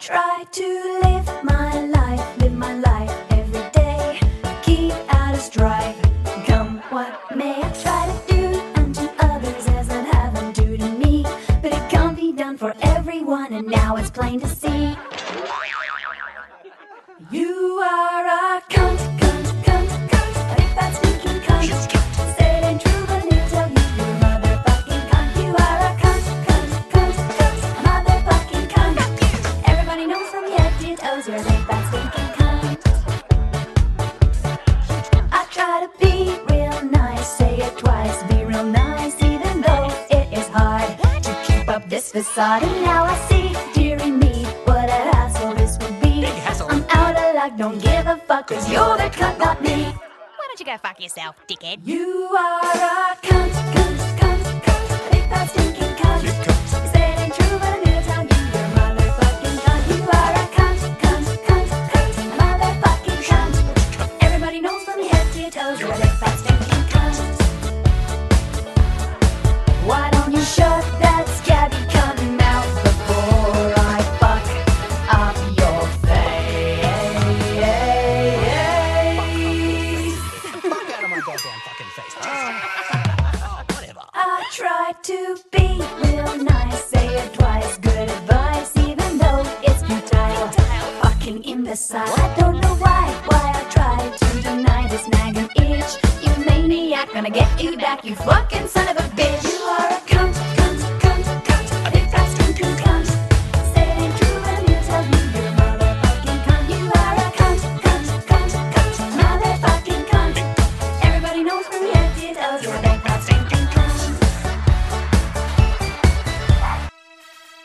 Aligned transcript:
try 0.00 0.44
to 0.52 1.00
live 1.02 1.47
yourself, 51.28 51.46
dickhead? 51.46 51.80
You 51.84 51.97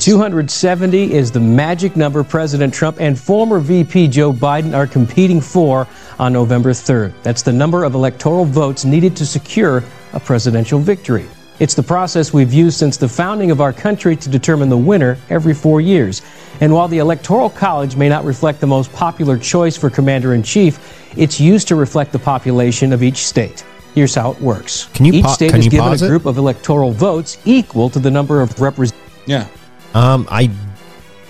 270 0.04 1.14
is 1.14 1.32
the 1.32 1.40
magic 1.40 1.96
number 1.96 2.26
President 2.26 2.74
Trump 2.74 3.00
and 3.00 3.18
former 3.18 3.62
VP 3.62 4.10
Joe 4.10 4.34
Biden 4.34 4.76
are 4.76 4.86
competing 4.86 5.40
for 5.40 5.88
on 6.20 6.34
November 6.34 6.72
3rd. 6.72 7.14
That's 7.24 7.42
the 7.42 7.54
number 7.54 7.86
of 7.86 7.96
electoral 7.96 8.44
votes 8.44 8.84
needed 8.84 9.16
to 9.16 9.26
secure 9.26 9.82
a 10.12 10.20
presidential 10.20 10.78
victory. 10.78 11.26
It's 11.60 11.74
the 11.74 11.84
process 11.84 12.34
we've 12.34 12.52
used 12.52 12.78
since 12.78 12.98
the 12.98 13.08
founding 13.08 13.50
of 13.50 13.62
our 13.62 13.72
country 13.72 14.18
to 14.18 14.28
determine 14.28 14.68
the 14.68 14.76
winner 14.76 15.18
every 15.30 15.54
four 15.54 15.80
years. 15.80 16.22
And 16.60 16.74
while 16.74 16.90
the 16.90 16.98
Electoral 16.98 17.50
College 17.50 17.96
may 17.96 18.10
not 18.10 18.26
reflect 18.26 18.60
the 18.60 18.68
most 18.68 18.92
popular 18.92 19.38
choice 19.38 19.78
for 19.78 19.90
commander 19.90 20.34
in 20.34 20.44
chief, 20.44 21.16
it's 21.18 21.40
used 21.40 21.70
to 21.70 21.78
reflect 21.78 22.12
the 22.12 22.20
population 22.20 22.92
of 22.92 23.04
each 23.04 23.26
state. 23.26 23.64
Here's 23.96 24.14
how 24.14 24.34
it 24.34 24.42
works. 24.42 24.90
Can 24.94 25.06
you 25.06 25.14
each 25.14 25.24
pa- 25.24 25.34
state 25.34 25.52
can 25.52 25.60
is 25.60 25.66
you 25.66 25.72
given 25.72 25.88
a 25.88 25.90
pause 25.92 26.02
it? 26.02 26.10
group 26.10 26.26
of 26.26 26.38
electoral 26.38 26.92
votes 26.92 27.38
equal 27.46 27.90
to 27.90 28.00
the 28.00 28.12
number 28.12 28.42
of 28.42 28.60
representatives. 28.60 29.02
Yeah. 29.26 29.48
Um, 29.94 30.28
I 30.30 30.50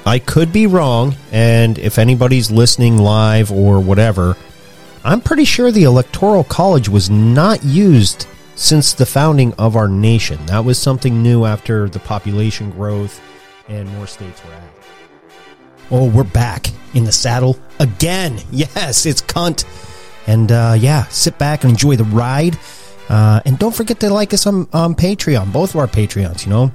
I 0.05 0.19
could 0.19 0.51
be 0.51 0.67
wrong, 0.67 1.15
and 1.31 1.77
if 1.77 1.97
anybody's 1.97 2.51
listening 2.51 2.97
live 2.97 3.51
or 3.51 3.79
whatever, 3.79 4.35
I'm 5.03 5.21
pretty 5.21 5.45
sure 5.45 5.71
the 5.71 5.83
Electoral 5.83 6.43
College 6.43 6.89
was 6.89 7.09
not 7.09 7.63
used 7.63 8.27
since 8.55 8.93
the 8.93 9.05
founding 9.05 9.53
of 9.53 9.75
our 9.75 9.87
nation. 9.87 10.45
That 10.45 10.63
was 10.65 10.77
something 10.77 11.23
new 11.23 11.45
after 11.45 11.89
the 11.89 11.99
population 11.99 12.71
growth 12.71 13.21
and 13.67 13.89
more 13.95 14.07
states 14.07 14.43
were 14.43 14.51
added. 14.53 14.69
Oh, 15.91 16.09
we're 16.09 16.23
back 16.23 16.67
in 16.93 17.03
the 17.03 17.11
saddle 17.11 17.59
again. 17.79 18.39
Yes, 18.51 19.05
it's 19.05 19.21
cunt. 19.21 19.65
And 20.27 20.51
uh, 20.51 20.75
yeah, 20.77 21.03
sit 21.05 21.37
back 21.37 21.63
and 21.63 21.71
enjoy 21.71 21.95
the 21.95 22.05
ride. 22.05 22.57
Uh, 23.09 23.41
and 23.45 23.59
don't 23.59 23.75
forget 23.75 23.99
to 23.99 24.09
like 24.09 24.33
us 24.33 24.47
on, 24.47 24.67
on 24.71 24.95
Patreon, 24.95 25.51
both 25.51 25.71
of 25.71 25.79
our 25.79 25.87
Patreons, 25.87 26.45
you 26.45 26.49
know. 26.51 26.71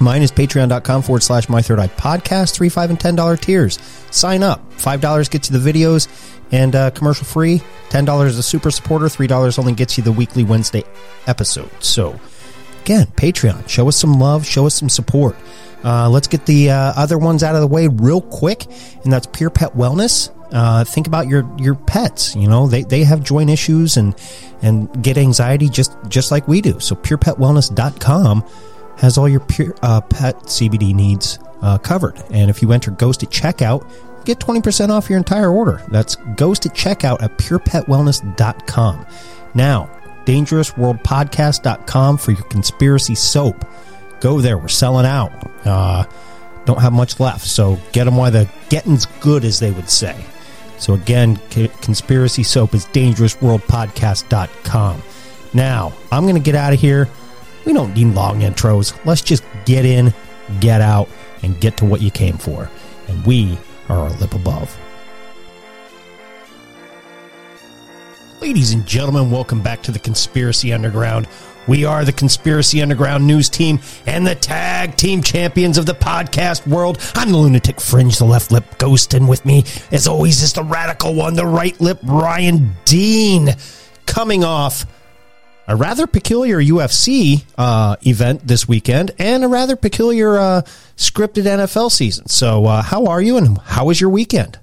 Mine 0.00 0.22
is 0.22 0.32
patreon.com 0.32 1.02
forward 1.02 1.22
slash 1.22 1.48
my 1.48 1.62
third 1.62 1.78
eye 1.78 1.88
podcast, 1.88 2.54
three, 2.54 2.68
five, 2.68 2.90
and 2.90 2.98
ten 2.98 3.14
dollar 3.14 3.36
tiers. 3.36 3.78
Sign 4.10 4.42
up. 4.42 4.72
Five 4.72 5.00
dollars 5.00 5.28
gets 5.28 5.50
you 5.50 5.58
the 5.58 5.72
videos 5.72 6.08
and 6.50 6.74
uh, 6.74 6.90
commercial 6.90 7.24
free. 7.24 7.62
Ten 7.90 8.04
dollars 8.04 8.36
a 8.38 8.42
super 8.42 8.70
supporter, 8.70 9.08
three 9.08 9.26
dollars 9.26 9.58
only 9.58 9.72
gets 9.72 9.96
you 9.96 10.04
the 10.04 10.12
weekly 10.12 10.44
Wednesday 10.44 10.84
episode. 11.26 11.70
So 11.80 12.18
again, 12.82 13.06
Patreon. 13.16 13.68
Show 13.68 13.88
us 13.88 13.96
some 13.96 14.18
love, 14.18 14.44
show 14.46 14.66
us 14.66 14.74
some 14.74 14.88
support. 14.88 15.36
Uh, 15.84 16.08
let's 16.08 16.28
get 16.28 16.46
the 16.46 16.70
uh, 16.70 16.92
other 16.96 17.18
ones 17.18 17.42
out 17.42 17.54
of 17.54 17.60
the 17.60 17.66
way 17.66 17.88
real 17.88 18.20
quick, 18.22 18.64
and 19.04 19.12
that's 19.12 19.26
Pure 19.26 19.50
Pet 19.50 19.74
Wellness. 19.74 20.30
Uh, 20.52 20.84
think 20.84 21.06
about 21.06 21.28
your 21.28 21.48
your 21.58 21.74
pets. 21.74 22.34
You 22.34 22.48
know 22.48 22.66
they, 22.66 22.82
they 22.82 23.04
have 23.04 23.22
joint 23.22 23.50
issues 23.50 23.96
and 23.96 24.14
and 24.62 25.02
get 25.02 25.18
anxiety 25.18 25.68
just 25.68 25.96
just 26.08 26.30
like 26.30 26.48
we 26.48 26.60
do. 26.60 26.80
So 26.80 26.94
purepetwellness.com 26.96 28.44
has 29.04 29.18
all 29.18 29.28
your 29.28 29.40
pure 29.40 29.74
uh, 29.82 30.00
pet 30.00 30.36
CBD 30.44 30.94
needs 30.94 31.38
uh, 31.62 31.78
covered. 31.78 32.20
And 32.30 32.50
if 32.50 32.62
you 32.62 32.72
enter 32.72 32.90
Ghost 32.90 33.22
at 33.22 33.30
checkout, 33.30 33.88
get 34.24 34.38
20% 34.38 34.88
off 34.88 35.08
your 35.08 35.18
entire 35.18 35.50
order. 35.50 35.82
That's 35.88 36.16
Ghost 36.36 36.66
at 36.66 36.72
checkout 36.72 37.22
at 37.22 37.38
purepetwellness.com. 37.38 39.06
Now, 39.54 39.90
dangerousworldpodcast.com 40.24 42.18
for 42.18 42.32
your 42.32 42.44
conspiracy 42.44 43.14
soap. 43.14 43.64
Go 44.20 44.40
there. 44.40 44.58
We're 44.58 44.68
selling 44.68 45.06
out. 45.06 45.32
Uh, 45.66 46.04
don't 46.64 46.80
have 46.80 46.94
much 46.94 47.20
left. 47.20 47.46
So 47.46 47.78
get 47.92 48.04
them 48.04 48.16
while 48.16 48.30
the 48.30 48.48
getting's 48.70 49.04
good, 49.20 49.44
as 49.44 49.60
they 49.60 49.70
would 49.70 49.90
say. 49.90 50.24
So 50.78 50.94
again, 50.94 51.38
c- 51.50 51.68
conspiracy 51.82 52.42
soap 52.42 52.74
is 52.74 52.86
dangerousworldpodcast.com. 52.86 55.02
Now, 55.52 55.92
I'm 56.10 56.22
going 56.24 56.36
to 56.36 56.40
get 56.40 56.54
out 56.54 56.72
of 56.72 56.80
here. 56.80 57.08
We 57.64 57.72
don't 57.72 57.94
need 57.94 58.14
long 58.14 58.40
intros. 58.40 58.94
Let's 59.06 59.22
just 59.22 59.42
get 59.64 59.84
in, 59.84 60.12
get 60.60 60.80
out, 60.80 61.08
and 61.42 61.58
get 61.60 61.76
to 61.78 61.84
what 61.84 62.02
you 62.02 62.10
came 62.10 62.36
for. 62.36 62.70
And 63.08 63.24
we 63.24 63.58
are 63.88 64.06
a 64.06 64.12
lip 64.14 64.34
above. 64.34 64.76
Ladies 68.40 68.72
and 68.72 68.86
gentlemen, 68.86 69.30
welcome 69.30 69.62
back 69.62 69.82
to 69.84 69.92
the 69.92 69.98
Conspiracy 69.98 70.72
Underground. 70.72 71.26
We 71.66 71.86
are 71.86 72.04
the 72.04 72.12
Conspiracy 72.12 72.82
Underground 72.82 73.26
news 73.26 73.48
team 73.48 73.80
and 74.06 74.26
the 74.26 74.34
tag 74.34 74.96
team 74.96 75.22
champions 75.22 75.78
of 75.78 75.86
the 75.86 75.94
podcast 75.94 76.66
world. 76.66 76.98
I'm 77.14 77.32
the 77.32 77.38
lunatic 77.38 77.80
fringe, 77.80 78.18
the 78.18 78.26
left 78.26 78.52
lip 78.52 78.64
ghost, 78.76 79.14
and 79.14 79.26
with 79.26 79.46
me, 79.46 79.64
as 79.90 80.06
always, 80.06 80.42
is 80.42 80.52
the 80.52 80.62
radical 80.62 81.14
one, 81.14 81.32
the 81.32 81.46
right 81.46 81.80
lip 81.80 82.00
Ryan 82.02 82.76
Dean, 82.84 83.54
coming 84.04 84.44
off 84.44 84.84
a 85.66 85.76
rather 85.76 86.06
peculiar 86.06 86.60
UFC 86.60 87.44
uh, 87.56 87.96
event 88.02 88.46
this 88.46 88.68
weekend 88.68 89.12
and 89.18 89.44
a 89.44 89.48
rather 89.48 89.76
peculiar 89.76 90.36
uh, 90.38 90.62
scripted 90.96 91.44
NFL 91.44 91.90
season. 91.90 92.28
So, 92.28 92.66
uh, 92.66 92.82
how 92.82 93.06
are 93.06 93.20
you, 93.20 93.36
and 93.36 93.58
how 93.58 93.86
was 93.86 94.00
your 94.00 94.10
weekend? 94.10 94.58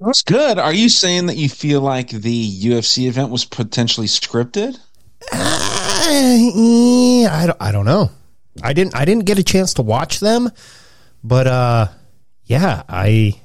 That's 0.00 0.22
good. 0.22 0.58
Are 0.58 0.72
you 0.72 0.88
saying 0.88 1.26
that 1.26 1.36
you 1.36 1.48
feel 1.48 1.80
like 1.80 2.10
the 2.10 2.60
UFC 2.60 3.08
event 3.08 3.30
was 3.30 3.44
potentially 3.44 4.06
scripted? 4.06 4.78
Uh, 5.32 5.36
I 6.10 7.44
don't, 7.46 7.56
I 7.60 7.72
don't 7.72 7.84
know. 7.84 8.10
I 8.62 8.72
didn't 8.72 8.94
I 8.94 9.04
didn't 9.04 9.24
get 9.24 9.38
a 9.38 9.44
chance 9.44 9.74
to 9.74 9.82
watch 9.82 10.20
them, 10.20 10.50
but 11.22 11.46
uh, 11.46 11.88
yeah, 12.44 12.82
I 12.88 13.40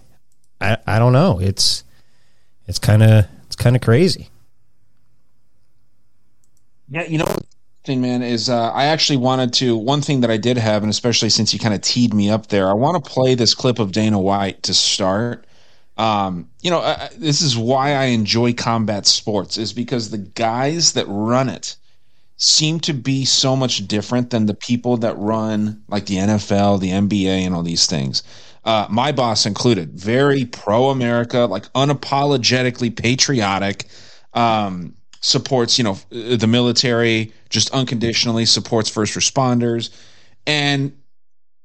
I, 0.62 0.78
I 0.86 1.00
don't 1.00 1.14
know. 1.14 1.40
It's 1.40 1.84
it's 2.68 2.80
kind 2.80 3.04
of 3.04 3.26
it's 3.48 3.56
kind 3.56 3.76
of 3.76 3.82
crazy. 3.82 4.30
Yeah, 6.94 7.06
you 7.06 7.18
know, 7.18 7.36
thing, 7.86 8.02
man, 8.02 8.22
is 8.22 8.50
uh, 8.50 8.70
I 8.72 8.86
actually 8.86 9.18
wanted 9.18 9.52
to. 9.54 9.76
One 9.76 10.02
thing 10.02 10.22
that 10.22 10.30
I 10.30 10.38
did 10.38 10.58
have, 10.58 10.84
and 10.84 10.92
especially 10.92 11.30
since 11.30 11.52
you 11.52 11.60
kind 11.60 11.74
of 11.74 11.82
teed 11.82 12.14
me 12.14 12.30
up 12.30 12.48
there, 12.48 12.70
I 12.70 12.74
want 12.74 13.04
to 13.04 13.10
play 13.10 13.34
this 13.34 13.56
clip 13.56 13.80
of 13.80 13.92
Dana 13.92 14.20
White 14.20 14.62
to 14.64 14.76
start. 14.76 15.48
Um, 15.98 16.50
you 16.62 16.70
know, 16.70 16.82
this 17.18 17.42
is 17.42 17.58
why 17.58 17.94
I 17.96 18.06
enjoy 18.06 18.54
combat 18.54 19.08
sports, 19.08 19.58
is 19.58 19.74
because 19.74 20.12
the 20.12 20.20
guys 20.20 20.94
that 20.94 21.08
run 21.08 21.50
it 21.50 21.78
seem 22.38 22.80
to 22.82 22.94
be 22.94 23.26
so 23.26 23.56
much 23.56 23.88
different 23.88 24.30
than 24.30 24.46
the 24.46 24.54
people 24.54 24.98
that 24.98 25.18
run 25.18 25.82
like 25.88 26.06
the 26.06 26.18
NFL, 26.18 26.80
the 26.80 26.92
NBA, 26.92 27.26
and 27.26 27.56
all 27.56 27.64
these 27.64 27.88
things. 27.88 28.22
Uh, 28.66 28.86
my 28.92 29.12
boss 29.12 29.48
included, 29.48 29.94
very 29.94 30.46
pro 30.46 30.90
America, 30.92 31.40
like 31.40 31.74
unapologetically 31.74 32.96
patriotic. 32.96 33.86
Um, 34.36 34.94
supports 35.24 35.78
you 35.78 35.86
know 35.86 35.98
the 36.10 36.48
military 36.48 37.32
just 37.50 37.72
unconditionally 37.72 38.46
supports 38.46 38.90
first 38.90 39.16
responders. 39.16 39.90
And 40.46 40.92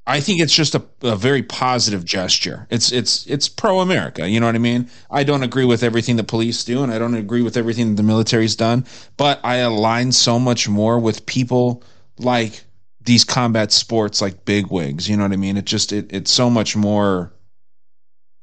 i 0.06 0.20
think 0.20 0.40
it's 0.40 0.54
just 0.54 0.76
a, 0.76 0.82
a 1.02 1.16
very 1.16 1.42
positive 1.42 2.04
gesture. 2.04 2.68
It's 2.70 2.92
it's 2.92 3.26
it's 3.26 3.48
pro 3.48 3.80
america 3.80 4.28
you 4.28 4.38
know 4.38 4.46
what 4.46 4.54
i 4.54 4.58
mean? 4.58 4.88
I 5.10 5.24
don't 5.24 5.42
agree 5.42 5.64
with 5.64 5.82
everything 5.82 6.14
the 6.16 6.24
police 6.24 6.64
do 6.64 6.84
and 6.84 6.92
i 6.92 6.98
don't 6.98 7.16
agree 7.16 7.42
with 7.42 7.56
everything 7.56 7.96
the 7.96 8.04
military's 8.04 8.54
done 8.54 8.86
but 9.16 9.40
i 9.42 9.56
align 9.56 10.12
so 10.12 10.38
much 10.38 10.68
more 10.68 11.00
with 11.00 11.26
people 11.26 11.82
like 12.18 12.62
these 13.00 13.24
combat 13.24 13.72
sports 13.72 14.22
like 14.22 14.44
big 14.44 14.68
wigs 14.68 15.08
you 15.08 15.16
know 15.16 15.24
what 15.24 15.32
i 15.32 15.36
mean? 15.36 15.56
It 15.56 15.64
just 15.64 15.92
it, 15.92 16.12
it's 16.12 16.30
so 16.30 16.48
much 16.48 16.76
more 16.76 17.32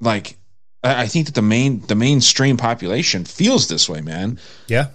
like 0.01 0.35
I 0.83 1.07
think 1.07 1.25
that 1.25 1.35
the 1.35 1.41
main 1.41 1.79
the 1.87 1.95
mainstream 1.95 2.57
population 2.57 3.25
feels 3.25 3.67
this 3.67 3.89
way, 3.89 4.01
man. 4.01 4.39
Yeah. 4.67 4.89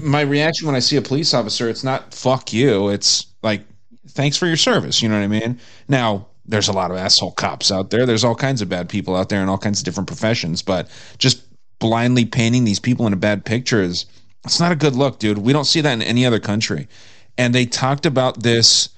My 0.00 0.20
reaction 0.20 0.66
when 0.66 0.76
I 0.76 0.80
see 0.80 0.96
a 0.96 1.02
police 1.02 1.34
officer, 1.34 1.68
it's 1.68 1.84
not 1.84 2.12
fuck 2.12 2.52
you. 2.52 2.88
It's 2.88 3.26
like, 3.42 3.62
thanks 4.08 4.36
for 4.36 4.46
your 4.46 4.56
service. 4.56 5.02
You 5.02 5.08
know 5.08 5.18
what 5.18 5.24
I 5.24 5.28
mean? 5.28 5.58
Now, 5.88 6.26
there's 6.44 6.68
a 6.68 6.72
lot 6.72 6.90
of 6.90 6.96
asshole 6.96 7.32
cops 7.32 7.70
out 7.70 7.90
there. 7.90 8.06
There's 8.06 8.24
all 8.24 8.34
kinds 8.34 8.62
of 8.62 8.68
bad 8.68 8.88
people 8.88 9.16
out 9.16 9.28
there 9.28 9.42
in 9.42 9.48
all 9.48 9.58
kinds 9.58 9.80
of 9.80 9.84
different 9.84 10.06
professions, 10.06 10.62
but 10.62 10.88
just 11.18 11.44
blindly 11.78 12.24
painting 12.24 12.64
these 12.64 12.80
people 12.80 13.06
in 13.06 13.12
a 13.12 13.16
bad 13.16 13.44
picture 13.44 13.82
is, 13.82 14.06
it's 14.44 14.60
not 14.60 14.72
a 14.72 14.76
good 14.76 14.96
look, 14.96 15.18
dude. 15.18 15.38
We 15.38 15.52
don't 15.52 15.64
see 15.64 15.80
that 15.80 15.92
in 15.92 16.02
any 16.02 16.24
other 16.24 16.40
country. 16.40 16.88
And 17.36 17.54
they 17.54 17.66
talked 17.66 18.06
about 18.06 18.42
this 18.42 18.88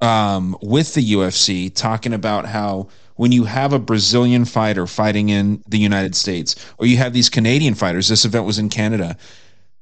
um, 0.00 0.56
with 0.62 0.94
the 0.94 1.12
UFC, 1.12 1.72
talking 1.74 2.12
about 2.12 2.46
how 2.46 2.88
when 3.16 3.32
you 3.32 3.44
have 3.44 3.72
a 3.72 3.78
Brazilian 3.78 4.44
fighter 4.44 4.86
fighting 4.86 5.28
in 5.28 5.62
the 5.68 5.78
United 5.78 6.16
States, 6.16 6.56
or 6.78 6.86
you 6.86 6.96
have 6.96 7.12
these 7.12 7.28
Canadian 7.28 7.74
fighters, 7.74 8.08
this 8.08 8.24
event 8.24 8.46
was 8.46 8.58
in 8.58 8.68
Canada, 8.68 9.16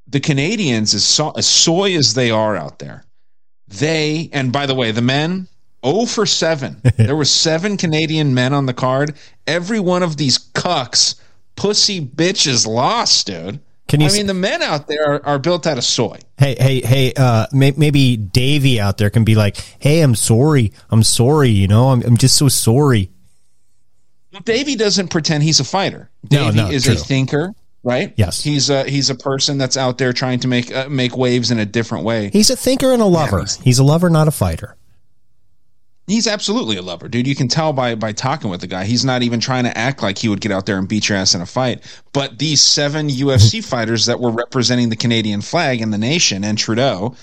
the 0.09 0.21
Canadians, 0.21 0.95
as, 0.95 1.05
so, 1.05 1.31
as 1.31 1.47
soy 1.47 1.97
as 1.97 2.15
they 2.15 2.31
are 2.31 2.57
out 2.57 2.79
there, 2.79 3.05
they 3.69 4.31
and 4.33 4.53
by 4.53 4.67
the 4.67 4.75
way, 4.75 4.91
the 4.93 5.03
men 5.03 5.49
0 5.85 6.07
for 6.07 6.27
7. 6.27 6.81
there 6.97 7.17
were 7.17 7.25
seven 7.25 7.77
Canadian 7.77 8.35
men 8.35 8.53
on 8.53 8.67
the 8.67 8.75
card. 8.75 9.17
Every 9.47 9.81
one 9.81 10.03
of 10.03 10.17
these 10.17 10.39
cucks, 10.39 11.21
pussy 11.57 12.01
bitches 12.01 12.67
lost, 12.67 13.27
dude. 13.27 13.61
Can 13.89 14.03
you 14.03 14.09
I 14.09 14.13
mean, 14.13 14.27
the 14.27 14.35
men 14.35 14.61
out 14.63 14.87
there 14.87 15.15
are, 15.15 15.27
are 15.27 15.39
built 15.39 15.67
out 15.67 15.79
of 15.79 15.85
soy. 15.85 16.19
Hey, 16.37 16.57
hey, 16.61 16.81
hey, 16.83 17.13
uh, 17.17 17.47
may, 17.53 17.71
maybe 17.71 18.19
Davey 18.19 18.79
out 18.79 18.99
there 18.99 19.09
can 19.09 19.25
be 19.25 19.35
like, 19.35 19.57
hey, 19.79 20.03
I'm 20.03 20.15
sorry. 20.15 20.73
I'm 20.91 21.03
sorry. 21.03 21.49
You 21.49 21.69
know, 21.69 21.89
I'm, 21.89 22.03
I'm 22.03 22.17
just 22.19 22.37
so 22.37 22.49
sorry. 22.49 23.11
Davey 24.45 24.77
doesn't 24.77 25.09
pretend 25.09 25.43
he's 25.43 25.59
a 25.59 25.65
fighter. 25.65 26.11
No, 26.31 26.51
no, 26.51 26.69
is 26.69 26.85
true. 26.85 26.93
a 26.93 26.97
thinker, 26.97 27.55
right? 27.83 28.13
Yes. 28.17 28.43
he's 28.43 28.71
a 28.71 28.85
he's 28.85 29.11
a 29.11 29.15
person 29.15 29.59
that's 29.59 29.77
out 29.77 29.99
there 29.99 30.13
trying 30.13 30.41
to 30.41 30.49
make 30.49 30.75
uh, 30.75 30.89
make 30.89 31.17
waves 31.17 31.51
in 31.51 31.59
a 31.59 31.67
different 31.67 32.05
way. 32.05 32.31
He's 32.33 32.51
a 32.51 32.57
thinker 32.57 32.93
and 32.93 33.03
a 33.03 33.07
lover. 33.07 33.39
he's- 33.41 33.61
he's 33.61 33.79
a 33.79 33.85
lover, 33.85 34.11
not 34.11 34.29
a 34.29 34.33
fighter. 34.33 34.77
He's 36.07 36.27
absolutely 36.27 36.79
a 36.79 36.83
lover, 36.83 37.07
dude. 37.07 37.27
You 37.27 37.35
can 37.35 37.49
tell 37.49 37.75
by 37.75 37.95
by 37.95 38.13
talking 38.13 38.49
with 38.51 38.63
the 38.63 38.67
guy. 38.67 38.85
He's 38.87 39.05
not 39.05 39.23
even 39.23 39.41
trying 39.41 39.65
to 39.65 39.77
act 39.77 40.03
like 40.03 40.17
he 40.17 40.29
would 40.31 40.41
get 40.41 40.51
out 40.51 40.65
there 40.65 40.79
and 40.79 40.89
beat 40.89 41.09
your 41.11 41.19
ass 41.19 41.35
in 41.35 41.43
a 41.43 41.47
fight. 41.47 41.83
But 42.15 42.39
these 42.39 42.63
seven 42.63 43.09
UFC 43.11 43.63
fighters 43.63 44.07
that 44.07 44.19
were 44.19 44.31
representing 44.31 44.89
the 44.89 44.97
Canadian 44.97 45.43
flag 45.43 45.83
and 45.83 45.93
the 45.93 45.99
nation 45.99 46.45
and 46.45 46.57
Trudeau 46.57 47.15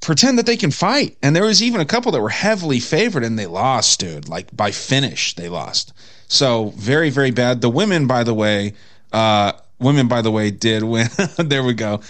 pretend 0.00 0.38
that 0.38 0.46
they 0.46 0.56
can 0.56 0.70
fight. 0.70 1.16
And 1.24 1.34
there 1.34 1.42
was 1.44 1.60
even 1.60 1.80
a 1.80 1.84
couple 1.84 2.12
that 2.12 2.20
were 2.20 2.28
heavily 2.28 2.78
favored 2.78 3.24
and 3.24 3.36
they 3.36 3.46
lost, 3.46 3.98
dude. 3.98 4.28
Like 4.28 4.54
by 4.56 4.70
finish, 4.70 5.34
they 5.34 5.48
lost. 5.48 5.92
So 6.28 6.72
very, 6.76 7.10
very 7.10 7.32
bad. 7.32 7.60
The 7.62 7.68
women, 7.68 8.06
by 8.06 8.22
the 8.22 8.34
way, 8.34 8.74
uh, 9.12 9.52
women, 9.78 10.08
by 10.08 10.22
the 10.22 10.30
way, 10.30 10.50
did 10.50 10.82
win. 10.82 11.08
there 11.38 11.62
we 11.62 11.74
go. 11.74 12.00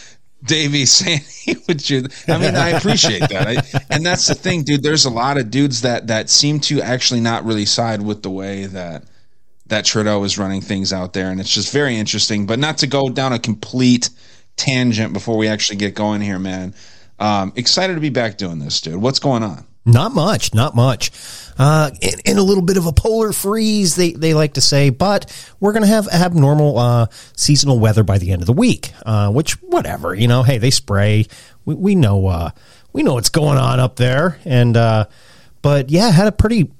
Davey 0.44 0.86
saying 0.86 1.20
he 1.44 1.56
would 1.68 1.80
shoot. 1.80 2.12
I 2.28 2.38
mean, 2.38 2.54
I 2.54 2.70
appreciate 2.70 3.28
that. 3.28 3.46
I, 3.46 3.84
and 3.94 4.04
that's 4.04 4.26
the 4.26 4.34
thing, 4.34 4.62
dude. 4.62 4.82
There's 4.82 5.04
a 5.04 5.10
lot 5.10 5.38
of 5.38 5.50
dudes 5.50 5.82
that 5.82 6.08
that 6.08 6.30
seem 6.30 6.60
to 6.60 6.80
actually 6.80 7.20
not 7.20 7.44
really 7.44 7.64
side 7.64 8.02
with 8.02 8.22
the 8.22 8.30
way 8.30 8.66
that 8.66 9.04
that 9.66 9.84
Trudeau 9.84 10.22
is 10.24 10.38
running 10.38 10.60
things 10.60 10.92
out 10.92 11.12
there, 11.12 11.30
and 11.30 11.40
it's 11.40 11.52
just 11.52 11.72
very 11.72 11.96
interesting. 11.96 12.46
But 12.46 12.58
not 12.58 12.78
to 12.78 12.86
go 12.86 13.08
down 13.08 13.32
a 13.32 13.38
complete 13.38 14.10
tangent 14.56 15.12
before 15.12 15.36
we 15.36 15.48
actually 15.48 15.76
get 15.76 15.94
going 15.94 16.20
here, 16.20 16.38
man. 16.38 16.74
Um, 17.18 17.52
excited 17.56 17.94
to 17.94 18.00
be 18.00 18.10
back 18.10 18.36
doing 18.36 18.58
this, 18.58 18.80
dude. 18.80 18.96
What's 18.96 19.18
going 19.20 19.42
on? 19.42 19.66
Not 19.84 20.12
much, 20.12 20.54
not 20.54 20.76
much. 20.76 21.10
Uh, 21.58 21.90
in, 22.00 22.14
in 22.24 22.38
a 22.38 22.42
little 22.42 22.62
bit 22.62 22.76
of 22.76 22.86
a 22.86 22.92
polar 22.92 23.32
freeze, 23.32 23.94
they, 23.94 24.12
they 24.12 24.32
like 24.32 24.54
to 24.54 24.60
say, 24.60 24.90
but 24.90 25.30
we're 25.60 25.72
going 25.72 25.82
to 25.82 25.88
have 25.88 26.08
abnormal, 26.08 26.78
uh, 26.78 27.06
seasonal 27.36 27.78
weather 27.78 28.02
by 28.02 28.18
the 28.18 28.32
end 28.32 28.42
of 28.42 28.46
the 28.46 28.52
week, 28.52 28.92
uh, 29.04 29.30
which, 29.30 29.60
whatever, 29.62 30.14
you 30.14 30.28
know, 30.28 30.42
hey, 30.42 30.58
they 30.58 30.70
spray. 30.70 31.26
We, 31.64 31.74
we 31.74 31.94
know, 31.94 32.26
uh, 32.26 32.50
we 32.92 33.02
know 33.02 33.14
what's 33.14 33.28
going 33.28 33.58
on 33.58 33.80
up 33.80 33.96
there. 33.96 34.38
And, 34.44 34.76
uh, 34.76 35.06
but 35.60 35.90
yeah, 35.90 36.10
had 36.10 36.26
a 36.26 36.32
pretty, 36.32 36.70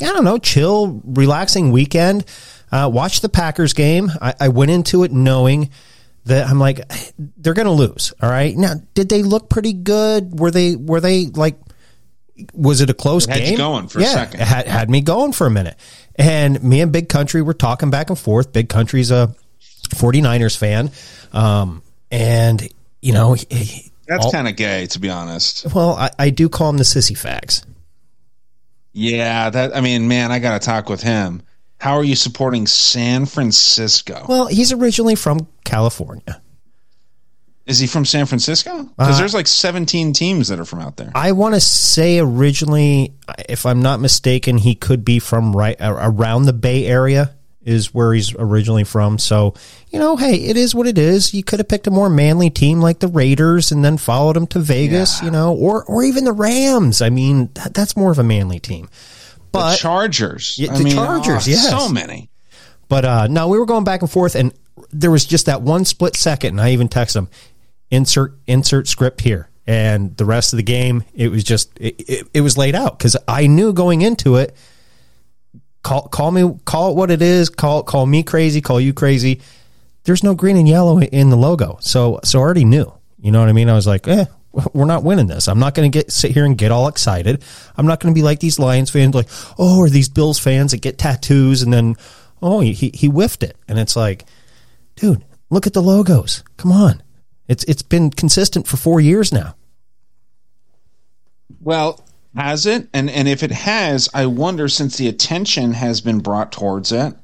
I 0.00 0.06
don't 0.06 0.24
know, 0.24 0.38
chill, 0.38 1.00
relaxing 1.04 1.72
weekend. 1.72 2.24
Watched 2.72 3.22
the 3.22 3.28
Packers 3.28 3.72
game. 3.72 4.10
I, 4.20 4.34
I 4.40 4.48
went 4.48 4.70
into 4.70 5.04
it 5.04 5.12
knowing 5.12 5.70
that 6.24 6.48
I'm 6.48 6.58
like, 6.58 6.80
they're 7.36 7.52
going 7.54 7.66
to 7.66 7.72
lose. 7.72 8.14
All 8.22 8.30
right. 8.30 8.56
Now, 8.56 8.74
did 8.94 9.08
they 9.08 9.22
look 9.22 9.50
pretty 9.50 9.72
good? 9.72 10.38
Were 10.38 10.50
they, 10.50 10.76
were 10.76 11.00
they 11.00 11.26
like, 11.26 11.58
was 12.54 12.80
it 12.80 12.90
a 12.90 12.94
close 12.94 13.26
It 13.28 13.34
game? 13.34 13.56
going 13.56 13.88
for 13.88 14.00
a 14.00 14.04
second. 14.04 14.40
Had, 14.40 14.66
had 14.66 14.90
me 14.90 15.00
going 15.00 15.32
for 15.32 15.46
a 15.46 15.50
minute. 15.50 15.76
And 16.16 16.62
me 16.62 16.80
and 16.80 16.92
Big 16.92 17.08
Country 17.08 17.42
were 17.42 17.54
talking 17.54 17.90
back 17.90 18.10
and 18.10 18.18
forth. 18.18 18.52
Big 18.52 18.68
Country's 18.68 19.10
a 19.10 19.34
49ers 19.90 20.56
fan. 20.56 20.90
Um, 21.32 21.82
and, 22.10 22.66
you 23.00 23.12
know, 23.12 23.34
he- 23.34 23.90
That's 24.06 24.30
kind 24.32 24.48
of 24.48 24.56
gay, 24.56 24.86
to 24.86 24.98
be 24.98 25.08
honest. 25.10 25.72
well, 25.74 25.90
I, 25.94 26.10
I 26.18 26.30
do 26.30 26.48
call 26.48 26.70
him 26.70 26.76
the 26.78 26.84
sissy 26.84 27.16
fags. 27.16 27.64
Yeah, 28.92 29.48
that. 29.50 29.74
I 29.74 29.80
mean, 29.80 30.06
man, 30.08 30.30
I 30.32 30.38
got 30.38 30.60
to 30.60 30.64
talk 30.66 30.88
with 30.90 31.02
him. 31.02 31.42
How 31.78 31.96
are 31.96 32.04
you 32.04 32.14
supporting 32.14 32.66
San 32.66 33.24
Francisco? 33.26 34.26
Well, 34.28 34.46
he's 34.46 34.70
originally 34.72 35.14
from 35.14 35.48
California. 35.64 36.40
Is 37.64 37.78
he 37.78 37.86
from 37.86 38.04
San 38.04 38.26
Francisco? 38.26 38.82
Because 38.98 39.18
there's 39.18 39.34
like 39.34 39.46
17 39.46 40.12
teams 40.14 40.48
that 40.48 40.58
are 40.58 40.64
from 40.64 40.80
out 40.80 40.96
there. 40.96 41.12
I 41.14 41.30
want 41.32 41.54
to 41.54 41.60
say 41.60 42.18
originally, 42.18 43.14
if 43.48 43.66
I'm 43.66 43.80
not 43.82 44.00
mistaken, 44.00 44.58
he 44.58 44.74
could 44.74 45.04
be 45.04 45.20
from 45.20 45.54
right 45.54 45.76
around 45.80 46.44
the 46.46 46.52
Bay 46.52 46.86
Area 46.86 47.34
is 47.64 47.94
where 47.94 48.12
he's 48.12 48.34
originally 48.34 48.82
from. 48.82 49.16
So, 49.18 49.54
you 49.90 50.00
know, 50.00 50.16
hey, 50.16 50.34
it 50.34 50.56
is 50.56 50.74
what 50.74 50.88
it 50.88 50.98
is. 50.98 51.32
You 51.32 51.44
could 51.44 51.60
have 51.60 51.68
picked 51.68 51.86
a 51.86 51.92
more 51.92 52.10
manly 52.10 52.50
team 52.50 52.80
like 52.80 52.98
the 52.98 53.06
Raiders 53.06 53.70
and 53.70 53.84
then 53.84 53.96
followed 53.96 54.36
him 54.36 54.48
to 54.48 54.58
Vegas, 54.58 55.20
Yeah. 55.20 55.26
you 55.26 55.30
know, 55.30 55.54
or 55.54 55.84
or 55.84 56.02
even 56.02 56.24
the 56.24 56.32
Rams. 56.32 57.00
I 57.00 57.10
mean, 57.10 57.50
that, 57.54 57.72
that's 57.74 57.96
more 57.96 58.10
of 58.10 58.18
a 58.18 58.24
manly 58.24 58.58
team. 58.58 58.88
But 59.52 59.72
the 59.72 59.76
Chargers. 59.76 60.58
Yeah, 60.58 60.72
I 60.74 60.78
the 60.78 60.84
mean, 60.84 60.94
Chargers, 60.94 61.46
oh, 61.46 61.50
yes. 61.52 61.70
So 61.70 61.88
many. 61.88 62.28
But 62.88 63.04
uh, 63.04 63.26
no, 63.28 63.46
we 63.46 63.58
were 63.58 63.66
going 63.66 63.84
back 63.84 64.02
and 64.02 64.10
forth, 64.10 64.34
and 64.34 64.52
there 64.90 65.10
was 65.12 65.24
just 65.24 65.46
that 65.46 65.62
one 65.62 65.84
split 65.84 66.16
second, 66.16 66.50
and 66.58 66.60
I 66.60 66.70
even 66.72 66.88
texted 66.88 67.16
him, 67.16 67.28
"Insert 67.92 68.36
insert 68.48 68.88
script 68.88 69.20
here." 69.20 69.48
And 69.64 70.16
the 70.16 70.24
rest 70.24 70.52
of 70.52 70.56
the 70.56 70.64
game, 70.64 71.04
it 71.14 71.28
was 71.28 71.44
just 71.44 71.70
it, 71.78 71.94
it, 72.00 72.28
it 72.34 72.40
was 72.40 72.58
laid 72.58 72.74
out 72.74 72.98
because 72.98 73.16
I 73.28 73.46
knew 73.46 73.72
going 73.72 74.02
into 74.02 74.34
it. 74.36 74.56
Call 75.84 76.08
call 76.08 76.32
me 76.32 76.58
call 76.64 76.90
it 76.90 76.96
what 76.96 77.12
it 77.12 77.22
is. 77.22 77.48
Call 77.48 77.84
call 77.84 78.06
me 78.06 78.24
crazy. 78.24 78.60
Call 78.60 78.80
you 78.80 78.92
crazy. 78.92 79.40
There's 80.02 80.24
no 80.24 80.34
green 80.34 80.56
and 80.56 80.66
yellow 80.66 81.00
in 81.00 81.30
the 81.30 81.36
logo, 81.36 81.78
so 81.80 82.18
so 82.24 82.40
I 82.40 82.42
already 82.42 82.64
knew. 82.64 82.92
You 83.20 83.30
know 83.30 83.38
what 83.38 83.48
I 83.48 83.52
mean? 83.52 83.68
I 83.68 83.74
was 83.74 83.86
like, 83.86 84.08
eh, 84.08 84.24
we're 84.72 84.84
not 84.84 85.04
winning 85.04 85.28
this. 85.28 85.48
I'm 85.48 85.58
not 85.58 85.74
going 85.74 85.90
to 85.90 85.96
get 85.96 86.10
sit 86.10 86.32
here 86.32 86.44
and 86.44 86.58
get 86.58 86.72
all 86.72 86.88
excited. 86.88 87.44
I'm 87.76 87.86
not 87.86 88.00
going 88.00 88.12
to 88.12 88.18
be 88.18 88.24
like 88.24 88.40
these 88.40 88.58
Lions 88.58 88.90
fans, 88.90 89.14
like, 89.14 89.28
oh, 89.58 89.78
or 89.78 89.88
these 89.88 90.08
Bills 90.08 90.38
fans 90.38 90.72
that 90.72 90.82
get 90.82 90.98
tattoos 90.98 91.62
and 91.62 91.72
then, 91.72 91.96
oh, 92.42 92.60
he 92.60 92.90
he 92.92 93.06
whiffed 93.06 93.42
it, 93.42 93.56
and 93.68 93.78
it's 93.78 93.96
like, 93.96 94.24
dude, 94.96 95.24
look 95.50 95.66
at 95.66 95.72
the 95.72 95.82
logos. 95.82 96.42
Come 96.56 96.72
on, 96.72 97.02
it's 97.52 97.64
it's 97.64 97.82
been 97.82 98.10
consistent 98.10 98.66
for 98.66 98.78
four 98.78 99.00
years 99.00 99.30
now. 99.30 99.54
Well, 101.60 102.04
has 102.34 102.64
it? 102.66 102.88
And 102.94 103.10
and 103.10 103.28
if 103.28 103.42
it 103.42 103.52
has, 103.52 104.08
I 104.14 104.26
wonder 104.26 104.68
since 104.68 104.96
the 104.96 105.06
attention 105.06 105.72
has 105.74 106.00
been 106.00 106.20
brought 106.20 106.50
towards 106.50 106.92
it, 106.92 107.14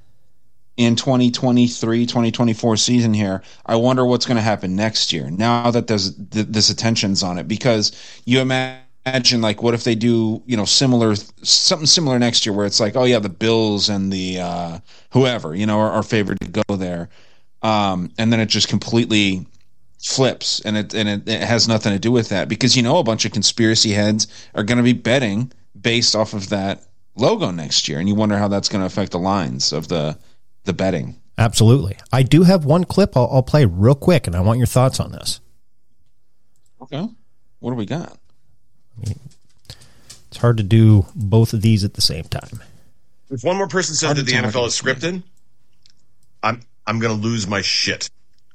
in 0.76 0.94
2023 0.94 2.06
2024 2.06 2.76
season 2.76 3.12
here 3.12 3.42
i 3.66 3.74
wonder 3.74 4.06
what's 4.06 4.26
going 4.26 4.36
to 4.36 4.42
happen 4.42 4.76
next 4.76 5.12
year 5.12 5.28
now 5.28 5.72
that 5.72 5.88
there's 5.88 6.14
th- 6.14 6.46
this 6.46 6.70
attention's 6.70 7.24
on 7.24 7.36
it 7.36 7.48
because 7.48 7.90
you 8.26 8.38
imagine 8.38 9.40
like 9.40 9.60
what 9.60 9.74
if 9.74 9.82
they 9.82 9.96
do 9.96 10.40
you 10.46 10.56
know 10.56 10.64
similar 10.64 11.16
something 11.42 11.84
similar 11.84 12.16
next 12.16 12.46
year 12.46 12.54
where 12.54 12.64
it's 12.64 12.78
like 12.78 12.94
oh 12.94 13.02
yeah 13.02 13.18
the 13.18 13.28
bills 13.28 13.88
and 13.88 14.12
the 14.12 14.38
uh 14.38 14.78
whoever 15.10 15.52
you 15.52 15.66
know 15.66 15.80
are, 15.80 15.90
are 15.90 16.04
favored 16.04 16.38
to 16.38 16.62
go 16.62 16.76
there 16.76 17.08
um 17.62 18.08
and 18.16 18.32
then 18.32 18.38
it 18.38 18.46
just 18.46 18.68
completely 18.68 19.44
flips 19.98 20.60
and 20.60 20.76
it 20.76 20.94
and 20.94 21.08
it, 21.08 21.28
it 21.28 21.42
has 21.42 21.66
nothing 21.66 21.92
to 21.92 21.98
do 21.98 22.12
with 22.12 22.28
that 22.28 22.48
because 22.48 22.76
you 22.76 22.82
know 22.82 22.98
a 22.98 23.04
bunch 23.04 23.24
of 23.24 23.32
conspiracy 23.32 23.90
heads 23.90 24.28
are 24.54 24.62
going 24.62 24.78
to 24.78 24.84
be 24.84 24.92
betting 24.92 25.52
based 25.80 26.14
off 26.14 26.34
of 26.34 26.48
that 26.50 26.84
logo 27.16 27.50
next 27.50 27.88
year 27.88 27.98
and 27.98 28.08
you 28.08 28.14
wonder 28.14 28.38
how 28.38 28.46
that's 28.46 28.68
going 28.68 28.80
to 28.80 28.86
affect 28.86 29.10
the 29.10 29.18
lines 29.18 29.72
of 29.72 29.88
the 29.88 30.16
the 30.64 30.72
betting 30.72 31.20
Absolutely. 31.40 31.96
I 32.12 32.24
do 32.24 32.42
have 32.42 32.64
one 32.64 32.82
clip 32.82 33.16
I'll, 33.16 33.28
I'll 33.30 33.44
play 33.44 33.64
real 33.64 33.94
quick, 33.94 34.26
and 34.26 34.34
I 34.34 34.40
want 34.40 34.58
your 34.58 34.66
thoughts 34.66 34.98
on 34.98 35.12
this. 35.12 35.40
okay 36.82 37.08
what 37.60 37.70
do 37.70 37.76
we 37.76 37.86
got 37.86 38.18
It's 39.02 40.36
hard 40.36 40.56
to 40.58 40.62
do 40.62 41.06
both 41.14 41.52
of 41.52 41.62
these 41.62 41.84
at 41.84 41.94
the 41.94 42.00
same 42.00 42.24
time. 42.24 42.62
If 43.30 43.42
one 43.42 43.56
more 43.56 43.68
person 43.68 43.94
says 43.94 44.14
that 44.14 44.22
the 44.22 44.32
NFL 44.32 44.54
what 44.54 44.66
is 44.66 44.80
it 44.80 44.86
is. 44.86 44.96
scripted, 45.02 45.22
I'm 46.42 46.62
I'm 46.86 46.98
gonna 47.00 47.14
lose 47.14 47.46
my 47.46 47.62
shit. 47.62 48.08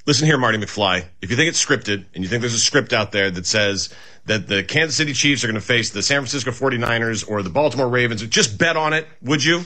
Listen 0.06 0.26
here, 0.28 0.38
Marty 0.38 0.58
McFly. 0.58 1.06
If 1.22 1.32
you 1.32 1.38
think 1.38 1.48
it's 1.48 1.64
scripted 1.64 2.04
and 2.14 2.26
you 2.26 2.30
think 2.30 2.42
there's 2.42 2.54
a 2.54 2.60
script 2.60 2.92
out 2.92 3.14
there 3.14 3.32
that 3.32 3.46
says 3.46 3.88
that 4.26 4.50
the 4.50 4.62
Kansas 4.62 4.98
City 4.98 5.14
Chiefs 5.14 5.46
are 5.46 5.48
going 5.48 5.56
to 5.56 5.62
face 5.62 5.92
the 5.92 6.02
San 6.02 6.20
Francisco 6.20 6.52
49ers 6.52 7.30
or 7.30 7.42
the 7.42 7.50
Baltimore 7.50 7.88
Ravens, 7.88 8.22
just 8.28 8.58
bet 8.58 8.76
on 8.76 8.92
it, 8.92 9.08
would 9.22 9.46
you? 9.46 9.64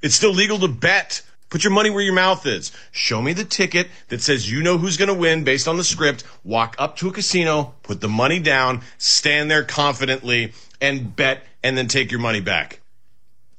It's 0.00 0.14
still 0.14 0.30
legal 0.30 0.60
to 0.60 0.68
bet. 0.68 1.22
Put 1.50 1.64
your 1.64 1.72
money 1.72 1.90
where 1.90 2.00
your 2.00 2.14
mouth 2.14 2.46
is. 2.46 2.70
Show 2.92 3.20
me 3.20 3.32
the 3.32 3.44
ticket 3.44 3.88
that 4.06 4.22
says 4.22 4.48
you 4.48 4.62
know 4.62 4.78
who's 4.78 4.96
going 4.96 5.08
to 5.08 5.14
win 5.14 5.42
based 5.42 5.66
on 5.66 5.78
the 5.78 5.84
script. 5.84 6.22
Walk 6.44 6.76
up 6.78 6.94
to 6.98 7.08
a 7.08 7.12
casino, 7.12 7.74
put 7.82 8.00
the 8.00 8.08
money 8.08 8.38
down, 8.38 8.82
stand 8.98 9.50
there 9.50 9.64
confidently, 9.64 10.52
and 10.80 11.16
bet, 11.16 11.44
and 11.64 11.76
then 11.76 11.88
take 11.88 12.12
your 12.12 12.20
money 12.20 12.40
back. 12.40 12.81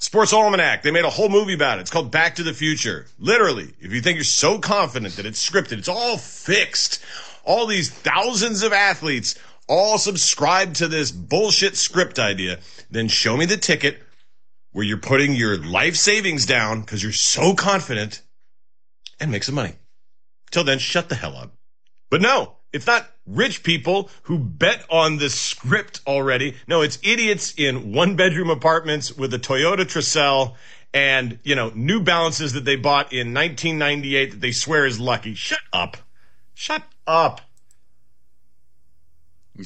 Sports 0.03 0.33
Almanac. 0.33 0.83
They 0.83 0.91
made 0.91 1.05
a 1.05 1.10
whole 1.10 1.29
movie 1.29 1.53
about 1.53 1.77
it. 1.77 1.81
It's 1.81 1.89
called 1.89 2.12
Back 2.12 2.36
to 2.36 2.43
the 2.43 2.53
Future. 2.53 3.07
Literally, 3.19 3.74
if 3.79 3.93
you 3.93 4.01
think 4.01 4.17
you're 4.17 4.25
so 4.25 4.60
confident 4.60 5.15
that 5.15 5.25
it's 5.25 5.50
scripted, 5.50 5.77
it's 5.77 5.88
all 5.88 6.17
fixed. 6.17 7.01
All 7.45 7.67
these 7.67 7.89
thousands 7.89 8.63
of 8.63 8.74
athletes 8.74 9.39
all 9.65 9.98
subscribe 9.98 10.74
to 10.75 10.89
this 10.89 11.10
bullshit 11.10 11.77
script 11.77 12.19
idea. 12.19 12.60
Then 12.91 13.07
show 13.07 13.38
me 13.38 13.45
the 13.45 13.55
ticket 13.55 14.03
where 14.74 14.83
you're 14.83 14.98
putting 14.98 15.36
your 15.36 15.57
life 15.57 15.95
savings 15.95 16.45
down 16.45 16.81
because 16.81 17.01
you're 17.01 17.13
so 17.13 17.53
confident 17.53 18.22
and 19.22 19.31
make 19.31 19.45
some 19.45 19.55
money. 19.55 19.75
Till 20.51 20.65
then, 20.65 20.79
shut 20.79 21.07
the 21.07 21.15
hell 21.15 21.38
up. 21.38 21.53
But 22.12 22.22
no, 22.22 22.57
it's 22.74 22.88
not 22.88 23.10
rich 23.25 23.63
people 23.63 24.09
who 24.23 24.37
bet 24.37 24.85
on 24.89 25.17
the 25.17 25.29
script 25.29 26.01
already. 26.05 26.55
No, 26.67 26.81
it's 26.81 26.99
idiots 27.03 27.53
in 27.57 27.93
one 27.93 28.15
bedroom 28.15 28.49
apartments 28.49 29.15
with 29.15 29.33
a 29.33 29.39
Toyota 29.39 29.85
Tercel 29.85 30.55
and, 30.93 31.39
you 31.43 31.55
know, 31.55 31.71
New 31.73 32.01
Balances 32.01 32.53
that 32.53 32.65
they 32.65 32.75
bought 32.75 33.13
in 33.13 33.33
1998 33.33 34.31
that 34.31 34.41
they 34.41 34.51
swear 34.51 34.85
is 34.85 34.99
lucky. 34.99 35.33
Shut 35.33 35.59
up. 35.71 35.97
Shut 36.53 36.83
up. 37.07 37.41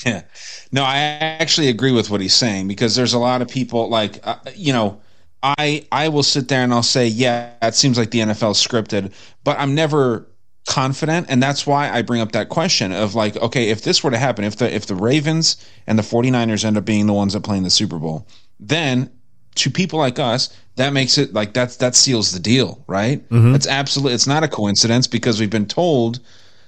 Yeah. 0.06 0.24
No, 0.72 0.84
I 0.84 0.98
actually 0.98 1.70
agree 1.70 1.92
with 1.92 2.10
what 2.10 2.22
he's 2.22 2.36
saying 2.36 2.68
because 2.68 2.96
there's 2.96 3.14
a 3.14 3.20
lot 3.20 3.42
of 3.42 3.48
people 3.48 3.90
like 3.90 4.26
uh, 4.26 4.36
you 4.56 4.74
know, 4.74 5.02
I 5.42 5.86
I 5.92 6.10
will 6.10 6.24
sit 6.24 6.50
there 6.50 6.62
and 6.64 6.74
I'll 6.74 6.84
say, 6.84 7.08
yeah, 7.08 7.54
it 7.62 7.76
seems 7.76 7.98
like 7.98 8.12
the 8.12 8.20
NFL 8.20 8.56
scripted, 8.56 9.14
but 9.44 9.58
I'm 9.58 9.76
never 9.76 10.28
confident 10.68 11.28
and 11.30 11.42
that's 11.42 11.66
why 11.66 11.90
I 11.90 12.02
bring 12.04 12.22
up 12.22 12.34
that 12.34 12.50
question 12.50 12.92
of 12.92 13.16
like, 13.16 13.36
okay, 13.38 13.70
if 13.70 13.82
this 13.82 14.04
were 14.04 14.12
to 14.12 14.18
happen, 14.18 14.44
if 14.44 14.58
the 14.58 14.72
if 14.74 14.86
the 14.86 14.96
Ravens 14.96 15.58
and 15.88 15.98
the 15.98 16.04
49ers 16.04 16.64
end 16.66 16.78
up 16.78 16.86
being 16.86 17.08
the 17.08 17.14
ones 17.14 17.34
that 17.34 17.42
play 17.42 17.58
in 17.58 17.64
the 17.64 17.70
Super 17.70 17.98
Bowl, 17.98 18.28
then 18.60 19.10
to 19.56 19.72
people 19.72 19.98
like 19.98 20.20
us, 20.20 20.56
that 20.76 20.94
makes 20.94 21.18
it 21.18 21.34
like 21.34 21.54
that's 21.54 21.78
that 21.78 21.96
seals 21.96 22.32
the 22.34 22.40
deal, 22.40 22.84
right? 22.86 23.24
It's 23.56 23.66
absolutely 23.66 24.14
it's 24.14 24.28
not 24.28 24.44
a 24.44 24.48
coincidence 24.48 25.08
because 25.08 25.40
we've 25.40 25.50
been 25.50 25.66
told 25.66 26.20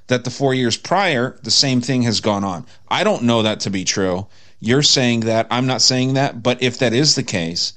that 0.08 0.24
the 0.24 0.32
four 0.32 0.53
years 0.56 0.75
prior, 0.77 1.38
the 1.44 1.51
same 1.51 1.82
thing 1.82 2.01
has 2.03 2.20
gone 2.20 2.44
on. 2.44 2.65
I 2.88 3.03
don't 3.03 3.24
know 3.24 3.44
that 3.44 3.60
to 3.62 3.70
be 3.70 3.84
true. 3.84 4.25
You're 4.60 4.82
saying 4.82 5.22
that. 5.22 5.46
I'm 5.51 5.68
not 5.68 5.82
saying 5.82 6.15
that. 6.15 6.41
But 6.41 6.63
if 6.63 6.79
that 6.79 6.94
is 6.94 7.15
the 7.15 7.24
case, 7.24 7.74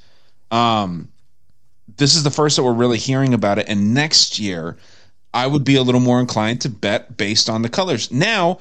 um, 0.50 1.08
this 1.96 2.14
is 2.14 2.22
the 2.22 2.30
first 2.30 2.56
that 2.56 2.62
we're 2.62 2.72
really 2.72 2.98
hearing 2.98 3.34
about 3.34 3.58
it. 3.58 3.68
And 3.68 3.92
next 3.92 4.38
year, 4.38 4.78
I 5.34 5.46
would 5.46 5.64
be 5.64 5.76
a 5.76 5.82
little 5.82 6.00
more 6.00 6.20
inclined 6.20 6.62
to 6.62 6.68
bet 6.68 7.16
based 7.16 7.48
on 7.48 7.62
the 7.62 7.68
colors. 7.68 8.10
Now, 8.10 8.58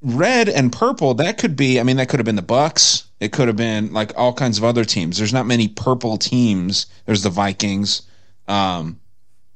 red 0.00 0.48
and 0.48 0.72
purple, 0.72 1.14
that 1.14 1.38
could 1.38 1.56
be, 1.56 1.78
I 1.78 1.82
mean, 1.82 1.96
that 1.98 2.08
could 2.08 2.18
have 2.18 2.24
been 2.24 2.36
the 2.36 2.42
Bucks. 2.42 3.04
It 3.20 3.32
could 3.32 3.48
have 3.48 3.56
been 3.56 3.92
like 3.92 4.12
all 4.16 4.32
kinds 4.32 4.58
of 4.58 4.64
other 4.64 4.84
teams. 4.84 5.18
There's 5.18 5.32
not 5.32 5.46
many 5.46 5.68
purple 5.68 6.16
teams. 6.16 6.86
There's 7.04 7.22
the 7.22 7.30
Vikings. 7.30 8.02
Um, 8.46 9.00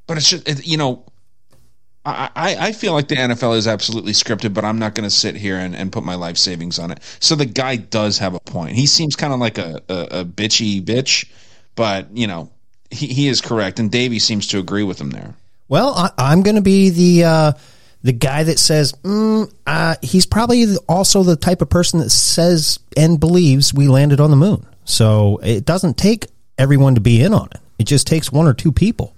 but 0.07 0.19
it's 0.19 0.29
just, 0.29 0.49
it, 0.49 0.67
you 0.67 0.77
know, 0.77 1.05
I, 2.05 2.31
I 2.59 2.73
feel 2.73 2.95
like 2.95 3.07
the 3.07 3.15
NFL 3.15 3.57
is 3.57 3.69
absolutely 3.69 4.13
scripted, 4.13 4.53
but 4.55 4.65
I'm 4.65 4.79
not 4.81 4.95
going 4.97 5.09
to 5.09 5.15
sit 5.15 5.37
here 5.37 5.57
and, 5.57 5.77
and 5.77 5.93
put 5.93 6.03
my 6.03 6.17
life 6.17 6.37
savings 6.37 6.81
on 6.81 6.91
it. 6.91 6.99
So 7.21 7.37
the 7.37 7.47
guy 7.47 7.77
does 7.77 8.19
have 8.19 8.35
a 8.35 8.41
point. 8.41 8.75
He 8.75 8.87
seems 8.87 9.15
kind 9.15 9.33
of 9.33 9.39
like 9.39 9.59
a, 9.59 9.81
a, 9.89 9.95
a 9.95 10.25
bitchy 10.25 10.83
bitch, 10.83 11.31
but 11.77 12.09
you 12.17 12.27
know 12.27 12.51
he, 12.91 13.07
he 13.07 13.29
is 13.29 13.41
correct, 13.41 13.79
and 13.79 13.91
Davey 13.91 14.19
seems 14.19 14.49
to 14.49 14.59
agree 14.59 14.83
with 14.83 15.01
him 15.01 15.11
there. 15.11 15.35
Well, 15.73 15.95
I, 15.95 16.11
I'm 16.19 16.43
going 16.43 16.57
to 16.57 16.61
be 16.61 16.91
the 16.91 17.25
uh, 17.25 17.53
the 18.03 18.13
guy 18.13 18.45
that 18.45 18.59
says 18.59 18.93
mm, 18.93 19.51
uh, 19.67 19.97
he's 20.03 20.27
probably 20.27 20.67
also 20.87 21.23
the 21.23 21.35
type 21.35 21.63
of 21.63 21.71
person 21.71 22.01
that 22.01 22.11
says 22.11 22.79
and 22.95 23.19
believes 23.19 23.73
we 23.73 23.89
landed 23.89 24.21
on 24.21 24.29
the 24.29 24.37
moon. 24.37 24.67
So 24.85 25.41
it 25.43 25.65
doesn't 25.65 25.97
take 25.97 26.27
everyone 26.59 26.97
to 26.97 27.01
be 27.01 27.23
in 27.23 27.33
on 27.33 27.49
it. 27.55 27.61
It 27.79 27.85
just 27.85 28.07
takes 28.07 28.31
one 28.31 28.47
or 28.47 28.53
two 28.53 28.71
people. 28.71 29.17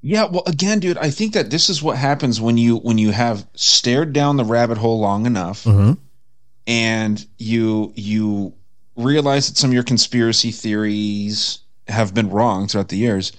Yeah, 0.00 0.24
well, 0.24 0.44
again, 0.46 0.80
dude, 0.80 0.96
I 0.96 1.10
think 1.10 1.34
that 1.34 1.50
this 1.50 1.68
is 1.68 1.82
what 1.82 1.98
happens 1.98 2.40
when 2.40 2.56
you 2.56 2.78
when 2.78 2.96
you 2.96 3.10
have 3.10 3.46
stared 3.52 4.14
down 4.14 4.38
the 4.38 4.46
rabbit 4.46 4.78
hole 4.78 4.98
long 4.98 5.26
enough, 5.26 5.66
and 6.66 7.26
you 7.36 7.92
you 7.96 8.54
realize 8.96 9.48
that 9.48 9.58
some 9.58 9.68
of 9.68 9.74
your 9.74 9.82
conspiracy 9.82 10.52
theories 10.52 11.58
have 11.86 12.14
been 12.14 12.30
wrong 12.30 12.66
throughout 12.66 12.88
the 12.88 12.96
years. 12.96 13.32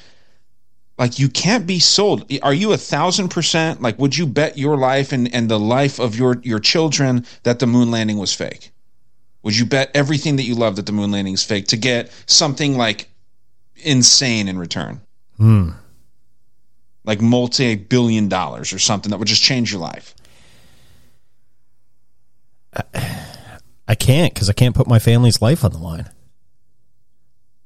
Like 0.98 1.18
you 1.18 1.28
can't 1.28 1.66
be 1.66 1.80
sold. 1.80 2.32
Are 2.44 2.54
you 2.54 2.72
a 2.72 2.78
thousand 2.78 3.30
percent? 3.30 3.82
Like, 3.82 3.98
would 3.98 4.16
you 4.16 4.28
bet 4.28 4.58
your 4.58 4.78
life 4.78 5.12
and 5.12 5.34
and 5.34 5.50
the 5.50 5.60
life 5.60 6.00
of 6.00 6.16
your 6.16 6.40
your 6.44 6.60
children 6.60 7.26
that 7.44 7.60
the 7.60 7.68
moon 7.68 7.90
landing 7.92 8.18
was 8.18 8.34
fake? 8.34 8.72
Would 9.42 9.58
you 9.58 9.66
bet 9.66 9.92
everything 9.94 10.38
that 10.38 10.44
you 10.44 10.56
love 10.56 10.76
that 10.76 10.86
the 10.86 10.92
moon 10.92 11.12
landing 11.12 11.34
is 11.34 11.44
fake 11.44 11.68
to 11.70 11.78
get 11.78 12.12
something 12.28 12.78
like 12.78 13.10
insane 13.76 14.48
in 14.48 14.58
return? 14.58 15.02
hmm. 15.38 15.70
like 17.04 17.22
multi-billion 17.22 18.30
dollars 18.30 18.74
or 18.74 18.80
something 18.80 19.10
that 19.12 19.18
would 19.18 19.28
just 19.28 19.44
change 19.44 19.72
your 19.72 19.82
life. 19.82 20.16
I 23.88 23.96
can't 23.96 24.34
because 24.34 24.50
I 24.50 24.54
can't 24.54 24.74
put 24.74 24.88
my 24.88 25.00
family's 25.00 25.42
life 25.42 25.64
on 25.64 25.72
the 25.72 25.78
line. 25.78 26.10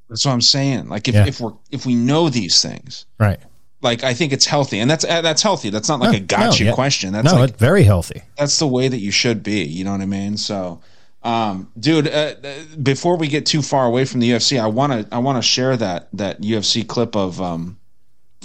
That's 0.10 0.26
what 0.26 0.32
I'm 0.32 0.42
saying. 0.42 0.90
Like 0.90 1.08
if, 1.08 1.16
Yeah. 1.16 1.28
if 1.28 1.40
we're 1.42 1.54
if 1.72 1.86
we 1.86 1.96
know 1.96 2.30
these 2.30 2.62
things, 2.62 3.06
Right. 3.20 3.40
like 3.82 4.04
I 4.04 4.14
think 4.14 4.32
it's 4.34 4.46
healthy, 4.46 4.80
and 4.80 4.90
that's 4.90 5.04
uh, 5.06 5.22
that's 5.22 5.42
healthy. 5.42 5.70
That's 5.70 5.90
not 5.90 6.00
like 6.00 6.16
a 6.18 6.20
gotcha 6.20 6.66
yeah. 6.66 6.74
question. 6.74 7.14
That's 7.14 7.26
no, 7.32 7.40
like 7.40 7.50
it's 7.52 7.60
very 7.60 7.84
healthy. 7.84 8.22
that's 8.38 8.58
the 8.60 8.68
way 8.68 8.88
that 8.88 9.00
you 9.00 9.12
should 9.12 9.44
be. 9.44 9.64
You 9.64 9.84
know 9.84 9.92
what 9.92 10.02
I 10.02 10.06
mean? 10.06 10.38
So, 10.38 10.80
um, 11.24 11.70
dude, 11.80 12.08
uh, 12.08 12.36
uh, 12.44 12.54
before 12.82 13.18
we 13.18 13.28
get 13.28 13.46
too 13.46 13.62
far 13.62 13.86
away 13.86 14.06
from 14.06 14.22
the 14.22 14.32
UFC, 14.32 14.60
I 14.60 14.68
want 14.68 14.94
to 14.94 15.16
I 15.16 15.20
want 15.20 15.38
to 15.38 15.42
share 15.42 15.76
that 15.78 16.08
that 16.14 16.42
UFC 16.42 16.88
clip 16.88 17.16
of 17.16 17.42
um, 17.42 17.78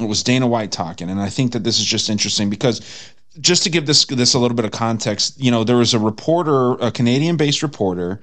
it 0.00 0.08
was 0.08 0.22
Dana 0.22 0.46
White 0.46 0.72
talking, 0.72 1.08
and 1.10 1.20
I 1.20 1.28
think 1.28 1.52
that 1.52 1.64
this 1.64 1.78
is 1.78 1.84
just 1.86 2.10
interesting 2.10 2.50
because 2.50 2.80
just 3.40 3.62
to 3.62 3.70
give 3.70 3.86
this 3.86 4.04
this 4.06 4.34
a 4.34 4.38
little 4.38 4.56
bit 4.56 4.64
of 4.64 4.72
context, 4.72 5.40
you 5.40 5.50
know, 5.50 5.64
there 5.64 5.76
was 5.76 5.94
a 5.94 5.98
reporter, 5.98 6.72
a 6.84 6.90
Canadian 6.90 7.36
based 7.36 7.62
reporter. 7.62 8.20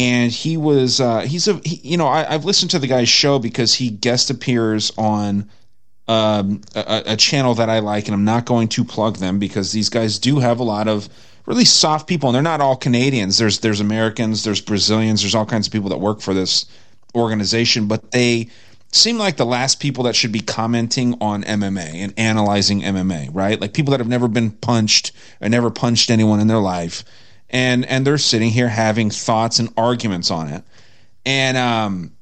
And 0.00 0.32
he 0.32 0.56
was, 0.56 0.98
uh, 0.98 1.20
he's 1.20 1.46
a, 1.46 1.60
he, 1.62 1.76
you 1.82 1.96
know, 1.98 2.06
I, 2.06 2.32
I've 2.32 2.46
listened 2.46 2.70
to 2.70 2.78
the 2.78 2.86
guy's 2.86 3.10
show 3.10 3.38
because 3.38 3.74
he 3.74 3.90
guest 3.90 4.30
appears 4.30 4.90
on 4.96 5.50
um, 6.08 6.62
a, 6.74 7.02
a 7.08 7.16
channel 7.16 7.54
that 7.56 7.68
I 7.68 7.80
like, 7.80 8.06
and 8.06 8.14
I'm 8.14 8.24
not 8.24 8.46
going 8.46 8.68
to 8.68 8.84
plug 8.84 9.18
them 9.18 9.38
because 9.38 9.72
these 9.72 9.90
guys 9.90 10.18
do 10.18 10.38
have 10.38 10.58
a 10.58 10.62
lot 10.62 10.88
of 10.88 11.06
really 11.44 11.66
soft 11.66 12.08
people, 12.08 12.30
and 12.30 12.34
they're 12.34 12.42
not 12.42 12.62
all 12.62 12.76
Canadians. 12.76 13.36
There's 13.36 13.58
there's 13.58 13.80
Americans, 13.80 14.42
there's 14.42 14.62
Brazilians, 14.62 15.20
there's 15.20 15.34
all 15.34 15.44
kinds 15.44 15.66
of 15.66 15.72
people 15.72 15.90
that 15.90 15.98
work 15.98 16.22
for 16.22 16.32
this 16.32 16.64
organization, 17.14 17.86
but 17.86 18.10
they 18.10 18.48
seem 18.92 19.18
like 19.18 19.36
the 19.36 19.44
last 19.44 19.80
people 19.80 20.04
that 20.04 20.16
should 20.16 20.32
be 20.32 20.40
commenting 20.40 21.14
on 21.20 21.44
MMA 21.44 21.94
and 21.94 22.14
analyzing 22.16 22.80
MMA, 22.80 23.28
right? 23.32 23.60
Like 23.60 23.74
people 23.74 23.92
that 23.92 24.00
have 24.00 24.08
never 24.08 24.28
been 24.28 24.50
punched 24.50 25.12
or 25.42 25.48
never 25.50 25.70
punched 25.70 26.10
anyone 26.10 26.40
in 26.40 26.46
their 26.46 26.58
life, 26.58 27.04
and 27.50 27.84
and 27.86 28.06
they're 28.06 28.18
sitting 28.18 28.50
here 28.50 28.68
having 28.68 29.10
thoughts 29.10 29.58
and 29.58 29.68
arguments 29.76 30.30
on 30.30 30.48
it, 30.48 30.64
and 31.24 31.56
um 31.56 32.12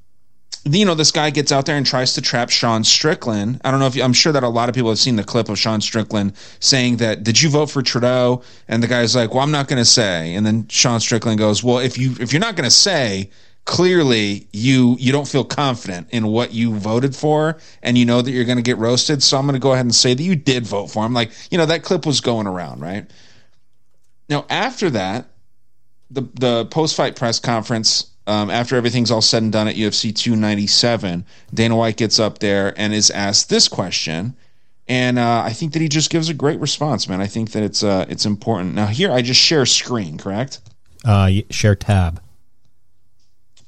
you 0.77 0.85
know, 0.85 0.95
this 0.95 1.11
guy 1.11 1.31
gets 1.31 1.53
out 1.53 1.67
there 1.67 1.77
and 1.77 1.87
tries 1.87 2.15
to 2.15 2.23
trap 2.23 2.51
Sean 2.51 2.85
Strickland. 2.85 3.61
I 3.65 3.71
don't 3.71 3.81
know 3.81 3.87
if 3.87 3.97
you, 3.97 4.03
I'm 4.03 4.13
sure 4.13 4.33
that 4.33 4.43
a 4.43 4.49
lot 4.49 4.69
of 4.69 4.75
people 4.75 4.91
have 4.91 4.99
seen 4.99 5.17
the 5.17 5.25
clip 5.25 5.49
of 5.49 5.59
Sean 5.59 5.81
Strickland 5.81 6.35
saying 6.61 6.99
that, 6.99 7.23
"Did 7.23 7.41
you 7.41 7.49
vote 7.49 7.71
for 7.71 7.83
Trudeau?" 7.83 8.43
And 8.67 8.83
the 8.83 8.87
guy's 8.87 9.15
like, 9.15 9.33
"Well, 9.33 9.43
I'm 9.43 9.51
not 9.51 9.69
going 9.69 9.79
to 9.79 9.85
say." 9.85 10.35
And 10.35 10.45
then 10.45 10.67
Sean 10.69 11.01
Strickland 11.01 11.39
goes, 11.39 11.63
"Well, 11.63 11.79
if 11.79 11.97
you 11.97 12.15
if 12.21 12.33
you're 12.33 12.41
not 12.41 12.57
going 12.57 12.69
to 12.69 12.75
say." 12.75 13.31
Clearly, 13.65 14.49
you 14.51 14.97
you 14.99 15.13
don't 15.13 15.29
feel 15.29 15.45
confident 15.45 16.09
in 16.11 16.29
what 16.29 16.55
you 16.55 16.75
voted 16.79 17.15
for, 17.15 17.59
and 17.83 17.99
you 17.99 18.07
know 18.07 18.23
that 18.23 18.31
you're 18.31 18.47
going 18.47 18.57
to 18.57 18.63
get 18.63 18.79
roasted. 18.79 19.23
So 19.23 19.37
I'm 19.37 19.45
going 19.45 19.53
to 19.53 19.59
go 19.61 19.75
ahead 19.75 19.85
and 19.85 19.95
say 19.95 20.15
that 20.15 20.23
you 20.23 20.37
did 20.37 20.67
vote 20.67 20.87
for 20.87 21.05
him. 21.05 21.13
Like 21.13 21.33
you 21.51 21.59
know 21.59 21.67
that 21.67 21.83
clip 21.83 22.07
was 22.07 22.23
going 22.23 22.47
around, 22.47 22.81
right? 22.81 23.11
Now 24.29 24.45
after 24.49 24.91
that, 24.91 25.27
the 26.11 26.23
the 26.35 26.67
post 26.67 26.97
fight 26.97 27.17
press 27.17 27.39
conference 27.39 28.11
um, 28.27 28.51
after 28.51 28.77
everything's 28.77 29.11
all 29.11 29.23
said 29.23 29.43
and 29.43 29.51
done 29.51 29.69
at 29.69 29.77
UFC 29.77 30.15
297, 30.15 31.25
Dana 31.55 31.77
White 31.77 31.97
gets 31.97 32.19
up 32.19 32.39
there 32.39 32.79
and 32.79 32.93
is 32.93 33.11
asked 33.11 33.49
this 33.49 33.69
question, 33.69 34.37
and 34.87 35.19
uh, 35.19 35.43
I 35.45 35.53
think 35.55 35.73
that 35.73 35.81
he 35.81 35.89
just 35.89 36.11
gives 36.11 36.29
a 36.29 36.35
great 36.35 36.61
response, 36.61 37.09
man. 37.09 37.23
I 37.23 37.27
think 37.27 37.53
that 37.53 37.63
it's 37.63 37.83
uh, 37.83 38.05
it's 38.09 38.27
important. 38.27 38.75
Now 38.75 38.87
here, 38.87 39.11
I 39.11 39.23
just 39.23 39.41
share 39.41 39.65
screen, 39.67 40.19
correct? 40.19 40.61
Uh, 41.05 41.31
share 41.51 41.75
tab. 41.75 42.21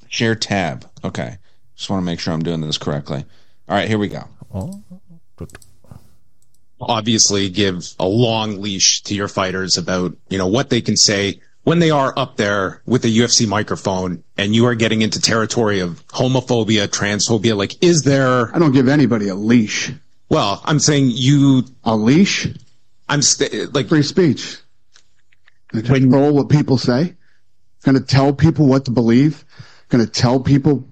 Share 0.08 0.34
tab. 0.34 0.86
Okay, 1.04 1.38
just 1.74 1.88
want 1.88 2.02
to 2.02 2.04
make 2.04 2.20
sure 2.20 2.34
I'm 2.34 2.42
doing 2.42 2.60
this 2.60 2.76
correctly. 2.76 3.24
All 3.68 3.76
right, 3.76 3.88
here 3.88 3.98
we 3.98 4.08
go. 4.08 4.28
Obviously 6.80 7.48
give 7.50 7.94
a 7.98 8.06
long 8.06 8.60
leash 8.60 9.02
to 9.02 9.14
your 9.14 9.28
fighters 9.28 9.76
about, 9.78 10.16
you 10.28 10.38
know, 10.38 10.46
what 10.46 10.70
they 10.70 10.80
can 10.80 10.96
say 10.96 11.40
when 11.62 11.78
they 11.78 11.90
are 11.90 12.14
up 12.16 12.36
there 12.36 12.82
with 12.86 13.02
the 13.02 13.18
UFC 13.18 13.46
microphone 13.46 14.24
and 14.38 14.54
you 14.54 14.66
are 14.66 14.74
getting 14.74 15.02
into 15.02 15.20
territory 15.20 15.80
of 15.80 16.06
homophobia, 16.08 16.88
transphobia. 16.88 17.56
Like, 17.56 17.82
is 17.82 18.02
there, 18.02 18.54
I 18.54 18.58
don't 18.58 18.72
give 18.72 18.88
anybody 18.88 19.28
a 19.28 19.34
leash. 19.34 19.92
well, 20.28 20.62
I'm 20.64 20.78
saying 20.78 21.10
you, 21.12 21.64
A 21.84 21.94
leash? 21.94 22.48
I'm 23.08 23.22
st- 23.22 23.74
like, 23.74 23.88
Free 23.88 24.02
speech. 24.02 24.56
Gonna 25.72 25.84
control 25.84 26.32
what 26.34 26.48
people 26.48 26.78
say. 26.78 27.14
Gonna 27.84 28.00
tell 28.00 28.32
people 28.32 28.66
what 28.66 28.86
to 28.86 28.90
believe. 28.90 29.44
Gonna 29.88 30.06
tell 30.06 30.40
people. 30.40 30.86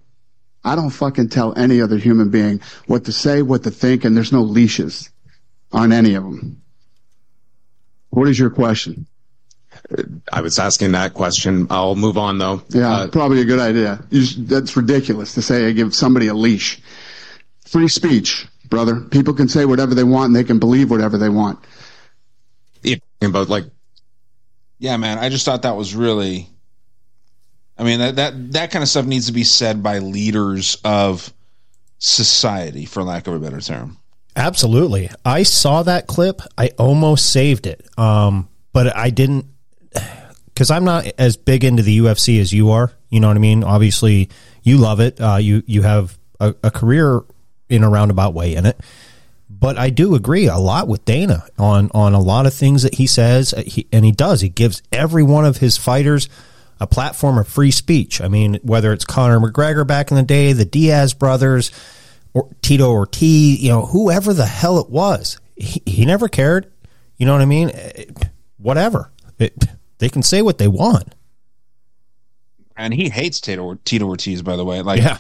I 0.65 0.75
don't 0.75 0.91
fucking 0.91 1.31
tell 1.31 1.57
any 1.57 1.81
other 1.81 1.97
human 1.97 2.31
being 2.31 2.61
what 2.87 3.05
to 3.07 3.13
say, 3.13 3.43
what 3.43 3.63
to 3.63 3.71
think, 3.71 4.05
and 4.05 4.17
there's 4.17 4.33
no 4.33 4.43
leashes 4.43 5.09
on 5.73 5.93
any 5.93 6.15
of 6.15 6.25
them. 6.25 6.63
What 8.11 8.29
is 8.29 8.39
your 8.39 8.51
question? 8.51 9.07
I 10.33 10.41
was 10.41 10.59
asking 10.59 10.93
that 10.93 11.15
question. 11.15 11.67
I'll 11.71 11.95
move 11.95 12.19
on 12.19 12.39
though. 12.39 12.63
Yeah, 12.71 12.91
Uh, 12.91 13.09
probably 13.09 13.41
a 13.41 13.45
good 13.45 13.61
idea. 13.61 14.03
You 14.11 14.21
just, 14.23 14.49
that's 14.49 14.77
ridiculous 14.77 15.35
to 15.35 15.43
say 15.43 15.69
I 15.69 15.73
give 15.73 15.95
somebody 15.95 16.27
a 16.27 16.35
leash. 16.35 16.81
Free 17.67 17.89
speech, 17.89 18.47
brother. 18.69 19.01
People 19.01 19.35
can 19.35 19.49
say 19.49 19.65
whatever 19.67 19.95
they 19.95 20.05
want 20.05 20.27
and 20.29 20.37
they 20.37 20.45
can 20.45 20.59
believe 20.59 20.91
whatever 20.91 21.17
they 21.19 21.29
want. 21.29 21.59
if- 22.83 23.01
about 23.21 23.49
like, 23.49 23.65
Yeah, 24.79 24.97
man. 24.97 25.19
I 25.19 25.29
just 25.29 25.45
thought 25.45 25.63
that 25.63 25.77
was 25.77 25.95
really. 25.95 26.49
I 27.77 27.85
mean 27.85 28.01
that 28.01 28.17
that 28.17 28.53
that 28.53 28.71
kind 28.73 28.83
of 28.83 28.89
stuff 28.89 29.07
needs 29.07 29.27
to 29.27 29.33
be 29.33 29.45
said 29.45 29.83
by 29.83 29.99
leaders 30.01 30.77
of 30.85 31.33
society, 31.99 32.85
for 32.87 33.03
lack 33.05 33.27
of 33.29 33.35
a 33.35 33.39
better 33.39 33.61
term. 33.61 33.99
Absolutely. 34.39 35.11
I 35.25 35.43
saw 35.43 35.83
that 35.83 36.07
clip. 36.07 36.41
I 36.57 36.71
almost 36.79 37.33
saved 37.33 37.67
it. 37.67 37.87
Um, 37.99 38.49
but 38.73 38.97
I 38.97 39.11
didn't 39.11 39.47
because 40.47 40.71
I'm 40.71 40.85
not 40.85 41.07
as 41.19 41.37
big 41.37 41.65
into 41.65 41.83
the 41.83 41.99
UFC 41.99 42.41
as 42.41 42.53
you 42.53 42.71
are. 42.71 42.93
You 43.11 43.21
know 43.21 43.29
what 43.29 43.37
I 43.37 43.41
mean? 43.41 43.65
Obviously, 43.65 44.29
you 44.63 44.79
love 44.79 45.01
it. 45.01 45.21
Uh, 45.21 45.37
you 45.37 45.63
you 45.67 45.83
have 45.83 46.17
a, 46.39 46.55
a 46.63 46.71
career 46.71 47.23
in 47.69 47.83
a 47.83 47.91
roundabout 47.91 48.35
way 48.35 48.55
in 48.55 48.65
it. 48.65 48.79
But 49.51 49.77
I 49.77 49.91
do 49.91 50.15
agree 50.15 50.47
a 50.47 50.57
lot 50.57 50.87
with 50.87 51.05
Dana 51.05 51.45
on 51.59 51.91
on 51.93 52.15
a 52.15 52.21
lot 52.21 52.47
of 52.47 52.55
things 52.55 52.85
that 52.85 52.95
he 52.95 53.09
says, 53.09 53.53
uh, 53.53 53.63
he, 53.67 53.89
and 53.93 54.05
he 54.05 54.13
does. 54.13 54.41
He 54.41 54.49
gives 54.49 54.83
every 54.93 55.25
one 55.25 55.45
of 55.45 55.57
his 55.57 55.77
fighters 55.77 56.29
a 56.81 56.87
platform 56.87 57.39
of 57.39 57.49
free 57.49 57.73
speech. 57.73 58.21
I 58.21 58.29
mean, 58.29 58.61
whether 58.63 58.93
it's 58.93 59.05
Conor 59.05 59.41
McGregor 59.41 59.85
back 59.85 60.13
in 60.13 60.17
the 60.17 60.23
day, 60.23 60.53
the 60.53 60.65
Diaz 60.65 61.13
brothers, 61.13 61.73
or 62.35 62.49
Tito 62.63 62.91
Ortiz, 62.91 63.61
you 63.61 63.69
know, 63.71 63.87
whoever 63.87 64.33
the 64.33 64.47
hell 64.47 64.79
it 64.79 64.91
was, 64.91 65.39
he, 65.57 65.83
he 65.87 66.05
never 66.05 66.29
cared. 66.29 66.71
You 67.17 67.27
know 67.27 67.33
what 67.33 67.43
I 67.43 67.47
mean? 67.47 67.71
Eh, 67.75 68.05
Whatever. 68.59 69.11
It, 69.39 69.55
they 69.99 70.09
can 70.09 70.23
say 70.23 70.43
what 70.43 70.59
they 70.59 70.69
want. 70.69 71.15
And 72.77 72.95
he 72.95 73.09
hates 73.09 73.41
Tito, 73.41 73.75
Tito 73.85 74.07
Ortiz, 74.07 74.43
by 74.43 74.57
the 74.57 74.65
way. 74.65 74.83
Like, 74.83 75.01
Yeah. 75.03 75.19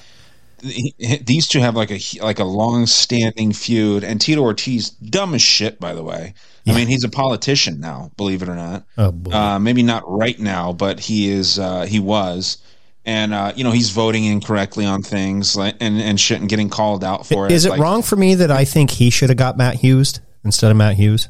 he- 0.62 0.94
these 1.24 1.46
two 1.46 1.60
have 1.60 1.76
like 1.76 1.90
a 1.92 2.00
like 2.20 2.38
a 2.40 2.44
long 2.44 2.86
standing 2.86 3.52
feud, 3.52 4.02
and 4.04 4.20
Tito 4.20 4.40
Ortiz 4.42 4.90
dumb 4.90 5.34
as 5.34 5.42
shit. 5.42 5.78
By 5.78 5.94
the 5.94 6.02
way, 6.02 6.34
I 6.66 6.72
mean 6.74 6.88
he's 6.88 7.04
a 7.04 7.08
politician 7.08 7.78
now, 7.80 8.10
believe 8.16 8.42
it 8.42 8.48
or 8.48 8.56
not. 8.56 8.84
Oh. 8.96 9.14
Uh, 9.32 9.58
maybe 9.60 9.82
not 9.84 10.02
right 10.10 10.38
now, 10.38 10.72
but 10.72 10.98
he 11.00 11.30
is. 11.30 11.58
Uh, 11.60 11.82
he 11.86 12.00
was, 12.00 12.58
and 13.08 13.32
uh, 13.32 13.52
you 13.56 13.64
know 13.64 13.70
he's 13.72 13.88
voting 13.90 14.24
incorrectly 14.26 14.84
on 14.84 15.02
things 15.02 15.56
like 15.56 15.76
and 15.80 15.98
and 16.00 16.20
shit, 16.20 16.38
and 16.40 16.48
getting 16.48 16.68
called 16.68 17.02
out 17.02 17.26
for 17.26 17.46
it. 17.46 17.52
Is 17.52 17.64
it 17.64 17.70
Like, 17.70 17.80
wrong 17.80 18.02
for 18.02 18.16
me 18.16 18.34
that 18.36 18.50
I 18.50 18.64
think 18.66 18.90
he 18.90 19.08
should 19.10 19.30
have 19.30 19.38
got 19.38 19.56
Matt 19.56 19.76
Hughes 19.76 20.20
instead 20.44 20.70
of 20.70 20.76
Matt 20.76 20.96
Hughes? 20.96 21.28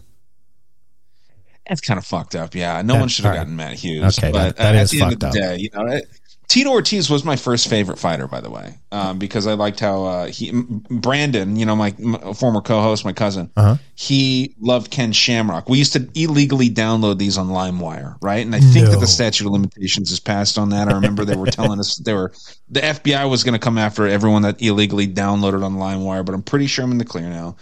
That's 1.68 1.80
kind 1.80 1.98
of 1.98 2.04
fucked 2.06 2.34
up. 2.34 2.54
Yeah, 2.54 2.80
no 2.82 2.94
Yeah, 2.94 3.00
one 3.00 3.08
should 3.08 3.24
have 3.26 3.34
right. 3.34 3.40
gotten 3.40 3.54
Matt 3.56 3.74
Hughes. 3.74 4.18
Okay, 4.18 4.32
but 4.32 4.56
that- 4.56 4.56
that 4.56 4.74
uh, 4.74 4.78
is 4.78 4.92
at 4.92 4.96
the 4.96 5.02
end 5.02 5.12
of 5.12 5.20
fucked 5.20 5.20
the 5.20 5.26
up. 5.28 5.34
day, 5.34 5.56
you 5.62 5.70
know, 5.74 5.86
it, 5.92 6.08
Tito 6.48 6.70
Ortiz 6.70 7.10
was 7.10 7.24
my 7.26 7.36
first 7.36 7.68
favorite 7.68 7.98
fighter, 7.98 8.26
by 8.26 8.40
the 8.40 8.48
way, 8.50 8.78
um, 8.90 9.18
because 9.18 9.46
I 9.46 9.52
liked 9.52 9.80
how 9.80 10.04
uh, 10.04 10.26
he 10.28 10.50
Brandon, 10.88 11.56
you 11.56 11.66
know, 11.66 11.76
my, 11.76 11.94
my 11.98 12.32
former 12.32 12.62
co-host, 12.62 13.04
my 13.04 13.12
cousin, 13.12 13.50
Uh-huh. 13.54 13.76
he 13.94 14.54
loved 14.58 14.90
Ken 14.90 15.12
Shamrock. 15.12 15.68
We 15.68 15.76
used 15.76 15.92
to 15.92 16.08
illegally 16.14 16.70
download 16.70 17.18
these 17.18 17.36
on 17.36 17.48
LimeWire, 17.48 18.16
right? 18.22 18.46
And 18.46 18.54
I 18.54 18.60
think 18.60 18.86
that 18.88 18.98
the 18.98 19.06
statute 19.06 19.44
of 19.46 19.52
limitations 19.52 20.10
is 20.10 20.20
passed 20.20 20.56
on 20.56 20.70
that. 20.70 20.88
I 20.88 20.94
remember 20.94 21.26
they 21.26 21.36
were 21.36 21.46
telling 21.46 21.80
us 21.80 21.96
they 21.96 22.14
were 22.14 22.32
the 22.70 22.80
FBI 22.80 23.28
was 23.28 23.44
going 23.44 23.52
to 23.52 23.58
come 23.58 23.76
after 23.76 24.06
everyone 24.08 24.40
that 24.42 24.62
illegally 24.62 25.06
downloaded 25.06 25.62
on 25.62 25.74
LimeWire, 25.76 26.24
but 26.24 26.34
I'm 26.34 26.42
pretty 26.42 26.66
sure 26.66 26.82
I'm 26.82 26.92
in 26.92 26.98
the 26.98 27.04
clear 27.04 27.28
now. 27.28 27.56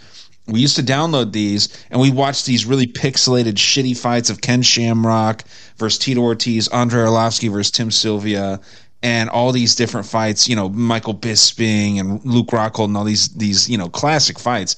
We 0.47 0.61
used 0.61 0.77
to 0.77 0.83
download 0.83 1.33
these 1.33 1.85
and 1.91 1.99
we 1.99 2.09
watched 2.09 2.45
these 2.45 2.65
really 2.65 2.87
pixelated, 2.87 3.55
shitty 3.55 3.97
fights 3.97 4.29
of 4.29 4.41
Ken 4.41 4.61
Shamrock 4.61 5.43
versus 5.77 5.99
Tito 5.99 6.21
Ortiz, 6.21 6.67
Andre 6.69 7.03
Arlovski 7.03 7.51
versus 7.51 7.71
Tim 7.71 7.91
Sylvia, 7.91 8.61
and 9.03 9.29
all 9.29 9.51
these 9.51 9.75
different 9.75 10.07
fights. 10.07 10.47
You 10.47 10.55
know, 10.55 10.69
Michael 10.69 11.15
Bisping 11.15 11.99
and 11.99 12.23
Luke 12.25 12.47
Rockhold 12.47 12.85
and 12.85 12.97
all 12.97 13.03
these 13.03 13.29
these 13.29 13.69
you 13.69 13.77
know 13.77 13.89
classic 13.89 14.39
fights. 14.39 14.77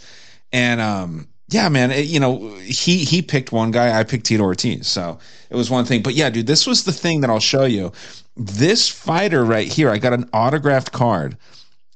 And 0.52 0.82
um, 0.82 1.28
yeah, 1.50 1.70
man, 1.70 1.92
it, 1.92 2.08
you 2.08 2.20
know 2.20 2.50
he 2.58 3.06
he 3.06 3.22
picked 3.22 3.52
one 3.52 3.72
guy, 3.72 3.98
I 3.98 4.04
picked 4.04 4.26
Tito 4.26 4.44
Ortiz, 4.44 4.88
so 4.88 5.20
it 5.50 5.56
was 5.56 5.70
one 5.70 5.86
thing. 5.86 6.02
But 6.02 6.16
yeah, 6.16 6.30
dude, 6.30 6.48
this 6.48 6.68
was 6.68 6.84
the 6.84 6.92
thing 6.92 7.22
that 7.22 7.30
I'll 7.30 7.40
show 7.40 7.66
you. 7.66 7.92
This 8.36 8.88
fighter 8.88 9.44
right 9.44 9.68
here, 9.68 9.90
I 9.90 9.98
got 9.98 10.14
an 10.14 10.30
autographed 10.34 10.92
card. 10.92 11.38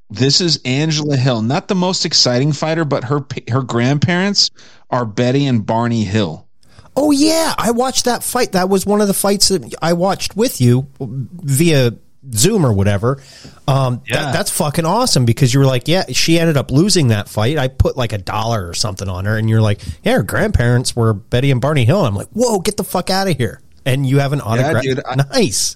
This 0.10 0.42
is 0.42 0.60
Angela 0.63 1.18
Hill, 1.18 1.42
not 1.42 1.68
the 1.68 1.76
most 1.76 2.06
exciting 2.06 2.52
fighter, 2.54 2.86
but 2.86 3.06
her 3.06 3.26
her 3.50 3.62
grandparents 3.63 4.52
are 4.89 5.06
Betty 5.06 5.46
and 5.48 5.66
Barney 5.66 6.04
Hill. 6.04 6.48
Oh 6.96 7.10
yeah, 7.12 7.54
I 7.58 7.72
watched 7.72 8.06
that 8.06 8.24
fight. 8.24 8.52
That 8.52 8.70
was 8.70 8.86
one 8.86 9.02
of 9.02 9.08
the 9.08 9.13
fights 9.16 9.48
that 9.50 9.74
I 9.82 9.94
watched 9.94 10.36
with 10.36 10.62
you 10.62 10.88
via 11.00 11.94
Zoom 12.32 12.66
or 12.66 12.72
whatever. 12.74 13.22
Um, 13.68 14.02
that- 14.26 14.34
that's 14.34 14.52
fucking 14.52 14.86
awesome 14.86 15.26
because 15.26 15.52
you 15.54 15.60
were 15.60 15.66
like, 15.66 15.88
yeah, 15.88 16.06
she 16.12 16.38
ended 16.39 16.56
up 16.58 16.70
losing 16.70 17.08
that 17.08 17.28
fight. 17.28 17.58
I 17.58 17.68
put 17.68 17.98
like 17.98 18.13
a 18.13 18.18
dollar 18.20 18.68
or 18.70 18.74
something 18.76 19.10
on 19.10 19.26
her, 19.26 19.36
and 19.38 19.50
you're 19.50 19.62
like, 19.62 19.82
yeah, 20.04 20.13
her 20.18 20.24
grandparents 20.24 20.96
were 20.96 21.13
Betty 21.16 21.50
and 21.50 21.60
Barney 21.60 21.86
Hill. 21.86 22.06
I'm 22.06 22.16
like, 22.16 22.30
whoa, 22.30 22.60
get 22.60 22.78
the 22.78 22.84
fuck 22.84 23.10
out 23.10 23.28
of 23.28 23.36
here! 23.38 23.60
And 23.86 24.06
you 24.06 24.20
have 24.20 24.32
an 24.34 24.42
autograph. 24.42 24.84
dude, 24.84 25.02
I- 25.06 25.16
nice. 25.16 25.76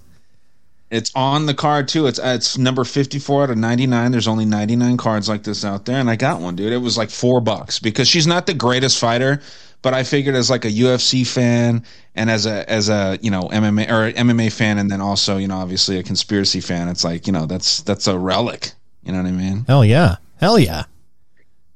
It's 0.89 1.11
on 1.15 1.45
the 1.47 1.53
card 1.53 1.87
too. 1.89 2.07
It's 2.07 2.17
uh, 2.19 2.33
it's 2.35 2.57
number 2.57 2.85
fifty 2.85 3.19
four 3.19 3.43
out 3.43 3.49
of 3.49 3.57
ninety 3.57 3.87
nine. 3.87 4.11
There's 4.11 4.27
only 4.27 4.45
ninety 4.45 4.75
nine 4.75 4.95
cards 4.95 5.27
like 5.27 5.43
this 5.43 5.65
out 5.65 5.85
there, 5.85 5.99
and 5.99 6.09
I 6.09 6.15
got 6.15 6.39
one, 6.39 6.55
dude. 6.55 6.71
It 6.71 6.77
was 6.77 6.97
like 6.97 7.09
four 7.09 7.41
bucks 7.41 7.79
because 7.79 8.07
she's 8.07 8.25
not 8.25 8.45
the 8.47 8.53
greatest 8.53 8.97
fighter, 8.97 9.41
but 9.81 9.93
I 9.93 10.03
figured 10.03 10.35
as 10.35 10.49
like 10.49 10.63
a 10.63 10.71
UFC 10.71 11.27
fan 11.27 11.83
and 12.15 12.29
as 12.29 12.45
a 12.45 12.69
as 12.69 12.87
a 12.87 13.19
you 13.21 13.31
know 13.31 13.43
MMA 13.43 13.89
or 13.89 14.11
MMA 14.13 14.51
fan, 14.51 14.77
and 14.77 14.89
then 14.89 15.01
also 15.01 15.35
you 15.35 15.47
know 15.49 15.57
obviously 15.57 15.99
a 15.99 16.03
conspiracy 16.03 16.61
fan. 16.61 16.87
It's 16.87 17.03
like 17.03 17.27
you 17.27 17.33
know 17.33 17.45
that's 17.45 17.81
that's 17.81 18.07
a 18.07 18.17
relic. 18.17 18.71
You 19.03 19.11
know 19.11 19.21
what 19.21 19.27
I 19.27 19.31
mean? 19.31 19.65
Hell 19.67 19.83
yeah, 19.83 20.17
hell 20.39 20.57
yeah. 20.57 20.85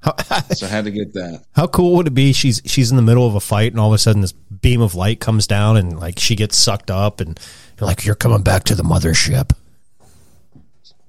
How, 0.02 0.16
So 0.54 0.66
I 0.66 0.70
had 0.70 0.86
to 0.86 0.92
get 0.92 1.14
that. 1.14 1.44
how 1.54 1.68
cool 1.68 1.96
would 1.98 2.08
it 2.08 2.14
be? 2.14 2.34
She's 2.34 2.62
she's 2.66 2.92
in 2.92 2.96
the 2.98 3.04
middle 3.04 3.28
of 3.28 3.36
a 3.36 3.40
fight, 3.40 3.72
and 3.72 3.80
all 3.80 3.88
of 3.90 3.94
a 3.94 3.98
sudden 3.98 4.22
this 4.22 4.32
beam 4.34 4.82
of 4.82 4.96
light 4.96 5.20
comes 5.20 5.48
down, 5.48 5.78
and 5.78 6.00
like 6.00 6.18
she 6.20 6.36
gets 6.36 6.58
sucked 6.58 6.90
up, 6.90 7.20
and 7.22 7.40
like, 7.82 8.06
you're 8.06 8.16
coming 8.16 8.44
back 8.44 8.64
to 8.66 8.76
the 8.76 8.84
mothership. 8.84 9.52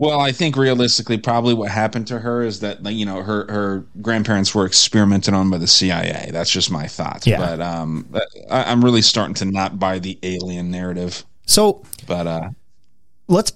Well, 0.02 0.20
I 0.20 0.32
think 0.32 0.56
realistically, 0.56 1.18
probably 1.18 1.54
what 1.54 1.70
happened 1.70 2.08
to 2.08 2.18
her 2.18 2.42
is 2.42 2.58
that 2.58 2.84
you 2.84 3.06
know 3.06 3.22
her 3.22 3.46
her 3.48 3.84
grandparents 4.00 4.52
were 4.52 4.66
experimented 4.66 5.32
on 5.32 5.48
by 5.48 5.58
the 5.58 5.68
CIA. 5.68 6.30
That's 6.32 6.50
just 6.50 6.72
my 6.72 6.88
thought. 6.88 7.24
Yeah. 7.24 7.38
But 7.38 7.60
um, 7.60 8.12
I, 8.50 8.64
I'm 8.64 8.84
really 8.84 9.02
starting 9.02 9.34
to 9.34 9.44
not 9.44 9.78
buy 9.78 10.00
the 10.00 10.18
alien 10.24 10.72
narrative. 10.72 11.24
So 11.46 11.84
But 12.08 12.26
uh, 12.26 12.50
let's 13.28 13.52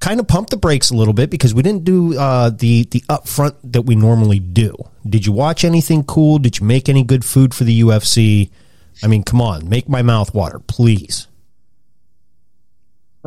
kind 0.00 0.20
of 0.20 0.28
pump 0.28 0.50
the 0.50 0.56
brakes 0.56 0.90
a 0.90 0.94
little 0.94 1.14
bit 1.14 1.30
because 1.30 1.54
we 1.54 1.62
didn't 1.62 1.84
do 1.84 2.18
uh, 2.18 2.50
the 2.50 2.84
the 2.90 3.00
upfront 3.08 3.54
that 3.64 3.82
we 3.82 3.96
normally 3.96 4.40
do. 4.40 4.74
Did 5.08 5.24
you 5.24 5.32
watch 5.32 5.64
anything 5.64 6.04
cool? 6.04 6.38
Did 6.38 6.60
you 6.60 6.66
make 6.66 6.88
any 6.88 7.02
good 7.02 7.24
food 7.24 7.54
for 7.54 7.64
the 7.64 7.80
UFC? 7.80 8.50
I 9.02 9.06
mean, 9.06 9.22
come 9.22 9.40
on, 9.40 9.68
make 9.68 9.88
my 9.88 10.02
mouth 10.02 10.34
water, 10.34 10.58
please. 10.58 11.27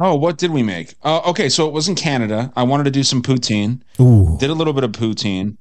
Oh, 0.04 0.16
what 0.16 0.40
did 0.40 0.50
we 0.50 0.64
make? 0.64 0.96
Uh, 1.04 1.22
okay, 1.30 1.48
so 1.48 1.68
it 1.68 1.74
was 1.74 1.88
in 1.88 1.94
Canada. 1.94 2.52
I 2.56 2.64
wanted 2.64 2.86
to 2.86 2.92
do 2.92 3.04
some 3.04 3.22
poutine. 3.22 3.82
Ooh, 4.00 4.36
Did 4.40 4.50
a 4.50 4.54
little 4.56 4.74
bit 4.74 4.84
of 4.84 4.92
poutine, 4.94 5.58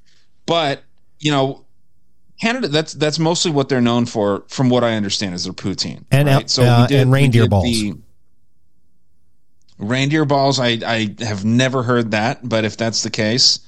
but 0.46 0.82
you 1.18 1.30
know, 1.30 1.66
Canada. 2.40 2.68
That's 2.68 2.94
that's 2.94 3.18
mostly 3.18 3.50
what 3.50 3.68
they're 3.68 3.82
known 3.82 4.06
for, 4.06 4.44
from 4.48 4.70
what 4.70 4.82
I 4.82 4.94
understand, 4.94 5.34
is 5.34 5.44
their 5.44 5.52
poutine. 5.52 6.04
And, 6.10 6.26
uh, 6.26 6.40
uh, 6.58 6.88
and 6.90 7.10
we 7.10 7.14
reindeer 7.18 7.42
did 7.42 7.50
balls. 7.50 7.64
the- 7.64 7.98
reindeer 9.78 10.24
balls. 10.24 10.58
I 10.58 10.78
I 10.86 11.14
have 11.20 11.44
never 11.44 11.82
heard 11.82 12.12
that, 12.12 12.48
but 12.48 12.64
if 12.64 12.76
that's 12.78 13.02
the 13.02 13.10
case, 13.10 13.60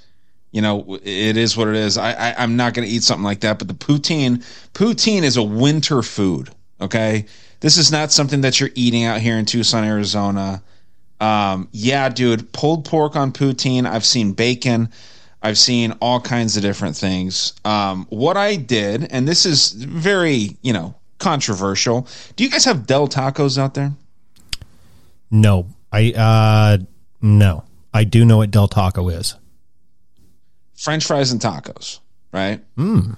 you 0.52 0.62
know, 0.62 0.98
it 1.02 1.36
is 1.36 1.56
what 1.56 1.68
it 1.68 1.76
is. 1.76 1.98
I, 1.98 2.12
I 2.12 2.34
I'm 2.38 2.56
not 2.56 2.74
going 2.74 2.88
to 2.88 2.94
eat 2.94 3.02
something 3.02 3.24
like 3.24 3.40
that. 3.40 3.58
But 3.58 3.68
the 3.68 3.74
poutine, 3.74 4.42
poutine 4.72 5.22
is 5.22 5.36
a 5.36 5.42
winter 5.42 6.02
food. 6.02 6.50
Okay, 6.80 7.26
this 7.62 7.78
is 7.78 7.90
not 7.90 8.12
something 8.12 8.42
that 8.42 8.60
you're 8.60 8.70
eating 8.74 9.04
out 9.04 9.20
here 9.20 9.38
in 9.38 9.46
Tucson, 9.46 9.84
Arizona. 9.84 10.62
Um, 11.20 11.68
yeah, 11.72 12.08
dude, 12.08 12.52
pulled 12.52 12.84
pork 12.84 13.16
on 13.16 13.32
poutine. 13.32 13.86
I've 13.86 14.04
seen 14.04 14.32
bacon. 14.32 14.90
I've 15.42 15.56
seen 15.58 15.92
all 16.00 16.20
kinds 16.20 16.56
of 16.56 16.62
different 16.62 16.96
things. 16.96 17.54
Um, 17.64 18.06
what 18.10 18.36
I 18.36 18.56
did, 18.56 19.10
and 19.10 19.26
this 19.26 19.46
is 19.46 19.72
very, 19.72 20.56
you 20.62 20.72
know, 20.72 20.94
controversial. 21.18 22.06
Do 22.36 22.44
you 22.44 22.50
guys 22.50 22.64
have 22.64 22.86
Del 22.86 23.08
Tacos 23.08 23.56
out 23.56 23.74
there? 23.74 23.92
no, 25.30 25.66
I 25.90 26.12
uh, 26.12 26.84
no, 27.22 27.64
I 27.94 28.04
do 28.04 28.24
know 28.24 28.36
what 28.36 28.50
Del 28.50 28.68
Taco 28.68 29.08
is. 29.08 29.34
French 30.76 31.04
fries 31.04 31.32
and 31.32 31.40
tacos, 31.40 32.00
right? 32.32 32.60
Mm. 32.76 33.16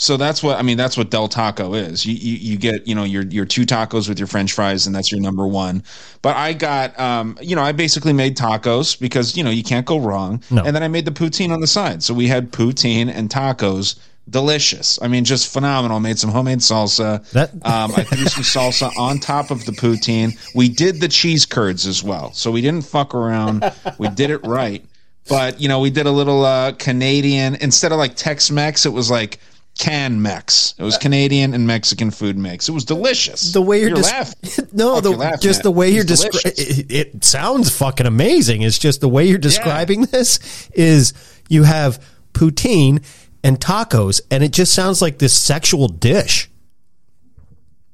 So 0.00 0.16
that's 0.16 0.44
what 0.44 0.58
I 0.58 0.62
mean. 0.62 0.76
That's 0.78 0.96
what 0.96 1.10
Del 1.10 1.26
Taco 1.26 1.74
is. 1.74 2.06
You, 2.06 2.14
you 2.14 2.36
you 2.52 2.56
get 2.56 2.86
you 2.86 2.94
know 2.94 3.02
your 3.02 3.24
your 3.24 3.44
two 3.44 3.66
tacos 3.66 4.08
with 4.08 4.18
your 4.18 4.28
French 4.28 4.52
fries, 4.52 4.86
and 4.86 4.94
that's 4.94 5.10
your 5.10 5.20
number 5.20 5.44
one. 5.44 5.82
But 6.22 6.36
I 6.36 6.52
got 6.52 6.98
um 6.98 7.36
you 7.42 7.56
know 7.56 7.62
I 7.62 7.72
basically 7.72 8.12
made 8.12 8.36
tacos 8.36 8.98
because 8.98 9.36
you 9.36 9.42
know 9.42 9.50
you 9.50 9.64
can't 9.64 9.84
go 9.86 9.98
wrong. 9.98 10.40
No. 10.52 10.62
And 10.64 10.74
then 10.74 10.84
I 10.84 10.88
made 10.88 11.04
the 11.04 11.10
poutine 11.10 11.50
on 11.50 11.60
the 11.60 11.66
side. 11.66 12.04
So 12.04 12.14
we 12.14 12.28
had 12.28 12.52
poutine 12.52 13.10
and 13.12 13.28
tacos. 13.28 13.98
Delicious. 14.30 15.00
I 15.00 15.08
mean, 15.08 15.24
just 15.24 15.50
phenomenal. 15.50 16.00
Made 16.00 16.18
some 16.18 16.30
homemade 16.30 16.58
salsa. 16.58 17.26
That- 17.30 17.50
um, 17.64 17.92
I 17.96 18.04
threw 18.04 18.26
some 18.26 18.42
salsa 18.44 18.94
on 18.98 19.20
top 19.20 19.50
of 19.50 19.64
the 19.64 19.72
poutine. 19.72 20.38
We 20.54 20.68
did 20.68 21.00
the 21.00 21.08
cheese 21.08 21.46
curds 21.46 21.86
as 21.86 22.04
well. 22.04 22.34
So 22.34 22.50
we 22.50 22.60
didn't 22.60 22.84
fuck 22.84 23.14
around. 23.14 23.64
We 23.96 24.08
did 24.10 24.28
it 24.28 24.46
right. 24.46 24.84
But 25.28 25.60
you 25.62 25.68
know, 25.68 25.80
we 25.80 25.88
did 25.90 26.06
a 26.06 26.10
little 26.12 26.44
uh, 26.44 26.72
Canadian 26.72 27.54
instead 27.56 27.90
of 27.90 27.96
like 27.98 28.16
Tex 28.16 28.50
Mex. 28.50 28.84
It 28.86 28.92
was 28.92 29.10
like 29.10 29.40
Can 29.78 30.20
Mex. 30.20 30.74
It 30.76 30.82
was 30.82 30.98
Canadian 30.98 31.54
and 31.54 31.66
Mexican 31.66 32.10
food 32.10 32.36
mix. 32.36 32.68
It 32.68 32.72
was 32.72 32.84
delicious. 32.84 33.52
The 33.52 33.62
way 33.62 33.80
you're, 33.80 33.90
you're 33.90 33.98
no, 34.72 35.00
the, 35.00 35.16
you're 35.16 35.36
just 35.36 35.62
the 35.62 35.70
it. 35.70 35.76
way 35.76 35.90
you're 35.90 36.04
describing 36.04 36.52
it, 36.56 36.90
it 36.90 37.24
sounds 37.24 37.70
fucking 37.76 38.06
amazing. 38.06 38.62
It's 38.62 38.78
just 38.78 39.00
the 39.00 39.08
way 39.08 39.26
you're 39.26 39.38
describing 39.38 40.02
this 40.02 40.68
is 40.74 41.14
you 41.48 41.62
have 41.62 42.04
poutine 42.32 43.04
and 43.44 43.60
tacos, 43.60 44.20
and 44.30 44.42
it 44.42 44.52
just 44.52 44.74
sounds 44.74 45.00
like 45.00 45.18
this 45.18 45.32
sexual 45.32 45.86
dish. 45.86 46.50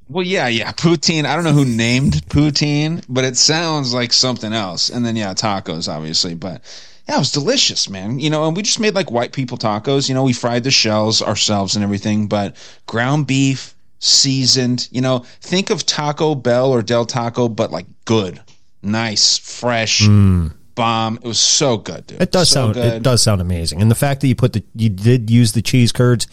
Well, 0.09 0.25
yeah, 0.25 0.49
yeah, 0.49 0.73
poutine. 0.73 1.25
I 1.27 1.35
don't 1.35 1.45
know 1.45 1.53
who 1.53 1.65
named 1.65 2.13
poutine, 2.29 3.05
but 3.09 3.25
it 3.25 3.37
sounds 3.37 3.93
like 3.93 4.13
something 4.13 4.53
else. 4.53 4.89
And 4.89 5.05
then 5.05 5.17
yeah, 5.17 5.35
tacos, 5.35 5.89
obviously. 5.93 6.35
But 6.35 6.63
yeah, 7.09 7.17
it 7.17 7.19
was 7.19 7.33
delicious, 7.33 7.89
man. 7.91 8.19
You 8.19 8.31
know, 8.31 8.47
and 8.47 8.57
we 8.57 8.63
just 8.63 8.81
made 8.81 8.95
like 8.95 9.11
white 9.11 9.33
people 9.33 9.59
tacos. 9.59 10.09
You 10.09 10.15
know, 10.15 10.25
we 10.25 10.33
fried 10.33 10.65
the 10.65 10.71
shells 10.71 11.21
ourselves 11.23 11.77
and 11.77 11.85
everything, 11.85 12.29
but 12.29 12.57
ground 12.87 13.27
beef, 13.27 13.75
seasoned. 13.99 14.89
You 14.91 15.01
know, 15.03 15.19
think 15.41 15.71
of 15.71 15.85
Taco 15.87 16.35
Bell 16.35 16.71
or 16.73 16.83
Del 16.83 17.05
Taco, 17.07 17.49
but 17.49 17.71
like 17.71 17.87
good, 18.05 18.41
nice, 18.83 19.39
fresh, 19.39 20.07
hmm. 20.07 20.49
bomb. 20.75 21.17
It 21.19 21.25
was 21.25 21.39
so 21.41 21.77
good, 21.77 22.07
dude. 22.07 22.23
It 22.23 22.33
does 22.33 22.49
So 22.49 22.55
sound 22.55 22.75
good. 22.75 22.95
it 22.95 23.03
does 23.03 23.23
sound 23.23 23.41
amazing, 23.41 23.83
and 23.83 23.91
the 23.91 23.95
fact 23.95 24.21
that 24.23 24.29
you 24.29 24.35
put 24.35 24.53
the 24.55 24.65
you 24.75 24.89
did 24.89 25.29
use 25.31 25.53
the 25.53 25.63
cheese 25.63 25.93
curds. 25.93 26.27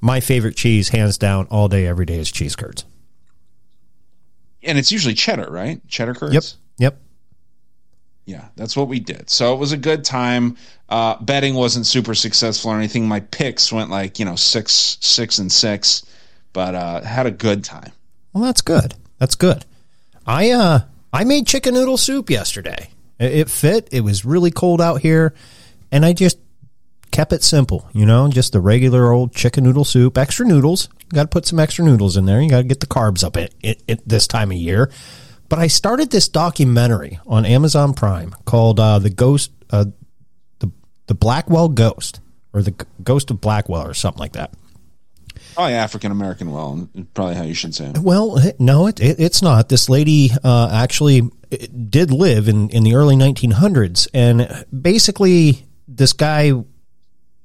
My 0.00 0.20
favorite 0.20 0.54
cheese, 0.56 0.90
hands 0.90 1.16
down, 1.16 1.46
all 1.46 1.66
day, 1.68 1.86
every 1.86 2.04
day, 2.04 2.18
is 2.18 2.30
cheese 2.30 2.54
curds. 2.56 2.84
and 4.62 4.76
it's 4.78 4.92
usually 4.92 5.14
cheddar, 5.14 5.50
right? 5.50 5.80
Cheddar 5.88 6.14
curds. 6.14 6.34
Yep, 6.34 6.44
yep. 6.92 7.00
Yeah, 8.26 8.48
that's 8.56 8.76
what 8.76 8.88
we 8.88 9.00
did. 9.00 9.28
So 9.28 9.52
it 9.54 9.58
was 9.58 9.72
a 9.72 9.76
good 9.76 10.04
time. 10.04 10.56
Uh, 10.88 11.20
betting 11.20 11.54
wasn't 11.54 11.86
super 11.86 12.14
successful 12.14 12.70
or 12.70 12.78
anything. 12.78 13.06
My 13.06 13.20
picks 13.20 13.72
went 13.72 13.90
like 13.90 14.18
you 14.18 14.24
know 14.24 14.36
six, 14.36 14.96
six, 15.00 15.38
and 15.38 15.52
six, 15.52 16.06
but 16.52 16.74
uh, 16.74 17.02
had 17.02 17.26
a 17.26 17.30
good 17.30 17.64
time. 17.64 17.92
Well, 18.32 18.44
that's 18.44 18.62
good. 18.62 18.94
That's 19.18 19.34
good. 19.34 19.64
I 20.26 20.50
uh 20.50 20.80
I 21.12 21.24
made 21.24 21.46
chicken 21.46 21.74
noodle 21.74 21.96
soup 21.96 22.30
yesterday. 22.30 22.90
It, 23.18 23.34
it 23.34 23.50
fit. 23.50 23.88
It 23.92 24.00
was 24.00 24.24
really 24.24 24.50
cold 24.50 24.80
out 24.80 25.00
here, 25.00 25.34
and 25.92 26.04
I 26.04 26.12
just 26.14 26.38
kept 27.10 27.32
it 27.32 27.44
simple. 27.44 27.88
You 27.92 28.06
know, 28.06 28.28
just 28.28 28.52
the 28.52 28.60
regular 28.60 29.12
old 29.12 29.34
chicken 29.34 29.64
noodle 29.64 29.84
soup. 29.84 30.18
Extra 30.18 30.46
noodles. 30.46 30.88
Got 31.10 31.22
to 31.24 31.28
put 31.28 31.46
some 31.46 31.60
extra 31.60 31.84
noodles 31.84 32.16
in 32.16 32.24
there. 32.24 32.40
You 32.40 32.50
got 32.50 32.58
to 32.58 32.64
get 32.64 32.80
the 32.80 32.86
carbs 32.86 33.22
up 33.22 33.36
at, 33.36 33.52
at 33.62 34.08
this 34.08 34.26
time 34.26 34.50
of 34.50 34.56
year. 34.56 34.90
But 35.54 35.62
I 35.62 35.68
started 35.68 36.10
this 36.10 36.26
documentary 36.26 37.20
on 37.28 37.46
Amazon 37.46 37.94
Prime 37.94 38.34
called 38.44 38.80
uh, 38.80 38.98
"The 38.98 39.08
Ghost," 39.08 39.52
uh, 39.70 39.84
the 40.58 40.72
the 41.06 41.14
Blackwell 41.14 41.68
Ghost, 41.68 42.18
or 42.52 42.60
the 42.60 42.74
Ghost 43.04 43.30
of 43.30 43.40
Blackwell, 43.40 43.86
or 43.86 43.94
something 43.94 44.18
like 44.18 44.32
that. 44.32 44.52
Probably 45.54 45.74
African 45.74 46.10
American. 46.10 46.50
Well, 46.50 46.88
probably 47.14 47.36
how 47.36 47.44
you 47.44 47.54
should 47.54 47.72
say 47.72 47.86
it. 47.86 47.98
Well, 47.98 48.36
eh, 48.40 48.50
no, 48.58 48.88
it, 48.88 48.98
it, 48.98 49.20
it's 49.20 49.42
not. 49.42 49.68
This 49.68 49.88
lady 49.88 50.32
uh, 50.42 50.70
actually 50.72 51.30
eh, 51.52 51.68
did 51.88 52.10
live 52.10 52.48
in, 52.48 52.68
in 52.70 52.82
the 52.82 52.96
early 52.96 53.14
1900s, 53.14 54.08
and 54.12 54.66
basically, 54.76 55.64
this 55.86 56.14
guy 56.14 56.50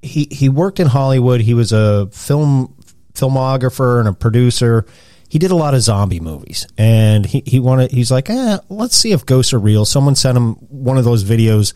he 0.02 0.28
he 0.32 0.50
worked 0.50 0.80
in 0.80 0.88
Hollywood. 0.88 1.42
He 1.42 1.54
was 1.54 1.72
a 1.72 2.08
film 2.08 2.76
filmographer 3.14 4.00
and 4.00 4.08
a 4.08 4.14
producer. 4.14 4.88
He 5.30 5.38
did 5.38 5.52
a 5.52 5.56
lot 5.56 5.76
of 5.76 5.82
zombie 5.82 6.20
movies, 6.20 6.68
and 6.78 7.26
he, 7.26 7.44
he 7.46 7.60
wanted. 7.60 7.92
He's 7.92 8.12
like, 8.12 8.30
eh, 8.30 8.58
let's 8.70 8.96
see 8.96 9.12
if 9.12 9.26
ghosts 9.26 9.54
are 9.54 9.60
real. 9.60 9.86
Someone 9.86 10.16
sent 10.16 10.36
him 10.36 10.54
one 10.70 10.98
of 10.98 11.06
those 11.06 11.24
videos 11.24 11.74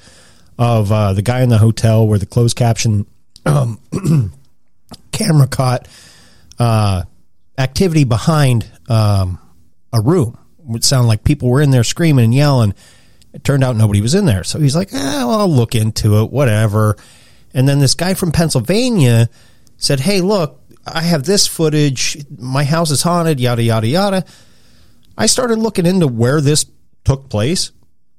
of 0.58 0.92
uh, 0.92 1.13
the 1.13 1.22
guy 1.22 1.42
in 1.42 1.50
the 1.50 1.60
hotel 1.60 2.08
where 2.08 2.18
the 2.18 2.26
closed 2.26 2.58
caption 2.58 3.06
um, 3.46 3.80
camera 5.12 5.48
caught 5.48 5.88
uh, 6.60 7.04
activity 7.58 8.04
behind 8.04 8.70
um, 8.89 9.39
a 9.92 10.02
room. 10.02 10.38
It 10.60 10.66
would 10.66 10.84
sound 10.84 11.08
like 11.08 11.24
people 11.24 11.50
were 11.50 11.62
in 11.62 11.72
there 11.72 11.84
screaming 11.84 12.26
and 12.26 12.34
yelling. 12.34 12.74
It 13.34 13.44
turned 13.44 13.63
out 13.63 13.76
nobody 13.76 14.02
was 14.02 14.16
in 14.16 14.26
there. 14.26 14.44
So 14.44 14.60
he's 14.60 14.76
like, 14.76 14.94
eh, 14.94 14.98
well, 14.98 15.42
I'll 15.42 15.48
look 15.48 15.76
into 15.76 16.22
it, 16.24 16.32
whatever. 16.32 16.98
And 17.54 17.68
then 17.68 17.80
this 17.80 17.96
guy 17.96 18.13
from 18.13 18.32
Pennsylvania 18.32 19.30
said, 19.78 20.00
hey, 20.00 20.22
look, 20.22 20.62
I 20.86 21.02
have 21.02 21.24
this 21.24 21.48
footage. 21.48 22.17
My 22.38 22.63
house 22.63 22.91
is 22.91 23.04
haunted, 23.04 23.39
yada, 23.39 23.63
yada, 23.63 23.88
yada. 23.88 24.26
I 25.17 25.28
started 25.28 25.60
looking 25.60 25.86
into 25.86 26.08
where 26.08 26.41
this 26.41 26.65
took 27.04 27.30
place. 27.30 27.72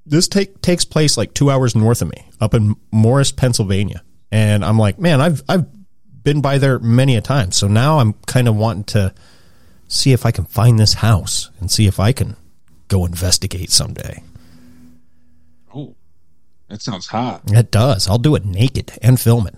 This 0.07 0.29
take, 0.29 0.61
takes 0.61 0.85
place 0.85 1.17
like 1.17 1.35
two 1.35 1.51
hours 1.51 1.75
north 1.75 2.03
of 2.03 2.09
me, 2.09 2.29
up 2.41 2.55
in 2.55 2.77
Morris, 2.91 3.33
Pennsylvania. 3.33 4.03
And 4.31 4.65
I'm 4.65 4.79
like, 4.79 4.99
man, 4.99 5.21
I've 5.21 5.43
I've 5.49 5.67
been 6.23 6.41
by 6.41 6.59
there 6.59 6.79
many 6.79 7.17
a 7.17 7.21
time. 7.21 7.53
So 7.53 7.69
now 7.69 7.99
I'm 8.01 8.15
kind 8.27 8.49
of 8.49 8.57
wanting 8.57 8.85
to 8.85 9.15
see 9.89 10.13
if 10.13 10.27
I 10.27 10.31
can 10.31 10.45
find 10.45 10.79
this 10.79 10.95
house 10.95 11.51
and 11.61 11.71
see 11.71 11.87
if 11.87 12.01
I 12.01 12.13
can 12.13 12.37
go 12.89 13.07
investigate 13.07 13.71
someday. 13.71 14.23
Oh, 15.75 15.95
that 16.69 16.83
sounds 16.83 17.07
hot. 17.07 17.43
It 17.53 17.71
does. 17.71 18.09
I'll 18.09 18.19
do 18.19 18.35
it 18.35 18.45
naked 18.45 18.93
and 19.03 19.21
film 19.21 19.47
it. 19.47 19.55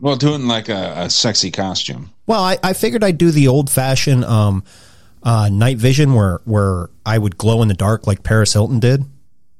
Well, 0.00 0.16
do 0.16 0.32
it 0.32 0.36
in 0.36 0.48
like 0.48 0.68
a, 0.68 0.94
a 0.96 1.10
sexy 1.10 1.50
costume. 1.50 2.10
Well, 2.26 2.40
I, 2.42 2.58
I 2.62 2.72
figured 2.72 3.02
I'd 3.02 3.18
do 3.18 3.30
the 3.30 3.48
old 3.48 3.68
fashioned 3.70 4.24
um, 4.24 4.62
uh, 5.22 5.48
night 5.50 5.76
vision 5.78 6.14
where 6.14 6.40
where 6.44 6.90
I 7.04 7.18
would 7.18 7.36
glow 7.36 7.62
in 7.62 7.68
the 7.68 7.74
dark 7.74 8.06
like 8.06 8.22
Paris 8.22 8.52
Hilton 8.52 8.78
did 8.80 9.04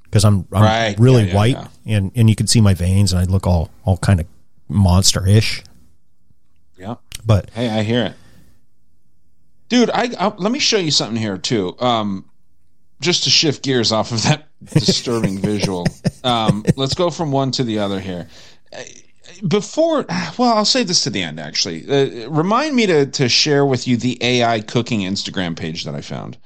because 0.05 0.25
I'm, 0.25 0.47
I'm 0.53 0.63
Right. 0.63 0.97
really 0.99 1.23
Yeah, 1.23 1.29
yeah, 1.29 1.35
white 1.37 1.57
yeah. 1.85 1.97
and 1.97 2.13
and 2.15 2.31
you 2.31 2.37
could 2.37 2.49
see 2.49 2.61
my 2.61 2.75
veins 2.75 3.13
and 3.13 3.21
I 3.21 3.25
look 3.25 3.47
all 3.47 3.71
all 3.85 3.97
kind 3.99 4.21
of 4.21 4.27
monster 4.69 5.27
ish. 5.27 5.63
Yeah. 6.77 6.97
But 7.27 7.51
Hey, 7.51 7.69
I 7.69 7.83
hear 7.83 8.05
it, 8.07 8.13
dude. 9.69 9.91
I, 9.91 10.11
I 10.19 10.29
let 10.37 10.53
me 10.53 10.61
show 10.61 10.79
you 10.79 10.91
something 10.93 11.17
here 11.21 11.37
too. 11.39 11.75
Um, 11.81 12.25
just 13.01 13.25
to 13.25 13.31
shift 13.31 13.63
gears 13.65 13.91
off 13.93 14.13
of 14.13 14.23
that 14.25 14.49
disturbing 14.65 15.39
visual. 15.39 15.87
Um, 16.23 16.65
let's 16.77 16.95
go 16.95 17.11
from 17.11 17.33
one 17.33 17.51
to 17.53 17.65
the 17.65 17.79
other 17.81 17.99
here. 18.01 18.29
Before, 19.47 20.05
well, 20.39 20.57
I'll 20.57 20.65
say 20.65 20.83
this 20.83 21.05
to 21.05 21.11
the 21.11 21.23
end. 21.23 21.39
Actually, 21.39 21.89
uh, 21.89 22.29
remind 22.31 22.75
me 22.75 22.87
to 22.87 23.07
to 23.07 23.29
share 23.29 23.65
with 23.65 23.87
you 23.87 23.97
the 23.97 24.19
AI 24.23 24.61
cooking 24.61 25.01
Instagram 25.01 25.57
page 25.57 25.85
that 25.85 25.95
I 25.95 26.01
found. 26.01 26.39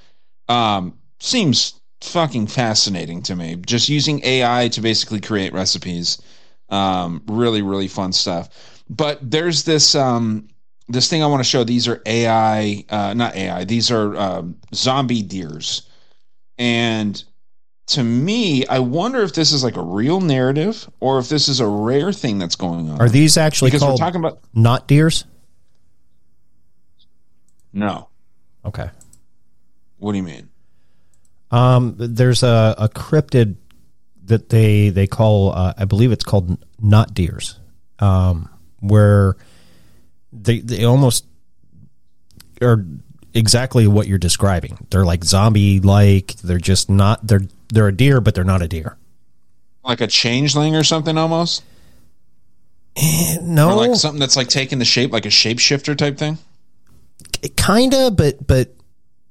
Um, 0.48 0.98
seems 1.20 1.80
fucking 2.02 2.48
fascinating 2.48 3.22
to 3.22 3.36
me. 3.36 3.56
Just 3.66 3.88
using 3.88 4.24
AI 4.24 4.68
to 4.68 4.80
basically 4.80 5.20
create 5.20 5.52
recipes. 5.52 6.20
Um, 6.68 7.22
really, 7.26 7.62
really 7.62 7.88
fun 7.88 8.12
stuff. 8.12 8.82
But 8.88 9.18
there's 9.22 9.64
this 9.64 9.94
um, 9.94 10.48
this 10.88 11.08
thing 11.08 11.22
I 11.22 11.26
want 11.26 11.40
to 11.40 11.48
show. 11.48 11.64
These 11.64 11.88
are 11.88 12.02
AI, 12.06 12.84
uh, 12.90 13.14
not 13.14 13.36
AI. 13.36 13.64
These 13.64 13.90
are 13.90 14.16
um, 14.16 14.56
zombie 14.74 15.22
deers, 15.22 15.82
and 16.58 17.22
to 17.88 18.02
me, 18.02 18.66
I 18.66 18.78
wonder 18.78 19.22
if 19.22 19.34
this 19.34 19.52
is 19.52 19.64
like 19.64 19.76
a 19.76 19.82
real 19.82 20.20
narrative 20.20 20.88
or 21.00 21.18
if 21.18 21.28
this 21.28 21.48
is 21.48 21.60
a 21.60 21.66
rare 21.66 22.12
thing 22.12 22.38
that's 22.38 22.56
going 22.56 22.88
on. 22.90 23.00
Are 23.00 23.08
these 23.08 23.36
actually 23.36 23.70
because 23.70 23.82
called 23.82 24.00
we're 24.00 24.06
talking 24.06 24.20
about 24.20 24.40
not 24.54 24.86
deers? 24.88 25.24
no? 27.72 28.08
Okay. 28.64 28.90
What 29.98 30.12
do 30.12 30.18
you 30.18 30.24
mean? 30.24 30.48
Um, 31.50 31.94
there's 31.98 32.42
a, 32.42 32.74
a 32.78 32.88
cryptid 32.88 33.56
that 34.24 34.48
they 34.48 34.88
they 34.90 35.06
call 35.06 35.52
uh, 35.52 35.74
I 35.76 35.84
believe 35.84 36.12
it's 36.12 36.24
called 36.24 36.64
not 36.80 37.12
deers, 37.14 37.58
um, 37.98 38.48
where 38.80 39.36
they 40.32 40.60
they 40.60 40.84
almost 40.84 41.26
are 42.62 42.84
exactly 43.34 43.86
what 43.86 44.06
you're 44.06 44.18
describing. 44.18 44.86
They're 44.90 45.04
like 45.04 45.24
zombie 45.24 45.80
like. 45.80 46.34
They're 46.42 46.58
just 46.58 46.88
not. 46.90 47.26
They're 47.26 47.42
they're 47.72 47.88
a 47.88 47.96
deer, 47.96 48.20
but 48.20 48.34
they're 48.34 48.44
not 48.44 48.62
a 48.62 48.68
deer. 48.68 48.96
Like 49.84 50.00
a 50.00 50.06
changeling 50.06 50.76
or 50.76 50.84
something 50.84 51.16
almost? 51.18 51.64
No, 53.40 53.70
Or 53.70 53.74
like 53.88 53.94
something 53.96 54.20
that's 54.20 54.36
like 54.36 54.48
taking 54.48 54.78
the 54.78 54.84
shape 54.84 55.12
like 55.12 55.24
a 55.24 55.30
shapeshifter 55.30 55.96
type 55.96 56.18
thing? 56.18 56.38
kinda, 57.56 58.10
but 58.10 58.46
but 58.46 58.74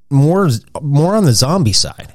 more 0.10 0.50
more 0.82 1.16
on 1.16 1.26
the 1.26 1.34
zombie 1.34 1.72
side. 1.74 2.14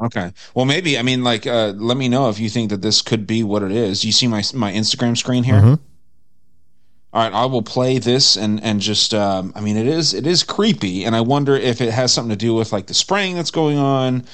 Okay. 0.00 0.32
Well, 0.54 0.64
maybe. 0.64 0.98
I 0.98 1.02
mean, 1.02 1.22
like, 1.22 1.46
uh, 1.46 1.74
let 1.76 1.96
me 1.96 2.08
know 2.08 2.28
if 2.30 2.40
you 2.40 2.48
think 2.48 2.70
that 2.70 2.80
this 2.82 3.02
could 3.02 3.26
be 3.26 3.42
what 3.42 3.62
it 3.62 3.70
is. 3.70 4.04
You 4.04 4.12
see 4.12 4.26
my 4.26 4.42
my 4.54 4.72
Instagram 4.72 5.16
screen 5.16 5.44
here. 5.44 5.60
Mhm. 5.60 5.78
All 7.12 7.22
right, 7.22 7.32
I 7.32 7.46
will 7.46 7.62
play 7.62 7.98
this 7.98 8.36
and 8.36 8.62
and 8.62 8.80
just. 8.80 9.12
Um, 9.14 9.52
I 9.56 9.60
mean, 9.60 9.76
it 9.76 9.86
is 9.86 10.14
it 10.14 10.26
is 10.26 10.44
creepy, 10.44 11.04
and 11.04 11.16
I 11.16 11.22
wonder 11.22 11.56
if 11.56 11.80
it 11.80 11.92
has 11.92 12.12
something 12.12 12.30
to 12.30 12.36
do 12.36 12.54
with 12.54 12.72
like 12.72 12.86
the 12.86 12.94
spraying 12.94 13.34
that's 13.34 13.50
going 13.50 13.78
on, 13.78 14.24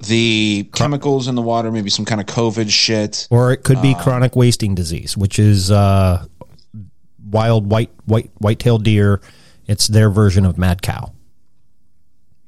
the 0.00 0.68
chemicals 0.72 1.28
in 1.28 1.34
the 1.34 1.42
water, 1.42 1.70
maybe 1.70 1.90
some 1.90 2.06
kind 2.06 2.22
of 2.22 2.26
COVID 2.26 2.70
shit. 2.70 3.28
Or 3.30 3.52
it 3.52 3.58
could 3.58 3.82
be 3.82 3.94
chronic 3.94 4.36
wasting 4.36 4.74
disease, 4.74 5.18
which 5.18 5.38
is 5.38 5.70
uh, 5.70 6.24
wild 7.30 7.70
white 7.70 7.90
white 8.06 8.30
white-tailed 8.38 8.84
deer. 8.84 9.20
It's 9.66 9.88
their 9.88 10.08
version 10.08 10.46
of 10.46 10.56
mad 10.56 10.80
cow. 10.80 11.12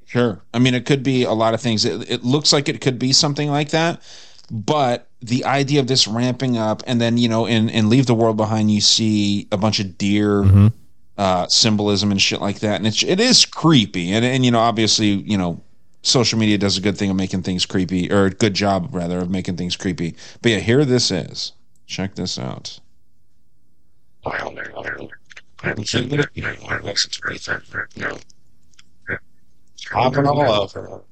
Sure. 0.06 0.40
I 0.54 0.58
mean, 0.58 0.74
it 0.74 0.86
could 0.86 1.02
be 1.02 1.24
a 1.24 1.32
lot 1.32 1.52
of 1.52 1.60
things. 1.60 1.84
It, 1.84 2.10
it 2.10 2.24
looks 2.24 2.52
like 2.52 2.68
it 2.68 2.80
could 2.80 2.98
be 2.98 3.12
something 3.12 3.50
like 3.50 3.70
that, 3.70 4.00
but 4.50 5.08
the 5.20 5.44
idea 5.44 5.80
of 5.80 5.86
this 5.88 6.06
ramping 6.06 6.56
up, 6.56 6.82
and 6.86 7.00
then 7.00 7.18
you 7.18 7.28
know, 7.28 7.46
in 7.46 7.68
in 7.68 7.88
Leave 7.88 8.06
the 8.06 8.14
World 8.14 8.36
Behind, 8.36 8.70
you 8.70 8.80
see 8.80 9.48
a 9.50 9.56
bunch 9.56 9.80
of 9.80 9.98
deer 9.98 10.42
uh, 11.18 11.46
symbolism 11.48 12.10
and 12.10 12.20
shit 12.20 12.40
like 12.40 12.60
that, 12.60 12.76
and 12.76 12.86
it's 12.86 13.02
it 13.02 13.20
is 13.20 13.44
creepy, 13.44 14.12
and 14.12 14.24
and 14.24 14.44
you 14.44 14.50
know, 14.50 14.60
obviously, 14.60 15.08
you 15.08 15.36
know, 15.36 15.60
social 16.02 16.38
media 16.38 16.58
does 16.58 16.76
a 16.78 16.80
good 16.80 16.96
thing 16.96 17.10
of 17.10 17.16
making 17.16 17.42
things 17.42 17.66
creepy, 17.66 18.10
or 18.12 18.26
a 18.26 18.30
good 18.30 18.54
job 18.54 18.94
rather 18.94 19.18
of 19.18 19.30
making 19.30 19.56
things 19.56 19.76
creepy. 19.76 20.14
But 20.42 20.52
yeah, 20.52 20.58
here 20.58 20.84
this 20.84 21.10
is. 21.10 21.52
Check 21.86 22.14
this 22.16 22.38
out. 22.38 22.78
Hopping 29.90 30.26
all 30.26 30.40
over. 30.40 31.02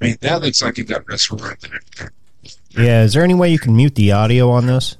I 0.00 0.04
mean, 0.04 0.16
that 0.20 0.42
looks 0.42 0.62
like 0.62 0.78
you 0.78 0.84
got 0.84 1.04
there. 1.06 2.12
Yeah, 2.70 3.02
is 3.02 3.14
there 3.14 3.24
any 3.24 3.34
way 3.34 3.50
you 3.50 3.58
can 3.58 3.74
mute 3.76 3.94
the 3.94 4.12
audio 4.12 4.50
on 4.50 4.66
this? 4.66 4.96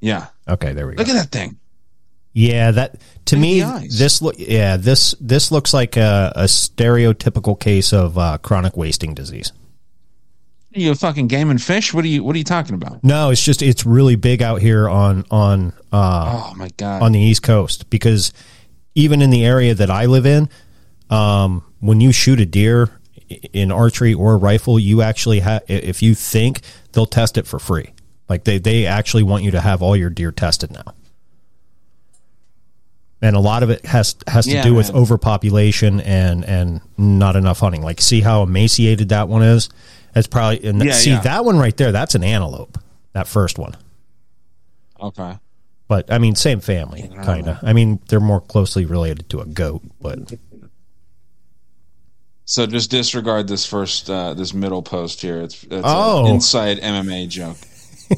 Yeah. 0.00 0.26
Okay, 0.48 0.72
there 0.72 0.86
we 0.86 0.94
go. 0.94 1.02
Look 1.02 1.08
at 1.08 1.14
that 1.14 1.30
thing. 1.30 1.58
Yeah, 2.32 2.70
that 2.72 3.00
to 3.26 3.36
Look 3.36 3.42
me 3.42 3.60
this 3.88 4.22
look 4.22 4.36
yeah 4.38 4.76
this 4.76 5.14
this 5.20 5.50
looks 5.50 5.74
like 5.74 5.96
a, 5.96 6.32
a 6.36 6.44
stereotypical 6.44 7.58
case 7.58 7.92
of 7.92 8.16
uh, 8.16 8.38
chronic 8.38 8.76
wasting 8.76 9.14
disease. 9.14 9.52
You 10.80 10.90
a 10.92 10.94
fucking 10.94 11.26
game 11.28 11.50
and 11.50 11.60
fish? 11.62 11.92
What 11.94 12.04
are 12.04 12.08
you 12.08 12.22
What 12.24 12.34
are 12.34 12.38
you 12.38 12.44
talking 12.44 12.74
about? 12.74 13.02
No, 13.04 13.30
it's 13.30 13.42
just 13.44 13.62
it's 13.62 13.84
really 13.86 14.16
big 14.16 14.42
out 14.42 14.60
here 14.60 14.88
on 14.88 15.24
on 15.30 15.72
uh, 15.92 16.50
Oh 16.50 16.54
my 16.56 16.68
god. 16.76 17.02
on 17.02 17.12
the 17.12 17.20
East 17.20 17.42
Coast 17.42 17.88
because 17.90 18.32
even 18.94 19.22
in 19.22 19.30
the 19.30 19.44
area 19.44 19.74
that 19.74 19.90
I 19.90 20.06
live 20.06 20.26
in, 20.26 20.48
um, 21.10 21.64
when 21.80 22.00
you 22.00 22.12
shoot 22.12 22.40
a 22.40 22.46
deer 22.46 22.90
in 23.52 23.70
archery 23.70 24.14
or 24.14 24.38
rifle, 24.38 24.78
you 24.78 25.02
actually 25.02 25.40
have 25.40 25.62
if 25.68 26.02
you 26.02 26.14
think 26.14 26.60
they'll 26.92 27.06
test 27.06 27.36
it 27.38 27.46
for 27.46 27.58
free. 27.58 27.92
Like 28.28 28.44
they 28.44 28.58
they 28.58 28.86
actually 28.86 29.22
want 29.22 29.42
you 29.44 29.50
to 29.52 29.60
have 29.60 29.82
all 29.82 29.96
your 29.96 30.10
deer 30.10 30.32
tested 30.32 30.70
now. 30.70 30.94
And 33.20 33.34
a 33.34 33.40
lot 33.40 33.62
of 33.64 33.70
it 33.70 33.84
has 33.84 34.14
has 34.28 34.44
to 34.46 34.52
Yeah, 34.52 34.62
do 34.62 34.74
with 34.74 34.92
man. 34.92 35.02
overpopulation 35.02 36.00
and 36.00 36.44
and 36.44 36.80
not 36.96 37.34
enough 37.36 37.58
hunting. 37.60 37.82
Like 37.82 38.00
see 38.00 38.20
how 38.20 38.42
emaciated 38.44 39.08
that 39.08 39.28
one 39.28 39.42
is. 39.42 39.68
That's 40.18 40.26
probably 40.26 40.68
and 40.68 40.82
Yeah, 40.82 40.92
see 40.94 41.10
yeah. 41.10 41.20
that 41.20 41.44
one 41.44 41.58
right 41.58 41.76
there. 41.76 41.92
That's 41.92 42.16
an 42.16 42.24
antelope. 42.24 42.76
That 43.12 43.28
first 43.28 43.56
one. 43.56 43.76
Okay. 45.00 45.38
But 45.86 46.12
I 46.12 46.18
mean, 46.18 46.34
same 46.34 46.58
family, 46.58 47.08
kind 47.22 47.46
of. 47.46 47.58
I 47.62 47.72
mean, 47.72 48.00
they're 48.08 48.18
more 48.18 48.40
closely 48.40 48.84
related 48.84 49.30
to 49.30 49.38
a 49.38 49.46
goat, 49.46 49.82
but 50.00 50.18
So 52.46 52.66
just 52.66 52.90
disregard 52.90 53.46
this 53.46 53.64
first, 53.64 54.10
uh, 54.10 54.34
this 54.34 54.52
middle 54.52 54.82
post 54.82 55.20
here. 55.20 55.40
It's, 55.40 55.62
it's 55.62 55.82
Oh. 55.84 56.26
an 56.26 56.34
inside 56.34 56.80
MMA 56.80 57.28
joke. 57.28 57.58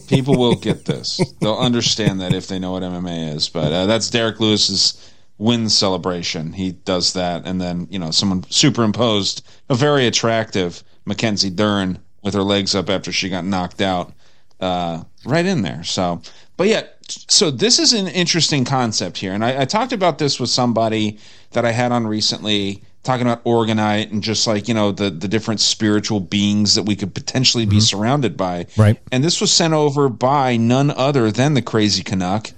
People 0.08 0.38
will 0.38 0.54
get 0.54 0.86
this. 0.86 1.20
They'll 1.42 1.58
understand 1.58 2.22
that 2.22 2.32
if 2.32 2.46
they 2.46 2.58
know 2.58 2.72
what 2.72 2.82
MMA 2.82 3.34
is. 3.34 3.50
But 3.50 3.72
uh, 3.72 3.84
that's 3.84 4.08
Derrick 4.08 4.40
Lewis's 4.40 5.12
win 5.36 5.68
celebration. 5.68 6.54
He 6.54 6.72
does 6.72 7.12
that, 7.12 7.42
and 7.44 7.60
then 7.60 7.88
you 7.90 7.98
know 7.98 8.10
someone 8.10 8.44
superimposed 8.48 9.46
a 9.68 9.74
very 9.74 10.06
attractive 10.06 10.82
Mackenzie 11.10 11.50
Dern 11.50 11.98
with 12.22 12.34
her 12.34 12.42
legs 12.42 12.76
up 12.76 12.88
after 12.88 13.10
she 13.10 13.28
got 13.28 13.44
knocked 13.44 13.82
out, 13.82 14.12
uh, 14.60 15.02
right 15.24 15.44
in 15.44 15.62
there. 15.62 15.82
So, 15.82 16.22
but 16.56 16.68
yeah, 16.68 16.84
so 17.08 17.50
this 17.50 17.80
is 17.80 17.92
an 17.92 18.06
interesting 18.06 18.64
concept 18.64 19.18
here, 19.18 19.32
and 19.32 19.44
I, 19.44 19.62
I 19.62 19.64
talked 19.64 19.92
about 19.92 20.18
this 20.18 20.38
with 20.38 20.50
somebody 20.50 21.18
that 21.50 21.64
I 21.64 21.72
had 21.72 21.90
on 21.90 22.06
recently, 22.06 22.84
talking 23.02 23.26
about 23.26 23.42
orgonite 23.42 24.12
and 24.12 24.22
just 24.22 24.46
like 24.46 24.68
you 24.68 24.74
know 24.74 24.92
the 24.92 25.10
the 25.10 25.26
different 25.26 25.58
spiritual 25.58 26.20
beings 26.20 26.76
that 26.76 26.84
we 26.84 26.94
could 26.94 27.12
potentially 27.12 27.66
be 27.66 27.80
surrounded 27.80 28.36
by. 28.36 28.66
Right. 28.76 29.00
And 29.10 29.24
this 29.24 29.40
was 29.40 29.50
sent 29.50 29.74
over 29.74 30.08
by 30.08 30.56
none 30.58 30.92
other 30.92 31.32
than 31.32 31.54
the 31.54 31.62
Crazy 31.62 32.04
Canuck. 32.04 32.52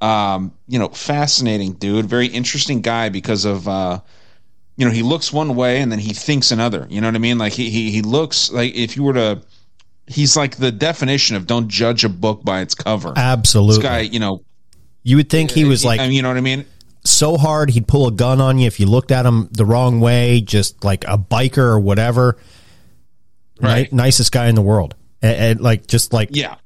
Um, 0.00 0.52
you 0.68 0.78
know, 0.78 0.90
fascinating 0.90 1.72
dude, 1.72 2.06
very 2.06 2.28
interesting 2.28 2.82
guy 2.82 3.08
because 3.08 3.46
of 3.46 3.66
uh, 3.66 4.00
you 4.76 4.84
know, 4.84 4.92
he 4.92 5.02
looks 5.02 5.32
one 5.32 5.54
way 5.54 5.80
and 5.80 5.90
then 5.90 5.98
he 5.98 6.12
thinks 6.12 6.50
another. 6.52 6.86
You 6.90 7.00
know 7.00 7.08
what 7.08 7.14
I 7.14 7.18
mean? 7.18 7.38
Like 7.38 7.52
he 7.52 7.70
he 7.70 7.90
he 7.90 8.02
looks 8.02 8.50
like 8.52 8.74
if 8.74 8.96
you 8.96 9.02
were 9.02 9.14
to 9.14 9.42
he's 10.06 10.36
like 10.36 10.56
the 10.56 10.70
definition 10.70 11.36
of 11.36 11.46
don't 11.46 11.68
judge 11.68 12.04
a 12.04 12.08
book 12.08 12.44
by 12.44 12.60
its 12.60 12.74
cover. 12.74 13.12
absolutely. 13.16 13.76
This 13.76 13.82
guy, 13.82 14.00
you 14.00 14.20
know, 14.20 14.42
you 15.02 15.16
would 15.16 15.30
think 15.30 15.50
he 15.50 15.64
was 15.64 15.84
like 15.84 16.00
you 16.10 16.22
know 16.22 16.28
what 16.28 16.36
I 16.36 16.42
mean? 16.42 16.64
so 17.04 17.36
hard 17.36 17.70
he'd 17.70 17.86
pull 17.86 18.08
a 18.08 18.10
gun 18.10 18.40
on 18.40 18.58
you 18.58 18.66
if 18.66 18.80
you 18.80 18.86
looked 18.86 19.12
at 19.12 19.24
him 19.24 19.48
the 19.52 19.64
wrong 19.64 20.00
way, 20.00 20.40
just 20.40 20.84
like 20.84 21.04
a 21.04 21.16
biker 21.16 21.58
or 21.58 21.78
whatever. 21.80 22.36
Right. 23.60 23.90
Ni- 23.90 23.96
nicest 23.96 24.32
guy 24.32 24.48
in 24.48 24.54
the 24.54 24.62
world, 24.62 24.94
and, 25.22 25.36
and 25.36 25.60
like 25.60 25.86
just 25.86 26.12
like 26.12 26.30
Yeah. 26.32 26.56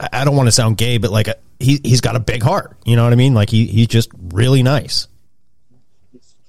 I 0.00 0.08
I 0.12 0.24
don't 0.24 0.34
want 0.34 0.48
to 0.48 0.52
sound 0.52 0.76
gay, 0.78 0.98
but 0.98 1.12
like 1.12 1.28
a, 1.28 1.36
he 1.60 1.78
he's 1.84 2.00
got 2.00 2.16
a 2.16 2.20
big 2.20 2.42
heart. 2.42 2.76
You 2.84 2.96
know 2.96 3.04
what 3.04 3.12
I 3.12 3.16
mean? 3.16 3.34
Like 3.34 3.50
he 3.50 3.66
he's 3.66 3.86
just 3.86 4.10
really 4.32 4.62
nice. 4.62 5.06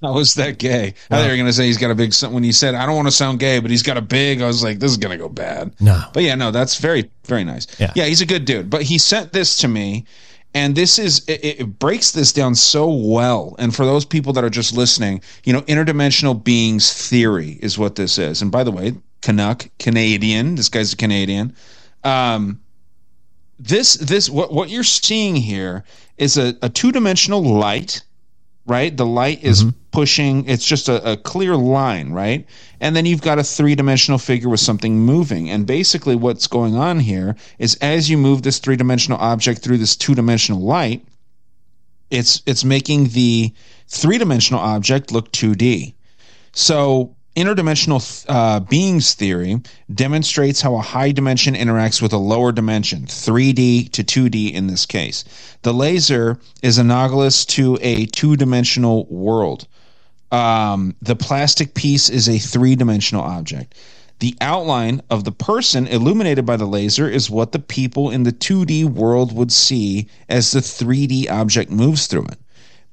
How 0.08 0.14
was 0.14 0.34
that 0.34 0.58
gay? 0.58 0.94
I 1.10 1.16
thought 1.16 1.24
you 1.26 1.32
were 1.32 1.38
gonna 1.38 1.54
say 1.54 1.66
he's 1.66 1.78
got 1.78 1.92
a 1.92 1.96
big. 1.96 2.14
When 2.24 2.44
you 2.44 2.52
said 2.52 2.76
I 2.76 2.86
don't 2.86 2.96
want 2.96 3.08
to 3.08 3.12
sound 3.12 3.40
gay, 3.40 3.60
but 3.60 3.72
he's 3.72 3.84
got 3.84 3.98
a 3.98 4.02
big, 4.02 4.42
I 4.42 4.48
was 4.48 4.62
like, 4.62 4.80
this 4.80 4.92
is 4.92 4.98
gonna 4.98 5.18
go 5.18 5.30
bad. 5.30 5.74
No. 5.80 6.04
but 6.14 6.24
yeah, 6.24 6.36
no, 6.36 6.52
that's 6.52 6.78
very 6.78 7.10
very 7.26 7.44
nice. 7.44 7.68
Yeah. 7.80 7.94
yeah, 7.96 8.06
he's 8.06 8.22
a 8.22 8.26
good 8.26 8.46
dude. 8.46 8.70
But 8.70 8.82
he 8.84 8.98
sent 8.98 9.32
this 9.32 9.56
to 9.58 9.68
me, 9.68 10.06
and 10.54 10.76
this 10.76 11.00
is 11.00 11.24
it, 11.28 11.44
it 11.44 11.80
breaks 11.80 12.12
this 12.12 12.34
down 12.34 12.54
so 12.56 12.92
well. 12.92 13.56
And 13.60 13.74
for 13.74 13.86
those 13.86 14.04
people 14.04 14.34
that 14.34 14.44
are 14.44 14.50
just 14.50 14.76
listening, 14.76 15.22
you 15.46 15.54
know, 15.54 15.62
interdimensional 15.62 16.44
beings 16.44 16.92
theory 16.92 17.58
is 17.62 17.78
what 17.78 17.96
this 17.96 18.18
is. 18.18 18.42
And 18.42 18.52
by 18.52 18.64
the 18.66 18.72
way, 18.72 18.94
Canuck, 19.22 19.70
Canadian. 19.80 20.56
This 20.56 20.68
guy's 20.70 20.92
a 20.92 20.98
Canadian. 20.98 21.56
Um, 22.04 22.60
this 23.58 23.94
this 23.94 24.30
what 24.30 24.54
what 24.54 24.70
you're 24.70 24.84
seeing 24.84 25.36
here 25.36 25.86
is 26.18 26.38
a, 26.38 26.56
a 26.62 26.70
two 26.70 26.92
dimensional 26.92 27.42
light 27.42 28.04
right? 28.66 28.96
The 28.96 29.06
light 29.06 29.44
is 29.44 29.64
mm-hmm. 29.64 29.78
pushing, 29.92 30.48
it's 30.48 30.66
just 30.66 30.88
a, 30.90 31.12
a 31.12 31.18
clear 31.18 31.56
line, 31.56 32.12
right? 32.12 32.46
And 32.80 32.96
then 32.96 33.06
you've 33.06 33.22
got 33.22 33.40
a 33.40 33.44
three 33.44 33.76
dimensional 33.76 34.18
figure 34.18 34.50
with 34.50 34.60
something 34.60 35.00
moving. 35.00 35.50
And 35.50 35.66
basically, 35.66 36.16
what's 36.16 36.48
going 36.48 36.76
on 36.76 37.00
here 37.00 37.36
is 37.60 37.76
as 37.76 38.10
you 38.10 38.18
move 38.18 38.44
this 38.44 38.60
three 38.60 38.76
dimensional 38.76 39.20
object 39.20 39.62
through 39.62 39.78
this 39.78 39.96
two 39.96 40.16
dimensional 40.16 40.62
light, 40.62 41.06
it's 42.10 42.44
it's 42.46 42.64
making 42.64 43.10
the 43.10 43.54
three 43.88 44.18
dimensional 44.18 44.62
object 44.62 45.12
look 45.12 45.32
2D. 45.32 45.94
So 46.54 47.16
interdimensional 47.36 48.26
uh, 48.30 48.60
beings 48.60 49.16
theory 49.16 49.62
demonstrates 49.94 50.62
how 50.62 50.76
a 50.76 50.82
high 50.82 51.12
dimension 51.12 51.56
interacts 51.56 52.02
with 52.02 52.14
a 52.14 52.18
lower 52.18 52.52
dimension, 52.52 53.06
3D 53.06 53.92
to 53.92 54.04
2D 54.04 54.54
in 54.54 54.68
this 54.68 54.86
case. 54.86 55.24
The 55.64 55.74
laser 55.74 56.40
is 56.62 56.78
analogous 56.78 57.46
to 57.46 57.78
a 57.82 58.06
two 58.06 58.36
dimensional 58.36 59.06
world. 59.06 59.68
Um, 60.32 60.96
the 61.02 61.16
plastic 61.16 61.74
piece 61.74 62.10
is 62.10 62.28
a 62.28 62.40
three 62.40 62.76
dimensional 62.76 63.24
object. 63.24 63.76
The 64.20 64.36
outline 64.40 65.02
of 65.10 65.24
the 65.24 65.32
person 65.32 65.88
illuminated 65.88 66.46
by 66.46 66.58
the 66.58 66.66
laser 66.66 67.10
is 67.10 67.30
what 67.30 67.52
the 67.52 67.60
people 67.60 68.10
in 68.10 68.24
the 68.24 68.32
2D 68.32 68.86
world 68.86 69.36
would 69.36 69.52
see 69.52 70.08
as 70.30 70.52
the 70.52 70.60
3D 70.60 71.30
object 71.30 71.72
moves 71.72 72.08
through 72.08 72.26
it. 72.26 72.38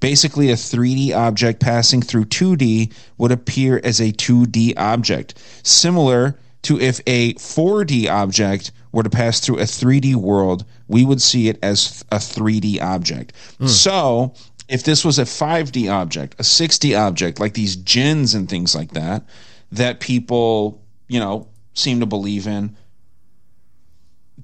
Basically, 0.01 0.51
a 0.51 0.55
3D 0.55 1.15
object 1.15 1.61
passing 1.61 2.03
through 2.03 2.25
2D 2.27 2.93
would 3.19 3.33
appear 3.33 3.81
as 3.85 4.01
a 4.01 4.13
2D 4.13 4.75
object, 4.77 5.35
similar 5.63 6.39
to 6.63 6.81
if 6.81 7.01
a 7.07 7.35
4D 7.35 8.09
object 8.09 8.73
were 8.93 9.03
to 9.03 9.11
pass 9.11 9.41
through 9.41 9.59
a 9.59 9.65
3D 9.65 10.15
world, 10.17 10.65
we 10.89 11.05
would 11.05 11.23
see 11.23 11.49
it 11.49 11.59
as 11.63 12.05
a 12.11 12.17
3D 12.17 12.81
object. 12.83 13.33
Hmm. 13.59 13.67
So, 13.67 14.35
if 14.69 14.85
this 14.85 15.05
was 15.05 15.19
a 15.19 15.25
5D 15.25 15.93
object, 15.93 16.35
a 16.39 16.43
6D 16.43 16.99
object, 16.99 17.41
like 17.41 17.55
these 17.55 17.77
jinns 17.77 18.35
and 18.35 18.49
things 18.49 18.75
like 18.75 18.93
that, 18.93 19.25
that 19.73 20.01
people, 20.01 20.81
you 21.09 21.21
know, 21.21 21.49
seem 21.75 22.01
to 22.01 22.07
believe 22.07 22.47
in, 22.47 22.77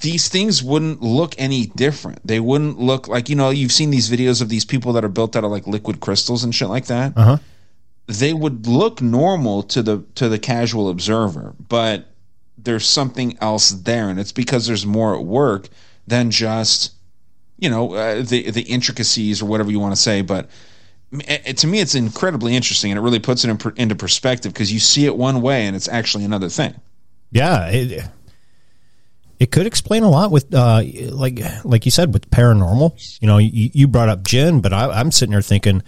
these 0.00 0.28
things 0.28 0.62
wouldn't 0.62 1.00
look 1.00 1.35
any 1.38 1.66
different. 1.66 2.26
They 2.26 2.40
wouldn't 2.40 2.78
look 2.78 3.09
like, 3.09 3.28
you 3.28 3.37
know, 3.37 3.50
you've 3.50 3.72
seen 3.72 3.90
these 3.90 4.11
videos 4.11 4.42
of 4.42 4.48
these 4.48 4.64
people 4.64 4.92
that 4.94 5.04
are 5.04 5.09
built 5.09 5.37
out 5.37 5.44
of 5.44 5.50
like 5.50 5.66
liquid 5.66 6.00
crystals 6.00 6.44
and 6.44 6.54
shit 6.54 6.68
like 6.68 6.87
that. 6.87 7.12
Uh-huh. 7.16 7.38
They 8.06 8.32
would 8.32 8.66
look 8.66 9.00
normal 9.00 9.62
to 9.64 9.82
the 9.82 10.04
to 10.16 10.28
the 10.28 10.38
casual 10.38 10.90
observer, 10.90 11.54
but 11.68 12.06
there's 12.59 12.87
something 12.87 13.37
else 13.40 13.70
there 13.70 14.09
and 14.09 14.18
it's 14.18 14.32
because 14.32 14.66
there's 14.66 14.87
more 14.87 15.14
at 15.14 15.24
work 15.24 15.68
than 16.06 16.30
just 16.30 16.92
you 17.59 17.68
know 17.68 17.94
uh, 17.94 18.22
the 18.22 18.50
the 18.50 18.62
intricacies 18.62 19.42
or 19.42 19.46
whatever 19.46 19.70
you 19.70 19.80
want 19.80 19.94
to 19.94 20.00
say, 20.00 20.22
but 20.22 20.48
eh, 21.26 21.52
to 21.52 21.66
me 21.66 21.80
it's 21.80 21.94
incredibly 21.94 22.54
interesting 22.54 22.92
and 22.92 22.98
it 22.98 23.02
really 23.02 23.18
puts 23.18 23.44
it 23.44 23.50
in, 23.50 23.72
into 23.76 23.96
perspective 23.96 24.52
because 24.52 24.72
you 24.72 24.78
see 24.78 25.06
it 25.06 25.16
one 25.16 25.40
way 25.42 25.66
and 25.66 25.74
it's 25.74 25.88
actually 25.88 26.24
another 26.24 26.48
thing. 26.48 26.74
Yeah, 27.32 27.68
it, 27.68 28.09
it 29.38 29.51
could 29.51 29.66
explain 29.66 30.03
a 30.03 30.11
lot 30.11 30.31
with 30.31 30.53
uh, 30.55 30.83
like 31.11 31.40
like 31.64 31.85
you 31.85 31.90
said 31.90 32.12
with 32.14 32.31
paranormal. 32.31 33.20
You 33.20 33.29
know, 33.29 33.38
you, 33.38 33.70
you 33.72 33.88
brought 33.88 34.09
up 34.09 34.22
Jinn, 34.25 34.61
but 34.61 34.72
I, 34.72 34.88
I'm 34.88 35.11
sitting 35.11 35.33
there 35.33 35.42
thinking, 35.42 35.83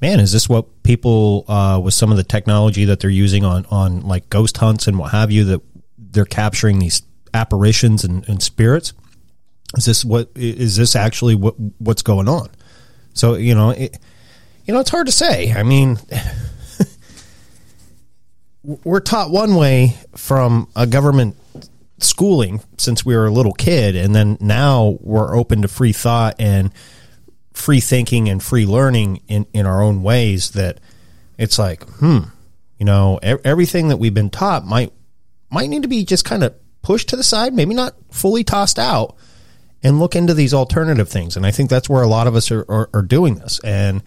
man, 0.00 0.20
is 0.20 0.32
this 0.32 0.48
what 0.48 0.82
people 0.82 1.44
uh, 1.48 1.80
with 1.82 1.94
some 1.94 2.10
of 2.10 2.16
the 2.16 2.24
technology 2.24 2.84
that 2.86 3.00
they're 3.00 3.10
using 3.10 3.44
on 3.44 3.64
on 3.66 4.02
like 4.02 4.28
ghost 4.28 4.58
hunts 4.58 4.86
and 4.86 4.98
what 4.98 5.12
have 5.12 5.30
you 5.30 5.44
that 5.44 5.62
they're 5.98 6.24
capturing 6.24 6.78
these 6.78 7.02
apparitions 7.32 8.04
and, 8.04 8.28
and 8.28 8.42
spirits? 8.42 8.92
Is 9.76 9.86
this 9.86 10.04
what 10.04 10.30
is 10.34 10.76
this 10.76 10.94
actually 10.94 11.36
what 11.36 11.54
what's 11.78 12.02
going 12.02 12.28
on? 12.28 12.50
So 13.14 13.34
you 13.34 13.54
know, 13.54 13.70
it, 13.70 13.98
you 14.66 14.74
know, 14.74 14.80
it's 14.80 14.90
hard 14.90 15.06
to 15.06 15.12
say. 15.12 15.52
I 15.52 15.62
mean. 15.62 15.98
we're 18.62 19.00
taught 19.00 19.30
one 19.30 19.54
way 19.54 19.96
from 20.14 20.68
a 20.76 20.86
government 20.86 21.34
schooling 22.00 22.60
since 22.78 23.04
we 23.04 23.14
were 23.16 23.26
a 23.26 23.32
little 23.32 23.52
kid 23.52 23.96
and 23.96 24.14
then 24.14 24.36
now 24.40 24.98
we're 25.00 25.36
open 25.36 25.62
to 25.62 25.68
free 25.68 25.92
thought 25.92 26.34
and 26.38 26.72
free 27.52 27.80
thinking 27.80 28.28
and 28.28 28.42
free 28.42 28.64
learning 28.64 29.20
in, 29.28 29.46
in 29.52 29.66
our 29.66 29.82
own 29.82 30.02
ways 30.02 30.52
that 30.52 30.80
it's 31.38 31.58
like 31.58 31.82
hmm 31.98 32.20
you 32.78 32.86
know 32.86 33.18
everything 33.22 33.88
that 33.88 33.98
we've 33.98 34.14
been 34.14 34.30
taught 34.30 34.64
might 34.64 34.92
might 35.50 35.68
need 35.68 35.82
to 35.82 35.88
be 35.88 36.04
just 36.04 36.24
kind 36.24 36.42
of 36.42 36.54
pushed 36.82 37.10
to 37.10 37.16
the 37.16 37.22
side 37.22 37.52
maybe 37.52 37.74
not 37.74 37.94
fully 38.10 38.42
tossed 38.42 38.78
out 38.78 39.16
and 39.82 39.98
look 39.98 40.14
into 40.14 40.34
these 40.34 40.54
alternative 40.54 41.08
things. 41.08 41.36
And 41.36 41.46
i 41.46 41.50
think 41.50 41.70
that's 41.70 41.88
where 41.88 42.02
a 42.02 42.08
lot 42.08 42.26
of 42.26 42.34
us 42.34 42.50
are, 42.50 42.64
are, 42.68 42.90
are 42.92 43.02
doing 43.02 43.36
this. 43.36 43.60
And 43.60 44.02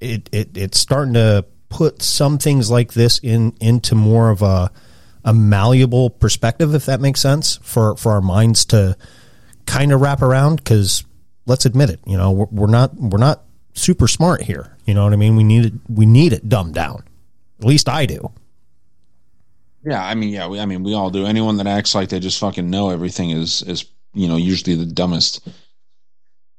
it, 0.00 0.28
it 0.32 0.56
it's 0.56 0.78
starting 0.78 1.14
to 1.14 1.44
put 1.68 2.02
some 2.02 2.38
things 2.38 2.70
like 2.70 2.94
this 2.94 3.18
in 3.22 3.54
into 3.60 3.94
more 3.94 4.30
of 4.30 4.42
a 4.42 4.72
a 5.24 5.32
malleable 5.32 6.10
perspective, 6.10 6.74
if 6.74 6.86
that 6.86 7.00
makes 7.00 7.20
sense, 7.20 7.58
for 7.62 7.96
for 7.96 8.12
our 8.12 8.20
minds 8.20 8.64
to 8.66 8.96
kind 9.66 9.92
of 9.92 10.00
wrap 10.00 10.22
around. 10.22 10.56
Because 10.56 11.04
let's 11.46 11.66
admit 11.66 11.90
it, 11.90 12.00
you 12.06 12.16
know, 12.16 12.30
we're, 12.30 12.46
we're 12.50 12.66
not 12.66 12.94
we're 12.94 13.18
not 13.18 13.44
super 13.74 14.08
smart 14.08 14.42
here. 14.42 14.76
You 14.84 14.94
know 14.94 15.04
what 15.04 15.12
I 15.12 15.16
mean? 15.16 15.36
We 15.36 15.44
need 15.44 15.66
it 15.66 15.72
we 15.88 16.06
need 16.06 16.32
it 16.32 16.48
dumbed 16.48 16.74
down. 16.74 17.04
At 17.60 17.66
least 17.66 17.88
I 17.88 18.06
do. 18.06 18.30
Yeah, 19.84 20.04
I 20.04 20.14
mean, 20.14 20.30
yeah, 20.30 20.46
we, 20.46 20.60
I 20.60 20.66
mean, 20.66 20.82
we 20.82 20.94
all 20.94 21.10
do. 21.10 21.24
Anyone 21.24 21.56
that 21.56 21.66
acts 21.66 21.94
like 21.94 22.10
they 22.10 22.20
just 22.20 22.38
fucking 22.38 22.68
know 22.68 22.90
everything 22.90 23.30
is 23.30 23.62
is 23.62 23.86
you 24.12 24.28
know 24.28 24.36
usually 24.36 24.76
the 24.76 24.86
dumbest. 24.86 25.48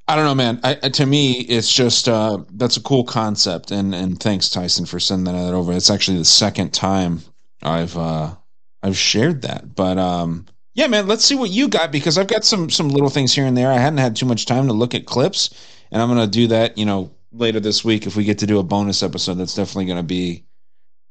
I 0.08 0.16
don't 0.16 0.26
know, 0.26 0.36
man. 0.36 0.60
I, 0.64 0.74
to 0.74 1.06
me, 1.06 1.40
it's 1.40 1.74
just 1.74 2.10
uh, 2.10 2.40
that's 2.52 2.78
a 2.78 2.82
cool 2.82 3.04
concept, 3.04 3.72
and 3.72 3.94
and 3.94 4.20
thanks 4.20 4.50
Tyson 4.50 4.86
for 4.86 5.00
sending 5.00 5.34
that 5.34 5.54
over. 5.54 5.72
It's 5.74 5.90
actually 5.90 6.18
the 6.18 6.26
second 6.26 6.74
time 6.74 7.22
I've 7.62 7.96
uh, 7.96 8.36
I've 8.84 8.98
shared 8.98 9.44
that, 9.44 9.76
but 9.76 9.98
um, 9.98 10.46
yeah, 10.74 10.88
man. 10.88 11.08
Let's 11.08 11.26
see 11.26 11.36
what 11.36 11.50
you 11.50 11.68
got 11.68 11.92
because 11.92 12.18
I've 12.18 12.28
got 12.28 12.44
some 12.44 12.70
some 12.70 12.90
little 12.90 13.10
things 13.10 13.34
here 13.34 13.46
and 13.46 13.56
there. 13.56 13.72
I 13.72 13.78
hadn't 13.78 14.00
had 14.00 14.16
too 14.16 14.26
much 14.26 14.46
time 14.46 14.68
to 14.68 14.74
look 14.74 14.96
at 14.96 15.06
clips, 15.06 15.50
and 15.92 16.02
I'm 16.02 16.08
gonna 16.08 16.28
do 16.28 16.48
that. 16.48 16.78
You 16.78 16.86
know, 16.86 17.12
later 17.32 17.60
this 17.60 17.84
week 17.84 18.08
if 18.08 18.16
we 18.16 18.24
get 18.24 18.40
to 18.40 18.48
do 18.48 18.60
a 18.60 18.64
bonus 18.64 19.04
episode. 19.04 19.36
That's 19.36 19.56
definitely 19.56 19.86
gonna 19.86 20.04
be. 20.04 20.44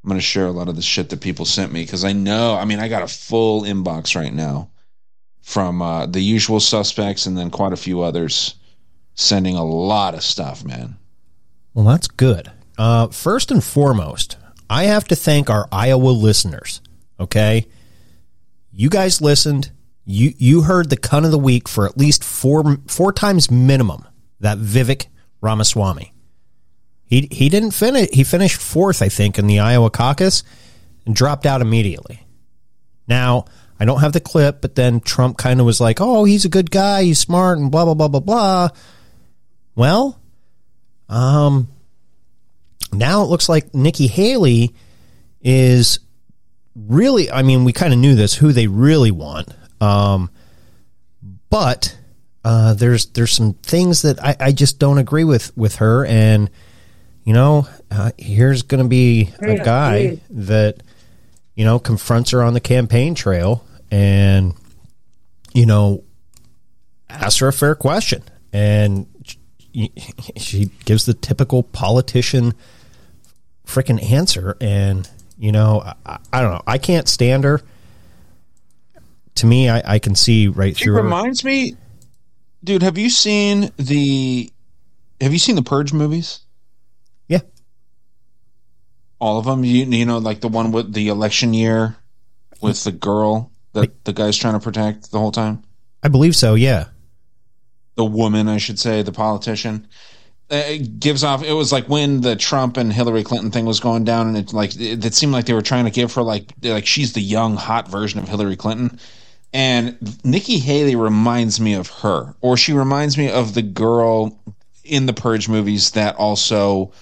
I'm 0.02 0.08
gonna 0.08 0.20
share 0.20 0.46
a 0.46 0.52
lot 0.52 0.68
of 0.68 0.76
the 0.76 0.82
shit 0.82 1.10
that 1.10 1.20
people 1.20 1.44
sent 1.44 1.72
me 1.72 1.82
because 1.82 2.04
I 2.04 2.12
know. 2.12 2.54
I 2.54 2.64
mean, 2.64 2.80
I 2.80 2.88
got 2.88 3.02
a 3.02 3.08
full 3.08 3.62
inbox 3.62 4.16
right 4.16 4.32
now 4.32 4.70
from 5.42 5.82
uh, 5.82 6.06
the 6.06 6.20
usual 6.20 6.60
suspects 6.60 7.26
and 7.26 7.36
then 7.36 7.50
quite 7.50 7.72
a 7.72 7.76
few 7.76 8.00
others 8.00 8.54
sending 9.14 9.56
a 9.56 9.64
lot 9.64 10.14
of 10.14 10.22
stuff, 10.22 10.64
man. 10.64 10.96
Well, 11.74 11.84
that's 11.84 12.08
good. 12.08 12.50
Uh, 12.78 13.08
first 13.08 13.50
and 13.50 13.62
foremost, 13.62 14.38
I 14.70 14.84
have 14.84 15.06
to 15.08 15.16
thank 15.16 15.50
our 15.50 15.68
Iowa 15.70 16.10
listeners. 16.10 16.80
Okay, 17.20 17.68
you 18.72 18.88
guys 18.88 19.20
listened. 19.20 19.70
You 20.06 20.32
you 20.38 20.62
heard 20.62 20.88
the 20.88 20.96
cunt 20.96 21.26
of 21.26 21.30
the 21.30 21.38
week 21.38 21.68
for 21.68 21.86
at 21.86 21.98
least 21.98 22.24
four 22.24 22.78
four 22.88 23.12
times 23.12 23.50
minimum. 23.50 24.06
That 24.40 24.58
Vivek 24.58 25.06
Ramaswamy. 25.42 26.14
He 27.04 27.28
he 27.30 27.48
didn't 27.48 27.72
finish. 27.72 28.08
He 28.12 28.24
finished 28.24 28.60
fourth, 28.60 29.02
I 29.02 29.08
think, 29.08 29.38
in 29.38 29.46
the 29.46 29.58
Iowa 29.58 29.90
caucus, 29.90 30.42
and 31.04 31.14
dropped 31.14 31.44
out 31.44 31.60
immediately. 31.60 32.26
Now 33.06 33.44
I 33.78 33.84
don't 33.84 34.00
have 34.00 34.12
the 34.12 34.20
clip, 34.20 34.60
but 34.62 34.74
then 34.74 35.00
Trump 35.00 35.36
kind 35.36 35.60
of 35.60 35.66
was 35.66 35.80
like, 35.80 36.00
"Oh, 36.00 36.24
he's 36.24 36.44
a 36.44 36.50
good 36.50 36.70
guy. 36.70 37.04
He's 37.04 37.18
smart," 37.18 37.58
and 37.58 37.70
blah 37.70 37.84
blah 37.84 37.94
blah 37.94 38.08
blah 38.08 38.20
blah. 38.20 38.68
Well, 39.74 40.20
um, 41.08 41.68
now 42.92 43.22
it 43.22 43.26
looks 43.26 43.48
like 43.48 43.74
Nikki 43.74 44.06
Haley 44.06 44.74
is 45.42 45.98
really. 46.88 47.30
I 47.30 47.42
mean, 47.42 47.64
we 47.64 47.72
kind 47.72 47.92
of 47.92 47.98
knew 47.98 48.14
this 48.14 48.34
who 48.34 48.52
they 48.52 48.66
really 48.66 49.10
want, 49.10 49.48
um, 49.80 50.30
but 51.48 51.96
uh, 52.44 52.74
there's 52.74 53.06
there's 53.06 53.32
some 53.32 53.54
things 53.54 54.02
that 54.02 54.22
I, 54.22 54.36
I 54.40 54.52
just 54.52 54.78
don't 54.78 54.98
agree 54.98 55.24
with 55.24 55.56
with 55.56 55.76
her, 55.76 56.04
and 56.06 56.50
you 57.24 57.32
know, 57.32 57.66
uh, 57.90 58.12
here's 58.18 58.62
going 58.62 58.82
to 58.82 58.88
be 58.88 59.30
a 59.40 59.56
guy 59.56 60.18
that 60.30 60.82
you 61.54 61.64
know 61.64 61.78
confronts 61.78 62.30
her 62.30 62.42
on 62.42 62.54
the 62.54 62.60
campaign 62.60 63.14
trail, 63.14 63.64
and 63.90 64.54
you 65.52 65.66
know, 65.66 66.04
asks 67.08 67.40
her 67.40 67.48
a 67.48 67.52
fair 67.52 67.74
question, 67.74 68.22
and 68.52 69.06
she 70.36 70.70
gives 70.84 71.06
the 71.06 71.14
typical 71.14 71.62
politician 71.62 72.54
freaking 73.66 74.02
answer. 74.10 74.56
And 74.60 75.08
you 75.40 75.50
know 75.52 75.82
I, 76.06 76.18
I 76.32 76.40
don't 76.42 76.52
know 76.52 76.62
i 76.66 76.76
can't 76.78 77.08
stand 77.08 77.44
her 77.44 77.60
to 79.36 79.46
me 79.46 79.68
i, 79.70 79.94
I 79.94 79.98
can 79.98 80.14
see 80.14 80.46
right 80.48 80.72
It 80.72 80.76
through 80.76 80.94
her. 80.94 81.00
It 81.00 81.04
reminds 81.04 81.42
me, 81.44 81.76
dude. 82.62 82.82
Have 82.82 82.98
you 82.98 83.08
seen 83.10 83.70
the? 83.78 84.50
Have 85.20 85.32
you 85.32 85.38
seen 85.38 85.56
the 85.56 85.62
Purge 85.62 85.92
movies? 85.92 86.40
Yeah. 87.28 87.40
All 89.18 89.38
of 89.38 89.44
them. 89.46 89.64
You 89.64 89.84
you 89.86 90.04
know 90.04 90.18
like 90.18 90.40
the 90.40 90.48
one 90.48 90.72
with 90.72 90.92
the 90.92 91.08
election 91.08 91.54
year 91.54 91.96
with 92.60 92.84
the 92.84 92.92
girl 92.92 93.50
that 93.72 94.04
the 94.04 94.12
guy's 94.12 94.36
trying 94.36 94.54
to 94.54 94.60
protect 94.60 95.10
the 95.10 95.18
whole 95.18 95.32
time. 95.32 95.62
i 96.02 96.08
believe 96.08 96.36
so 96.36 96.54
yeah 96.54 96.86
The 97.96 98.04
woman, 98.04 98.48
I 98.48 98.58
should 98.58 98.78
say, 98.78 99.02
the 99.02 99.12
politician. 99.12 99.86
It 100.50 100.98
gives 101.00 101.22
off. 101.22 101.42
It 101.42 101.52
was 101.52 101.72
like 101.72 101.88
when 101.88 102.20
the 102.20 102.36
Trump 102.36 102.76
and 102.76 102.92
Hillary 102.92 103.22
Clinton 103.22 103.50
thing 103.50 103.64
was 103.64 103.80
going 103.80 104.04
down, 104.04 104.28
and 104.28 104.36
it 104.36 104.52
like 104.52 104.74
it, 104.76 105.04
it 105.04 105.14
seemed 105.14 105.32
like 105.32 105.46
they 105.46 105.52
were 105.54 105.62
trying 105.62 105.84
to 105.84 105.90
give 105.90 106.14
her 106.14 106.22
like 106.22 106.52
like 106.62 106.86
she's 106.86 107.12
the 107.12 107.20
young 107.20 107.56
hot 107.56 107.88
version 107.88 108.20
of 108.20 108.28
Hillary 108.28 108.56
Clinton. 108.56 108.98
And 109.52 109.96
Nikki 110.24 110.58
Haley 110.58 110.94
reminds 110.94 111.60
me 111.60 111.74
of 111.74 111.88
her, 111.88 112.34
or 112.40 112.56
she 112.56 112.72
reminds 112.72 113.18
me 113.18 113.30
of 113.30 113.54
the 113.54 113.62
girl 113.62 114.38
in 114.84 115.06
the 115.06 115.12
Purge 115.12 115.48
movies 115.48 115.92
that 115.92 116.14
also 116.16 116.92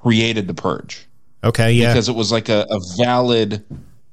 created 0.00 0.48
the 0.48 0.54
Purge 0.54 1.06
Okay, 1.44 1.72
yeah. 1.72 1.92
because 1.92 2.08
it 2.08 2.14
was 2.14 2.30
like 2.30 2.48
a, 2.48 2.66
a 2.70 2.78
valid 2.98 3.64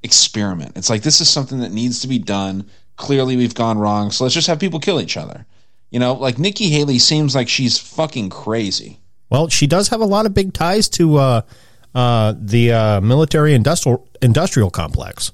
experiment. 0.03 0.73
It's 0.75 0.89
like 0.89 1.03
this 1.03 1.21
is 1.21 1.29
something 1.29 1.59
that 1.59 1.71
needs 1.71 1.99
to 2.01 2.07
be 2.07 2.19
done. 2.19 2.69
Clearly, 2.95 3.37
we've 3.37 3.55
gone 3.55 3.77
wrong, 3.77 4.11
so 4.11 4.23
let's 4.23 4.33
just 4.33 4.47
have 4.47 4.59
people 4.59 4.79
kill 4.79 4.99
each 4.99 5.15
other. 5.15 5.45
You 5.91 5.99
know, 5.99 6.13
like 6.13 6.37
Nikki 6.37 6.69
Haley 6.69 6.99
seems 6.99 7.35
like 7.35 7.49
she's 7.49 7.77
fucking 7.77 8.29
crazy. 8.29 8.99
Well, 9.29 9.47
she 9.49 9.67
does 9.67 9.89
have 9.89 10.01
a 10.01 10.05
lot 10.05 10.25
of 10.25 10.33
big 10.33 10.53
ties 10.53 10.89
to 10.89 11.17
uh, 11.17 11.41
uh, 11.95 12.33
the 12.37 12.71
uh, 12.71 13.01
military 13.01 13.53
industrial 13.53 14.07
industrial 14.21 14.69
complex. 14.69 15.31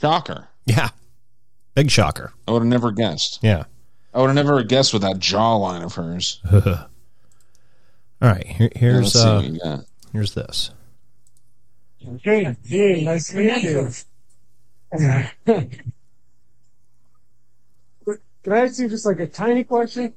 Shocker. 0.00 0.48
Yeah, 0.66 0.90
big 1.74 1.90
shocker. 1.90 2.32
I 2.46 2.52
would 2.52 2.60
have 2.60 2.68
never 2.68 2.92
guessed. 2.92 3.40
Yeah. 3.42 3.64
I 4.14 4.20
would 4.20 4.28
have 4.28 4.36
never 4.36 4.62
guessed 4.62 4.92
with 4.92 5.02
that 5.02 5.16
jawline 5.16 5.84
of 5.84 5.94
hers. 5.94 6.40
All 6.52 8.28
right, 8.28 8.46
here, 8.46 8.70
here's 8.74 9.14
let's 9.14 9.16
uh, 9.16 9.34
what 9.36 9.44
you 9.52 9.60
got. 9.60 9.80
here's 10.12 10.34
this. 10.34 10.70
Okay, 12.06 12.56
hey, 12.64 13.04
nice 13.04 13.28
to 13.28 13.36
meet 13.36 13.62
you. 13.62 13.90
Can 18.48 18.56
I 18.56 18.64
ask 18.64 18.78
you 18.78 18.88
just 18.88 19.04
like 19.04 19.20
a 19.20 19.26
tiny 19.26 19.62
question? 19.62 20.14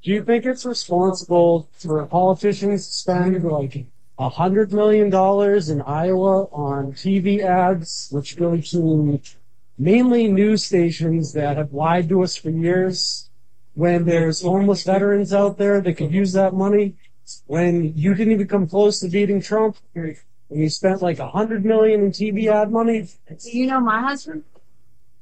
Do 0.00 0.12
you 0.12 0.22
think 0.22 0.46
it's 0.46 0.64
responsible 0.64 1.68
for 1.72 2.06
politicians 2.06 2.86
to 2.86 2.92
spend 2.92 3.42
like 3.42 3.86
a 4.20 4.28
hundred 4.28 4.72
million 4.72 5.10
dollars 5.10 5.68
in 5.68 5.82
Iowa 5.82 6.44
on 6.52 6.92
TV 6.92 7.40
ads, 7.40 8.06
which 8.12 8.36
go 8.36 8.56
to 8.56 9.20
mainly 9.76 10.28
news 10.28 10.62
stations 10.62 11.32
that 11.32 11.56
have 11.56 11.72
lied 11.72 12.08
to 12.10 12.22
us 12.22 12.36
for 12.36 12.50
years, 12.50 13.30
when 13.74 14.04
there's 14.04 14.42
homeless 14.42 14.84
veterans 14.84 15.32
out 15.32 15.58
there 15.58 15.80
that 15.80 15.94
could 15.94 16.12
use 16.12 16.34
that 16.34 16.54
money, 16.54 16.94
when 17.46 17.98
you 17.98 18.14
didn't 18.14 18.32
even 18.32 18.46
come 18.46 18.68
close 18.68 19.00
to 19.00 19.08
beating 19.08 19.40
Trump, 19.42 19.76
and 19.96 20.16
you 20.50 20.68
spent 20.68 21.02
like 21.02 21.18
a 21.18 21.30
hundred 21.30 21.64
million 21.64 22.04
in 22.04 22.12
TV 22.12 22.46
ad 22.46 22.70
money? 22.70 23.08
Do 23.28 23.58
you 23.58 23.66
know 23.66 23.80
my 23.80 24.02
husband? 24.02 24.44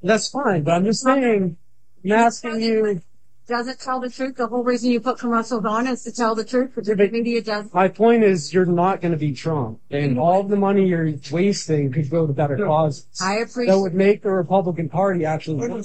That's 0.03 0.29
fine, 0.29 0.65
but 0.65 0.73
I'm 0.73 0.85
just 0.85 1.03
saying, 1.03 1.57
I'm 2.05 2.13
asking 2.13 2.61
you, 2.61 3.01
Does 3.47 3.69
it 3.69 3.79
tell 3.81 4.01
the 4.01 4.11
truth. 4.11 4.37
The 4.37 4.47
whole 4.47 4.63
reason 4.65 4.91
you 4.91 5.01
put 5.01 5.19
commercials 5.19 5.65
on 5.65 5.87
is 5.87 6.03
to 6.05 6.13
tell 6.13 6.35
the 6.35 6.45
truth, 6.45 6.73
but 6.75 6.85
the 6.85 6.95
media 7.11 7.43
does. 7.43 7.73
my 7.75 7.89
point 7.89 8.23
is 8.25 8.53
you're 8.55 8.65
not 8.67 9.01
going 9.01 9.13
to 9.13 9.19
be 9.19 9.33
Trump, 9.33 9.81
and 9.91 10.19
all 10.19 10.43
the 10.43 10.57
money 10.57 10.87
you're 10.87 11.13
wasting 11.31 11.93
could 11.93 12.09
go 12.11 12.27
to 12.27 12.33
better 12.33 12.57
causes. 12.57 13.07
I 13.21 13.35
appreciate 13.37 13.67
That 13.67 13.73
appreciate 13.73 13.81
would 13.83 13.95
make 13.95 14.23
the 14.23 14.31
Republican 14.31 14.89
Party 14.89 15.25
actually. 15.25 15.69
work. 15.69 15.85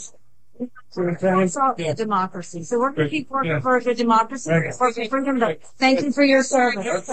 See 0.92 1.02
what 1.02 1.10
I'm 1.10 1.18
saying? 1.20 1.42
It's 1.42 1.56
all 1.58 1.74
a 1.78 1.94
democracy. 1.94 2.64
So 2.64 2.80
we're 2.80 2.92
going 2.92 3.08
to 3.08 3.10
keep 3.10 3.30
working 3.30 3.52
Yeah. 3.52 3.60
for 3.62 3.80
the 3.80 3.94
democracy. 3.96 4.50
For 4.78 4.92
the 4.92 5.08
freedom. 5.08 5.40
Thank 5.78 6.02
you 6.02 6.12
for 6.12 6.24
your 6.24 6.44
service. 6.44 7.10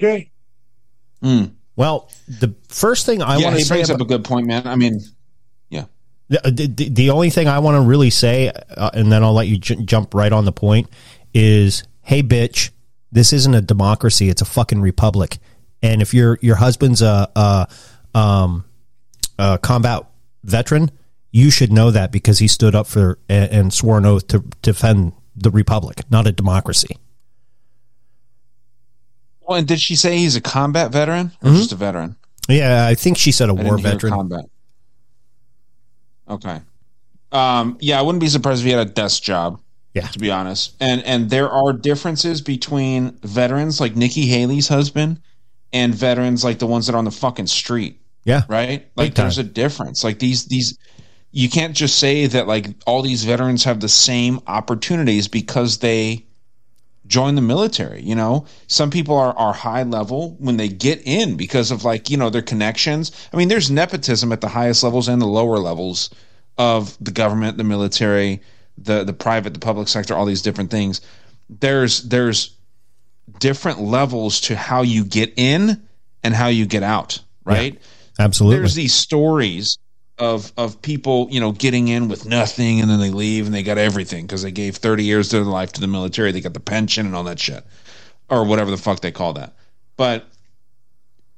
Okay. 0.00 0.30
Hmm. 1.22 1.44
Well, 1.76 2.10
the 2.26 2.54
first 2.68 3.06
thing 3.06 3.22
I 3.22 3.36
yeah, 3.36 3.44
want 3.44 3.54
to 3.54 3.58
he 3.58 3.64
say 3.64 3.76
brings 3.76 3.90
about, 3.90 4.00
up 4.00 4.06
a 4.06 4.08
good 4.08 4.24
point, 4.24 4.46
man. 4.46 4.66
I 4.66 4.74
mean, 4.76 5.00
the, 6.30 6.66
the, 6.74 6.88
the 6.88 7.10
only 7.10 7.28
thing 7.30 7.48
I 7.48 7.58
want 7.58 7.76
to 7.76 7.82
really 7.82 8.10
say, 8.10 8.50
uh, 8.76 8.90
and 8.94 9.10
then 9.12 9.22
I'll 9.22 9.32
let 9.34 9.48
you 9.48 9.58
j- 9.58 9.76
jump 9.84 10.14
right 10.14 10.32
on 10.32 10.44
the 10.44 10.52
point, 10.52 10.88
is, 11.34 11.82
hey, 12.02 12.22
bitch, 12.22 12.70
this 13.12 13.32
isn't 13.32 13.54
a 13.54 13.60
democracy; 13.60 14.28
it's 14.28 14.40
a 14.40 14.44
fucking 14.46 14.80
republic. 14.80 15.38
And 15.82 16.00
if 16.02 16.14
your 16.14 16.38
your 16.40 16.56
husband's 16.56 17.02
a, 17.02 17.28
a 17.34 17.68
um 18.18 18.64
a 19.38 19.58
combat 19.58 20.06
veteran, 20.44 20.90
you 21.32 21.50
should 21.50 21.72
know 21.72 21.90
that 21.90 22.12
because 22.12 22.38
he 22.38 22.46
stood 22.48 22.74
up 22.74 22.86
for 22.86 23.18
and, 23.28 23.50
and 23.50 23.72
swore 23.74 23.98
an 23.98 24.06
oath 24.06 24.26
to 24.28 24.40
defend 24.62 25.12
the 25.36 25.50
republic, 25.50 26.02
not 26.10 26.26
a 26.26 26.32
democracy. 26.32 26.96
well, 29.40 29.58
and 29.58 29.66
did 29.66 29.80
she 29.80 29.96
say 29.96 30.18
he's 30.18 30.36
a 30.36 30.40
combat 30.40 30.92
veteran 30.92 31.32
or 31.42 31.50
Mhm. 31.50 31.56
just 31.56 31.72
a 31.72 31.76
veteran? 31.76 32.16
Yeah, 32.48 32.86
I 32.86 32.94
think 32.94 33.16
she 33.18 33.32
said 33.32 33.48
a 33.48 33.54
I 33.54 33.62
war 33.62 33.78
veteran. 33.78 34.12
Combat. 34.12 34.44
Okay. 36.30 36.60
Um, 37.32 37.76
yeah, 37.80 37.98
I 37.98 38.02
wouldn't 38.02 38.20
be 38.20 38.28
surprised 38.28 38.60
if 38.60 38.64
he 38.64 38.70
had 38.70 38.86
a 38.86 38.90
desk 38.90 39.22
job. 39.22 39.60
Yeah. 39.94 40.06
To 40.06 40.20
be 40.20 40.30
honest, 40.30 40.76
and 40.78 41.02
and 41.04 41.30
there 41.30 41.50
are 41.50 41.72
differences 41.72 42.40
between 42.40 43.18
veterans 43.24 43.80
like 43.80 43.96
Nikki 43.96 44.26
Haley's 44.26 44.68
husband 44.68 45.20
and 45.72 45.92
veterans 45.92 46.44
like 46.44 46.60
the 46.60 46.66
ones 46.66 46.86
that 46.86 46.94
are 46.94 46.98
on 46.98 47.04
the 47.04 47.10
fucking 47.10 47.48
street. 47.48 48.00
Yeah. 48.24 48.42
Right. 48.48 48.86
Like 48.94 49.16
there's 49.16 49.38
a 49.38 49.42
difference. 49.44 50.04
Like 50.04 50.20
these 50.20 50.46
these. 50.46 50.78
You 51.32 51.48
can't 51.48 51.76
just 51.76 51.98
say 51.98 52.26
that 52.26 52.46
like 52.46 52.68
all 52.86 53.02
these 53.02 53.24
veterans 53.24 53.64
have 53.64 53.80
the 53.80 53.88
same 53.88 54.40
opportunities 54.46 55.26
because 55.28 55.78
they 55.78 56.26
join 57.10 57.34
the 57.34 57.42
military 57.42 58.02
you 58.02 58.14
know? 58.14 58.46
Some 58.68 58.90
people 58.90 59.16
are, 59.16 59.36
are 59.36 59.52
high 59.52 59.82
level 59.82 60.36
when 60.38 60.56
they 60.56 60.68
get 60.68 61.02
in 61.04 61.36
because 61.36 61.70
of 61.70 61.84
like 61.84 62.08
you 62.08 62.16
know 62.16 62.30
their 62.30 62.42
connections. 62.42 63.12
I 63.32 63.36
mean 63.36 63.48
there's 63.48 63.70
nepotism 63.70 64.32
at 64.32 64.40
the 64.40 64.48
highest 64.48 64.82
levels 64.82 65.08
and 65.08 65.20
the 65.20 65.26
lower 65.26 65.58
levels 65.58 66.10
of 66.56 66.96
the 67.00 67.12
government 67.12 67.58
the 67.58 67.64
military 67.64 68.40
the 68.78 69.04
the 69.04 69.12
private 69.12 69.52
the 69.52 69.60
public 69.60 69.88
sector 69.88 70.14
all 70.14 70.24
these 70.24 70.42
different 70.42 70.70
things. 70.70 71.02
There's 71.50 72.02
there's 72.04 72.56
different 73.38 73.80
levels 73.80 74.40
to 74.42 74.56
how 74.56 74.82
you 74.82 75.04
get 75.04 75.34
in 75.36 75.86
and 76.22 76.34
how 76.34 76.48
you 76.48 76.66
get 76.66 76.82
out 76.82 77.20
right? 77.44 77.80
Absolutely. 78.18 78.58
there's 78.58 78.74
these 78.74 78.94
stories 78.94 79.78
of 80.20 80.52
of 80.56 80.80
people 80.82 81.26
you 81.30 81.40
know 81.40 81.50
getting 81.50 81.88
in 81.88 82.06
with 82.08 82.26
nothing 82.26 82.80
and 82.80 82.90
then 82.90 83.00
they 83.00 83.10
leave 83.10 83.46
and 83.46 83.54
they 83.54 83.62
got 83.62 83.78
everything 83.78 84.26
because 84.26 84.42
they 84.42 84.52
gave 84.52 84.76
30 84.76 85.02
years 85.02 85.32
of 85.32 85.44
their 85.44 85.52
life 85.52 85.72
to 85.72 85.80
the 85.80 85.86
military 85.86 86.30
they 86.30 86.40
got 86.40 86.54
the 86.54 86.60
pension 86.60 87.06
and 87.06 87.16
all 87.16 87.24
that 87.24 87.40
shit 87.40 87.64
or 88.30 88.44
whatever 88.44 88.70
the 88.70 88.76
fuck 88.76 89.00
they 89.00 89.10
call 89.10 89.34
that. 89.34 89.54
But 89.96 90.26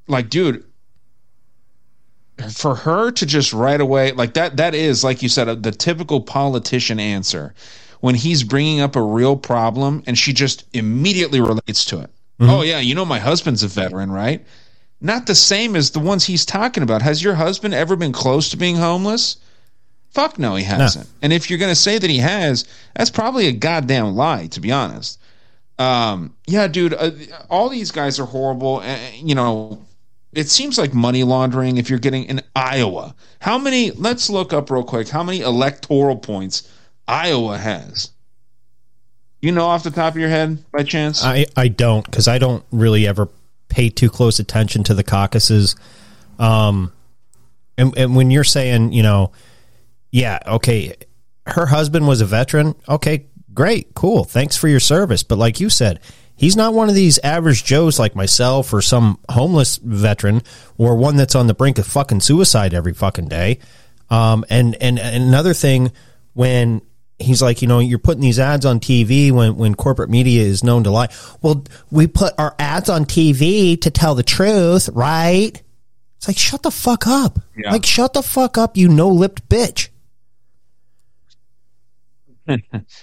like 0.07 0.28
dude 0.28 0.64
for 2.53 2.74
her 2.74 3.11
to 3.12 3.26
just 3.26 3.53
right 3.53 3.80
away 3.80 4.12
like 4.12 4.35
that 4.35 4.57
that 4.57 4.74
is 4.74 5.03
like 5.03 5.22
you 5.22 5.28
said 5.28 5.49
uh, 5.49 5.55
the 5.55 5.72
typical 5.72 6.20
politician 6.20 7.01
answer. 7.01 7.55
When 8.01 8.16
he's 8.16 8.43
bringing 8.43 8.80
up 8.80 8.97
a 8.97 9.03
real 9.03 9.37
problem 9.37 10.03
and 10.09 10.18
she 10.18 10.33
just 10.33 10.64
immediately 10.72 11.41
relates 11.41 11.85
to 11.85 12.01
it. 12.01 12.11
Mm-hmm. 12.41 12.51
Oh 12.51 12.62
yeah 12.62 12.80
you 12.80 12.95
know 12.95 13.05
my 13.05 13.18
husband's 13.18 13.62
a 13.62 13.68
veteran 13.68 14.11
right 14.11 14.45
not 15.03 15.26
the 15.26 15.34
same 15.34 15.74
as 15.76 15.90
the 15.90 15.98
ones 15.98 16.24
he's 16.24 16.46
talking 16.46 16.82
about. 16.82 17.03
Has 17.03 17.22
your 17.22 17.34
husband 17.34 17.74
ever 17.74 17.96
been 17.96 18.12
close 18.12 18.50
to 18.50 18.57
being 18.57 18.76
homeless? 18.76 19.36
Fuck 20.11 20.38
no, 20.38 20.55
he 20.55 20.64
hasn't. 20.64 21.09
And 21.22 21.32
if 21.32 21.48
you're 21.48 21.59
going 21.59 21.72
to 21.72 21.74
say 21.74 21.98
that 21.98 22.09
he 22.09 22.18
has, 22.18 22.66
that's 22.94 23.11
probably 23.11 23.46
a 23.48 23.53
goddamn 23.53 24.14
lie, 24.14 24.46
to 24.48 24.61
be 24.61 24.70
honest. 24.70 25.18
Um, 25.78 26.36
yeah, 26.46 26.68
dude, 26.68 26.94
uh, 26.94 27.11
all 27.50 27.68
these 27.68 27.90
guys 27.90 28.20
are 28.20 28.26
horrible. 28.26 28.76
Uh, 28.76 28.98
you 29.14 29.34
know, 29.34 29.82
it 30.32 30.48
seems 30.48 30.78
like 30.78 30.94
money 30.94 31.24
laundering 31.24 31.78
if 31.78 31.90
you're 31.90 31.98
getting 31.98 32.24
in 32.24 32.42
Iowa. 32.55 33.14
How 33.40 33.59
many, 33.59 33.90
let's 33.92 34.30
look 34.30 34.53
up 34.53 34.70
real 34.70 34.84
quick, 34.84 35.09
how 35.09 35.22
many 35.22 35.40
electoral 35.40 36.16
points 36.16 36.70
Iowa 37.09 37.59
has? 37.59 38.11
You 39.40 39.50
know 39.50 39.64
off 39.64 39.82
the 39.82 39.90
top 39.90 40.14
of 40.14 40.20
your 40.20 40.28
head 40.28 40.62
by 40.70 40.84
chance? 40.84 41.24
I, 41.24 41.46
I 41.57 41.66
don't 41.68 42.05
because 42.05 42.28
I 42.28 42.38
don't 42.38 42.64
really 42.70 43.07
ever 43.09 43.28
pay 43.72 43.88
too 43.88 44.10
close 44.10 44.38
attention 44.38 44.84
to 44.84 44.94
the 44.94 45.02
caucuses. 45.02 45.74
Um, 46.38 46.92
and, 47.78 47.96
and 47.96 48.14
when 48.14 48.30
you're 48.30 48.44
saying, 48.44 48.92
you 48.92 49.02
know, 49.02 49.32
yeah, 50.10 50.38
okay, 50.46 50.94
her 51.46 51.64
husband 51.64 52.06
was 52.06 52.20
a 52.20 52.26
veteran. 52.26 52.74
Okay, 52.86 53.26
great, 53.54 53.94
cool. 53.94 54.24
Thanks 54.24 54.58
for 54.58 54.68
your 54.68 54.78
service. 54.78 55.22
But 55.22 55.38
like 55.38 55.58
you 55.58 55.70
said, 55.70 56.00
he's 56.36 56.54
not 56.54 56.74
one 56.74 56.90
of 56.90 56.94
these 56.94 57.18
average 57.20 57.64
Joes 57.64 57.98
like 57.98 58.14
myself 58.14 58.74
or 58.74 58.82
some 58.82 59.18
homeless 59.30 59.78
veteran 59.78 60.42
or 60.76 60.94
one 60.96 61.16
that's 61.16 61.34
on 61.34 61.46
the 61.46 61.54
brink 61.54 61.78
of 61.78 61.86
fucking 61.86 62.20
suicide 62.20 62.74
every 62.74 62.92
fucking 62.92 63.28
day. 63.28 63.58
Um, 64.10 64.44
and, 64.50 64.76
and, 64.82 64.98
and 64.98 65.24
another 65.24 65.54
thing, 65.54 65.92
when 66.34 66.82
he's 67.22 67.40
like, 67.42 67.62
you 67.62 67.68
know, 67.68 67.78
you're 67.78 67.98
putting 67.98 68.20
these 68.22 68.38
ads 68.38 68.64
on 68.66 68.80
TV 68.80 69.30
when, 69.32 69.56
when 69.56 69.74
corporate 69.74 70.10
media 70.10 70.42
is 70.42 70.62
known 70.64 70.84
to 70.84 70.90
lie. 70.90 71.08
Well, 71.40 71.64
we 71.90 72.06
put 72.06 72.34
our 72.38 72.54
ads 72.58 72.88
on 72.88 73.04
TV 73.04 73.80
to 73.80 73.90
tell 73.90 74.14
the 74.14 74.22
truth, 74.22 74.88
right? 74.92 75.60
It's 76.16 76.28
like, 76.28 76.38
shut 76.38 76.62
the 76.62 76.70
fuck 76.70 77.06
up. 77.06 77.38
Yeah. 77.56 77.72
Like, 77.72 77.84
shut 77.84 78.12
the 78.12 78.22
fuck 78.22 78.56
up, 78.58 78.76
you 78.76 78.88
no 78.88 79.08
lipped 79.08 79.48
bitch. 79.48 79.88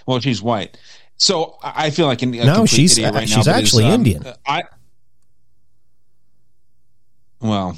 well, 0.06 0.20
she's 0.20 0.42
white. 0.42 0.78
So 1.18 1.58
I 1.62 1.90
feel 1.90 2.06
like 2.08 2.22
an, 2.22 2.32
No, 2.32 2.66
she's- 2.66 2.98
right 3.00 3.28
she's 3.28 3.46
now, 3.48 3.54
actually 3.54 3.86
um, 3.86 3.94
Indian. 3.94 4.24
I 4.46 4.64
well, 7.42 7.78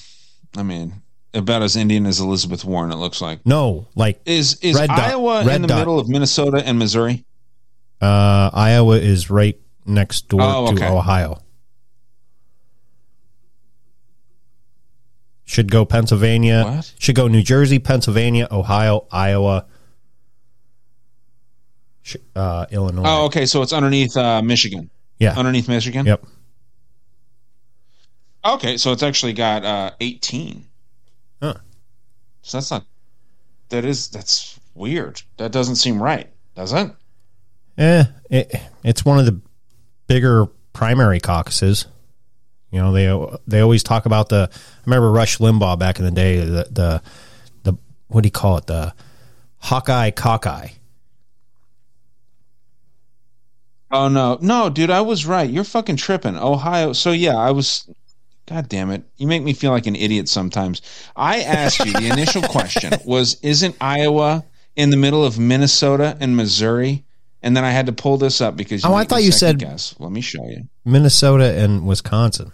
I 0.57 0.63
mean, 0.63 1.01
about 1.33 1.61
as 1.61 1.75
Indian 1.75 2.05
as 2.05 2.19
Elizabeth 2.19 2.65
Warren. 2.65 2.91
It 2.91 2.95
looks 2.97 3.21
like. 3.21 3.45
No, 3.45 3.87
like, 3.95 4.19
Is 4.25 4.55
is 4.61 4.75
Red 4.79 4.87
dot- 4.87 4.99
Iowa 4.99 5.43
red 5.45 5.55
in 5.55 5.61
the 5.63 5.67
dot. 5.69 5.79
middle 5.79 5.99
of 5.99 6.09
Minnesota 6.09 6.61
and 6.65 6.77
Missouri? 6.79 7.23
uh, 8.01 8.49
Iowa 8.53 8.97
is 8.97 9.29
right 9.29 9.59
next 9.85 10.27
door 10.27 10.41
Oh, 10.41 10.67
to 10.67 10.73
okay. 10.73 10.87
Ohio. 10.87 11.39
Should 15.45 15.69
go 15.71 15.85
Pennsylvania. 15.85 16.63
What? 16.63 16.93
Should 16.97 17.15
go 17.15 17.27
New 17.27 17.41
Jersey, 17.43 17.77
Pennsylvania, 17.79 18.47
Ohio, 18.51 19.05
Iowa, 19.11 19.65
uh, 22.35 22.65
Illinois. 22.71 23.03
Oh, 23.05 23.25
okay. 23.25 23.45
So 23.45 23.61
it's 23.61 23.73
underneath 23.73 24.15
uh, 24.15 24.41
Michigan. 24.41 24.89
Yeah. 25.19 25.33
Underneath 25.37 25.67
Michigan. 25.67 26.05
Yep. 26.05 26.23
Okay, 28.43 28.77
so 28.77 28.91
it's 28.91 29.03
actually 29.03 29.33
got 29.33 29.63
uh, 29.63 29.91
18. 29.99 30.65
So 32.41 32.57
that's 32.57 32.71
not. 32.71 32.85
That 33.69 33.85
is 33.85 34.09
that's 34.09 34.59
weird. 34.73 35.21
That 35.37 35.51
doesn't 35.51 35.77
seem 35.77 36.01
right, 36.01 36.27
does 36.55 36.73
it? 36.73 36.91
Eh, 37.77 38.03
it, 38.29 38.55
it's 38.83 39.05
one 39.05 39.19
of 39.19 39.25
the 39.25 39.39
bigger 40.07 40.47
primary 40.73 41.19
caucuses. 41.19 41.87
You 42.71 42.79
know, 42.79 42.91
they 42.91 43.37
they 43.47 43.59
always 43.59 43.83
talk 43.83 44.05
about 44.05 44.29
the. 44.29 44.49
I 44.51 44.81
remember 44.85 45.11
Rush 45.11 45.37
Limbaugh 45.37 45.77
back 45.77 45.99
in 45.99 46.05
the 46.05 46.11
day. 46.11 46.37
The 46.37 46.67
the, 46.69 47.01
the 47.63 47.73
what 48.07 48.21
do 48.21 48.27
you 48.27 48.31
call 48.31 48.57
it? 48.57 48.67
The 48.67 48.93
Hawkeye 49.57 50.11
cockeye. 50.11 50.69
Oh 53.91 54.07
no, 54.07 54.37
no, 54.41 54.69
dude, 54.69 54.89
I 54.89 55.01
was 55.01 55.25
right. 55.25 55.49
You're 55.49 55.65
fucking 55.65 55.97
tripping. 55.97 56.37
Ohio. 56.37 56.93
So 56.93 57.11
yeah, 57.11 57.35
I 57.35 57.51
was. 57.51 57.89
God 58.47 58.67
damn 58.69 58.91
it! 58.91 59.03
You 59.17 59.27
make 59.27 59.43
me 59.43 59.53
feel 59.53 59.71
like 59.71 59.87
an 59.87 59.95
idiot 59.95 60.27
sometimes. 60.27 60.81
I 61.15 61.41
asked 61.41 61.79
you 61.85 61.93
the 61.93 62.07
initial 62.09 62.41
question 62.41 62.91
was, 63.05 63.37
"Isn't 63.41 63.75
Iowa 63.79 64.43
in 64.75 64.89
the 64.89 64.97
middle 64.97 65.23
of 65.23 65.39
Minnesota 65.39 66.17
and 66.19 66.35
Missouri?" 66.35 67.05
And 67.43 67.55
then 67.57 67.63
I 67.63 67.71
had 67.71 67.87
to 67.87 67.91
pull 67.93 68.17
this 68.17 68.39
up 68.41 68.55
because 68.55 68.83
you 68.83 68.89
Oh, 68.89 68.93
I 68.93 69.03
thought 69.03 69.23
you 69.23 69.31
said- 69.31 69.57
guess. 69.59 69.95
Let 69.99 70.11
me 70.11 70.21
show 70.21 70.45
you. 70.47 70.67
Minnesota 70.85 71.57
and 71.57 71.87
Wisconsin. 71.87 72.51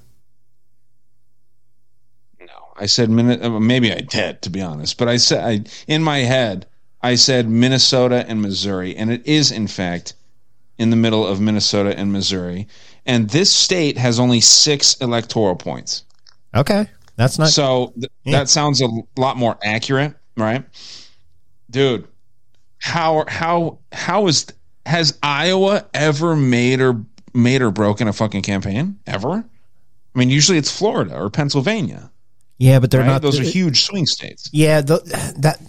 No, 2.39 2.47
I 2.77 2.85
said 2.85 3.09
uh, 3.09 3.59
maybe 3.59 3.91
I 3.91 3.99
did 3.99 4.41
to 4.43 4.49
be 4.49 4.61
honest, 4.61 4.97
but 4.97 5.07
I 5.09 5.17
said 5.17 5.43
I, 5.43 5.63
in 5.91 6.03
my 6.03 6.19
head 6.19 6.67
I 7.01 7.15
said 7.15 7.49
Minnesota 7.49 8.25
and 8.27 8.41
Missouri, 8.41 8.95
and 8.95 9.11
it 9.11 9.25
is 9.25 9.51
in 9.51 9.67
fact 9.67 10.13
in 10.77 10.89
the 10.89 10.95
middle 10.95 11.25
of 11.25 11.39
Minnesota 11.39 11.97
and 11.97 12.11
Missouri. 12.11 12.67
And 13.05 13.29
this 13.29 13.51
state 13.51 13.97
has 13.97 14.19
only 14.19 14.41
six 14.41 14.95
electoral 14.97 15.55
points. 15.55 16.03
Okay, 16.55 16.87
that's 17.15 17.39
not 17.39 17.49
so. 17.49 17.93
Th- 17.95 18.11
That 18.25 18.49
sounds 18.49 18.81
a 18.81 18.87
lot 19.15 19.37
more 19.37 19.57
accurate, 19.63 20.13
right, 20.35 20.63
dude? 21.69 22.07
How 22.79 23.25
how 23.27 23.79
how 23.91 24.27
is 24.27 24.47
has 24.85 25.17
Iowa 25.23 25.85
ever 25.93 26.35
made 26.35 26.81
or 26.81 27.03
made 27.33 27.61
or 27.61 27.71
broken 27.71 28.07
a 28.07 28.13
fucking 28.13 28.41
campaign 28.43 28.99
ever? 29.07 29.43
I 30.15 30.19
mean, 30.19 30.29
usually 30.29 30.57
it's 30.57 30.75
Florida 30.75 31.15
or 31.15 31.29
Pennsylvania. 31.29 32.11
Yeah, 32.57 32.79
but 32.79 32.89
they're 32.91 33.01
right? 33.01 33.07
not. 33.07 33.21
Those 33.21 33.39
are 33.39 33.43
huge 33.43 33.83
swing 33.83 34.05
states. 34.05 34.49
Yeah, 34.51 34.81
the, 34.81 34.97
that. 35.37 35.59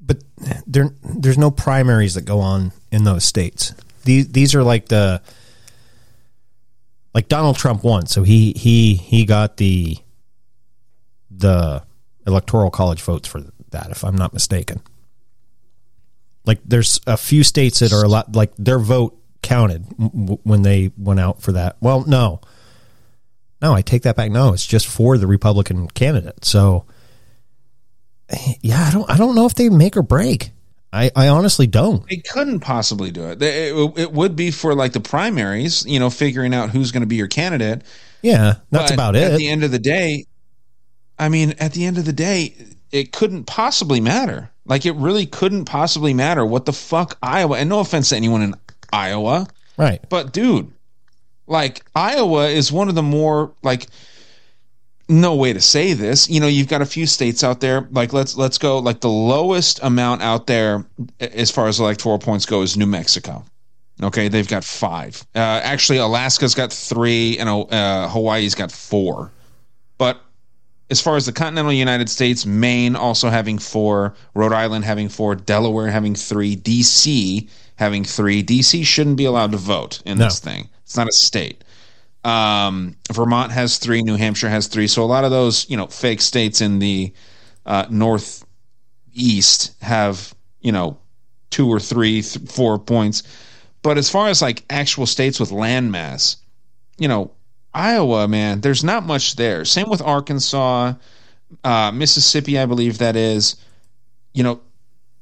But 0.00 0.18
there, 0.66 0.90
there's 1.04 1.38
no 1.38 1.50
primaries 1.50 2.14
that 2.14 2.22
go 2.22 2.40
on 2.40 2.72
in 2.90 3.04
those 3.04 3.24
states. 3.24 3.72
These 4.04 4.28
these 4.28 4.54
are 4.54 4.62
like 4.62 4.88
the 4.88 5.22
like 7.14 7.28
Donald 7.28 7.56
Trump 7.56 7.84
won, 7.84 8.06
so 8.06 8.22
he 8.22 8.52
he 8.52 8.94
he 8.94 9.24
got 9.24 9.56
the 9.56 9.96
the 11.30 11.82
electoral 12.26 12.70
college 12.70 13.02
votes 13.02 13.28
for 13.28 13.40
that, 13.70 13.90
if 13.90 14.04
I'm 14.04 14.16
not 14.16 14.32
mistaken. 14.32 14.80
Like 16.44 16.60
there's 16.64 17.00
a 17.06 17.16
few 17.16 17.44
states 17.44 17.80
that 17.80 17.92
are 17.92 18.04
a 18.04 18.08
lot 18.08 18.34
like 18.34 18.52
their 18.56 18.78
vote 18.78 19.18
counted 19.42 19.84
when 20.44 20.62
they 20.62 20.90
went 20.96 21.20
out 21.20 21.42
for 21.42 21.52
that. 21.52 21.76
Well, 21.80 22.04
no, 22.06 22.40
no, 23.60 23.74
I 23.74 23.82
take 23.82 24.02
that 24.02 24.16
back. 24.16 24.30
No, 24.30 24.52
it's 24.52 24.66
just 24.66 24.86
for 24.86 25.18
the 25.18 25.26
Republican 25.26 25.88
candidate. 25.88 26.44
So 26.44 26.86
eh, 28.28 28.54
yeah, 28.60 28.84
I 28.84 28.90
don't 28.90 29.10
I 29.10 29.16
don't 29.16 29.34
know 29.34 29.46
if 29.46 29.54
they 29.54 29.68
make 29.68 29.96
or 29.96 30.02
break. 30.02 30.50
I, 30.92 31.10
I 31.16 31.28
honestly 31.28 31.66
don't. 31.66 32.06
They 32.08 32.18
couldn't 32.18 32.60
possibly 32.60 33.10
do 33.10 33.28
it. 33.30 33.38
They- 33.38 33.70
It, 33.70 33.92
it 33.98 34.12
would 34.12 34.36
be 34.36 34.50
for 34.50 34.74
like 34.74 34.92
the 34.92 35.00
primaries, 35.00 35.86
you 35.86 35.98
know, 35.98 36.10
figuring 36.10 36.54
out 36.54 36.70
who's 36.70 36.92
going 36.92 37.00
to 37.02 37.06
be 37.06 37.16
your 37.16 37.28
candidate. 37.28 37.82
Yeah, 38.20 38.56
that's 38.70 38.90
But 38.90 38.94
about 38.94 39.16
it. 39.16 39.32
At 39.32 39.38
the 39.38 39.48
end 39.48 39.64
of 39.64 39.70
the 39.70 39.78
day, 39.78 40.26
I 41.18 41.28
mean, 41.28 41.54
at 41.58 41.72
the 41.72 41.84
end 41.86 41.98
of 41.98 42.04
the 42.04 42.12
day, 42.12 42.54
it 42.92 43.12
couldn't 43.12 43.44
possibly 43.44 44.00
matter. 44.00 44.50
Like, 44.64 44.86
it 44.86 44.92
really 44.94 45.26
couldn't 45.26 45.64
possibly 45.64 46.14
matter 46.14 46.44
what 46.44 46.66
the 46.66 46.72
fuck 46.72 47.18
Iowa. 47.22 47.56
And 47.56 47.68
no 47.68 47.80
offense 47.80 48.10
to 48.10 48.16
anyone 48.16 48.42
in 48.42 48.54
Iowa, 48.92 49.48
right? 49.76 50.00
But 50.08 50.32
dude, 50.32 50.70
like 51.46 51.84
Iowa 51.96 52.48
is 52.48 52.70
one 52.70 52.88
of 52.88 52.94
the 52.94 53.02
more 53.02 53.52
like 53.62 53.86
no 55.08 55.34
way 55.34 55.52
to 55.52 55.60
say 55.60 55.92
this. 55.92 56.28
You 56.30 56.40
know, 56.40 56.46
you've 56.46 56.68
got 56.68 56.82
a 56.82 56.86
few 56.86 57.06
states 57.06 57.42
out 57.44 57.60
there. 57.60 57.86
Like 57.90 58.12
let's 58.12 58.36
let's 58.36 58.58
go 58.58 58.78
like 58.78 59.00
the 59.00 59.08
lowest 59.10 59.80
amount 59.82 60.22
out 60.22 60.46
there 60.46 60.84
as 61.20 61.50
far 61.50 61.68
as 61.68 61.80
electoral 61.80 62.18
points 62.18 62.46
go 62.46 62.62
is 62.62 62.76
New 62.76 62.86
Mexico. 62.86 63.44
Okay, 64.02 64.28
they've 64.28 64.48
got 64.48 64.64
five. 64.64 65.24
Uh, 65.34 65.38
actually, 65.62 65.98
Alaska's 65.98 66.54
got 66.54 66.72
three, 66.72 67.38
and 67.38 67.48
uh, 67.48 68.08
Hawaii's 68.08 68.54
got 68.54 68.72
four. 68.72 69.30
But 69.98 70.20
as 70.90 71.00
far 71.00 71.16
as 71.16 71.26
the 71.26 71.32
continental 71.32 71.72
United 71.72 72.08
States, 72.08 72.44
Maine 72.44 72.96
also 72.96 73.28
having 73.30 73.58
four, 73.58 74.14
Rhode 74.34 74.52
Island 74.52 74.84
having 74.84 75.08
four, 75.08 75.34
Delaware 75.36 75.88
having 75.88 76.14
three, 76.14 76.56
DC 76.56 77.48
having 77.76 78.04
three. 78.04 78.42
DC 78.42 78.84
shouldn't 78.84 79.16
be 79.16 79.24
allowed 79.24 79.52
to 79.52 79.58
vote 79.58 80.02
in 80.04 80.18
No. 80.18 80.24
this 80.24 80.40
thing. 80.40 80.68
It's 80.84 80.96
not 80.96 81.06
a 81.06 81.12
state. 81.12 81.62
Um, 82.24 82.96
Vermont 83.12 83.52
has 83.52 83.78
three, 83.78 84.02
New 84.02 84.16
Hampshire 84.16 84.48
has 84.48 84.68
three. 84.68 84.86
So 84.86 85.02
a 85.02 85.06
lot 85.06 85.24
of 85.24 85.30
those, 85.30 85.68
you 85.68 85.76
know, 85.76 85.86
fake 85.86 86.20
states 86.20 86.60
in 86.60 86.78
the 86.78 87.12
uh, 87.66 87.86
northeast 87.90 89.74
have, 89.82 90.34
you 90.60 90.72
know, 90.72 90.98
two 91.50 91.68
or 91.68 91.80
three, 91.80 92.22
th- 92.22 92.50
four 92.50 92.78
points. 92.78 93.22
But 93.82 93.98
as 93.98 94.08
far 94.08 94.28
as 94.28 94.40
like 94.40 94.64
actual 94.70 95.06
states 95.06 95.40
with 95.40 95.50
landmass, 95.50 96.36
you 96.98 97.08
know, 97.08 97.32
Iowa, 97.74 98.28
man, 98.28 98.60
there's 98.60 98.84
not 98.84 99.04
much 99.04 99.36
there. 99.36 99.64
Same 99.64 99.88
with 99.88 100.02
Arkansas, 100.02 100.94
uh, 101.64 101.90
Mississippi, 101.92 102.58
I 102.58 102.66
believe 102.66 102.98
that 102.98 103.16
is. 103.16 103.56
You 104.34 104.44
know, 104.44 104.60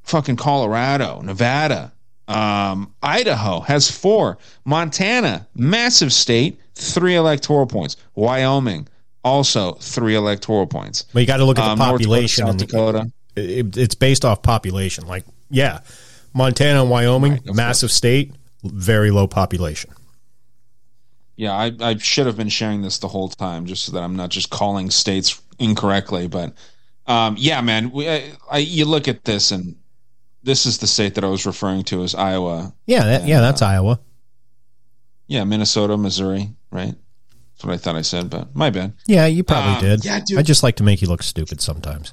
fucking 0.02 0.36
Colorado, 0.36 1.20
Nevada, 1.22 1.92
um, 2.28 2.94
Idaho 3.02 3.60
has 3.60 3.90
four. 3.90 4.38
Montana, 4.64 5.48
massive 5.54 6.12
state, 6.12 6.60
three 6.80 7.14
electoral 7.16 7.66
points. 7.66 7.96
Wyoming, 8.14 8.88
also 9.24 9.72
three 9.74 10.14
electoral 10.14 10.66
points. 10.66 11.04
But 11.12 11.20
you 11.20 11.26
got 11.26 11.36
to 11.38 11.44
look 11.44 11.58
at 11.58 11.64
the 11.64 11.70
Um, 11.72 11.78
North 11.78 12.00
Dakota, 12.00 12.04
population. 12.08 12.46
South 12.46 12.56
Dakota. 12.56 13.12
it- 13.36 13.76
it's 13.76 13.94
based 13.94 14.24
off 14.24 14.42
population. 14.42 15.06
Like, 15.06 15.24
yeah, 15.50 15.80
Montana 16.34 16.82
and 16.82 16.90
Wyoming, 16.90 17.40
massive 17.46 17.90
state, 17.92 18.32
very 18.64 19.10
low 19.10 19.26
population. 19.26 19.90
Yeah, 21.36 21.52
I, 21.52 21.72
I 21.80 21.96
should 21.96 22.26
have 22.26 22.36
been 22.36 22.50
sharing 22.50 22.82
this 22.82 22.98
the 22.98 23.08
whole 23.08 23.28
time 23.28 23.64
just 23.66 23.84
so 23.84 23.92
that 23.92 24.02
I'm 24.02 24.14
not 24.16 24.28
just 24.30 24.50
calling 24.50 24.90
states 24.90 25.40
incorrectly. 25.58 26.28
But 26.28 26.52
um, 27.06 27.36
yeah, 27.38 27.60
man, 27.62 27.90
we, 27.92 28.08
I, 28.08 28.32
I, 28.50 28.58
you 28.58 28.84
look 28.84 29.08
at 29.08 29.24
this 29.24 29.50
and 29.50 29.76
this 30.42 30.66
is 30.66 30.78
the 30.78 30.86
state 30.86 31.14
that 31.14 31.24
I 31.24 31.28
was 31.28 31.46
referring 31.46 31.84
to 31.84 32.02
as 32.02 32.14
Iowa. 32.14 32.74
Yeah, 32.86 33.04
that, 33.04 33.26
yeah, 33.26 33.40
that's 33.40 33.62
Iowa. 33.62 34.00
Yeah, 35.30 35.44
Minnesota, 35.44 35.96
Missouri, 35.96 36.50
right? 36.72 36.92
That's 37.54 37.64
what 37.64 37.72
I 37.72 37.76
thought 37.76 37.94
I 37.94 38.02
said, 38.02 38.30
but 38.30 38.52
my 38.56 38.70
bad. 38.70 38.94
Yeah, 39.06 39.26
you 39.26 39.44
probably 39.44 39.74
Um, 39.74 39.80
did. 39.80 40.04
yeah, 40.04 40.18
dude. 40.26 40.38
I 40.38 40.42
just 40.42 40.64
like 40.64 40.74
to 40.76 40.82
make 40.82 41.00
you 41.00 41.06
look 41.06 41.22
stupid 41.22 41.60
sometimes. 41.60 42.12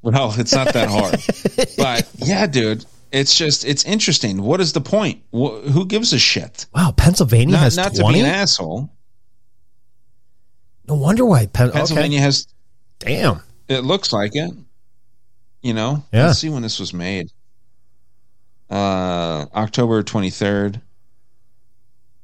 Well, 0.00 0.32
it's 0.38 0.54
not 0.54 0.72
that 0.74 0.88
hard. 0.88 1.20
but 1.76 2.08
yeah, 2.18 2.46
dude, 2.46 2.84
it's 3.10 3.36
just 3.36 3.64
it's 3.64 3.84
interesting. 3.84 4.40
What 4.42 4.60
is 4.60 4.72
the 4.74 4.80
point? 4.80 5.22
Wh- 5.32 5.58
who 5.72 5.86
gives 5.86 6.12
a 6.12 6.20
shit? 6.20 6.66
Wow, 6.72 6.92
Pennsylvania 6.96 7.54
Not, 7.54 7.62
has 7.64 7.76
not 7.76 7.94
to 7.96 8.04
be 8.06 8.20
an 8.20 8.26
asshole. 8.26 8.90
No 10.86 10.94
wonder 10.94 11.24
why 11.26 11.46
Pen- 11.46 11.72
Pennsylvania 11.72 12.18
okay. 12.18 12.24
has. 12.24 12.46
Damn. 13.00 13.40
It 13.66 13.80
looks 13.82 14.12
like 14.12 14.36
it. 14.36 14.52
You 15.62 15.74
know. 15.74 16.04
Yeah. 16.12 16.26
Let's 16.28 16.38
see 16.38 16.48
when 16.48 16.62
this 16.62 16.78
was 16.78 16.94
made. 16.94 17.32
Uh, 18.70 19.46
October 19.52 20.04
twenty 20.04 20.30
third. 20.30 20.80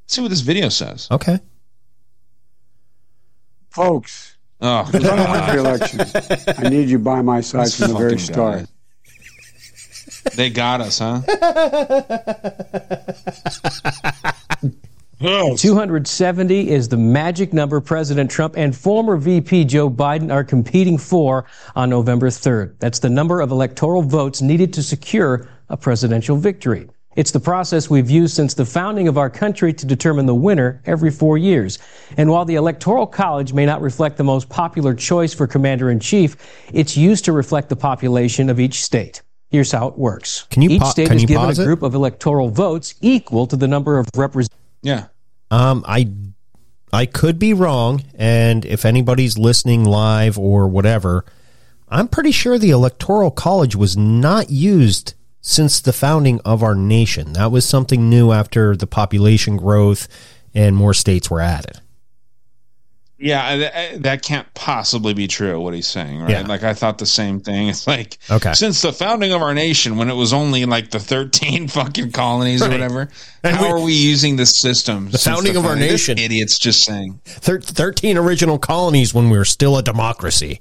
See 0.07 0.21
what 0.21 0.31
this 0.31 0.41
video 0.41 0.69
says. 0.69 1.09
Okay. 1.11 1.39
Folks, 3.71 4.37
Oh, 4.61 4.81
if 4.89 4.95
I 4.95 4.99
don't 5.01 5.31
win 5.31 5.47
the 5.47 5.59
election, 5.69 6.01
I 6.65 6.69
need 6.71 6.89
you 6.89 6.99
by 6.99 7.21
my 7.23 7.41
side 7.41 7.67
This 7.67 7.79
from 7.79 7.93
the 7.93 7.99
very 7.99 8.19
start. 8.19 8.61
guy. 8.61 8.67
They 10.37 10.49
got 10.49 10.81
us, 10.81 11.01
huh? 11.01 11.21
270 15.21 16.71
is 16.71 16.89
the 16.89 16.97
magic 16.97 17.53
number 17.53 17.81
President 17.81 18.31
Trump 18.31 18.57
and 18.57 18.77
former 18.77 19.17
VP 19.17 19.65
Joe 19.65 19.91
Biden 19.91 20.33
are 20.33 20.45
competing 20.45 20.99
for 20.99 21.47
on 21.75 21.91
November 21.91 22.29
3rd. 22.29 22.75
That's 22.79 22.99
the 22.99 23.11
number 23.11 23.41
of 23.41 23.51
electoral 23.51 24.03
votes 24.03 24.43
needed 24.43 24.73
to 24.75 24.83
secure 24.83 25.49
a 25.69 25.77
presidential 25.77 26.37
victory. 26.37 26.89
It's 27.17 27.31
the 27.31 27.41
process 27.41 27.89
we've 27.89 28.11
used 28.11 28.35
since 28.35 28.55
the 28.55 28.65
founding 28.65 29.09
of 29.09 29.19
our 29.19 29.31
country 29.31 29.73
to 29.73 29.87
determine 29.87 30.27
the 30.27 30.35
winner 30.35 30.83
every 30.87 31.11
four 31.11 31.39
years. 31.39 31.79
And 32.17 32.31
while 32.31 32.45
the 32.45 32.57
Electoral 32.57 33.07
College 33.07 33.53
may 33.53 33.67
not 33.67 33.81
reflect 33.81 34.17
the 34.17 34.25
most 34.25 34.49
popular 34.49 34.95
choice 34.95 35.33
for 35.33 35.47
commander 35.47 35.91
in 35.91 36.01
chief, 36.01 36.37
it's 36.73 36.97
used 36.97 37.25
to 37.27 37.33
reflect 37.33 37.69
the 37.69 37.77
population 37.77 38.51
of 38.51 38.59
each 38.59 38.83
state. 38.83 39.23
Here's 39.51 39.71
how 39.71 39.87
it 39.87 39.97
works. 39.97 40.47
Can 40.51 40.62
you 40.62 40.71
each 40.71 40.81
pa- 40.81 40.91
state 40.91 41.07
can 41.07 41.17
is 41.17 41.23
you 41.23 41.29
given 41.29 41.45
pause 41.45 41.59
a 41.59 41.62
it? 41.62 41.67
group 41.67 41.83
of 41.83 41.95
electoral 41.95 42.49
votes 42.49 42.95
equal 43.01 43.47
to 43.47 43.57
the 43.57 43.69
number 43.69 43.99
of 43.99 44.09
representatives. 44.17 44.59
Yeah. 44.83 45.07
Um, 45.51 45.85
I 45.87 46.11
I 46.93 47.07
could 47.07 47.39
be 47.39 47.53
wrong, 47.53 48.03
and 48.15 48.65
if 48.65 48.85
anybody's 48.85 49.39
listening 49.39 49.85
live 49.85 50.39
or 50.39 50.67
whatever, 50.67 51.25
I'm 51.89 52.09
pretty 52.09 52.33
sure 52.33 52.59
the 52.59 52.71
Electoral 52.71 53.31
College 53.31 53.77
was 53.77 53.97
not 53.97 54.51
used 54.51 55.15
since 55.47 55.79
the 55.79 55.93
founding 55.93 56.41
of 56.43 56.63
our 56.63 56.75
nation. 56.75 57.35
That 57.35 57.53
was 57.53 57.67
something 57.67 58.09
new 58.09 58.33
after 58.33 58.75
the 58.75 58.87
population 58.87 59.59
growth 59.59 60.09
and 60.55 60.75
more 60.75 60.95
states 60.95 61.31
were 61.31 61.43
added. 61.43 61.81
Yeah, 63.19 63.97
that 63.99 64.23
can't 64.23 64.53
possibly 64.55 65.15
be 65.15 65.29
true. 65.29 65.61
What 65.61 65.73
he's 65.73 65.87
saying, 65.87 66.21
right? 66.21 66.31
Yeah. 66.31 66.41
Like 66.47 66.63
I 66.65 66.75
thought 66.75 66.99
the 66.99 67.07
same 67.07 67.41
thing. 67.41 67.69
It's 67.75 67.87
like 67.87 68.19
Okay. 68.31 68.53
since 68.55 68.83
the 68.83 68.93
founding 68.93 69.33
of 69.33 69.41
our 69.43 69.55
nation, 69.55 69.97
when 69.97 70.09
it 70.11 70.15
was 70.15 70.33
only 70.33 70.65
like 70.65 70.91
the 70.91 70.99
thirteen 70.99 71.69
fucking 71.79 72.13
colonies 72.13 72.61
or 72.63 72.71
whatever. 72.71 73.09
And 73.43 73.55
how 73.57 73.63
we- 73.65 73.69
are 73.69 73.81
we 73.81 73.93
using 73.93 74.37
this 74.37 74.59
system? 74.59 75.11
The 75.11 75.19
founding 75.19 75.57
of 75.57 75.65
our 75.65 75.73
founding? 75.73 75.89
This 75.89 76.09
nation. 76.09 76.19
idiot's 76.19 76.59
just 76.59 76.85
saying. 76.85 77.21
Thir- 77.25 77.61
Thirteen 77.61 78.17
original 78.19 78.59
colonies 78.59 79.15
when 79.15 79.31
we 79.31 79.37
were 79.39 79.45
still 79.45 79.77
a 79.77 79.83
democracy. 79.83 80.61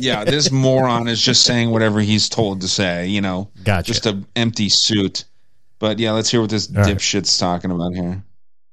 Yeah, 0.00 0.24
this 0.24 0.50
moron 0.50 1.08
is 1.08 1.20
just 1.20 1.42
saying 1.44 1.70
whatever 1.70 2.00
he's 2.00 2.28
told 2.28 2.60
to 2.60 2.68
say. 2.68 3.06
You 3.08 3.20
know, 3.20 3.48
Gotcha. 3.64 3.86
just 3.86 4.06
an 4.06 4.26
empty 4.36 4.68
suit. 4.68 5.24
But 5.78 5.98
yeah, 5.98 6.12
let's 6.12 6.30
hear 6.30 6.40
what 6.40 6.50
this 6.50 6.68
All 6.70 6.82
right. 6.82 6.96
dipshit's 6.96 7.36
talking 7.38 7.70
about 7.70 7.94
here. 7.94 8.22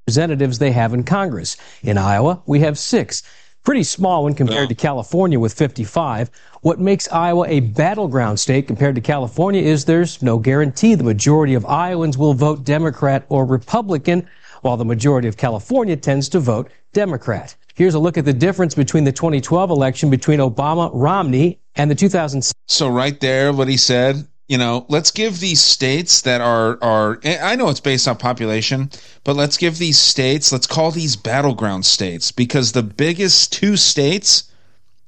representatives 0.08 0.60
they 0.60 0.72
have 0.72 0.94
in 0.94 1.04
Congress. 1.04 1.58
In 1.82 1.98
Iowa, 1.98 2.42
we 2.46 2.60
have 2.62 2.78
six. 2.78 3.24
Pretty 3.64 3.84
small 3.84 4.26
when 4.26 4.34
compared 4.34 4.68
to 4.70 4.76
California 4.76 5.40
with 5.40 5.54
55. 5.54 6.30
What 6.62 6.80
makes 6.82 7.10
Iowa 7.12 7.48
a 7.48 7.62
battleground 7.62 8.38
state 8.40 8.68
compared 8.68 8.96
to 8.96 9.02
California 9.02 9.62
is 9.62 9.86
there's 9.86 10.22
no 10.22 10.38
guarantee 10.38 10.96
the 10.96 11.04
majority 11.06 11.54
of 11.54 11.66
Iowans 11.66 12.18
will 12.18 12.34
vote 12.34 12.66
Democrat 12.66 13.26
or 13.30 13.46
Republican, 13.46 14.28
while 14.64 14.78
the 14.78 14.86
majority 14.86 15.28
of 15.28 15.38
California 15.38 15.96
tends 15.96 16.30
to 16.30 16.40
vote 16.40 16.70
Democrat. 16.94 17.56
Here's 17.76 17.96
a 17.96 18.00
look 18.00 18.18
at 18.18 18.26
the 18.26 18.34
difference 18.34 18.76
between 18.76 19.04
the 19.04 19.12
2012 19.12 19.70
election 19.70 20.10
between 20.10 20.40
Obama, 20.40 20.92
Romney, 20.94 21.60
and 21.76 21.90
the 21.90 21.96
2000. 21.96 22.52
So 22.68 22.88
right 22.88 23.20
there, 23.20 23.52
what 23.52 23.68
he 23.68 23.78
said, 23.78 24.28
you 24.48 24.58
know, 24.58 24.86
let's 24.90 25.10
give 25.10 25.40
these 25.40 25.62
states 25.62 26.22
that 26.22 26.42
are 26.42 26.78
are 26.82 27.20
I 27.26 27.56
know 27.56 27.70
it's 27.70 27.80
based 27.80 28.08
on 28.08 28.18
population, 28.18 28.92
but 29.24 29.36
let's 29.36 29.58
give 29.58 29.78
these 29.78 29.98
states, 29.98 30.52
let's 30.52 30.68
call 30.68 30.92
these 30.92 31.16
battleground 31.16 31.86
states 31.86 32.32
because 32.32 32.72
the 32.72 32.84
biggest 32.84 33.54
two 33.54 33.78
states 33.78 34.52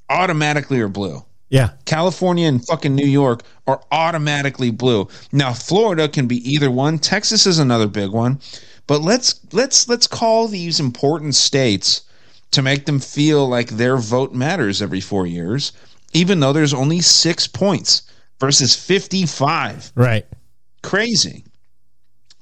automatically 0.10 0.80
are 0.80 0.88
blue. 0.88 1.24
Yeah. 1.50 1.72
California 1.86 2.48
and 2.48 2.66
fucking 2.66 2.96
New 2.96 3.06
York 3.06 3.44
are 3.68 3.82
automatically 3.92 4.72
blue. 4.72 5.08
Now 5.32 5.54
Florida 5.54 6.08
can 6.08 6.28
be 6.28 6.38
either 6.50 6.72
one. 6.72 6.98
Texas 6.98 7.46
is 7.46 7.60
another 7.60 7.88
big 7.88 8.10
one. 8.10 8.40
But 8.88 9.02
let's 9.02 9.40
let's 9.52 9.88
let's 9.90 10.08
call 10.08 10.48
these 10.48 10.80
important 10.80 11.36
states 11.36 12.04
to 12.52 12.62
make 12.62 12.86
them 12.86 13.00
feel 13.00 13.48
like 13.48 13.70
their 13.70 13.98
vote 13.98 14.34
matters 14.34 14.82
every 14.82 15.02
4 15.02 15.26
years, 15.26 15.72
even 16.14 16.40
though 16.40 16.54
there's 16.54 16.74
only 16.74 17.02
6 17.02 17.48
points 17.48 18.04
versus 18.40 18.76
55. 18.76 19.92
Right. 19.96 20.26
Crazy. 20.84 21.46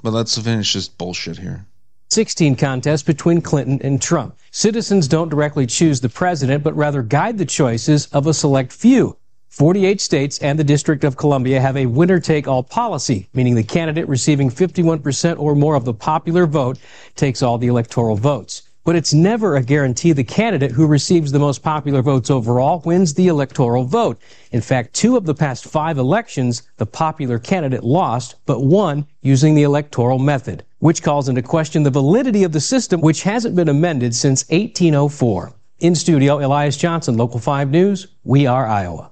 But 0.01 0.13
let's 0.13 0.37
finish 0.37 0.73
this 0.73 0.89
bullshit 0.89 1.37
here. 1.37 1.65
16 2.09 2.57
contest 2.57 3.05
between 3.07 3.41
Clinton 3.41 3.79
and 3.81 4.01
Trump. 4.01 4.37
Citizens 4.51 5.07
don't 5.07 5.29
directly 5.29 5.65
choose 5.65 6.01
the 6.01 6.09
president, 6.09 6.63
but 6.63 6.75
rather 6.75 7.01
guide 7.01 7.37
the 7.37 7.45
choices 7.45 8.05
of 8.07 8.27
a 8.27 8.33
select 8.33 8.71
few. 8.71 9.17
48 9.53 10.01
states 10.01 10.39
and 10.39 10.57
the 10.57 10.63
District 10.63 11.03
of 11.03 11.15
Columbia 11.15 11.61
have 11.61 11.77
a 11.77 11.85
winner 11.85 12.19
take 12.19 12.47
all 12.47 12.63
policy, 12.63 13.29
meaning 13.35 13.53
the 13.53 13.61
candidate 13.61 14.07
receiving 14.07 14.49
51% 14.49 15.37
or 15.37 15.53
more 15.53 15.75
of 15.75 15.85
the 15.85 15.93
popular 15.93 16.47
vote 16.47 16.79
takes 17.15 17.43
all 17.43 17.59
the 17.59 17.67
electoral 17.67 18.15
votes. 18.15 18.63
But 18.83 18.95
it's 18.95 19.13
never 19.13 19.55
a 19.55 19.61
guarantee 19.61 20.11
the 20.11 20.23
candidate 20.23 20.71
who 20.71 20.87
receives 20.87 21.31
the 21.31 21.37
most 21.37 21.61
popular 21.61 22.01
votes 22.01 22.31
overall 22.31 22.81
wins 22.83 23.13
the 23.13 23.27
electoral 23.27 23.83
vote. 23.83 24.19
In 24.51 24.59
fact, 24.59 24.95
two 24.95 25.15
of 25.15 25.25
the 25.25 25.35
past 25.35 25.65
five 25.65 25.99
elections, 25.99 26.63
the 26.77 26.87
popular 26.87 27.37
candidate 27.37 27.83
lost, 27.83 28.33
but 28.47 28.63
won 28.63 29.05
using 29.21 29.53
the 29.53 29.61
electoral 29.61 30.17
method, 30.17 30.63
which 30.79 31.03
calls 31.03 31.29
into 31.29 31.43
question 31.43 31.83
the 31.83 31.91
validity 31.91 32.43
of 32.43 32.53
the 32.53 32.59
system, 32.59 33.01
which 33.01 33.21
hasn't 33.21 33.55
been 33.55 33.69
amended 33.69 34.15
since 34.15 34.49
1804. 34.49 35.53
In 35.77 35.93
studio, 35.93 36.43
Elias 36.43 36.75
Johnson, 36.75 37.17
Local 37.17 37.39
5 37.39 37.69
News. 37.69 38.07
We 38.23 38.47
are 38.47 38.65
Iowa. 38.65 39.11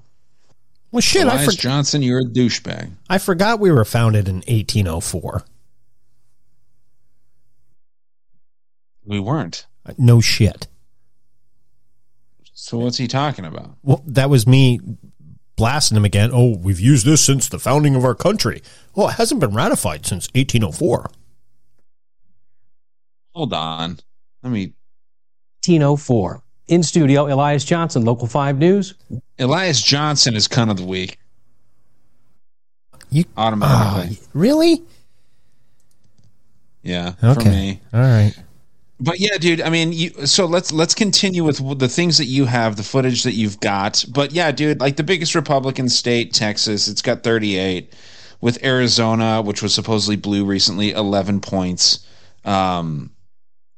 Well, 0.91 1.01
shit, 1.01 1.25
I, 1.27 1.45
for- 1.45 1.51
Johnson, 1.51 2.01
you're 2.01 2.19
a 2.19 2.25
douchebag. 2.25 2.91
I 3.09 3.17
forgot 3.17 3.59
we 3.59 3.71
were 3.71 3.85
founded 3.85 4.27
in 4.27 4.37
1804. 4.37 5.43
We 9.05 9.19
weren't. 9.19 9.65
Uh, 9.85 9.93
no 9.97 10.21
shit. 10.21 10.67
So 12.53 12.77
what's 12.77 12.97
he 12.97 13.07
talking 13.07 13.45
about? 13.45 13.71
Well, 13.83 14.03
that 14.05 14.29
was 14.29 14.45
me 14.45 14.79
blasting 15.55 15.97
him 15.97 16.05
again. 16.05 16.29
Oh, 16.33 16.55
we've 16.57 16.79
used 16.79 17.05
this 17.05 17.23
since 17.23 17.47
the 17.49 17.57
founding 17.59 17.95
of 17.95 18.05
our 18.05 18.15
country. 18.15 18.61
Well, 18.93 19.09
it 19.09 19.13
hasn't 19.13 19.39
been 19.41 19.53
ratified 19.55 20.05
since 20.05 20.27
1804. 20.35 21.09
Hold 23.33 23.53
on. 23.53 23.99
Let 24.43 24.51
me 24.51 24.73
1804. 25.65 26.43
In 26.67 26.83
studio, 26.83 27.27
Elias 27.27 27.65
Johnson, 27.65 28.05
Local 28.05 28.27
5 28.27 28.57
News. 28.57 28.93
Elias 29.39 29.81
Johnson 29.81 30.35
is 30.35 30.47
kind 30.47 30.71
of 30.71 30.77
the 30.77 30.85
week. 30.85 31.17
You 33.09 33.25
automatically. 33.35 34.19
Really? 34.33 34.83
yeah. 36.83 37.11
For 37.13 37.27
Okay. 37.41 37.49
me. 37.49 37.81
All 37.93 37.99
right. 37.99 38.33
But 38.99 39.19
yeah, 39.19 39.37
dude. 39.37 39.61
I 39.61 39.69
mean, 39.69 39.91
you. 39.91 40.27
So 40.27 40.45
let's 40.45 40.71
let's 40.71 40.93
continue 40.93 41.43
with 41.43 41.79
the 41.79 41.89
things 41.89 42.19
that 42.19 42.25
you 42.25 42.45
have, 42.45 42.75
the 42.75 42.83
footage 42.83 43.23
that 43.23 43.33
you've 43.33 43.59
got. 43.59 44.05
But 44.07 44.31
yeah, 44.31 44.51
dude. 44.51 44.79
Like 44.79 44.95
the 44.95 45.03
biggest 45.03 45.33
Republican 45.33 45.89
state, 45.89 46.33
Texas, 46.33 46.87
it's 46.87 47.01
got 47.01 47.23
38. 47.23 47.91
With 48.41 48.63
Arizona, 48.63 49.41
which 49.41 49.61
was 49.61 49.73
supposedly 49.73 50.15
blue 50.15 50.45
recently, 50.45 50.91
11 50.91 51.41
points. 51.41 52.05
Um, 52.45 53.11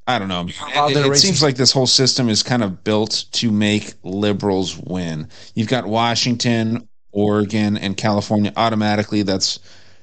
I 0.05 0.19
don't 0.19 0.27
know. 0.27 0.41
about 0.41 0.91
It, 0.91 0.97
it 0.97 1.15
seems 1.17 1.41
like 1.41 1.55
this 1.55 1.71
whole 1.71 1.87
system 1.87 2.27
is 2.27 2.43
kind 2.43 2.63
of 2.63 2.83
built 2.83 3.25
to 3.33 3.51
make 3.51 3.93
liberals 4.03 4.77
win. 4.77 5.29
You've 5.55 5.69
got 5.69 5.85
Washington, 5.85 6.89
Oregon, 7.11 7.77
and 7.77 7.95
California 7.95 8.51
automatically. 8.57 9.21
That's 9.23 9.59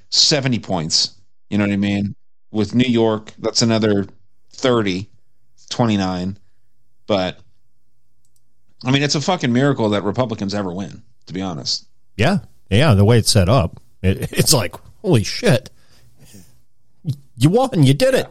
70 0.08 0.58
points. 0.60 1.20
You 1.50 1.58
know 1.58 1.64
what 1.64 1.72
I 1.72 1.76
mean? 1.76 2.14
With 2.50 2.74
New 2.74 2.88
York, 2.88 3.32
that's 3.38 3.62
another 3.62 4.06
30, 4.52 5.08
29. 5.68 6.38
But 7.06 7.38
I 8.84 8.90
mean, 8.90 9.02
it's 9.02 9.14
a 9.14 9.20
fucking 9.20 9.52
miracle 9.52 9.90
that 9.90 10.04
Republicans 10.04 10.54
ever 10.54 10.72
win, 10.72 11.02
to 11.26 11.34
be 11.34 11.42
honest. 11.42 11.86
Yeah. 12.16 12.38
Yeah. 12.70 12.94
The 12.94 13.04
way 13.04 13.18
it's 13.18 13.30
set 13.30 13.48
up, 13.48 13.80
it, 14.02 14.32
it's 14.32 14.54
like, 14.54 14.76
holy 15.02 15.24
shit. 15.24 15.70
You 17.36 17.50
won. 17.50 17.82
You 17.82 17.94
did 17.94 18.14
it. 18.14 18.28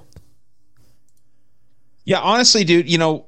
Yeah, 2.10 2.22
honestly, 2.22 2.64
dude, 2.64 2.90
you 2.90 2.98
know, 2.98 3.28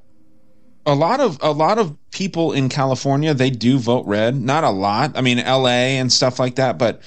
a 0.84 0.92
lot 0.92 1.20
of 1.20 1.38
a 1.40 1.52
lot 1.52 1.78
of 1.78 1.96
people 2.10 2.50
in 2.50 2.68
California 2.68 3.32
they 3.32 3.48
do 3.48 3.78
vote 3.78 4.04
red. 4.06 4.34
Not 4.34 4.64
a 4.64 4.70
lot. 4.70 5.16
I 5.16 5.20
mean, 5.20 5.38
L.A. 5.38 5.98
and 5.98 6.12
stuff 6.12 6.40
like 6.40 6.56
that, 6.56 6.78
but 6.78 7.00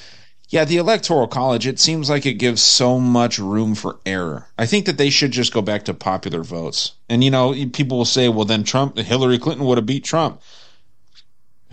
yeah, 0.47 0.63
the 0.63 0.77
electoral 0.77 1.27
college. 1.27 1.67
It 1.67 1.77
seems 1.77 2.09
like 2.09 2.25
it 2.25 2.35
gives 2.35 2.61
so 2.61 2.97
much 2.97 3.39
room 3.39 3.75
for 3.75 3.99
error. 4.05 4.47
I 4.57 4.65
think 4.65 4.85
that 4.85 4.97
they 4.97 5.09
should 5.09 5.31
just 5.31 5.51
go 5.51 5.61
back 5.61 5.83
to 5.83 5.93
popular 5.93 6.43
votes. 6.43 6.93
And 7.09 7.25
you 7.25 7.29
know, 7.29 7.53
people 7.73 7.97
will 7.97 8.05
say, 8.05 8.29
well, 8.29 8.45
then 8.45 8.63
Trump, 8.63 8.97
Hillary 8.97 9.37
Clinton 9.37 9.65
would 9.65 9.77
have 9.77 9.85
beat 9.85 10.05
Trump. 10.05 10.41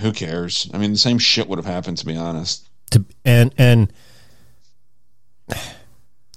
Who 0.01 0.11
cares? 0.11 0.69
I 0.75 0.79
mean, 0.79 0.91
the 0.91 0.99
same 0.99 1.19
shit 1.19 1.47
would 1.47 1.61
have 1.61 1.65
happened. 1.65 1.99
To 1.99 2.07
be 2.07 2.17
honest. 2.17 2.69
To, 2.91 3.05
and, 3.25 3.55
and 3.57 3.93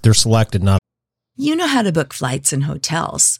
they're 0.04 0.14
selected 0.14 0.62
not 0.62 0.80
You 1.36 1.56
know 1.56 1.66
how 1.66 1.82
to 1.82 1.92
book 1.92 2.14
flights 2.14 2.54
and 2.54 2.66
hotels. 2.66 3.40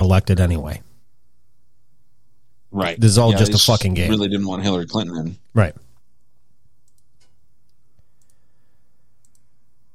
Elected 0.00 0.40
anyway. 0.40 0.82
Right. 2.70 3.00
This 3.00 3.12
is 3.12 3.18
all 3.18 3.32
Yeah, 3.32 3.38
just 3.38 3.54
a 3.54 3.58
fucking 3.58 3.94
game. 3.94 4.10
Really 4.10 4.28
didn't 4.28 4.46
want 4.46 4.62
Hillary 4.62 4.86
Clinton 4.86 5.16
in. 5.16 5.36
Right. 5.54 5.74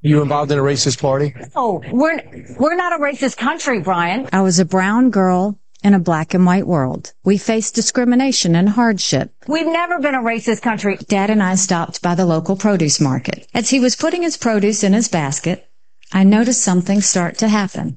You 0.00 0.20
involved 0.20 0.52
in 0.52 0.58
a 0.58 0.62
racist 0.62 1.00
party? 1.00 1.34
Oh, 1.56 1.82
we're 1.90 2.20
we're 2.58 2.74
not 2.74 2.92
a 2.92 3.02
racist 3.02 3.38
country, 3.38 3.80
Brian. 3.80 4.28
I 4.34 4.42
was 4.42 4.58
a 4.58 4.66
brown 4.66 5.08
girl 5.10 5.58
in 5.82 5.94
a 5.94 5.98
black 5.98 6.34
and 6.34 6.44
white 6.44 6.66
world. 6.66 7.12
We 7.24 7.38
faced 7.38 7.74
discrimination 7.74 8.54
and 8.54 8.68
hardship. 8.68 9.32
We've 9.46 9.66
never 9.66 9.98
been 10.00 10.14
a 10.14 10.20
racist 10.20 10.60
country. 10.60 10.98
Dad 11.08 11.30
and 11.30 11.42
I 11.42 11.54
stopped 11.54 12.02
by 12.02 12.14
the 12.14 12.26
local 12.26 12.56
produce 12.56 13.00
market. 13.00 13.46
As 13.54 13.70
he 13.70 13.80
was 13.80 13.96
putting 13.96 14.22
his 14.22 14.36
produce 14.36 14.84
in 14.84 14.92
his 14.92 15.08
basket, 15.08 15.70
I 16.12 16.24
noticed 16.24 16.62
something 16.62 17.00
start 17.00 17.38
to 17.38 17.48
happen. 17.48 17.96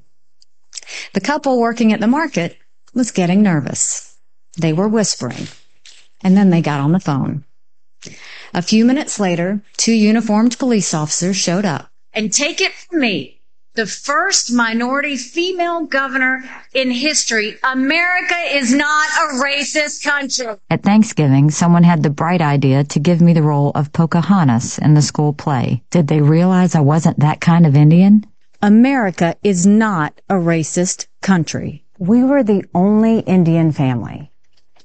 The 1.12 1.20
couple 1.20 1.58
working 1.58 1.92
at 1.92 2.00
the 2.00 2.06
market 2.06 2.56
was 2.94 3.10
getting 3.10 3.42
nervous. 3.42 4.16
They 4.56 4.72
were 4.72 4.88
whispering, 4.88 5.48
and 6.22 6.36
then 6.36 6.50
they 6.50 6.60
got 6.60 6.80
on 6.80 6.92
the 6.92 7.00
phone. 7.00 7.44
A 8.54 8.62
few 8.62 8.84
minutes 8.84 9.20
later, 9.20 9.60
two 9.76 9.92
uniformed 9.92 10.58
police 10.58 10.94
officers 10.94 11.36
showed 11.36 11.64
up. 11.64 11.90
And 12.12 12.32
take 12.32 12.60
it 12.60 12.72
from 12.72 13.00
me, 13.00 13.38
the 13.78 13.86
first 13.86 14.52
minority 14.52 15.16
female 15.16 15.86
governor 15.86 16.42
in 16.74 16.90
history, 16.90 17.56
America 17.62 18.34
is 18.50 18.74
not 18.74 19.08
a 19.20 19.34
racist 19.40 20.02
country. 20.02 20.56
At 20.68 20.82
Thanksgiving, 20.82 21.50
someone 21.52 21.84
had 21.84 22.02
the 22.02 22.10
bright 22.10 22.40
idea 22.40 22.82
to 22.82 22.98
give 22.98 23.20
me 23.20 23.34
the 23.34 23.42
role 23.42 23.70
of 23.76 23.92
Pocahontas 23.92 24.78
in 24.78 24.94
the 24.94 25.02
school 25.02 25.32
play. 25.32 25.84
Did 25.90 26.08
they 26.08 26.20
realize 26.20 26.74
I 26.74 26.80
wasn't 26.80 27.20
that 27.20 27.40
kind 27.40 27.66
of 27.66 27.76
Indian? 27.76 28.26
America 28.60 29.36
is 29.44 29.66
not 29.66 30.20
a 30.28 30.34
racist 30.34 31.06
country. 31.22 31.84
We 31.98 32.24
were 32.24 32.42
the 32.42 32.64
only 32.74 33.20
Indian 33.20 33.70
family 33.70 34.32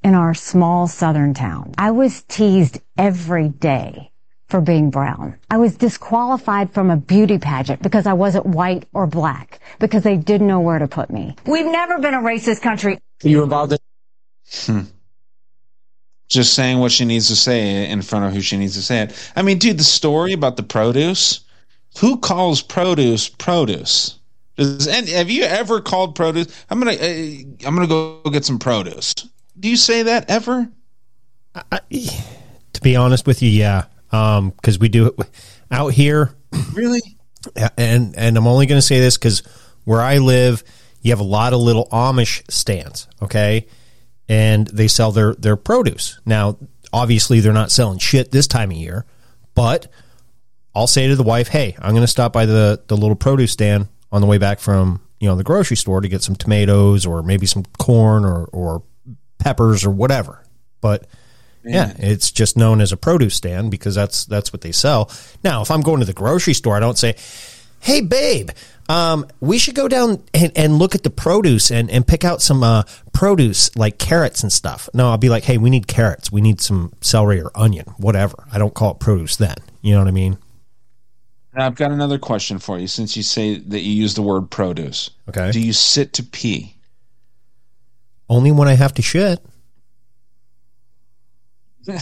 in 0.03 0.13
our 0.13 0.36
small 0.36 0.88
southern 0.88 1.34
town. 1.34 1.74
I 1.78 1.89
was 1.89 2.21
teased 2.24 2.80
every 2.99 3.49
day 3.49 4.11
for 4.47 4.61
being 4.61 4.91
brown. 4.91 5.39
I 5.49 5.57
was 5.57 5.76
disqualified 5.76 6.71
from 6.71 6.91
a 6.91 6.97
beauty 6.97 7.39
pageant 7.39 7.82
because 7.82 8.05
I 8.05 8.13
wasn't 8.13 8.45
white 8.45 8.86
or 8.93 9.07
black 9.07 9.59
because 9.80 10.03
they 10.03 10.17
didn't 10.17 10.47
know 10.47 10.59
where 10.59 10.78
to 10.78 10.88
put 10.88 11.09
me. 11.09 11.36
We've 11.47 11.65
never 11.65 11.97
been 11.97 12.13
a 12.13 12.21
racist 12.21 12.61
country. 12.61 12.99
You 13.24 13.41
involved 13.41 13.74
in 13.74 13.80
Hmm. 14.65 14.82
Just 16.30 16.53
saying 16.53 16.78
what 16.78 16.91
she 16.91 17.05
needs 17.05 17.28
to 17.30 17.36
say 17.36 17.89
in 17.89 18.03
front 18.03 18.26
of 18.26 18.34
who 18.34 18.41
she 18.41 18.57
needs 18.57 18.76
to 18.76 18.84
say 18.84 19.01
it. 19.01 19.32
I 19.36 19.41
mean, 19.41 19.57
dude, 19.57 19.80
the 19.80 19.84
story 19.84 20.34
about 20.34 20.57
the 20.57 20.63
produce. 20.63 21.43
Who 22.00 22.18
calls 22.18 22.62
produce 22.62 23.30
produce? 23.30 24.20
Does 24.56 24.88
and 24.88 25.08
have 25.10 25.30
you 25.30 25.44
ever 25.44 25.82
called 25.82 26.16
produce? 26.16 26.66
I'm 26.70 26.80
gonna 26.80 26.94
uh, 26.94 27.68
I'm 27.68 27.76
gonna 27.76 27.88
go 27.88 28.22
get 28.32 28.46
some 28.46 28.60
produce. 28.60 29.14
Do 29.60 29.70
you 29.70 29.78
say 29.78 30.04
that 30.04 30.30
ever? 30.30 30.70
To 31.72 32.82
be 32.82 32.96
honest 32.96 33.28
with 33.28 33.41
you, 33.41 33.50
yeah, 33.50 33.86
because 34.10 34.80
we 34.80 34.89
do 34.89 35.08
it 35.08 35.30
out 35.72 35.94
here. 35.94 36.36
Really? 36.74 37.02
And 37.78 38.16
and 38.16 38.38
I'm 38.38 38.48
only 38.48 38.68
going 38.68 38.78
to 38.78 38.82
say 38.82 39.00
this 39.00 39.18
because 39.18 39.44
where 39.84 40.02
I 40.02 40.20
live, 40.20 40.64
you 41.02 41.12
have 41.12 41.20
a 41.20 41.24
lot 41.24 41.54
of 41.54 41.60
little 41.60 41.88
Amish 41.91 42.50
stands, 42.50 43.08
okay, 43.22 43.68
and 44.30 44.68
they 44.68 44.88
sell 44.88 45.12
their 45.12 45.36
their 45.36 45.56
produce. 45.56 46.20
Now, 46.26 46.58
obviously, 46.94 47.41
they're 47.41 47.54
not 47.54 47.72
selling 47.72 48.00
shit 48.00 48.32
this 48.32 48.48
time 48.48 48.72
of 48.72 48.78
year, 48.78 49.06
but 49.56 49.91
I'll 50.76 50.88
say 50.88 51.07
to 51.07 51.15
the 51.15 51.24
wife, 51.24 51.47
"Hey, 51.47 51.76
I'm 51.80 51.91
going 51.91 52.03
to 52.03 52.07
stop 52.07 52.34
by 52.34 52.45
the 52.45 52.82
the 52.88 52.97
little 52.97 53.15
produce 53.15 53.51
stand 53.51 53.88
on 54.11 54.21
the 54.21 54.28
way 54.28 54.38
back 54.38 54.59
from 54.59 55.01
you 55.19 55.28
know 55.28 55.36
the 55.36 55.43
grocery 55.43 55.78
store 55.78 56.01
to 56.01 56.07
get 56.07 56.24
some 56.24 56.36
tomatoes 56.36 57.05
or 57.05 57.24
maybe 57.24 57.45
some 57.45 57.63
corn 57.78 58.26
or 58.26 58.45
or 58.45 58.84
peppers 59.38 59.86
or 59.86 59.91
whatever." 59.91 60.43
But 60.82 61.07
yeah, 61.63 61.93
it's 61.97 62.32
just 62.32 62.57
known 62.57 62.82
as 62.82 62.91
a 62.91 62.97
produce 62.97 63.36
stand 63.36 63.71
because 63.71 63.95
that's 63.95 64.26
that's 64.26 64.51
what 64.51 64.61
they 64.61 64.71
sell. 64.71 65.11
Now, 65.43 65.61
if 65.61 65.71
I'm 65.71 65.82
going 65.82 65.99
to 65.99 66.05
the 66.05 66.13
grocery 66.13 66.53
store, 66.53 66.76
I 66.76 66.80
don't 66.80 66.97
say, 66.97 67.15
"Hey, 67.80 68.01
babe, 68.01 68.49
um, 68.89 69.28
we 69.39 69.57
should 69.57 69.76
go 69.76 69.88
down 69.88 70.24
and, 70.34 70.51
and 70.55 70.78
look 70.78 70.95
at 70.95 71.03
the 71.03 71.09
produce 71.09 71.71
and, 71.71 71.89
and 71.89 72.05
pick 72.05 72.26
out 72.26 72.41
some 72.41 72.63
uh, 72.63 72.84
produce 73.13 73.74
like 73.78 73.97
carrots 73.97 74.43
and 74.43 74.51
stuff." 74.51 74.89
No, 74.93 75.09
I'll 75.09 75.17
be 75.17 75.30
like, 75.30 75.43
"Hey, 75.43 75.57
we 75.57 75.69
need 75.69 75.88
carrots. 75.88 76.32
We 76.32 76.41
need 76.41 76.59
some 76.59 76.91
celery 76.99 77.39
or 77.39 77.51
onion, 77.55 77.86
whatever." 77.97 78.43
I 78.51 78.57
don't 78.57 78.74
call 78.74 78.91
it 78.91 78.99
produce 78.99 79.36
then. 79.36 79.55
You 79.82 79.93
know 79.93 79.99
what 79.99 80.07
I 80.07 80.11
mean? 80.11 80.38
Now, 81.56 81.68
I've 81.68 81.76
got 81.76 81.91
another 81.91 82.18
question 82.18 82.58
for 82.58 82.80
you. 82.80 82.88
Since 82.88 83.16
you 83.16 83.22
say 83.24 83.58
that 83.60 83.82
you 83.82 83.91
use 83.91 84.16
the 84.16 84.22
word 84.24 84.49
produce, 84.49 85.12
okay, 85.30 85.51
do 85.51 85.60
you 85.60 85.74
sit 85.74 86.14
to 86.14 86.24
pee? 86.24 86.76
Only 88.30 88.51
when 88.51 88.68
I 88.68 88.74
have 88.74 88.93
to 88.95 89.01
shit. 89.01 89.39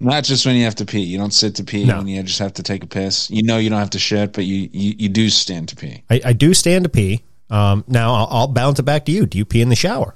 Not 0.00 0.24
just 0.24 0.44
when 0.46 0.56
you 0.56 0.64
have 0.64 0.76
to 0.76 0.84
pee. 0.84 1.00
You 1.00 1.18
don't 1.18 1.32
sit 1.32 1.56
to 1.56 1.64
pee 1.64 1.84
No. 1.84 1.98
when 1.98 2.08
you 2.08 2.22
just 2.22 2.38
have 2.38 2.52
to 2.54 2.62
take 2.62 2.84
a 2.84 2.86
piss. 2.86 3.30
You 3.30 3.42
know 3.42 3.56
you 3.58 3.70
don't 3.70 3.78
have 3.78 3.90
to 3.90 3.98
shit, 3.98 4.32
but 4.32 4.44
you 4.44 4.68
you, 4.72 4.94
you 4.98 5.08
do 5.08 5.28
stand 5.30 5.68
to 5.70 5.76
pee. 5.76 6.02
I, 6.10 6.20
I 6.26 6.32
do 6.32 6.54
stand 6.54 6.84
to 6.84 6.88
pee. 6.90 7.22
Um, 7.50 7.84
now 7.88 8.14
I'll, 8.14 8.28
I'll 8.30 8.48
bounce 8.48 8.78
it 8.78 8.82
back 8.84 9.06
to 9.06 9.12
you. 9.12 9.26
Do 9.26 9.38
you 9.38 9.44
pee 9.44 9.62
in 9.62 9.70
the 9.70 9.76
shower? 9.76 10.14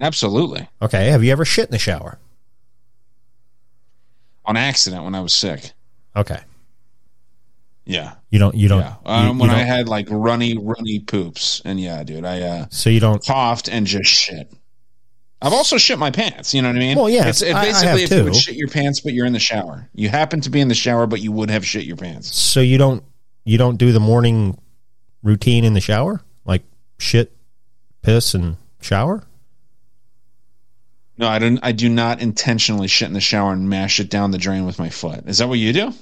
Absolutely. 0.00 0.68
Okay. 0.80 1.08
Have 1.08 1.22
you 1.24 1.32
ever 1.32 1.44
shit 1.44 1.66
in 1.66 1.72
the 1.72 1.78
shower? 1.78 2.18
On 4.44 4.56
accident 4.56 5.04
when 5.04 5.14
I 5.14 5.20
was 5.20 5.32
sick. 5.34 5.72
Okay. 6.16 6.40
Yeah. 7.86 8.14
You 8.30 8.38
don't. 8.38 8.54
You 8.54 8.68
don't. 8.68 8.80
Yeah. 8.80 8.94
Um, 9.04 9.36
you 9.36 9.40
when 9.42 9.50
I 9.50 9.58
don't- 9.58 9.66
had 9.66 9.88
like 9.88 10.06
runny, 10.10 10.56
runny 10.56 11.00
poops, 11.00 11.60
and 11.64 11.78
yeah, 11.78 12.02
dude, 12.04 12.24
I 12.24 12.40
uh, 12.42 12.66
so 12.70 12.88
you 12.90 13.00
don't 13.00 13.24
coughed 13.24 13.68
and 13.68 13.86
just 13.86 14.10
shit. 14.10 14.50
I've 15.42 15.52
also 15.52 15.76
shit 15.76 15.98
my 15.98 16.10
pants. 16.10 16.54
You 16.54 16.62
know 16.62 16.68
what 16.68 16.76
I 16.76 16.78
mean? 16.78 16.96
Well, 16.96 17.10
yeah, 17.10 17.28
It's 17.28 17.42
it 17.42 17.54
I- 17.54 17.60
I 17.60 17.64
basically 17.64 17.88
have 17.88 17.98
if 18.00 18.10
you 18.12 18.24
would 18.24 18.36
shit 18.36 18.54
your 18.56 18.68
pants, 18.68 19.00
but 19.00 19.12
you're 19.12 19.26
in 19.26 19.34
the 19.34 19.38
shower. 19.38 19.88
You 19.94 20.08
happen 20.08 20.40
to 20.42 20.50
be 20.50 20.60
in 20.60 20.68
the 20.68 20.74
shower, 20.74 21.06
but 21.06 21.20
you 21.20 21.32
would 21.32 21.50
have 21.50 21.66
shit 21.66 21.84
your 21.84 21.96
pants. 21.98 22.34
So 22.34 22.60
you 22.60 22.78
don't 22.78 23.04
you 23.44 23.58
don't 23.58 23.76
do 23.76 23.92
the 23.92 24.00
morning 24.00 24.56
routine 25.22 25.64
in 25.64 25.74
the 25.74 25.80
shower, 25.82 26.22
like 26.46 26.62
shit, 26.98 27.36
piss, 28.00 28.32
and 28.32 28.56
shower. 28.80 29.22
No, 31.18 31.28
I 31.28 31.38
don't. 31.38 31.60
I 31.62 31.72
do 31.72 31.88
not 31.90 32.20
intentionally 32.22 32.88
shit 32.88 33.08
in 33.08 33.14
the 33.14 33.20
shower 33.20 33.52
and 33.52 33.68
mash 33.68 34.00
it 34.00 34.08
down 34.08 34.30
the 34.30 34.38
drain 34.38 34.64
with 34.64 34.78
my 34.78 34.88
foot. 34.88 35.24
Is 35.28 35.38
that 35.38 35.48
what 35.48 35.58
you 35.58 35.72
do? 35.74 35.92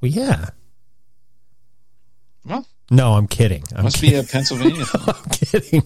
Well, 0.00 0.10
yeah. 0.10 0.50
Well, 2.44 2.66
No, 2.90 3.14
I'm 3.14 3.26
kidding. 3.28 3.64
I'm 3.74 3.84
must 3.84 3.96
kidding. 4.00 4.10
be 4.20 4.26
a 4.26 4.28
Pennsylvania. 4.28 4.84
I'm 5.06 5.30
kidding. 5.30 5.82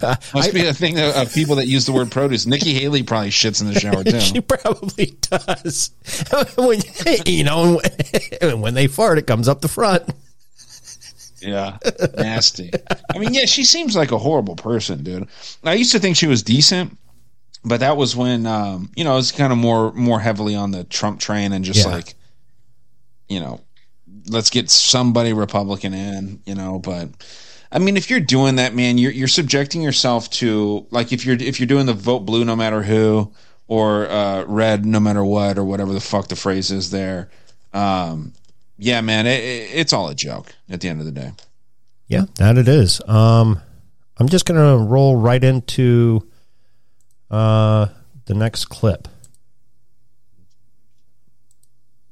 Uh, 0.00 0.16
Must 0.34 0.48
I- 0.48 0.52
be 0.52 0.66
a 0.66 0.72
thing 0.72 0.98
of, 0.98 1.14
of 1.16 1.34
people 1.34 1.56
that 1.56 1.66
use 1.66 1.84
the 1.86 1.92
word 1.92 2.10
produce. 2.10 2.46
Nikki 2.46 2.72
Haley 2.74 3.02
probably 3.02 3.28
shits 3.30 3.60
in 3.60 3.72
the 3.72 3.78
shower 3.78 4.04
too. 4.04 4.20
she 4.20 4.40
probably 4.40 5.16
does. 5.20 5.90
when, 6.56 6.80
you 7.26 7.44
know, 7.44 7.80
when, 8.40 8.60
when 8.62 8.74
they 8.74 8.86
fart, 8.86 9.18
it 9.18 9.26
comes 9.26 9.48
up 9.48 9.60
the 9.60 9.68
front. 9.68 10.04
Yeah, 11.42 11.76
nasty. 12.16 12.70
I 13.14 13.18
mean, 13.18 13.34
yeah, 13.34 13.44
she 13.44 13.64
seems 13.64 13.94
like 13.94 14.10
a 14.10 14.18
horrible 14.18 14.56
person, 14.56 15.04
dude. 15.04 15.28
I 15.62 15.74
used 15.74 15.92
to 15.92 15.98
think 15.98 16.16
she 16.16 16.26
was 16.26 16.42
decent, 16.42 16.96
but 17.62 17.80
that 17.80 17.96
was 17.98 18.16
when 18.16 18.46
um, 18.46 18.90
you 18.96 19.04
know 19.04 19.12
it 19.12 19.16
was 19.16 19.32
kind 19.32 19.52
of 19.52 19.58
more 19.58 19.92
more 19.92 20.18
heavily 20.18 20.56
on 20.56 20.70
the 20.70 20.84
Trump 20.84 21.20
train 21.20 21.52
and 21.52 21.62
just 21.64 21.84
Yeah. 21.84 21.92
like 21.92 22.14
you 23.28 23.40
know 23.40 23.60
let's 24.28 24.50
get 24.50 24.70
somebody 24.70 25.32
Republican 25.32 25.94
in, 25.94 26.40
you 26.46 26.54
know, 26.54 26.78
but 26.78 27.08
I 27.70 27.78
mean 27.78 27.96
if 27.96 28.10
you're 28.10 28.20
doing 28.20 28.56
that 28.56 28.74
man, 28.74 28.98
you're 28.98 29.12
you're 29.12 29.28
subjecting 29.28 29.82
yourself 29.82 30.30
to 30.30 30.86
like 30.90 31.12
if 31.12 31.24
you're 31.24 31.36
if 31.36 31.60
you're 31.60 31.66
doing 31.66 31.86
the 31.86 31.94
vote 31.94 32.20
blue 32.20 32.44
no 32.44 32.56
matter 32.56 32.82
who 32.82 33.32
or 33.68 34.08
uh, 34.08 34.44
red 34.44 34.86
no 34.86 35.00
matter 35.00 35.24
what 35.24 35.58
or 35.58 35.64
whatever 35.64 35.92
the 35.92 36.00
fuck 36.00 36.28
the 36.28 36.36
phrase 36.36 36.70
is 36.70 36.90
there. 36.90 37.30
Um, 37.72 38.32
yeah, 38.78 39.00
man, 39.00 39.26
it, 39.26 39.42
it, 39.42 39.70
it's 39.74 39.92
all 39.92 40.08
a 40.08 40.14
joke 40.14 40.54
at 40.68 40.80
the 40.80 40.88
end 40.88 41.00
of 41.00 41.06
the 41.06 41.12
day. 41.12 41.32
Yeah, 42.06 42.26
that 42.36 42.56
it 42.56 42.68
is. 42.68 43.00
Um, 43.08 43.60
I'm 44.18 44.28
just 44.28 44.46
gonna 44.46 44.76
roll 44.76 45.16
right 45.16 45.42
into 45.42 46.28
uh, 47.30 47.88
the 48.26 48.34
next 48.34 48.66
clip. 48.66 49.08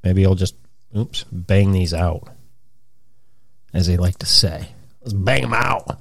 Maybe 0.03 0.27
I'll 0.27 0.35
just 0.35 0.57
oops 0.97 1.24
bang 1.30 1.72
these 1.72 1.95
out, 1.95 2.28
as 3.72 3.86
they 3.86 3.97
like 3.97 4.18
to 4.18 4.26
say. 4.26 4.68
Let's 5.03 5.12
bang 5.12 5.42
them 5.42 5.55
out. 5.55 5.99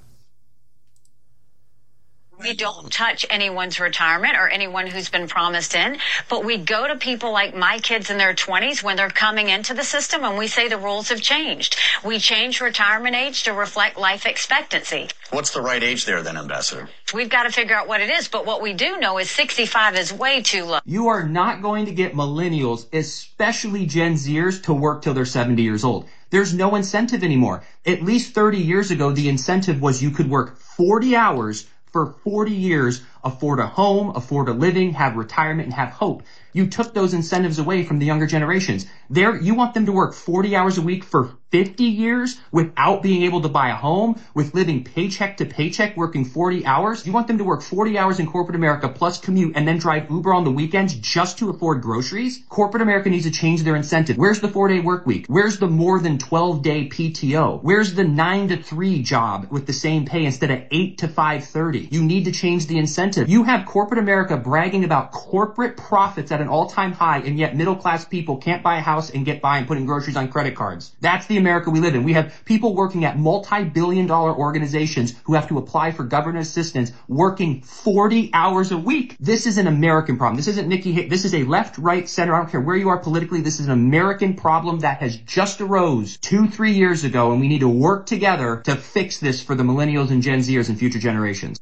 We 2.43 2.53
don't 2.53 2.91
touch 2.91 3.25
anyone's 3.29 3.79
retirement 3.79 4.35
or 4.35 4.49
anyone 4.49 4.85
who's 4.85 5.07
been 5.07 5.29
promised 5.29 5.75
in, 5.75 5.97
but 6.27 6.43
we 6.43 6.57
go 6.57 6.85
to 6.85 6.97
people 6.97 7.31
like 7.31 7.55
my 7.55 7.79
kids 7.79 8.09
in 8.09 8.17
their 8.17 8.33
20s 8.33 8.83
when 8.83 8.97
they're 8.97 9.09
coming 9.09 9.47
into 9.47 9.73
the 9.73 9.85
system 9.85 10.25
and 10.25 10.37
we 10.37 10.47
say 10.47 10.67
the 10.67 10.77
rules 10.77 11.07
have 11.07 11.21
changed. 11.21 11.77
We 12.03 12.19
change 12.19 12.59
retirement 12.59 13.15
age 13.15 13.43
to 13.43 13.53
reflect 13.53 13.97
life 13.97 14.25
expectancy. 14.25 15.07
What's 15.29 15.51
the 15.51 15.61
right 15.61 15.81
age 15.81 16.03
there 16.03 16.21
then, 16.21 16.35
Ambassador? 16.35 16.89
We've 17.13 17.29
got 17.29 17.43
to 17.43 17.49
figure 17.49 17.77
out 17.77 17.87
what 17.87 18.01
it 18.01 18.09
is, 18.09 18.27
but 18.27 18.45
what 18.45 18.61
we 18.61 18.73
do 18.73 18.99
know 18.99 19.19
is 19.19 19.31
65 19.31 19.95
is 19.95 20.11
way 20.11 20.41
too 20.41 20.65
low. 20.65 20.79
You 20.85 21.07
are 21.07 21.23
not 21.23 21.61
going 21.61 21.85
to 21.85 21.93
get 21.93 22.13
millennials, 22.13 22.87
especially 22.91 23.85
Gen 23.85 24.15
Zers, 24.15 24.61
to 24.63 24.73
work 24.73 25.01
till 25.01 25.13
they're 25.13 25.23
70 25.23 25.63
years 25.63 25.85
old. 25.85 26.09
There's 26.29 26.53
no 26.53 26.75
incentive 26.75 27.23
anymore. 27.23 27.63
At 27.85 28.01
least 28.01 28.33
30 28.33 28.57
years 28.57 28.91
ago, 28.91 29.11
the 29.11 29.29
incentive 29.29 29.81
was 29.81 30.03
you 30.03 30.11
could 30.11 30.29
work 30.29 30.57
40 30.57 31.15
hours 31.15 31.67
for 31.93 32.07
40 32.23 32.51
years, 32.51 33.03
afford 33.23 33.59
a 33.59 33.67
home, 33.67 34.09
afford 34.15 34.49
a 34.49 34.53
living, 34.53 34.93
have 34.93 35.15
retirement, 35.15 35.67
and 35.67 35.73
have 35.75 35.89
hope. 35.89 36.23
You 36.51 36.67
took 36.67 36.93
those 36.93 37.13
incentives 37.13 37.59
away 37.59 37.83
from 37.83 37.99
the 37.99 38.05
younger 38.05 38.25
generations. 38.25 38.87
There, 39.09 39.39
you 39.39 39.53
want 39.53 39.75
them 39.75 39.85
to 39.85 39.91
work 39.91 40.15
40 40.15 40.55
hours 40.55 40.77
a 40.79 40.81
week 40.81 41.03
for 41.03 41.37
50 41.53 41.83
years 41.83 42.39
without 42.51 43.03
being 43.03 43.21
able 43.21 43.39
to 43.39 43.47
buy 43.47 43.69
a 43.69 43.75
home, 43.75 44.19
with 44.33 44.55
living 44.55 44.83
paycheck 44.83 45.37
to 45.37 45.45
paycheck, 45.45 45.95
working 45.95 46.25
40 46.25 46.65
hours. 46.65 47.05
You 47.05 47.13
want 47.13 47.27
them 47.27 47.37
to 47.37 47.43
work 47.43 47.61
40 47.61 47.95
hours 47.95 48.17
in 48.19 48.25
corporate 48.25 48.55
America 48.55 48.89
plus 48.89 49.19
commute 49.19 49.55
and 49.55 49.67
then 49.67 49.77
drive 49.77 50.09
Uber 50.09 50.33
on 50.33 50.45
the 50.45 50.51
weekends 50.51 50.95
just 50.95 51.37
to 51.37 51.51
afford 51.51 51.83
groceries? 51.83 52.41
Corporate 52.49 52.81
America 52.81 53.11
needs 53.11 53.25
to 53.25 53.31
change 53.31 53.61
their 53.61 53.75
incentive. 53.75 54.17
Where's 54.17 54.39
the 54.39 54.47
four 54.47 54.67
day 54.67 54.79
work 54.79 55.05
week? 55.05 55.27
Where's 55.27 55.59
the 55.59 55.67
more 55.67 55.99
than 55.99 56.17
12 56.17 56.63
day 56.63 56.89
PTO? 56.89 57.61
Where's 57.61 57.93
the 57.93 58.03
nine 58.03 58.47
to 58.47 58.57
three 58.57 59.03
job 59.03 59.45
with 59.51 59.67
the 59.67 59.73
same 59.73 60.05
pay 60.05 60.25
instead 60.25 60.49
of 60.49 60.63
eight 60.71 60.97
to 60.97 61.07
530? 61.07 61.89
You 61.91 62.03
need 62.03 62.25
to 62.25 62.31
change 62.31 62.65
the 62.65 62.79
incentive. 62.79 63.29
You 63.29 63.43
have 63.43 63.67
corporate 63.67 63.99
America 63.99 64.37
bragging 64.37 64.85
about 64.85 65.11
corporate 65.11 65.77
profits 65.77 66.31
at 66.31 66.41
an 66.41 66.47
all 66.47 66.65
time 66.65 66.93
high 66.93 67.19
and 67.19 67.37
yet 67.37 67.55
middle 67.55 67.75
class 67.75 68.05
people 68.05 68.37
can't 68.37 68.63
buy 68.63 68.77
a 68.77 68.81
house 68.81 69.11
and 69.11 69.23
get 69.23 69.39
by 69.39 69.59
and 69.59 69.67
putting 69.67 69.85
groceries 69.85 70.17
on 70.17 70.29
credit 70.29 70.55
cards. 70.55 70.93
That's 70.99 71.27
the 71.27 71.42
America 71.43 71.69
we 71.69 71.79
live 71.79 71.95
in. 71.95 72.03
We 72.03 72.13
have 72.13 72.33
people 72.45 72.73
working 72.75 73.05
at 73.05 73.17
multi-billion 73.17 74.07
dollar 74.07 74.33
organizations 74.33 75.13
who 75.25 75.33
have 75.33 75.47
to 75.49 75.57
apply 75.57 75.91
for 75.91 76.03
government 76.03 76.41
assistance 76.41 76.91
working 77.07 77.61
40 77.61 78.31
hours 78.33 78.71
a 78.71 78.77
week. 78.77 79.17
This 79.19 79.45
is 79.45 79.57
an 79.57 79.67
American 79.67 80.17
problem. 80.17 80.37
This 80.37 80.47
isn't 80.47 80.67
Nikki 80.67 80.93
Haley. 80.93 81.09
This 81.09 81.25
is 81.25 81.33
a 81.33 81.43
left, 81.43 81.77
right, 81.77 82.07
center. 82.07 82.33
I 82.33 82.39
don't 82.39 82.49
care 82.49 82.61
where 82.61 82.75
you 82.77 82.89
are 82.89 82.97
politically. 82.97 83.41
This 83.41 83.59
is 83.59 83.65
an 83.65 83.73
American 83.73 84.35
problem 84.35 84.79
that 84.79 84.99
has 84.99 85.17
just 85.17 85.59
arose 85.59 86.17
two, 86.17 86.47
three 86.47 86.73
years 86.73 87.03
ago 87.03 87.31
and 87.31 87.41
we 87.41 87.47
need 87.47 87.59
to 87.59 87.69
work 87.69 88.05
together 88.05 88.61
to 88.65 88.75
fix 88.75 89.19
this 89.19 89.43
for 89.43 89.55
the 89.55 89.63
millennials 89.63 90.09
and 90.09 90.21
Gen 90.21 90.39
Zers 90.39 90.69
and 90.69 90.79
future 90.79 90.99
generations. 90.99 91.59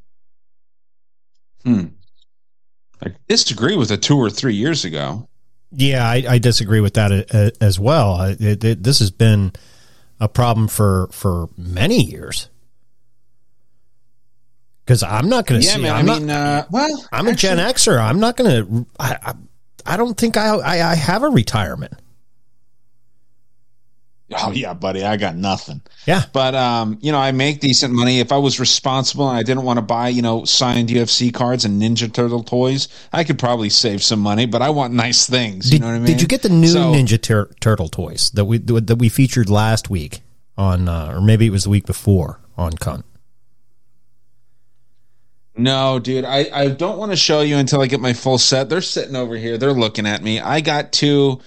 Hmm. 1.64 1.86
I 3.04 3.16
disagree 3.28 3.76
with 3.76 3.92
it 3.92 4.02
two 4.02 4.18
or 4.18 4.30
three 4.30 4.56
years 4.56 4.86
ago. 4.86 5.28
Yeah, 5.72 6.08
I, 6.08 6.24
I 6.28 6.38
disagree 6.38 6.82
with 6.82 6.96
that 6.96 7.34
uh, 7.34 7.52
as 7.62 7.80
well. 7.80 8.22
It, 8.22 8.64
it, 8.64 8.84
this 8.84 9.00
has 9.00 9.10
been 9.10 9.54
a 10.22 10.30
problem 10.30 10.70
for 10.70 11.10
for 11.12 11.50
many 11.58 12.02
years. 12.02 12.48
Because 14.86 15.04
I'm 15.04 15.28
not 15.28 15.46
going 15.46 15.60
to 15.62 15.68
Yeah, 15.68 15.76
see. 15.76 15.82
man, 15.82 15.92
I'm 15.96 15.98
I 15.98 16.02
not, 16.14 16.20
mean, 16.22 16.30
uh, 16.30 16.66
well, 16.72 17.08
I'm 17.12 17.28
a 17.28 17.34
Gen 17.34 17.58
Xer. 17.58 18.00
I'm 18.00 18.20
not 18.20 18.38
going 18.38 18.50
to. 18.50 18.86
I, 19.00 19.18
I 19.24 19.34
I 19.86 19.98
don't 19.98 20.18
think 20.18 20.38
I, 20.38 20.56
I 20.56 20.92
I 20.92 20.96
have 20.96 21.24
a 21.24 21.30
retirement. 21.30 21.94
Oh 24.34 24.52
yeah, 24.52 24.74
buddy, 24.74 25.04
I 25.04 25.18
got 25.18 25.36
nothing. 25.36 25.82
Yeah. 26.06 26.24
But 26.32 26.56
um, 26.56 26.98
you 27.02 27.12
know, 27.12 27.20
I 27.20 27.32
make 27.32 27.60
decent 27.60 27.94
money. 27.94 28.20
If 28.20 28.32
I 28.32 28.38
was 28.38 28.60
responsible 28.60 29.28
and 29.30 29.38
I 29.38 29.44
didn't 29.44 29.64
want 29.64 29.78
to 29.78 29.82
buy, 29.82 30.10
you 30.10 30.22
know, 30.22 30.46
signed 30.46 30.90
UFC 30.90 31.34
cards 31.34 31.66
and 31.66 31.82
Ninja 31.82 32.12
Turtle 32.12 32.44
toys, 32.44 32.88
I 33.12 33.24
could 33.24 33.38
probably 33.40 33.70
save 33.70 34.02
some 34.04 34.20
money, 34.20 34.46
but 34.46 34.62
I 34.62 34.70
want 34.70 34.94
nice 34.94 35.28
things. 35.28 35.66
Did, 35.70 35.74
you 35.74 35.80
know 35.80 35.88
what 35.88 35.94
I 35.96 35.98
mean? 36.00 36.06
did 36.08 36.22
you 36.22 36.28
get 36.28 36.42
the 36.44 36.50
new 36.50 36.68
So- 36.70 36.94
Ninja 36.94 37.22
Tur- 37.22 37.52
Turtle 37.60 37.90
toys 37.90 38.32
that 38.36 38.46
we 38.46 38.58
that 38.60 38.98
we 38.98 39.10
featured 39.10 39.50
last 39.50 39.90
week 39.90 40.22
on, 40.58 40.88
uh, 40.88 41.12
or 41.16 41.22
maybe 41.22 41.46
it 41.46 41.52
was 41.52 41.64
the 41.66 41.70
week 41.70 41.86
before 41.86 42.40
on 42.58 42.74
Cunt? 42.74 43.04
No, 45.58 46.00
dude, 46.00 46.24
I, 46.26 46.50
I 46.54 46.70
don't 46.70 46.98
want 46.98 47.12
to 47.12 47.18
show 47.18 47.42
you 47.42 47.58
until 47.58 47.82
I 47.82 47.88
get 47.88 48.00
my 48.00 48.14
full 48.14 48.38
set. 48.38 48.70
They're 48.70 48.82
sitting 48.82 49.16
over 49.18 49.36
here. 49.36 49.58
They're 49.58 49.74
looking 49.74 50.08
at 50.08 50.24
me. 50.24 50.40
I 50.40 50.62
got 50.62 50.94
two 50.94 51.42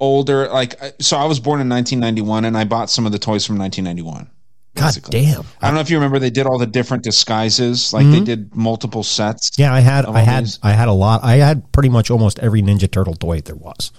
older, 0.00 0.48
like, 0.48 0.78
so 1.00 1.16
I 1.16 1.24
was 1.24 1.40
born 1.40 1.60
in 1.60 1.68
1991 1.68 2.44
and 2.44 2.56
I 2.56 2.64
bought 2.64 2.90
some 2.90 3.06
of 3.06 3.12
the 3.12 3.18
toys 3.18 3.44
from 3.46 3.58
1991. 3.58 4.30
God 4.74 4.94
damn! 5.10 5.40
I 5.60 5.66
don't 5.66 5.74
know 5.74 5.80
if 5.80 5.90
you 5.90 5.96
remember, 5.96 6.20
they 6.20 6.30
did 6.30 6.46
all 6.46 6.56
the 6.58 6.66
different 6.66 7.02
disguises. 7.02 7.92
Like, 7.92 8.06
they 8.06 8.20
Mhm. 8.20 8.24
did 8.24 8.54
multiple 8.54 9.02
sets. 9.02 9.50
Yeah, 9.58 9.74
I 9.74 9.80
had 9.80 10.06
I 10.06 10.20
had 10.20 10.44
these. 10.44 10.60
I 10.62 10.70
had 10.72 10.86
a 10.86 10.92
lot. 10.92 11.24
I 11.24 11.36
had 11.36 11.72
pretty 11.72 11.88
much 11.88 12.10
almost 12.12 12.38
every 12.38 12.62
Ninja 12.62 12.88
Turtle 12.88 13.14
toy 13.14 13.40
there 13.40 13.56
was. 13.56 13.90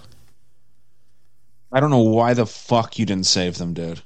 I 1.71 1.79
don't 1.81 1.89
know 1.89 1.99
why 1.99 2.33
the 2.33 2.45
fuck 2.45 2.97
you 2.97 3.05
didn't 3.05 3.25
save 3.25 3.57
them, 3.57 3.73
dude. 3.73 4.01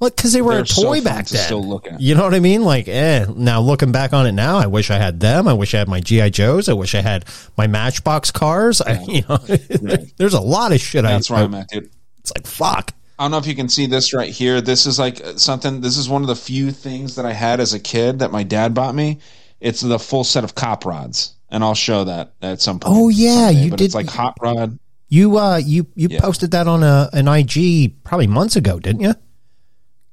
Well, 0.00 0.10
because 0.10 0.32
they 0.32 0.42
were 0.42 0.52
They're 0.54 0.62
a 0.62 0.66
toy 0.66 0.96
fun 0.96 1.04
back 1.04 1.26
to 1.26 1.32
then. 1.34 1.42
still 1.44 1.66
look 1.66 1.86
at. 1.88 2.00
You 2.00 2.14
know 2.14 2.22
what 2.22 2.34
I 2.34 2.38
mean? 2.40 2.62
Like, 2.62 2.86
eh. 2.86 3.26
Now 3.34 3.60
looking 3.60 3.90
back 3.90 4.12
on 4.12 4.26
it 4.26 4.32
now, 4.32 4.56
I 4.58 4.66
wish 4.66 4.90
I 4.90 4.96
had 4.98 5.18
them. 5.18 5.48
I 5.48 5.54
wish 5.54 5.74
I 5.74 5.78
had 5.78 5.88
my 5.88 6.00
GI 6.00 6.30
Joes. 6.30 6.68
I 6.68 6.72
wish 6.74 6.94
I 6.94 7.00
had 7.00 7.24
my 7.56 7.66
Matchbox 7.66 8.30
cars. 8.30 8.80
I, 8.80 9.02
you 9.08 9.22
know, 9.28 9.36
there's 10.16 10.34
a 10.34 10.40
lot 10.40 10.72
of 10.72 10.80
shit. 10.80 11.02
That's 11.02 11.30
I, 11.30 11.34
where 11.34 11.42
I- 11.42 11.44
I'm 11.46 11.54
at, 11.54 11.68
dude. 11.68 11.90
It's 12.18 12.32
like 12.36 12.46
fuck. 12.46 12.94
I 13.18 13.24
don't 13.24 13.32
know 13.32 13.38
if 13.38 13.48
you 13.48 13.56
can 13.56 13.68
see 13.68 13.86
this 13.86 14.14
right 14.14 14.30
here. 14.30 14.60
This 14.60 14.86
is 14.86 14.96
like 15.00 15.20
something. 15.36 15.80
This 15.80 15.96
is 15.96 16.08
one 16.08 16.22
of 16.22 16.28
the 16.28 16.36
few 16.36 16.70
things 16.70 17.16
that 17.16 17.26
I 17.26 17.32
had 17.32 17.58
as 17.58 17.74
a 17.74 17.80
kid 17.80 18.20
that 18.20 18.30
my 18.30 18.44
dad 18.44 18.74
bought 18.74 18.94
me. 18.94 19.18
It's 19.60 19.80
the 19.80 19.98
full 19.98 20.22
set 20.22 20.44
of 20.44 20.54
cop 20.54 20.84
rods, 20.86 21.34
and 21.50 21.64
I'll 21.64 21.74
show 21.74 22.04
that 22.04 22.34
at 22.40 22.60
some 22.60 22.78
point. 22.78 22.96
Oh 22.96 23.08
yeah, 23.08 23.46
someday. 23.48 23.64
you 23.64 23.70
but 23.70 23.78
did. 23.80 23.84
It's 23.86 23.94
like 23.96 24.06
hot 24.08 24.36
rod. 24.40 24.78
You 25.08 25.36
uh, 25.38 25.56
you 25.56 25.88
you 25.96 26.06
Yeah. 26.12 26.20
posted 26.20 26.52
that 26.52 26.68
on 26.68 26.84
a 26.84 27.10
an 27.12 27.26
IG 27.26 28.04
probably 28.04 28.28
months 28.28 28.54
ago, 28.54 28.78
didn't 28.78 29.00
you? 29.00 29.14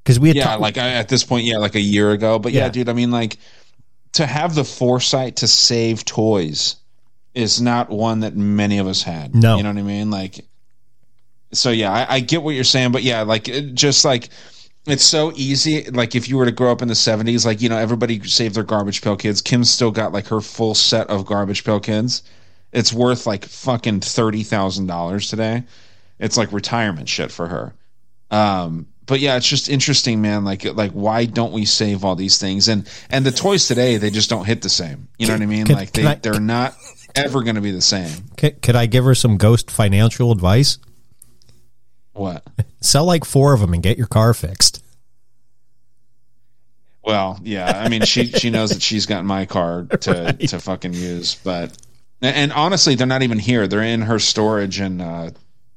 Because 0.06 0.20
we 0.20 0.30
had 0.30 0.38
yeah, 0.38 0.44
talked- 0.44 0.62
like 0.62 0.78
I, 0.78 0.92
at 0.92 1.10
this 1.10 1.24
point, 1.24 1.46
yeah, 1.46 1.58
like 1.58 1.74
a 1.76 1.82
year 1.82 2.12
ago. 2.12 2.38
But 2.40 2.54
yeah, 2.54 2.66
Yeah. 2.66 2.70
dude, 2.70 2.90
I 2.90 2.94
mean, 2.94 3.10
like 3.10 3.38
to 4.14 4.26
have 4.26 4.54
the 4.56 4.64
foresight 4.64 5.38
to 5.38 5.48
save 5.48 6.06
toys 6.06 6.76
is 7.34 7.60
not 7.60 7.90
one 7.90 8.20
that 8.22 8.36
many 8.36 8.78
of 8.78 8.88
us 8.88 9.02
had. 9.02 9.36
No. 9.36 9.58
you 9.58 9.64
know 9.64 9.70
what 9.70 9.80
I 9.80 9.82
mean? 9.82 10.12
Like, 10.12 10.46
so 11.52 11.72
yeah, 11.72 11.92
I, 11.92 12.16
I 12.16 12.20
get 12.20 12.44
what 12.44 12.54
you're 12.56 12.64
saying, 12.64 12.92
but 12.92 13.02
yeah, 13.04 13.24
like 13.24 13.50
it, 13.50 13.74
just 13.74 14.06
like 14.06 14.30
it's 14.86 15.04
so 15.04 15.32
easy. 15.36 15.86
Like 15.90 16.14
if 16.16 16.30
you 16.30 16.38
were 16.38 16.46
to 16.46 16.52
grow 16.52 16.72
up 16.72 16.82
in 16.84 16.88
the 16.88 16.94
'70s, 16.94 17.44
like 17.46 17.62
you 17.62 17.70
know, 17.70 17.78
everybody 17.78 18.22
saved 18.24 18.54
their 18.56 18.64
Garbage 18.64 19.02
Pail 19.02 19.16
Kids. 19.18 19.42
Kim's 19.42 19.72
still 19.72 19.92
got 19.92 20.14
like 20.14 20.28
her 20.28 20.40
full 20.40 20.76
set 20.76 21.08
of 21.10 21.26
Garbage 21.26 21.64
Pail 21.64 21.80
Kids. 21.80 22.22
It's 22.72 22.94
worth 22.94 23.26
like 23.26 23.44
fucking 23.46 24.02
thirty 24.02 24.44
thousand 24.44 24.86
dollars 24.86 25.30
today. 25.30 25.64
It's 26.20 26.38
like 26.38 26.52
retirement 26.52 27.10
shit 27.10 27.32
for 27.32 27.48
her. 27.48 27.74
Um, 28.32 28.88
but 29.06 29.20
yeah, 29.20 29.38
it's 29.38 29.48
just 29.48 29.70
interesting, 29.70 30.22
man. 30.22 30.44
Like, 30.46 30.64
like 30.64 30.92
why 30.92 31.26
don't 31.26 31.54
we 31.54 31.66
save 31.66 32.04
all 32.04 32.16
these 32.16 32.38
things? 32.38 32.68
And 32.68 32.90
and 33.10 33.26
the 33.26 33.32
toys 33.32 33.68
today, 33.68 33.98
they 33.98 34.10
just 34.10 34.30
don't 34.30 34.46
hit 34.46 34.62
the 34.62 34.70
same. 34.70 35.08
You 35.18 35.28
know 35.28 35.34
what 35.34 35.42
I 35.42 35.46
mean? 35.46 35.66
Can- 35.66 35.76
like 35.76 35.92
they 35.92 36.06
I- 36.06 36.16
they're 36.16 36.40
not 36.40 36.76
ever 37.16 37.44
going 37.44 37.56
to 37.56 37.62
be 37.62 37.72
the 37.72 37.82
same. 37.82 38.12
Could, 38.38 38.62
could 38.62 38.76
I 38.76 38.86
give 38.88 39.06
her 39.06 39.16
some 39.16 39.38
ghost 39.38 39.72
financial 39.72 40.32
advice? 40.32 40.78
What? 42.14 42.44
Sell 42.82 43.06
like 43.06 43.26
four 43.26 43.54
of 43.54 43.60
them 43.60 43.74
and 43.74 43.82
get 43.84 43.98
your 43.98 44.08
car 44.08 44.34
fixed. 44.34 44.84
Well, 47.04 47.40
yeah. 47.44 47.82
I 47.84 47.90
mean, 47.90 48.02
she 48.02 48.32
she 48.32 48.50
knows 48.50 48.72
that 48.72 48.82
she's 48.82 49.06
got 49.06 49.24
my 49.26 49.46
car 49.46 49.84
to 50.02 50.34
to 50.48 50.60
fucking 50.60 50.94
use, 50.94 51.36
but 51.36 51.78
and 52.22 52.52
honestly, 52.52 52.96
they're 52.96 53.06
not 53.06 53.22
even 53.22 53.38
here. 53.38 53.68
They're 53.68 53.84
in 53.84 54.02
her 54.02 54.18
storage 54.18 54.80
in 54.82 55.02
uh, 55.02 55.30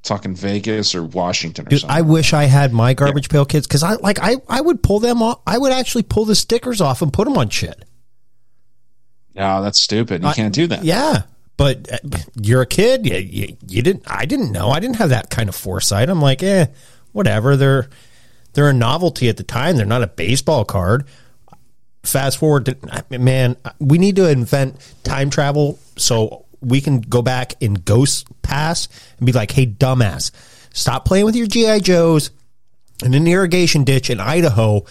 fucking 0.04 0.34
Vegas 0.36 0.94
or 0.94 1.02
Washington 1.04 1.66
or 1.66 1.70
Dude, 1.70 1.80
something. 1.80 1.96
I 1.96 2.02
wish 2.02 2.32
I 2.32 2.44
had 2.44 2.72
my 2.72 2.94
garbage 2.94 3.28
pail 3.28 3.44
kids 3.44 3.66
because 3.66 3.82
I 3.82 3.94
like 3.94 4.18
I 4.20 4.36
I 4.48 4.60
would 4.60 4.82
pull 4.82 5.00
them 5.00 5.22
off. 5.22 5.40
I 5.46 5.58
would 5.58 5.72
actually 5.72 6.04
pull 6.04 6.24
the 6.24 6.34
stickers 6.34 6.80
off 6.80 7.02
and 7.02 7.12
put 7.12 7.24
them 7.26 7.36
on 7.36 7.48
shit. 7.48 7.84
No, 9.34 9.62
that's 9.62 9.80
stupid. 9.80 10.22
You 10.22 10.28
I- 10.28 10.34
can't 10.34 10.54
do 10.54 10.66
that. 10.68 10.84
Yeah, 10.84 11.22
But 11.56 11.92
uh, 11.92 12.18
you're 12.40 12.62
a 12.62 12.66
kid. 12.66 13.06
You, 13.06 13.16
you, 13.16 13.56
you 13.68 13.82
didn't. 13.82 14.04
I 14.06 14.24
didn't 14.24 14.50
know. 14.52 14.70
I 14.70 14.80
didn't 14.80 14.96
have 14.96 15.10
that 15.10 15.30
kind 15.30 15.48
of 15.48 15.54
foresight. 15.54 16.08
I'm 16.08 16.20
like, 16.20 16.42
eh, 16.42 16.66
whatever. 17.12 17.56
They're 17.56 17.88
they're 18.54 18.68
a 18.70 18.72
novelty 18.74 19.28
at 19.28 19.36
the 19.36 19.44
time. 19.44 19.76
They're 19.76 19.86
not 19.86 20.02
a 20.02 20.06
baseball 20.08 20.64
card. 20.64 21.04
Fast 22.02 22.38
forward 22.38 22.66
to 22.66 23.04
man, 23.18 23.56
we 23.78 23.98
need 23.98 24.16
to 24.16 24.28
invent 24.30 24.76
time 25.04 25.30
travel 25.30 25.78
so 25.96 26.46
we 26.60 26.80
can 26.80 27.00
go 27.00 27.22
back 27.22 27.54
in 27.60 27.74
Ghost 27.74 28.26
Pass 28.42 28.88
and 29.18 29.26
be 29.26 29.32
like, 29.32 29.50
hey, 29.50 29.66
dumbass, 29.66 30.30
stop 30.72 31.04
playing 31.04 31.24
with 31.24 31.36
your 31.36 31.46
GI 31.46 31.80
Joes 31.80 32.30
in 33.04 33.14
an 33.14 33.26
irrigation 33.26 33.84
ditch 33.84 34.10
in 34.10 34.20
Idaho 34.20 34.84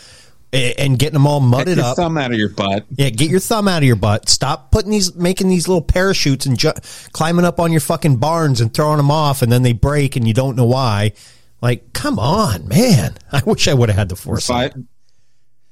and 0.54 0.98
getting 0.98 1.14
them 1.14 1.28
all 1.28 1.42
Get 1.42 1.46
mudded 1.48 1.78
your 1.78 1.86
up. 1.88 1.98
thumb 1.98 2.18
out 2.18 2.32
of 2.32 2.38
your 2.38 2.50
butt. 2.50 2.86
Yeah, 2.96 3.10
get 3.10 3.30
your 3.30 3.42
thumb 3.42 3.68
out 3.68 3.80
of 3.80 3.84
your 3.84 3.98
butt. 3.98 4.30
Stop 4.30 4.72
putting 4.72 4.92
these, 4.92 5.14
making 5.16 5.50
these 5.50 5.68
little 5.68 5.82
parachutes 5.82 6.46
and 6.46 6.58
ju- 6.58 6.72
climbing 7.12 7.44
up 7.44 7.60
on 7.60 7.72
your 7.72 7.82
fucking 7.82 8.16
barns 8.18 8.62
and 8.62 8.74
throwing 8.74 8.98
them 8.98 9.12
off, 9.12 9.42
and 9.42 9.52
then 9.52 9.64
they 9.64 9.74
break 9.74 10.16
and 10.16 10.26
you 10.28 10.34
don't 10.34 10.56
know 10.56 10.66
why. 10.66 11.12
Like, 11.62 11.92
come 11.92 12.18
on, 12.18 12.68
man! 12.68 13.18
I 13.32 13.42
wish 13.46 13.68
I 13.68 13.74
would 13.74 13.90
have 13.90 13.98
had 13.98 14.10
the 14.10 14.16
foresight. 14.16 14.74
Five, 14.74 14.84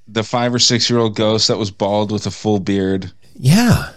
the 0.08 0.24
five 0.24 0.54
or 0.54 0.60
six 0.60 0.90
year 0.90 1.00
old 1.00 1.16
ghost 1.16 1.48
that 1.48 1.58
was 1.58 1.72
bald 1.72 2.12
with 2.12 2.26
a 2.28 2.32
full 2.32 2.60
beard. 2.60 3.12
Yeah, 3.36 3.92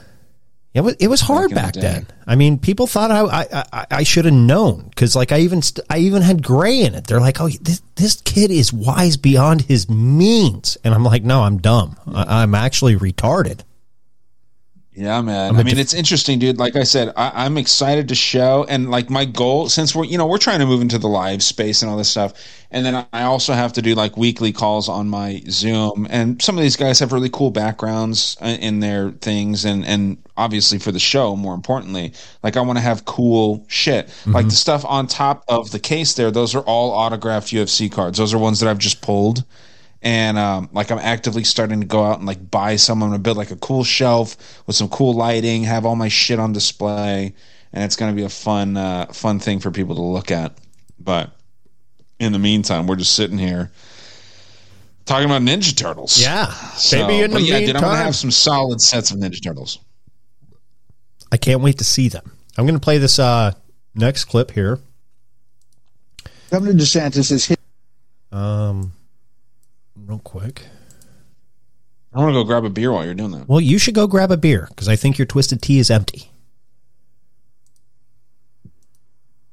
it 0.75 0.83
was 0.83 0.95
it 1.01 1.09
was 1.09 1.21
hard 1.21 1.51
Back 1.51 1.65
back, 1.65 1.75
the 1.75 1.81
then. 1.81 2.07
I 2.27 2.37
mean, 2.37 2.59
people 2.59 2.87
thought 2.87 3.11
I 3.11 3.21
I, 3.21 3.65
I, 3.73 3.87
I 3.91 4.03
should 4.03 4.27
have 4.27 4.35
known 4.35 4.89
because 4.91 5.17
like 5.17 5.33
I 5.33 5.41
even 5.41 5.63
st- 5.63 5.87
I 5.91 5.99
even 5.99 6.23
had 6.23 6.43
gray 6.43 6.83
in 6.83 6.95
it. 6.95 7.07
They're 7.07 7.21
like, 7.21 7.41
oh, 7.41 7.49
this 7.49 7.83
this 7.97 8.21
kid 8.23 8.51
is 8.51 8.73
wise 8.73 9.17
beyond 9.17 9.63
his 9.63 9.89
means, 9.89 10.77
and 10.85 10.95
I'm 10.95 11.05
like, 11.05 11.25
no, 11.25 11.43
I'm 11.43 11.59
dumb. 11.59 11.97
I, 12.07 12.43
I'm 12.43 12.55
actually 12.55 12.97
retarded. 12.97 13.61
Yeah, 14.99 15.23
man. 15.23 15.55
I 15.55 15.59
mean, 15.59 15.77
def- 15.77 15.79
it's 15.79 15.95
interesting, 15.95 16.41
dude. 16.41 16.59
Like 16.59 16.75
I 16.75 16.83
said, 16.83 17.13
I, 17.17 17.45
I'm 17.45 17.57
excited 17.57 18.09
to 18.09 18.17
show, 18.17 18.67
and 18.69 18.91
like 18.91 19.09
my 19.09 19.25
goal, 19.27 19.69
since 19.69 19.95
we're 19.95 20.05
you 20.05 20.19
know 20.19 20.27
we're 20.27 20.39
trying 20.39 20.59
to 20.59 20.67
move 20.67 20.83
into 20.83 20.99
the 20.99 21.07
live 21.07 21.41
space 21.41 21.83
and 21.83 21.91
all 21.91 21.97
this 21.97 22.09
stuff, 22.09 22.33
and 22.73 22.85
then 22.85 23.07
I 23.13 23.23
also 23.23 23.53
have 23.53 23.73
to 23.75 23.83
do 23.83 23.95
like 23.95 24.17
weekly 24.17 24.53
calls 24.53 24.89
on 24.89 25.09
my 25.09 25.41
Zoom, 25.49 26.09
and 26.11 26.43
some 26.43 26.59
of 26.59 26.63
these 26.63 26.75
guys 26.75 26.99
have 26.99 27.13
really 27.13 27.31
cool 27.31 27.53
backgrounds 27.53 28.37
uh, 28.41 28.57
in 28.61 28.81
their 28.81 29.13
things, 29.13 29.65
and 29.65 29.87
and 29.87 30.19
obviously 30.37 30.81
for 30.81 30.91
the 30.91 30.99
show, 30.99 31.37
more 31.37 31.55
importantly, 31.55 32.13
like 32.43 32.57
I 32.57 32.61
want 32.63 32.79
to 32.79 32.83
have 32.83 33.05
cool 33.05 33.65
shit, 33.69 34.13
like 34.27 34.47
the 34.47 34.51
stuff 34.51 34.85
on 34.85 35.07
top 35.07 35.45
of 35.47 35.71
the 35.71 35.79
case 35.79 36.15
there. 36.15 36.33
Those 36.33 36.57
are 36.57 36.63
all 36.63 36.91
autographed 36.91 37.53
UFC 37.53 37.91
cards. 37.91 38.19
Those 38.19 38.35
are 38.35 38.39
ones 38.39 38.59
that 38.59 38.69
I've 38.69 38.79
just 38.79 39.01
pulled 39.01 39.45
and 40.03 40.39
um, 40.39 40.69
like 40.73 40.91
I'm 40.91 40.99
actively 40.99 41.45
starting 41.45 41.81
to 41.81 41.87
go 41.87 42.05
out 42.05 42.19
and 42.19 42.27
like 42.27 42.51
buy 42.51 42.77
some. 42.77 43.03
I'm 43.03 43.11
gonna 43.11 43.19
build 43.19 43.37
like 43.37 43.51
a 43.51 43.57
cool 43.57 43.85
shelf 43.85 44.63
with 44.67 44.77
some 44.77 44.89
cool 44.89 45.15
lighting, 45.15 45.65
have 45.65 45.85
all 45.85 45.97
my 45.97 46.09
shit 46.09 46.39
on 46.39 46.53
display, 46.53 47.35
and 47.73 47.85
it's 47.85 47.97
gonna 47.97 48.13
be 48.13 48.25
a 48.25 48.29
fun, 48.29 48.77
uh, 48.77 49.07
fun 49.07 49.39
thing 49.39 49.61
for 49.61 49.71
people 49.71 49.95
to 49.97 50.03
look 50.03 50.31
at. 50.31 50.59
But 50.99 51.33
in 52.19 52.33
the 52.33 52.39
meantime, 52.39 52.87
we're 52.87 52.97
just 52.97 53.15
sitting 53.15 53.39
here 53.39 53.71
talking 55.05 55.27
about 55.27 55.43
Ninja 55.43 55.77
Turtles. 55.77 56.21
Yeah, 56.21 56.47
So, 56.47 57.07
maybe 57.07 57.23
in 57.23 57.31
the 57.31 57.37
but 57.37 57.43
yeah, 57.45 57.61
dude, 57.61 57.77
I'm 57.77 57.83
gonna 57.83 57.97
have 57.97 58.17
some 58.17 58.31
solid 58.31 58.81
sets 58.81 59.11
of 59.11 59.19
Ninja 59.19 59.43
Turtles. 59.43 59.79
I 61.31 61.37
can't 61.37 61.61
wait 61.61 61.79
to 61.79 61.85
see 61.85 62.09
them. 62.09 62.33
I'm 62.57 62.65
going 62.65 62.75
to 62.75 62.81
play 62.81 62.99
this 62.99 63.19
uh, 63.19 63.53
next 63.95 64.25
clip 64.25 64.51
here. 64.51 64.81
Governor 66.51 66.73
DeSantis 66.73 67.31
is 67.31 67.45
hit. 67.45 67.61
Um, 68.33 68.93
real 70.09 70.19
quick. 70.19 70.63
I 72.15 72.19
want 72.19 72.31
to 72.31 72.33
go 72.33 72.45
grab 72.45 72.65
a 72.65 72.71
beer 72.71 72.91
while 72.91 73.05
you're 73.05 73.15
doing 73.15 73.33
that. 73.33 73.47
Well, 73.47 73.61
you 73.61 73.79
should 73.79 73.95
go 73.95 74.07
grab 74.07 74.33
a 74.33 74.39
beer 74.39 74.67
because 74.71 74.89
I 74.89 74.97
think 74.97 75.19
your 75.19 75.27
twisted 75.27 75.61
tea 75.61 75.79
is 75.79 75.91
empty. 75.91 76.33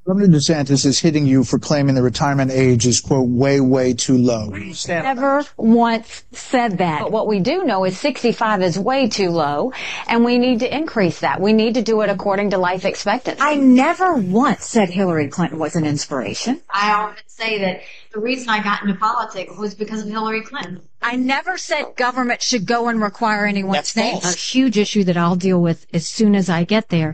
Governor 0.06 0.28
DeSantis 0.38 0.86
is 0.86 1.00
hitting 1.00 1.26
you 1.26 1.44
for 1.44 1.58
claiming 1.58 1.96
the 1.96 2.04
retirement 2.04 2.52
age 2.52 2.86
is 2.86 3.02
quote 3.02 3.28
way 3.28 3.60
way 3.60 3.92
too 3.92 4.20
low. 4.20 4.54
I 4.54 4.72
never 4.88 5.44
once 5.58 6.26
said 6.32 6.78
that. 6.78 7.02
But 7.02 7.12
what 7.12 7.26
we 7.26 7.40
do 7.40 7.64
know 7.64 7.86
is 7.86 7.98
65 7.98 8.62
is 8.62 8.78
way 8.78 9.10
too 9.10 9.32
low, 9.32 9.74
and 10.08 10.24
we 10.24 10.38
need 10.38 10.60
to 10.60 10.72
increase 10.72 11.22
that. 11.22 11.42
We 11.42 11.54
need 11.54 11.74
to 11.74 11.82
do 11.82 12.02
it 12.02 12.12
according 12.12 12.52
to 12.52 12.60
life 12.60 12.86
expectancy. 12.86 13.42
I 13.42 13.56
never 13.56 14.14
once 14.14 14.66
said 14.66 14.92
Hillary 14.92 15.28
Clinton 15.28 15.58
was 15.58 15.76
an 15.76 15.88
inspiration. 15.88 16.62
I 16.70 16.92
often 16.92 17.24
say 17.26 17.62
that 17.62 17.82
the 18.14 18.20
reason 18.20 18.50
I 18.50 18.62
got 18.62 18.84
into 18.84 18.94
politics 18.94 19.58
was 19.58 19.74
because 19.74 20.04
of 20.04 20.10
Hillary 20.10 20.42
Clinton. 20.42 20.82
I 21.02 21.16
never 21.16 21.58
said 21.58 21.96
government 21.96 22.44
should 22.44 22.68
go 22.68 22.90
and 22.90 23.02
require 23.02 23.48
anyone's 23.48 23.78
That's 23.78 23.96
name. 23.96 24.22
false. 24.22 24.36
A 24.36 24.38
huge 24.38 24.78
issue 24.78 25.04
that 25.06 25.18
I'll 25.18 25.36
deal 25.36 25.60
with 25.60 25.88
as 25.92 26.08
soon 26.08 26.36
as 26.36 26.48
I 26.48 26.64
get 26.64 26.90
there 26.90 27.14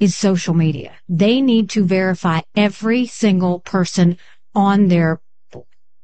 is 0.00 0.16
social 0.16 0.54
media. 0.54 0.92
They 1.08 1.40
need 1.40 1.70
to 1.70 1.84
verify 1.84 2.40
every 2.56 3.06
single 3.06 3.60
person 3.60 4.18
on 4.54 4.88
their 4.88 5.20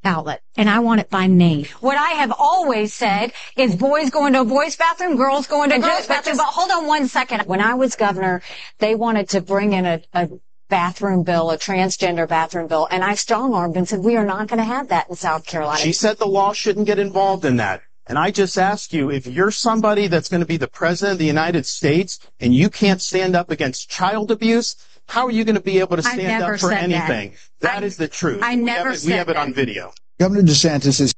outlet. 0.05 0.43
And 0.57 0.69
I 0.69 0.81
want 0.81 1.01
it 1.01 1.11
by 1.11 1.27
name. 1.27 1.67
What 1.81 1.97
I 1.97 2.11
have 2.11 2.33
always 2.39 2.93
said 2.93 3.33
is 3.57 3.75
boys 3.75 4.11
go 4.11 4.27
into 4.27 4.43
a 4.43 4.45
boys' 4.45 4.77
bathroom, 4.77 5.17
girls 5.17 5.47
go 5.47 5.63
into 5.63 5.77
a 5.77 5.79
girls' 5.79 6.07
bathroom. 6.07 6.37
But 6.37 6.47
hold 6.47 6.71
on 6.71 6.87
one 6.87 7.09
second. 7.09 7.45
When 7.47 7.61
I 7.61 7.75
was 7.75 7.97
governor, 7.97 8.43
they 8.79 8.95
wanted 8.95 9.31
to 9.31 9.41
bring 9.41 9.73
in 9.73 9.87
a, 9.87 10.03
a 10.13 10.29
bathroom 10.69 11.23
bill, 11.23 11.51
a 11.51 11.59
transgender 11.59 12.29
bathroom 12.29 12.67
bill, 12.67 12.89
and 12.91 13.05
I 13.05 13.15
strong 13.15 13.55
armed 13.55 13.77
and 13.77 13.89
said, 13.89 14.01
we 14.01 14.17
are 14.17 14.25
not 14.25 14.49
going 14.49 14.59
to 14.59 14.65
have 14.65 14.89
that 14.89 15.09
in 15.09 15.17
South 15.17 15.47
Carolina. 15.47 15.79
She 15.79 15.93
said 15.93 16.19
the 16.19 16.27
law 16.27 16.53
shouldn't 16.53 16.87
get 16.87 16.99
involved 16.99 17.45
in 17.45 17.57
that. 17.57 17.83
And 18.07 18.19
I 18.19 18.31
just 18.31 18.59
ask 18.59 18.93
you, 18.93 19.11
if 19.11 19.27
you're 19.27 19.51
somebody 19.51 20.09
that's 20.09 20.29
going 20.29 20.41
to 20.41 20.47
be 20.47 20.59
the 20.59 20.69
president 20.69 21.15
of 21.15 21.19
the 21.19 21.27
United 21.27 21.65
States 21.65 22.19
and 22.39 22.55
you 22.55 22.69
can't 22.69 23.01
stand 23.01 23.35
up 23.35 23.51
against 23.51 23.89
child 23.89 24.31
abuse, 24.31 24.77
how 25.07 25.27
are 25.27 25.31
you 25.31 25.45
going 25.45 25.55
to 25.55 25.63
be 25.63 25.81
able 25.81 25.97
to 25.97 26.03
stand 26.03 26.43
up 26.43 26.51
for 26.61 26.69
said 26.69 26.91
that. 26.91 27.11
anything? 27.11 27.35
that 27.61 27.83
is 27.83 27.97
the 27.97 28.09
truth. 28.09 28.43
I 28.43 28.57
We 28.57 28.63
never 28.63 28.91
have 28.91 28.99
it, 28.99 29.05
we 29.05 29.13
have 29.13 29.29
it 29.31 29.37
on 29.37 29.55
video. 29.55 29.93
Governor 30.19 30.43
DeSantis 30.43 31.01
is 31.01 31.15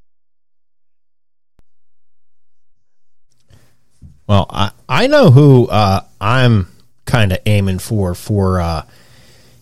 Well, 4.28 4.46
I, 4.50 4.72
I 4.88 5.06
know 5.06 5.30
who 5.30 5.68
uh, 5.68 6.00
I'm 6.20 6.68
kind 7.04 7.32
of 7.32 7.38
aiming 7.46 7.78
for 7.78 8.14
for 8.14 8.60
uh, 8.60 8.84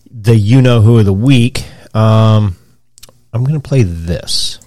the 0.09 0.35
you 0.35 0.61
know 0.61 0.81
who 0.81 0.97
of 0.97 1.05
the 1.05 1.13
week. 1.13 1.65
Um, 1.93 2.57
I'm 3.31 3.43
going 3.43 3.59
to 3.59 3.67
play 3.67 3.83
this. 3.83 4.59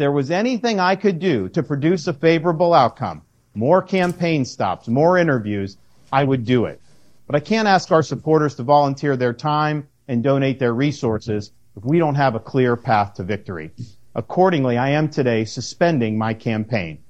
If 0.00 0.04
there 0.04 0.12
was 0.12 0.30
anything 0.30 0.80
I 0.80 0.96
could 0.96 1.18
do 1.18 1.50
to 1.50 1.62
produce 1.62 2.06
a 2.06 2.14
favorable 2.14 2.72
outcome, 2.72 3.20
more 3.54 3.82
campaign 3.82 4.46
stops, 4.46 4.88
more 4.88 5.18
interviews, 5.18 5.76
I 6.10 6.24
would 6.24 6.46
do 6.46 6.64
it. 6.64 6.80
But 7.26 7.36
I 7.36 7.40
can't 7.40 7.68
ask 7.68 7.92
our 7.92 8.02
supporters 8.02 8.54
to 8.54 8.62
volunteer 8.62 9.14
their 9.14 9.34
time 9.34 9.88
and 10.08 10.22
donate 10.22 10.58
their 10.58 10.72
resources 10.72 11.52
if 11.76 11.84
we 11.84 11.98
don't 11.98 12.14
have 12.14 12.34
a 12.34 12.40
clear 12.40 12.76
path 12.76 13.12
to 13.16 13.24
victory. 13.24 13.72
Accordingly, 14.14 14.78
I 14.78 14.88
am 14.88 15.10
today 15.10 15.44
suspending 15.44 16.16
my 16.16 16.32
campaign. 16.32 17.00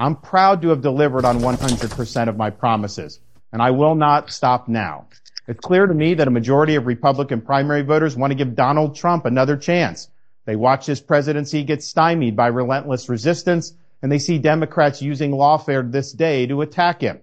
I'm 0.00 0.16
proud 0.16 0.62
to 0.62 0.70
have 0.70 0.82
delivered 0.82 1.24
on 1.24 1.38
100% 1.38 2.28
of 2.28 2.36
my 2.36 2.50
promises, 2.50 3.20
and 3.52 3.62
I 3.62 3.70
will 3.70 3.94
not 3.94 4.32
stop 4.32 4.66
now. 4.66 5.06
It's 5.46 5.60
clear 5.60 5.86
to 5.86 5.94
me 5.94 6.14
that 6.14 6.26
a 6.26 6.32
majority 6.32 6.74
of 6.74 6.88
Republican 6.88 7.40
primary 7.40 7.82
voters 7.82 8.16
want 8.16 8.32
to 8.32 8.36
give 8.36 8.56
Donald 8.56 8.96
Trump 8.96 9.26
another 9.26 9.56
chance. 9.56 10.08
They 10.44 10.56
watch 10.56 10.86
his 10.86 11.00
presidency 11.00 11.62
get 11.62 11.82
stymied 11.82 12.36
by 12.36 12.48
relentless 12.48 13.08
resistance, 13.08 13.74
and 14.02 14.10
they 14.10 14.18
see 14.18 14.38
Democrats 14.38 15.00
using 15.00 15.30
lawfare 15.30 15.90
this 15.90 16.12
day 16.12 16.46
to 16.46 16.62
attack 16.62 17.00
him. 17.00 17.20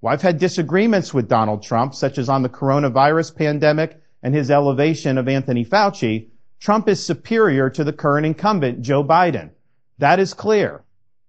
Well, 0.00 0.12
I've 0.12 0.22
had 0.22 0.38
disagreements 0.38 1.14
with 1.14 1.28
Donald 1.28 1.62
Trump, 1.62 1.94
such 1.94 2.18
as 2.18 2.28
on 2.28 2.42
the 2.42 2.48
coronavirus 2.48 3.36
pandemic 3.36 4.00
and 4.22 4.34
his 4.34 4.50
elevation 4.50 5.18
of 5.18 5.28
Anthony 5.28 5.64
Fauci. 5.64 6.28
Trump 6.58 6.88
is 6.88 7.04
superior 7.04 7.70
to 7.70 7.84
the 7.84 7.92
current 7.92 8.26
incumbent, 8.26 8.82
Joe 8.82 9.04
Biden. 9.04 9.50
That 9.98 10.18
is 10.18 10.34
clear. 10.34 10.82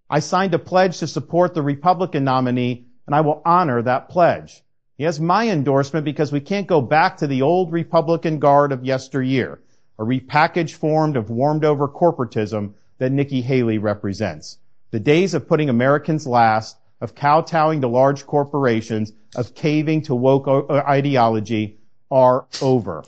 I 0.09 0.19
signed 0.19 0.53
a 0.53 0.59
pledge 0.59 0.99
to 0.99 1.07
support 1.07 1.53
the 1.53 1.61
Republican 1.61 2.23
nominee, 2.23 2.85
and 3.05 3.15
I 3.15 3.21
will 3.21 3.41
honor 3.45 3.81
that 3.81 4.09
pledge. 4.09 4.63
He 4.97 5.03
has 5.03 5.19
my 5.19 5.47
endorsement 5.49 6.05
because 6.05 6.31
we 6.31 6.39
can't 6.39 6.65
go 6.65 6.81
back 6.81 7.17
to 7.17 7.27
the 7.27 7.43
old 7.43 7.71
Republican 7.71 8.39
guard 8.39 8.71
of 8.71 8.83
yesteryear, 8.83 9.59
a 9.99 10.03
repackaged 10.03 10.73
form 10.73 11.15
of 11.15 11.29
warmed 11.29 11.65
over 11.65 11.87
corporatism 11.87 12.73
that 12.97 13.11
Nikki 13.11 13.41
Haley 13.41 13.77
represents. 13.77 14.57
The 14.91 14.99
days 14.99 15.33
of 15.33 15.47
putting 15.47 15.69
Americans 15.69 16.25
last, 16.25 16.77
of 17.01 17.15
kowtowing 17.15 17.81
to 17.81 17.87
large 17.87 18.25
corporations, 18.25 19.11
of 19.35 19.53
caving 19.53 20.03
to 20.03 20.15
woke 20.15 20.47
uh, 20.47 20.65
ideology 20.77 21.77
are 22.09 22.45
over. 22.61 23.03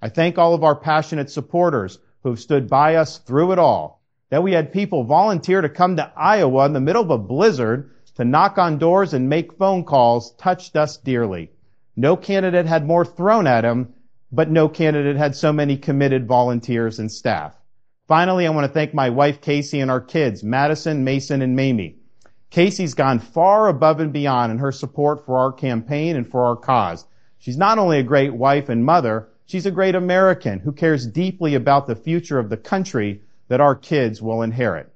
I 0.00 0.08
thank 0.08 0.36
all 0.36 0.54
of 0.54 0.64
our 0.64 0.74
passionate 0.74 1.30
supporters 1.30 1.98
who 2.22 2.30
have 2.30 2.40
stood 2.40 2.68
by 2.68 2.96
us 2.96 3.18
through 3.18 3.52
it 3.52 3.58
all. 3.58 4.02
That 4.30 4.42
we 4.42 4.52
had 4.52 4.72
people 4.72 5.04
volunteer 5.04 5.60
to 5.60 5.68
come 5.68 5.96
to 5.96 6.12
Iowa 6.16 6.66
in 6.66 6.72
the 6.72 6.80
middle 6.80 7.02
of 7.02 7.10
a 7.10 7.18
blizzard 7.18 7.90
to 8.16 8.24
knock 8.24 8.58
on 8.58 8.78
doors 8.78 9.14
and 9.14 9.28
make 9.28 9.58
phone 9.58 9.84
calls 9.84 10.32
touched 10.32 10.76
us 10.76 10.96
dearly. 10.96 11.50
No 11.96 12.16
candidate 12.16 12.66
had 12.66 12.86
more 12.86 13.04
thrown 13.04 13.46
at 13.46 13.64
him, 13.64 13.94
but 14.32 14.50
no 14.50 14.66
candidate 14.68 15.16
had 15.16 15.36
so 15.36 15.52
many 15.52 15.76
committed 15.76 16.26
volunteers 16.26 16.98
and 16.98 17.12
staff. 17.12 17.54
Finally, 18.08 18.46
I 18.46 18.50
want 18.50 18.66
to 18.66 18.72
thank 18.72 18.94
my 18.94 19.10
wife 19.10 19.40
Casey 19.42 19.80
and 19.80 19.90
our 19.90 20.00
kids, 20.00 20.42
Madison, 20.42 21.04
Mason, 21.04 21.42
and 21.42 21.54
Mamie. 21.54 21.96
Casey's 22.50 22.94
gone 22.94 23.18
far 23.18 23.68
above 23.68 24.00
and 24.00 24.12
beyond 24.12 24.50
in 24.50 24.58
her 24.58 24.72
support 24.72 25.24
for 25.24 25.38
our 25.38 25.52
campaign 25.52 26.16
and 26.16 26.26
for 26.26 26.44
our 26.44 26.56
cause. 26.56 27.06
She's 27.38 27.56
not 27.56 27.78
only 27.78 27.98
a 27.98 28.02
great 28.02 28.34
wife 28.34 28.68
and 28.68 28.84
mother, 28.84 29.28
she's 29.46 29.66
a 29.66 29.70
great 29.70 29.94
American 29.94 30.60
who 30.60 30.72
cares 30.72 31.06
deeply 31.06 31.54
about 31.54 31.86
the 31.86 31.96
future 31.96 32.38
of 32.38 32.48
the 32.48 32.56
country 32.56 33.22
that 33.48 33.60
our 33.60 33.74
kids 33.74 34.22
will 34.22 34.42
inherit. 34.42 34.92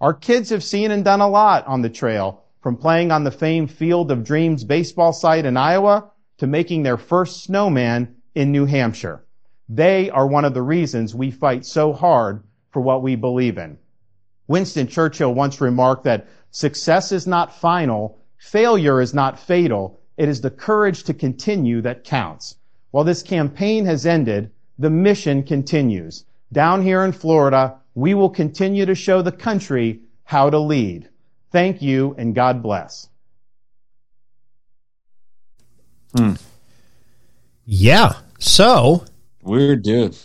Our 0.00 0.14
kids 0.14 0.50
have 0.50 0.64
seen 0.64 0.90
and 0.90 1.04
done 1.04 1.20
a 1.20 1.28
lot 1.28 1.66
on 1.66 1.82
the 1.82 1.90
trail, 1.90 2.44
from 2.60 2.76
playing 2.76 3.10
on 3.10 3.24
the 3.24 3.30
famed 3.30 3.70
Field 3.70 4.10
of 4.10 4.24
Dreams 4.24 4.64
baseball 4.64 5.12
site 5.12 5.46
in 5.46 5.56
Iowa 5.56 6.10
to 6.38 6.46
making 6.46 6.82
their 6.82 6.96
first 6.96 7.44
snowman 7.44 8.16
in 8.34 8.52
New 8.52 8.66
Hampshire. 8.66 9.24
They 9.68 10.10
are 10.10 10.26
one 10.26 10.44
of 10.44 10.54
the 10.54 10.62
reasons 10.62 11.14
we 11.14 11.30
fight 11.30 11.64
so 11.64 11.92
hard 11.92 12.42
for 12.70 12.80
what 12.80 13.02
we 13.02 13.16
believe 13.16 13.58
in. 13.58 13.78
Winston 14.48 14.86
Churchill 14.86 15.32
once 15.32 15.60
remarked 15.60 16.04
that 16.04 16.26
success 16.50 17.12
is 17.12 17.26
not 17.26 17.54
final, 17.54 18.18
failure 18.36 19.00
is 19.00 19.14
not 19.14 19.38
fatal, 19.38 20.00
it 20.16 20.28
is 20.28 20.40
the 20.40 20.50
courage 20.50 21.04
to 21.04 21.14
continue 21.14 21.80
that 21.82 22.04
counts. 22.04 22.56
While 22.90 23.04
this 23.04 23.22
campaign 23.22 23.86
has 23.86 24.06
ended, 24.06 24.50
the 24.78 24.90
mission 24.90 25.42
continues. 25.44 26.24
Down 26.52 26.82
here 26.82 27.04
in 27.04 27.12
Florida, 27.12 27.76
we 27.94 28.14
will 28.14 28.30
continue 28.30 28.86
to 28.86 28.94
show 28.94 29.22
the 29.22 29.32
country 29.32 30.00
how 30.24 30.50
to 30.50 30.58
lead. 30.58 31.08
Thank 31.52 31.80
you 31.80 32.14
and 32.18 32.34
God 32.34 32.62
bless. 32.62 33.08
Hmm. 36.16 36.34
Yeah. 37.72 38.14
So 38.40 39.04
weird, 39.42 39.84
dude. 39.84 40.16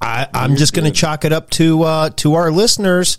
I, 0.00 0.26
I'm 0.32 0.56
just 0.56 0.72
going 0.72 0.86
to 0.86 0.90
chalk 0.98 1.26
it 1.26 1.32
up 1.32 1.50
to 1.50 1.82
uh, 1.82 2.10
to 2.16 2.34
our 2.34 2.50
listeners. 2.50 3.18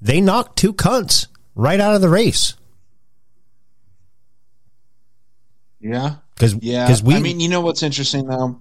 They 0.00 0.20
knocked 0.20 0.58
two 0.58 0.72
cunts 0.72 1.28
right 1.54 1.78
out 1.78 1.94
of 1.94 2.00
the 2.00 2.08
race. 2.08 2.54
Yeah. 5.80 6.16
Because 6.34 6.54
Yeah. 6.54 6.86
because 6.86 7.02
we 7.02 7.14
I 7.14 7.20
mean, 7.20 7.38
you 7.38 7.48
know 7.48 7.60
what's 7.60 7.84
interesting 7.84 8.26
though? 8.26 8.60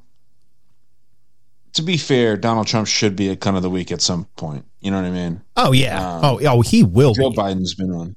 To 1.74 1.82
be 1.82 1.98
fair, 1.98 2.38
Donald 2.38 2.68
Trump 2.68 2.88
should 2.88 3.16
be 3.16 3.30
a 3.30 3.36
cunt 3.36 3.56
of 3.56 3.64
the 3.64 3.70
week 3.70 3.92
at 3.92 4.02
some 4.02 4.26
point. 4.36 4.66
You 4.80 4.92
know 4.92 5.02
what 5.02 5.08
I 5.08 5.12
mean? 5.12 5.42
oh 5.58 5.72
yeah 5.72 6.18
Um, 6.18 6.26
oh 6.26 6.40
oh 6.46 6.62
he 6.62 6.84
will 6.84 7.14
Joe 7.16 7.32
be. 7.32 7.38
Biden's 7.38 7.74
been 7.74 7.92
on. 7.92 8.16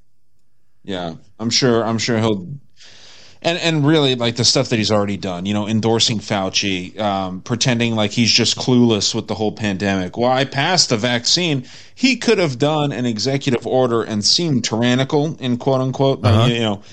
Yeah, 0.83 1.15
I'm 1.39 1.49
sure. 1.49 1.83
I'm 1.83 1.97
sure 1.97 2.19
he'll. 2.19 2.47
And 3.45 3.57
and 3.59 3.85
really, 3.85 4.15
like 4.15 4.37
the 4.37 4.45
stuff 4.45 4.69
that 4.69 4.77
he's 4.77 4.91
already 4.91 5.17
done, 5.17 5.45
you 5.45 5.53
know, 5.53 5.67
endorsing 5.67 6.19
Fauci, 6.19 6.97
um, 6.97 7.41
pretending 7.41 7.93
like 7.93 8.11
he's 8.11 8.31
just 8.31 8.57
clueless 8.57 9.13
with 9.13 9.27
the 9.27 9.35
whole 9.35 9.51
pandemic. 9.51 10.17
Well, 10.17 10.31
I 10.31 10.45
passed 10.45 10.89
the 10.89 10.97
vaccine. 10.97 11.65
He 11.93 12.15
could 12.15 12.37
have 12.37 12.57
done 12.57 12.93
an 12.93 13.05
executive 13.05 13.67
order 13.67 14.01
and 14.01 14.23
seemed 14.23 14.63
tyrannical, 14.63 15.35
in 15.41 15.57
quote 15.57 15.81
unquote. 15.81 16.25
Uh-huh. 16.25 16.47
you 16.47 16.59
know, 16.59 16.83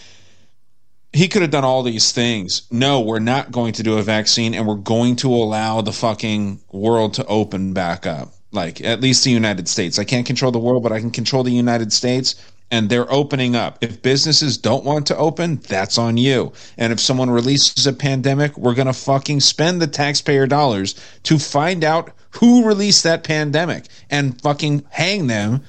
he 1.13 1.29
could 1.29 1.43
have 1.43 1.51
done 1.53 1.65
all 1.65 1.83
these 1.83 2.13
things. 2.13 2.63
No, 2.71 3.01
we're 3.01 3.21
not 3.21 3.53
going 3.53 3.73
to 3.75 3.83
do 3.83 3.99
a 3.99 4.03
vaccine, 4.03 4.55
and 4.55 4.67
we're 4.67 4.75
going 4.75 5.17
to 5.17 5.29
allow 5.29 5.81
the 5.81 5.93
fucking 5.93 6.61
world 6.73 7.15
to 7.15 7.27
open 7.27 7.73
back 7.73 8.07
up. 8.07 8.33
Like 8.53 8.81
at 8.81 9.01
least 9.01 9.23
the 9.23 9.31
United 9.31 9.69
States. 9.69 10.01
I 10.01 10.05
can't 10.05 10.27
control 10.27 10.51
the 10.51 10.59
world, 10.59 10.83
but 10.83 10.91
I 10.91 10.99
can 10.99 11.13
control 11.13 11.45
the 11.45 11.53
United 11.53 11.93
States. 11.93 12.35
And 12.71 12.89
they're 12.89 13.11
opening 13.13 13.57
up. 13.57 13.79
If 13.81 14.01
businesses 14.01 14.57
don't 14.57 14.85
want 14.85 15.09
to 15.09 15.17
open, 15.17 15.57
that's 15.57 15.99
on 15.99 16.17
you. 16.17 16.53
And 16.79 16.93
if 16.93 17.01
someone 17.01 17.29
releases 17.31 17.87
a 17.87 17.93
pandemic, 17.93 18.57
we're 18.57 18.75
going 18.75 18.87
to 18.87 18.93
fucking 18.93 19.41
spend 19.41 19.83
the 19.83 19.89
taxpayer 19.89 20.47
dollars 20.47 20.95
to 21.25 21.39
find 21.39 21.83
out 21.83 22.13
who 22.31 22.65
released 22.65 23.03
that 23.03 23.25
pandemic 23.25 23.87
and 24.09 24.41
fucking 24.41 24.85
hang 24.91 25.27
them 25.27 25.63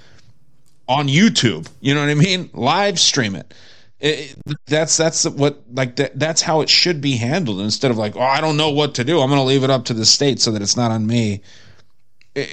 on 0.88 1.08
YouTube. 1.08 1.68
You 1.80 1.96
know 1.96 2.02
what 2.02 2.10
I 2.10 2.16
mean? 2.16 2.50
Live 2.54 3.00
stream 3.00 3.36
it. 3.36 3.54
It- 4.00 4.36
that's 4.68 4.98
that's 4.98 5.26
what 5.26 5.62
like 5.72 5.96
that, 5.98 6.18
that's 6.18 6.42
how 6.42 6.62
it 6.62 6.70
should 6.70 7.02
be 7.02 7.18
handled 7.18 7.62
instead 7.62 7.92
of 7.92 7.98
like 7.98 8.16
oh 8.16 8.22
I 8.22 8.42
don't 8.42 8.58
know 8.58 8.72
what 8.72 8.96
to 8.96 9.04
do 9.04 9.20
I'm 9.22 9.30
going 9.30 9.40
to 9.40 9.46
leave 9.46 9.64
it 9.64 9.70
up 9.70 9.86
to 9.86 9.94
the 9.94 10.06
state 10.06 10.40
so 10.40 10.52
that 10.52 10.62
it's 10.62 10.78
not 10.78 10.92
on 10.92 11.06
me. 11.08 11.42
It- 12.36 12.50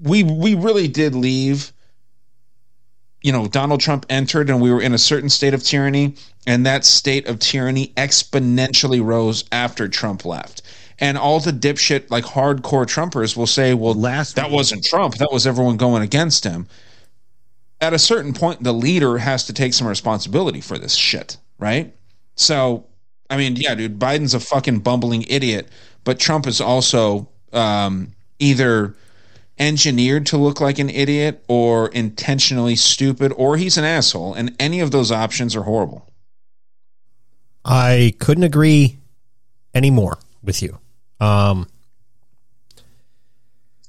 we 0.00 0.22
we 0.22 0.54
really 0.54 0.86
did 0.88 1.14
leave 1.14 1.72
you 3.22 3.32
know 3.32 3.46
Donald 3.46 3.80
Trump 3.80 4.06
entered 4.08 4.50
and 4.50 4.60
we 4.60 4.72
were 4.72 4.80
in 4.80 4.94
a 4.94 4.98
certain 4.98 5.28
state 5.28 5.54
of 5.54 5.62
tyranny 5.62 6.14
and 6.46 6.64
that 6.66 6.84
state 6.84 7.26
of 7.26 7.38
tyranny 7.38 7.92
exponentially 7.96 9.04
rose 9.04 9.44
after 9.52 9.88
Trump 9.88 10.24
left. 10.24 10.62
And 11.00 11.16
all 11.16 11.38
the 11.38 11.52
dipshit 11.52 12.10
like 12.10 12.24
hardcore 12.24 12.86
Trumpers 12.86 13.36
will 13.36 13.46
say, 13.46 13.72
"Well, 13.72 13.94
last 13.94 14.34
that 14.36 14.50
wasn't 14.50 14.84
Trump. 14.84 15.16
That 15.16 15.32
was 15.32 15.46
everyone 15.46 15.76
going 15.76 16.02
against 16.02 16.42
him." 16.44 16.66
At 17.80 17.92
a 17.92 17.98
certain 17.98 18.32
point, 18.32 18.64
the 18.64 18.72
leader 18.72 19.18
has 19.18 19.44
to 19.46 19.52
take 19.52 19.74
some 19.74 19.86
responsibility 19.86 20.60
for 20.60 20.76
this 20.76 20.96
shit, 20.96 21.36
right? 21.58 21.94
So, 22.34 22.86
I 23.30 23.36
mean, 23.36 23.54
yeah, 23.54 23.76
dude, 23.76 24.00
Biden's 24.00 24.34
a 24.34 24.40
fucking 24.40 24.80
bumbling 24.80 25.22
idiot, 25.28 25.68
but 26.02 26.18
Trump 26.18 26.48
is 26.48 26.60
also 26.60 27.28
um, 27.52 28.12
either 28.40 28.96
engineered 29.58 30.26
to 30.26 30.36
look 30.36 30.60
like 30.60 30.78
an 30.78 30.88
idiot 30.90 31.42
or 31.48 31.88
intentionally 31.88 32.76
stupid 32.76 33.32
or 33.36 33.56
he's 33.56 33.76
an 33.76 33.84
asshole 33.84 34.34
and 34.34 34.54
any 34.60 34.80
of 34.80 34.90
those 34.90 35.10
options 35.12 35.56
are 35.56 35.62
horrible 35.62 36.08
I 37.64 38.14
couldn't 38.18 38.44
agree 38.44 38.98
anymore 39.74 40.18
with 40.42 40.62
you. 40.62 40.78
Um, 41.20 41.68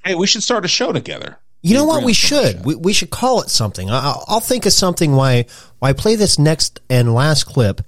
hey 0.04 0.16
we 0.16 0.28
should 0.28 0.44
start 0.44 0.66
a 0.66 0.68
show 0.68 0.92
together 0.92 1.38
You 1.62 1.76
know 1.76 1.86
what? 1.86 2.04
We 2.04 2.14
should. 2.14 2.66
We, 2.66 2.76
we 2.76 2.94
should 2.94 3.10
call 3.10 3.42
it 3.42 3.50
something. 3.50 3.90
I- 3.90 4.00
I'll, 4.00 4.26
I'll 4.28 4.40
think 4.40 4.66
of 4.66 4.74
something. 4.74 5.12
Why? 5.14 5.46
Why 5.80 5.94
play 5.94 6.16
this 6.16 6.40
next 6.40 6.80
and 6.90 7.14
last 7.14 7.46
clip 7.46 7.82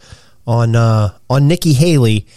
on 0.45 0.75
uh, 0.75 1.17
on 1.29 1.47
Nikki 1.47 1.71
Haley, 1.73 2.27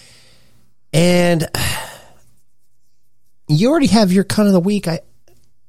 and 0.93 1.49
you 3.49 3.69
already 3.71 3.89
have 3.89 4.13
your 4.13 4.25
cut 4.25 4.47
of 4.47 4.53
the 4.53 4.61
week. 4.61 4.87
I, 4.89 5.01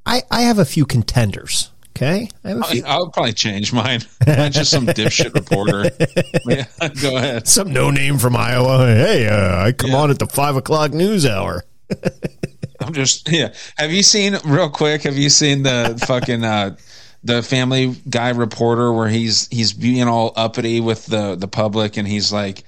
I, 0.05 0.23
I 0.29 0.41
have 0.41 0.59
a 0.59 0.65
few 0.65 0.85
contenders. 0.85 1.71
Okay, 1.95 2.29
I 2.43 2.49
have 2.49 2.57
a 2.59 2.63
few. 2.63 2.83
I'll 2.85 3.09
probably 3.09 3.31
change 3.31 3.71
mine. 3.71 4.01
Mine's 4.27 4.55
just 4.55 4.69
some 4.71 4.85
dipshit 4.85 5.33
reporter. 5.33 5.89
Yeah, 6.47 6.89
go 7.01 7.17
ahead. 7.17 7.47
Some 7.47 7.73
no 7.73 7.89
name 7.89 8.17
from 8.19 8.35
Iowa. 8.35 8.85
Hey, 8.85 9.27
uh, 9.27 9.65
I 9.65 9.71
come 9.71 9.95
on 9.95 10.11
at 10.11 10.19
the 10.19 10.27
five 10.27 10.55
o'clock 10.57 10.91
news 10.91 11.25
hour. 11.25 11.63
I'm 12.79 12.93
just 12.93 13.31
yeah. 13.31 13.53
Have 13.77 13.91
you 13.91 14.03
seen 14.03 14.35
real 14.45 14.69
quick? 14.69 15.03
Have 15.03 15.15
you 15.17 15.29
seen 15.29 15.63
the 15.63 16.01
fucking 16.05 16.43
uh, 16.43 16.75
the 17.23 17.41
Family 17.41 17.95
Guy 18.07 18.29
reporter 18.29 18.93
where 18.93 19.07
he's 19.07 19.47
he's 19.47 19.73
being 19.73 20.03
all 20.07 20.33
uppity 20.35 20.81
with 20.81 21.05
the 21.07 21.35
the 21.35 21.47
public 21.47 21.97
and 21.97 22.07
he's 22.07 22.31
like, 22.31 22.63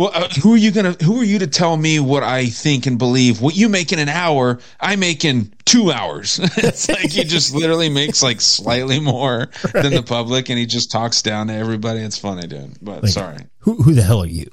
"Well, 0.00 0.12
uh, 0.14 0.28
who 0.42 0.54
are 0.54 0.56
you 0.56 0.70
gonna? 0.70 0.92
Who 1.04 1.20
are 1.20 1.24
you 1.24 1.40
to 1.40 1.46
tell 1.46 1.76
me 1.76 2.00
what 2.00 2.22
I 2.22 2.46
think 2.46 2.86
and 2.86 2.98
believe? 2.98 3.42
What 3.42 3.54
you 3.54 3.68
make 3.68 3.92
in 3.92 3.98
an 3.98 4.08
hour, 4.08 4.58
I 4.80 4.96
make 4.96 5.26
in 5.26 5.52
two 5.66 5.92
hours." 5.92 6.38
it's 6.56 6.88
like 6.88 7.10
he 7.10 7.24
just 7.24 7.54
literally 7.54 7.90
makes 7.90 8.22
like 8.22 8.40
slightly 8.40 8.98
more 8.98 9.50
than 9.74 9.92
the 9.92 10.02
public, 10.02 10.48
and 10.48 10.58
he 10.58 10.64
just 10.64 10.90
talks 10.90 11.20
down 11.20 11.48
to 11.48 11.52
everybody. 11.52 12.00
It's 12.00 12.16
funny, 12.16 12.46
dude. 12.46 12.78
But 12.80 13.02
Like, 13.02 13.12
sorry. 13.12 13.40
Who, 13.58 13.74
who 13.74 13.92
the 13.92 14.00
hell 14.00 14.22
are 14.22 14.26
you? 14.26 14.48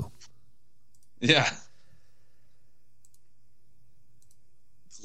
Yeah. 1.21 1.49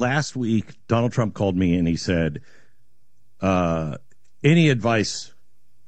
last 0.00 0.34
week 0.34 0.72
Donald 0.88 1.12
Trump 1.12 1.34
called 1.34 1.56
me 1.56 1.76
and 1.76 1.86
he 1.86 1.94
said, 1.94 2.40
uh, 3.40 3.98
"Any 4.42 4.70
advice 4.70 5.31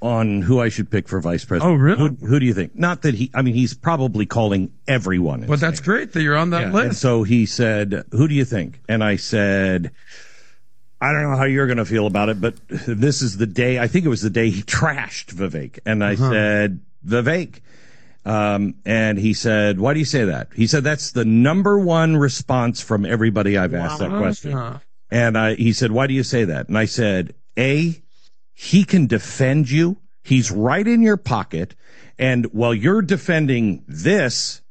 on 0.04 0.42
who 0.42 0.60
I 0.60 0.68
should 0.68 0.90
pick 0.90 1.08
for 1.08 1.20
vice 1.20 1.44
president?" 1.44 1.72
Oh, 1.72 1.82
really? 1.82 1.98
Who, 2.20 2.26
who 2.26 2.38
do 2.38 2.46
you 2.46 2.54
think? 2.54 2.76
Not 2.76 3.02
that 3.02 3.14
he. 3.14 3.30
I 3.34 3.42
mean, 3.42 3.54
he's 3.54 3.74
probably 3.74 4.26
calling 4.26 4.70
everyone. 4.86 5.40
and 5.40 5.48
But 5.48 5.60
that's 5.60 5.80
great 5.80 6.12
that 6.12 6.22
you're 6.22 6.36
on 6.36 6.50
that 6.50 6.60
Yeah, 6.60 6.64
And 6.66 6.74
list. 6.74 7.00
so 7.00 7.22
he 7.22 7.46
said, 7.46 8.04
"Who 8.12 8.28
do 8.28 8.34
you 8.34 8.44
think?" 8.44 8.80
And 8.88 9.02
I 9.02 9.16
said, 9.16 9.90
"I 11.00 11.12
don't 11.12 11.22
know 11.22 11.36
how 11.36 11.44
you're 11.44 11.66
going 11.66 11.78
to 11.78 11.84
feel 11.84 12.06
about 12.06 12.28
it, 12.28 12.40
but 12.40 12.54
this 12.68 13.22
is 13.22 13.36
the 13.38 13.46
day. 13.46 13.78
I 13.78 13.88
think 13.88 14.04
it 14.04 14.08
was 14.10 14.22
the 14.22 14.30
day 14.30 14.50
he 14.50 14.62
trashed 14.62 15.32
Vivek." 15.34 15.78
And 15.86 16.04
I 16.04 16.12
Uh-huh. 16.14 16.30
said, 16.30 16.80
"Vivek." 17.06 17.60
Um, 18.26 18.76
and 18.86 19.18
he 19.18 19.34
said, 19.34 19.78
"Why 19.78 19.92
do 19.92 19.98
you 19.98 20.06
say 20.06 20.24
that?" 20.24 20.48
He 20.54 20.66
said, 20.66 20.82
"That's 20.84 21.12
the 21.12 21.24
number 21.26 21.78
one 21.78 22.16
response 22.16 22.80
from 22.80 23.04
everybody 23.04 23.58
I've 23.58 23.74
asked 23.74 23.98
that 24.00 24.16
question." 24.16 24.80
And 25.10 25.38
I, 25.38 25.54
he 25.54 25.72
said, 25.72 25.92
why 25.92 26.08
do 26.08 26.14
you 26.14 26.24
say 26.24 26.44
that? 26.46 26.66
And 26.68 26.76
I 26.76 26.86
said, 26.86 27.34
A, 27.56 28.02
he 28.54 28.84
can 28.84 29.06
defend 29.06 29.70
you. 29.70 29.98
He's 30.22 30.50
right 30.50 30.86
in 30.86 31.02
your 31.02 31.16
pocket. 31.18 31.74
And 32.18 32.46
while 32.46 32.72
you're 32.74 33.02
defending 33.02 33.84
this, 33.86 34.62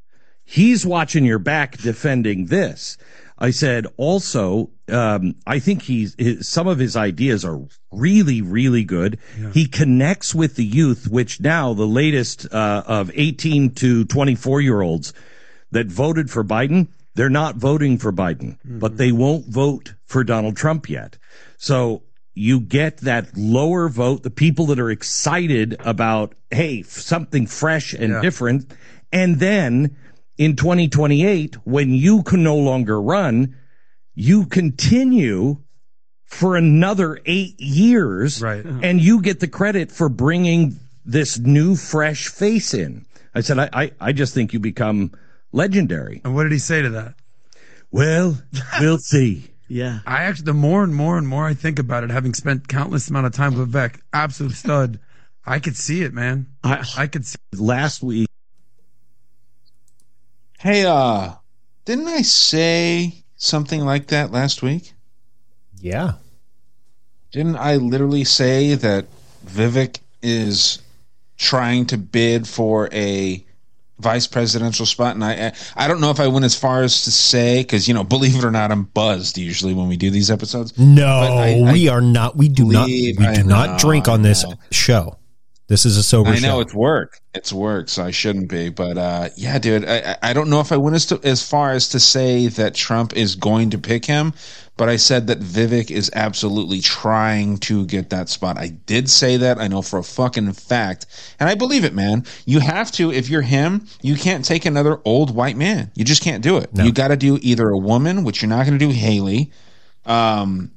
he's 0.44 0.86
watching 0.86 1.26
your 1.26 1.40
back 1.40 1.78
defending 1.78 2.48
this. 2.48 2.98
I 3.38 3.50
said, 3.52 3.88
also, 3.98 4.70
um, 4.88 5.36
I 5.46 5.60
think 5.60 5.82
he's, 5.82 6.16
his, 6.18 6.48
some 6.48 6.68
of 6.68 6.80
his 6.80 6.96
ideas 6.96 7.44
are 7.44 7.60
really, 7.92 8.42
really 8.42 8.84
good. 8.86 9.20
He 9.52 9.66
connects 9.66 10.34
with 10.34 10.56
the 10.56 10.64
youth, 10.64 11.08
which 11.10 11.42
now 11.42 11.74
the 11.74 11.86
latest, 11.86 12.48
uh, 12.54 12.84
of 12.86 13.12
18 13.14 13.72
to 13.76 14.06
24 14.06 14.62
year 14.62 14.82
olds 14.82 15.14
that 15.72 15.88
voted 15.88 16.30
for 16.30 16.44
Biden, 16.44 16.88
they're 17.16 17.30
not 17.30 17.56
voting 17.58 17.98
for 17.98 18.14
Biden, 18.14 18.58
but 18.64 18.98
they 18.98 19.12
won't 19.12 19.48
vote 19.48 19.94
for 20.06 20.24
Donald 20.24 20.56
Trump 20.56 20.90
yet. 20.90 21.18
So 21.58 22.04
you 22.34 22.60
get 22.60 22.98
that 22.98 23.38
lower 23.38 23.88
vote, 23.90 24.24
the 24.24 24.30
people 24.30 24.66
that 24.68 24.80
are 24.80 24.90
excited 24.90 25.76
about, 25.82 26.34
hey, 26.50 26.82
something 26.84 27.46
fresh 27.48 27.94
and 27.94 28.14
Yeah. 28.14 28.22
different. 28.22 28.72
And 29.12 29.40
then 29.40 29.96
in 30.38 30.56
2028, 30.56 31.56
when 31.66 31.94
you 31.94 32.24
can 32.24 32.42
no 32.44 32.58
longer 32.58 33.00
run, 33.00 33.56
you 34.16 34.46
continue 34.46 35.58
for 36.26 36.56
another 36.58 37.20
eight 37.26 37.60
years. 37.60 38.42
Right. 38.42 38.66
Uh-huh. 38.66 38.80
And 38.82 39.00
you 39.00 39.22
get 39.22 39.40
the 39.40 39.48
credit 39.48 39.92
for 39.92 40.10
bringing 40.10 40.80
this 41.06 41.38
new, 41.38 41.76
fresh 41.76 42.28
face 42.30 42.74
in. 42.74 43.06
I 43.36 43.42
said, 43.42 43.60
I, 43.60 43.70
I, 43.74 43.92
I 44.00 44.12
just 44.14 44.34
think 44.34 44.54
you 44.54 44.60
become 44.60 45.12
legendary. 45.52 46.22
And 46.24 46.34
what 46.34 46.44
did 46.44 46.52
he 46.52 46.60
say 46.60 46.82
to 46.82 46.90
that? 46.92 47.14
Well, 47.92 48.40
we'll 48.80 48.98
see. 48.98 49.50
Yeah. 49.74 50.00
I 50.06 50.24
actually, 50.26 50.46
the 50.46 50.54
more 50.54 50.84
and 50.84 50.94
more 50.94 51.18
and 51.18 51.28
more 51.28 51.48
I 51.48 51.56
think 51.56 51.80
about 51.80 52.04
it, 52.04 52.12
having 52.12 52.36
spent 52.36 52.68
countless 52.68 53.10
amount 53.10 53.26
of 53.26 53.34
time 53.34 53.58
with 53.58 53.72
Vivek, 53.72 54.00
absolute 54.14 54.54
stud, 54.54 55.00
I 55.46 55.58
could 55.58 55.76
see 55.76 56.04
it, 56.04 56.14
man. 56.14 56.46
I, 56.64 56.86
I 56.96 57.08
could 57.08 57.26
see. 57.26 57.38
it. 57.52 57.60
Last 57.60 58.04
week, 58.04 58.28
Hey, 60.60 60.86
uh, 60.86 61.34
didn't 61.86 62.08
I 62.08 62.22
say 62.22 63.24
something 63.36 63.82
like 63.82 64.08
that 64.08 64.32
last 64.32 64.62
week? 64.62 64.94
Yeah. 65.82 66.14
Didn't 67.32 67.58
I 67.58 67.76
literally 67.78 68.24
say 68.24 68.76
that 68.76 69.08
Vivek 69.46 70.00
is 70.22 70.82
trying 71.36 71.88
to 71.88 71.98
bid 71.98 72.48
for 72.48 72.90
a 72.94 73.44
vice 74.04 74.28
presidential 74.28 74.86
spot? 74.86 75.16
And 75.16 75.24
I, 75.24 75.54
I 75.76 75.88
don't 75.88 76.02
know 76.02 76.12
if 76.12 76.20
I 76.20 76.28
went 76.28 76.46
as 76.46 76.56
far 76.58 76.84
as 76.84 77.04
to 77.06 77.12
say 77.12 77.62
because 77.64 77.88
you 77.88 77.94
know, 77.94 78.04
believe 78.16 78.36
it 78.36 78.44
or 78.44 78.52
not, 78.52 78.72
I'm 78.72 78.84
buzzed 78.84 79.38
usually 79.38 79.74
when 79.74 79.88
we 79.88 79.98
do 79.98 80.12
these 80.12 80.30
episodes. 80.30 80.78
No, 80.78 81.08
I- 81.08 81.68
I 81.68 81.72
we 81.72 81.88
are 81.88 82.02
not. 82.02 82.36
We 82.38 82.50
do 82.50 82.66
not. 82.66 82.88
We 82.88 83.16
I 83.20 83.36
do 83.36 83.44
not 83.44 83.70
know, 83.72 83.78
drink 83.80 84.08
on 84.08 84.22
this 84.22 84.46
show. 84.72 85.18
This 85.68 85.86
is 85.86 85.98
a 85.98 86.04
sober 86.04 86.30
I 86.30 86.36
show. 86.36 86.48
know 86.48 86.60
it's 86.60 86.74
work. 86.74 87.20
It's 87.34 87.54
work, 87.54 87.88
so 87.90 88.04
I 88.04 88.12
shouldn't 88.12 88.50
be. 88.50 88.70
But 88.70 88.98
uh, 88.98 89.30
yeah, 89.38 89.58
dude, 89.60 89.86
I, 89.86 90.12
I 90.22 90.30
I 90.30 90.34
don't 90.34 90.50
know 90.50 90.60
if 90.60 90.72
I 90.74 90.78
went 90.78 90.96
as, 90.96 91.06
to, 91.08 91.20
as 91.24 91.42
far 91.48 91.72
as 91.72 91.88
to 91.90 92.00
say 92.00 92.48
that 92.48 92.76
Trump 92.76 93.16
is 93.16 93.36
going 93.36 93.70
to 93.72 93.78
pick 93.78 94.06
him, 94.06 94.34
but 94.76 94.90
I 94.90 94.96
said 94.96 95.28
that 95.28 95.40
Vivek 95.40 95.92
is 95.92 96.10
absolutely 96.14 96.82
trying 96.82 97.58
to 97.60 97.86
get 97.86 98.10
that 98.10 98.28
spot. 98.30 98.58
I 98.58 98.70
did 98.70 99.10
say 99.10 99.38
that. 99.38 99.60
I 99.60 99.68
know 99.68 99.82
for 99.82 100.00
a 100.00 100.04
fucking 100.04 100.52
fact, 100.54 101.06
and 101.40 101.48
I 101.50 101.56
believe 101.56 101.84
it, 101.84 101.94
man. 101.94 102.26
You 102.46 102.60
have 102.60 102.92
to. 102.94 103.12
If 103.12 103.30
you're 103.30 103.42
him, 103.44 103.86
you 104.02 104.16
can't 104.16 104.44
take 104.44 104.66
another 104.66 105.00
old 105.06 105.36
white 105.36 105.58
man. 105.58 105.92
You 105.96 106.04
just 106.04 106.24
can't 106.24 106.44
do 106.44 106.58
it. 106.58 106.70
You 106.86 106.92
got 106.92 107.10
to 107.10 107.16
do 107.18 107.38
either 107.42 107.70
a 107.70 107.78
woman, 107.78 108.24
which 108.24 108.42
you're 108.42 108.50
not 108.50 108.66
going 108.66 108.78
to 108.80 108.86
do 108.86 108.92
Haley. 108.92 109.52
Um, 110.06 110.72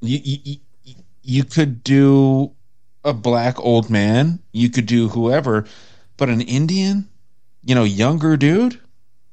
you 0.00 0.18
you- 0.22 0.56
you 1.22 1.44
could 1.44 1.84
do 1.84 2.50
a 3.04 3.12
black 3.12 3.60
old 3.60 3.90
man, 3.90 4.40
you 4.52 4.68
could 4.70 4.86
do 4.86 5.08
whoever, 5.08 5.66
but 6.16 6.28
an 6.30 6.40
Indian, 6.40 7.08
you 7.62 7.74
know, 7.74 7.84
younger 7.84 8.36
dude, 8.36 8.80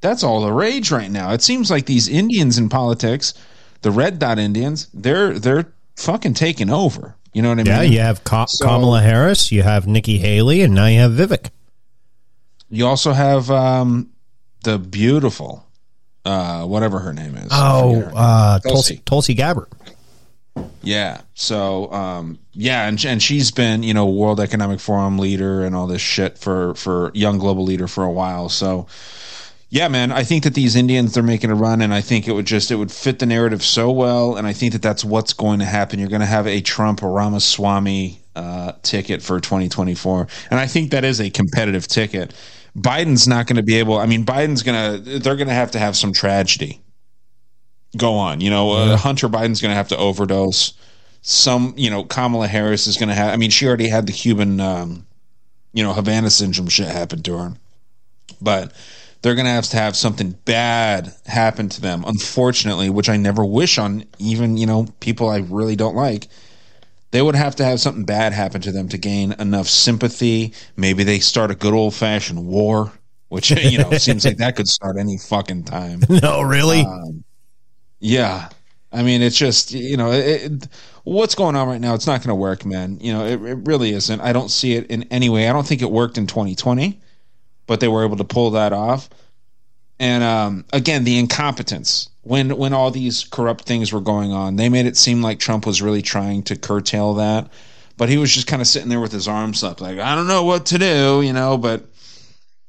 that's 0.02 0.22
all 0.24 0.42
the 0.42 0.52
rage 0.52 0.92
right 0.92 1.10
now. 1.10 1.32
It 1.32 1.42
seems 1.42 1.72
like 1.72 1.86
these 1.86 2.08
Indians 2.08 2.58
in 2.58 2.70
politics, 2.70 3.34
the 3.82 3.92
red 3.92 4.20
dot 4.20 4.40
Indians, 4.40 4.88
they're 4.94 5.38
they're 5.38 5.72
fucking 5.96 6.34
taking 6.34 6.70
over. 6.70 7.16
You 7.34 7.42
know 7.42 7.50
what 7.50 7.60
I 7.60 7.64
yeah, 7.64 7.80
mean? 7.82 7.92
Yeah, 7.92 7.98
you 7.98 8.00
have 8.02 8.24
Ka- 8.24 8.46
So- 8.46 8.66
Kamala 8.66 9.02
Harris, 9.02 9.52
you 9.52 9.64
have 9.64 9.88
Nikki 9.88 10.18
Haley, 10.18 10.62
and 10.62 10.74
now 10.74 10.88
you 10.88 11.00
have 11.00 11.12
Vivek. 11.12 11.50
You 12.70 12.88
also 12.88 13.14
have 13.14 13.50
um 13.52 14.10
the 14.64 14.78
beautiful 14.80 15.66
uh 16.26 16.66
whatever 16.66 17.00
her 17.00 17.14
name 17.14 17.36
is. 17.36 17.50
Oh, 17.52 18.02
her 18.02 18.12
uh. 18.16 18.60
Tulsi, 18.60 18.98
Tulsi 19.06 19.34
Gabbard. 19.34 19.70
Yeah. 20.82 21.22
So, 21.34 21.92
um, 21.92 22.40
yeah, 22.54 22.88
and 22.88 23.04
and 23.06 23.22
she's 23.22 23.52
been, 23.52 23.84
you 23.84 23.94
know, 23.94 24.08
World 24.08 24.40
Economic 24.40 24.80
Forum 24.80 25.20
leader 25.20 25.64
and 25.64 25.76
all 25.76 25.88
this 25.88 26.02
shit 26.02 26.38
for 26.38 26.74
for 26.76 27.12
young 27.14 27.38
global 27.38 27.64
leader 27.64 27.88
for 27.88 28.04
a 28.04 28.12
while. 28.12 28.50
So, 28.50 28.88
yeah, 29.70 29.90
man, 29.90 30.12
I 30.12 30.24
think 30.24 30.44
that 30.44 30.54
these 30.54 30.76
Indians 30.76 31.14
they're 31.14 31.24
making 31.24 31.52
a 31.52 31.56
run, 31.56 31.82
and 31.82 31.94
I 31.94 32.02
think 32.02 32.28
it 32.28 32.32
would 32.32 32.46
just 32.46 32.72
it 32.72 32.76
would 32.76 32.92
fit 32.92 33.20
the 33.20 33.26
narrative 33.26 33.64
so 33.64 33.92
well, 33.92 34.38
and 34.38 34.48
I 34.48 34.54
think 34.54 34.74
that 34.74 34.82
that's 34.82 35.04
what's 35.04 35.34
going 35.34 35.60
to 35.60 35.66
happen. 35.66 36.00
You're 36.00 36.10
going 36.10 36.22
to 36.22 36.26
have 36.26 36.48
a 36.48 36.62
Trump 36.62 37.02
Ramaswamy 37.02 38.22
uh, 38.36 38.74
ticket 38.82 39.22
for 39.22 39.42
2024, 39.42 40.28
and 40.52 40.60
I 40.60 40.68
think 40.68 40.92
that 40.92 41.04
is 41.04 41.20
a 41.20 41.30
competitive 41.30 41.88
ticket. 41.88 42.34
Biden's 42.78 43.28
not 43.28 43.48
going 43.48 43.58
to 43.58 43.64
be 43.64 43.76
able. 43.76 43.98
I 43.98 44.06
mean, 44.06 44.24
Biden's 44.24 44.64
going 44.64 45.04
to. 45.04 45.20
They're 45.20 45.36
going 45.36 45.50
to 45.50 45.54
have 45.54 45.72
to 45.72 45.80
have 45.80 45.98
some 45.98 46.14
tragedy 46.14 46.82
go 47.98 48.14
on. 48.14 48.40
You 48.40 48.50
know, 48.50 48.72
uh, 48.72 48.96
Hunter 48.96 49.28
Biden's 49.28 49.62
going 49.62 49.72
to 49.72 49.76
have 49.76 49.90
to 49.90 49.98
overdose. 49.98 50.74
Some, 51.24 51.74
you 51.76 51.90
know, 51.90 52.06
Kamala 52.06 52.48
Harris 52.48 52.88
is 52.88 52.96
going 52.96 53.10
to 53.10 53.16
have. 53.16 53.34
I 53.34 53.38
mean, 53.38 53.50
she 53.50 53.68
already 53.68 53.90
had 53.90 54.08
the 54.08 54.14
Cuban, 54.14 54.62
um, 54.62 55.06
you 55.74 55.84
know, 55.84 55.92
Havana 55.92 56.30
syndrome 56.30 56.70
shit 56.70 56.88
happen 56.88 57.22
to 57.24 57.38
her, 57.38 57.54
but 58.42 58.72
they're 59.22 59.36
going 59.36 59.46
to 59.46 59.52
have 59.52 59.68
to 59.70 59.78
have 59.78 59.96
something 59.96 60.32
bad 60.46 61.14
happen 61.26 61.70
to 61.70 61.82
them. 61.82 62.04
Unfortunately, 62.08 62.90
which 62.90 63.10
I 63.10 63.18
never 63.18 63.44
wish 63.46 63.78
on 63.78 64.06
even 64.20 64.58
you 64.58 64.66
know 64.66 64.88
people 65.00 65.30
I 65.30 65.38
really 65.40 65.76
don't 65.76 65.96
like. 65.96 66.28
They 67.12 67.22
would 67.22 67.36
have 67.36 67.56
to 67.56 67.64
have 67.64 67.80
something 67.80 68.04
bad 68.04 68.34
happen 68.34 68.62
to 68.62 68.72
them 68.72 68.90
to 68.90 68.98
gain 68.98 69.32
enough 69.34 69.68
sympathy. 69.68 70.54
Maybe 70.76 71.04
they 71.04 71.20
start 71.20 71.52
a 71.52 71.56
good 71.56 71.74
old 71.74 71.96
fashioned 71.96 72.46
war, 72.46 72.92
which 73.30 73.50
you 73.52 73.78
know 73.78 73.92
seems 73.98 74.26
like 74.26 74.38
that 74.38 74.56
could 74.58 74.68
start 74.68 74.98
any 74.98 75.18
fucking 75.18 75.64
time. 75.64 76.02
No, 76.10 76.42
really? 76.42 76.82
Um, 76.82 77.24
yeah. 78.00 78.50
I 78.92 79.04
mean, 79.04 79.22
it's 79.22 79.38
just, 79.38 79.72
you 79.74 79.98
know, 79.98 80.12
it, 80.12 80.52
it- 80.52 80.68
what's 81.04 81.36
going 81.36 81.56
on 81.56 81.68
right 81.68 81.82
now, 81.82 81.94
it's 81.94 82.08
not 82.08 82.20
going 82.22 82.30
to 82.30 82.36
work, 82.36 82.66
man. 82.66 83.00
You 83.02 83.14
know, 83.14 83.26
it, 83.26 83.42
it 83.42 83.56
really 83.66 83.92
isn't. 83.92 84.22
I 84.22 84.34
don't 84.34 84.50
see 84.50 84.74
it 84.76 84.88
in 84.88 85.04
any 85.04 85.30
way. 85.30 85.48
I 85.50 85.54
don't 85.54 85.66
think 85.68 85.82
it 85.82 85.92
worked 85.92 86.18
in 86.18 86.28
2020, 86.28 87.00
but 87.68 87.80
they 87.80 87.88
were 87.88 88.04
able 88.06 88.18
to 88.18 88.24
pull 88.24 88.52
that 88.52 88.74
off. 88.74 89.10
And 90.00 90.24
um, 90.24 90.66
again, 90.74 91.04
the 91.04 91.18
incompetence 91.20 92.10
when 92.22 92.56
when 92.58 92.74
all 92.74 92.92
these 92.92 93.24
corrupt 93.24 93.66
things 93.66 93.94
were 93.94 94.02
going 94.02 94.32
on, 94.34 94.56
they 94.56 94.70
made 94.70 94.86
it 94.86 94.98
seem 94.98 95.22
like 95.22 95.40
Trump 95.40 95.66
was 95.66 95.82
really 95.82 96.02
trying 96.02 96.44
to 96.44 96.56
curtail 96.56 97.14
that, 97.16 97.50
but 97.98 98.10
he 98.10 98.18
was 98.18 98.32
just 98.34 98.48
kind 98.48 98.62
of 98.62 98.68
sitting 98.68 98.90
there 98.90 99.00
with 99.00 99.12
his 99.12 99.28
arms 99.28 99.64
up, 99.64 99.80
like 99.82 99.98
I 100.00 100.14
don't 100.16 100.28
know 100.28 100.44
what 100.44 100.68
to 100.68 100.78
do, 100.78 101.22
you 101.22 101.34
know. 101.34 101.58
But 101.58 101.86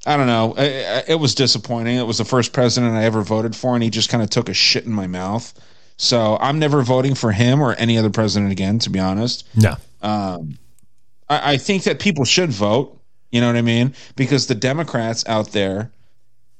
I 0.06 0.16
don't 0.16 0.26
know. 0.28 0.54
I- 0.56 0.62
I- 0.62 1.04
It 1.08 1.20
was 1.20 1.34
disappointing. 1.34 1.96
It 1.98 2.06
was 2.06 2.18
the 2.18 2.24
first 2.24 2.52
president 2.52 2.94
I 2.94 3.04
ever 3.04 3.20
voted 3.22 3.54
for, 3.56 3.74
and 3.74 3.82
he 3.82 3.90
just 3.90 4.08
kind 4.08 4.22
of 4.22 4.30
took 4.30 4.48
a 4.48 4.54
shit 4.54 4.84
in 4.86 4.92
my 4.92 5.06
mouth. 5.06 5.52
So 5.98 6.38
I'm 6.40 6.58
never 6.60 6.82
voting 6.82 7.14
for 7.16 7.32
him 7.32 7.60
or 7.60 7.74
any 7.74 7.98
other 7.98 8.10
president 8.10 8.52
again, 8.52 8.78
to 8.80 8.90
be 8.90 9.00
honest. 9.00 9.44
No. 9.56 9.74
Um, 10.00 10.56
I, 11.28 11.54
I 11.54 11.56
think 11.58 11.82
that 11.82 11.98
people 11.98 12.24
should 12.24 12.50
vote. 12.52 12.97
You 13.30 13.40
know 13.40 13.46
what 13.46 13.56
I 13.56 13.62
mean? 13.62 13.94
Because 14.16 14.46
the 14.46 14.54
Democrats 14.54 15.24
out 15.26 15.52
there, 15.52 15.90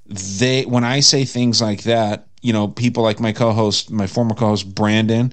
they 0.06 0.64
when 0.64 0.84
I 0.84 1.00
say 1.00 1.24
things 1.24 1.60
like 1.60 1.82
that, 1.84 2.28
you 2.42 2.52
know, 2.52 2.68
people 2.68 3.02
like 3.02 3.20
my 3.20 3.32
co-host, 3.32 3.90
my 3.90 4.06
former 4.06 4.34
co-host 4.34 4.74
Brandon, 4.74 5.32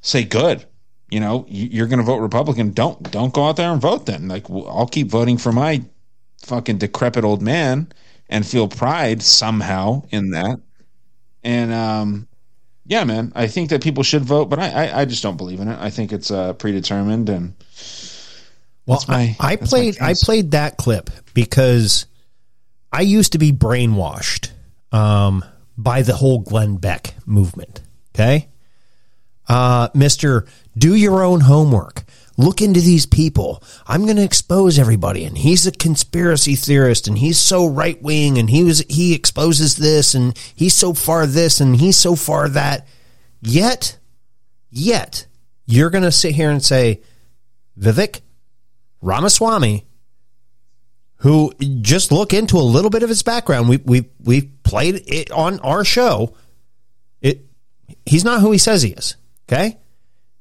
say 0.00 0.24
good. 0.24 0.64
You 1.10 1.20
know, 1.20 1.46
you- 1.48 1.68
you're 1.70 1.86
going 1.86 1.98
to 2.00 2.04
vote 2.04 2.18
Republican. 2.18 2.72
Don't 2.72 3.10
don't 3.10 3.32
go 3.34 3.46
out 3.48 3.56
there 3.56 3.72
and 3.72 3.80
vote 3.80 4.06
then. 4.06 4.28
Like 4.28 4.50
I'll 4.50 4.88
keep 4.88 5.08
voting 5.08 5.38
for 5.38 5.52
my 5.52 5.82
fucking 6.44 6.78
decrepit 6.78 7.24
old 7.24 7.42
man 7.42 7.88
and 8.28 8.46
feel 8.46 8.68
pride 8.68 9.22
somehow 9.22 10.02
in 10.10 10.30
that. 10.30 10.60
And 11.44 11.72
um, 11.72 12.28
yeah, 12.86 13.04
man, 13.04 13.32
I 13.36 13.46
think 13.48 13.70
that 13.70 13.82
people 13.82 14.02
should 14.04 14.24
vote, 14.24 14.46
but 14.50 14.58
I, 14.60 14.86
I, 14.88 15.00
I 15.02 15.04
just 15.06 15.22
don't 15.22 15.36
believe 15.38 15.60
in 15.60 15.68
it. 15.68 15.78
I 15.80 15.90
think 15.90 16.12
it's 16.12 16.30
uh, 16.30 16.54
predetermined 16.54 17.28
and. 17.30 17.54
Well, 18.86 19.02
my- 19.08 19.36
I, 19.40 19.52
I 19.52 19.56
played 19.56 20.00
I 20.00 20.14
played 20.14 20.52
that 20.52 20.76
clip 20.76 21.10
because 21.34 22.06
I 22.92 23.00
used 23.02 23.32
to 23.32 23.38
be 23.38 23.52
brainwashed 23.52 24.50
um, 24.92 25.44
by 25.76 26.02
the 26.02 26.14
whole 26.14 26.38
Glenn 26.38 26.76
Beck 26.76 27.14
movement. 27.26 27.82
Okay, 28.14 28.48
uh, 29.48 29.88
Mister, 29.94 30.46
do 30.78 30.94
your 30.94 31.22
own 31.22 31.40
homework. 31.40 32.04
Look 32.38 32.60
into 32.60 32.80
these 32.80 33.06
people. 33.06 33.62
I'm 33.86 34.04
going 34.04 34.16
to 34.16 34.22
expose 34.22 34.78
everybody, 34.78 35.24
and 35.24 35.38
he's 35.38 35.66
a 35.66 35.72
conspiracy 35.72 36.54
theorist, 36.54 37.08
and 37.08 37.16
he's 37.16 37.38
so 37.38 37.66
right 37.66 38.00
wing, 38.02 38.36
and 38.36 38.50
he 38.50 38.62
was 38.62 38.84
he 38.90 39.14
exposes 39.14 39.76
this, 39.76 40.14
and 40.14 40.36
he's 40.54 40.74
so 40.74 40.92
far 40.92 41.26
this, 41.26 41.60
and 41.60 41.76
he's 41.76 41.96
so 41.96 42.14
far 42.14 42.48
that. 42.50 42.86
Yet, 43.40 43.98
yet, 44.70 45.26
you're 45.66 45.90
going 45.90 46.04
to 46.04 46.12
sit 46.12 46.34
here 46.34 46.50
and 46.50 46.62
say, 46.62 47.00
Vivek 47.78 48.20
Ramaswamy, 49.06 49.86
who 51.18 51.52
just 51.80 52.10
look 52.10 52.34
into 52.34 52.56
a 52.56 52.60
little 52.60 52.90
bit 52.90 53.04
of 53.04 53.08
his 53.08 53.22
background. 53.22 53.68
We 53.68 53.76
we 53.78 54.10
we 54.22 54.42
played 54.42 55.02
it 55.06 55.30
on 55.30 55.60
our 55.60 55.84
show. 55.84 56.34
It 57.22 57.46
he's 58.04 58.24
not 58.24 58.40
who 58.40 58.50
he 58.50 58.58
says 58.58 58.82
he 58.82 58.90
is. 58.90 59.16
Okay, 59.48 59.78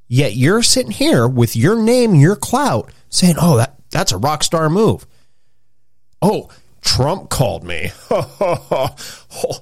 yet 0.07 0.35
you're 0.35 0.63
sitting 0.63 0.91
here 0.91 1.27
with 1.27 1.55
your 1.55 1.79
name, 1.81 2.15
your 2.15 2.35
clout, 2.35 2.91
saying, 3.09 3.35
"Oh, 3.39 3.57
that 3.57 3.75
that's 3.91 4.11
a 4.11 4.17
rock 4.17 4.43
star 4.43 4.67
move." 4.67 5.05
Oh, 6.21 6.49
Trump 6.81 7.29
called 7.29 7.63
me. 7.63 7.91
Oh, 9.37 9.59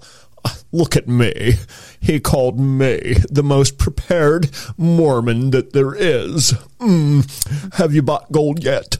Look 0.73 0.97
at 0.97 1.07
me. 1.07 1.53
He 2.01 2.19
called 2.19 2.59
me 2.59 3.15
the 3.29 3.43
most 3.43 3.77
prepared 3.77 4.49
Mormon 4.75 5.51
that 5.51 5.71
there 5.71 5.93
is. 5.95 6.53
Mm. 6.79 7.75
Have 7.75 7.93
you 7.93 8.01
bought 8.01 8.31
gold 8.31 8.63
yet? 8.63 8.97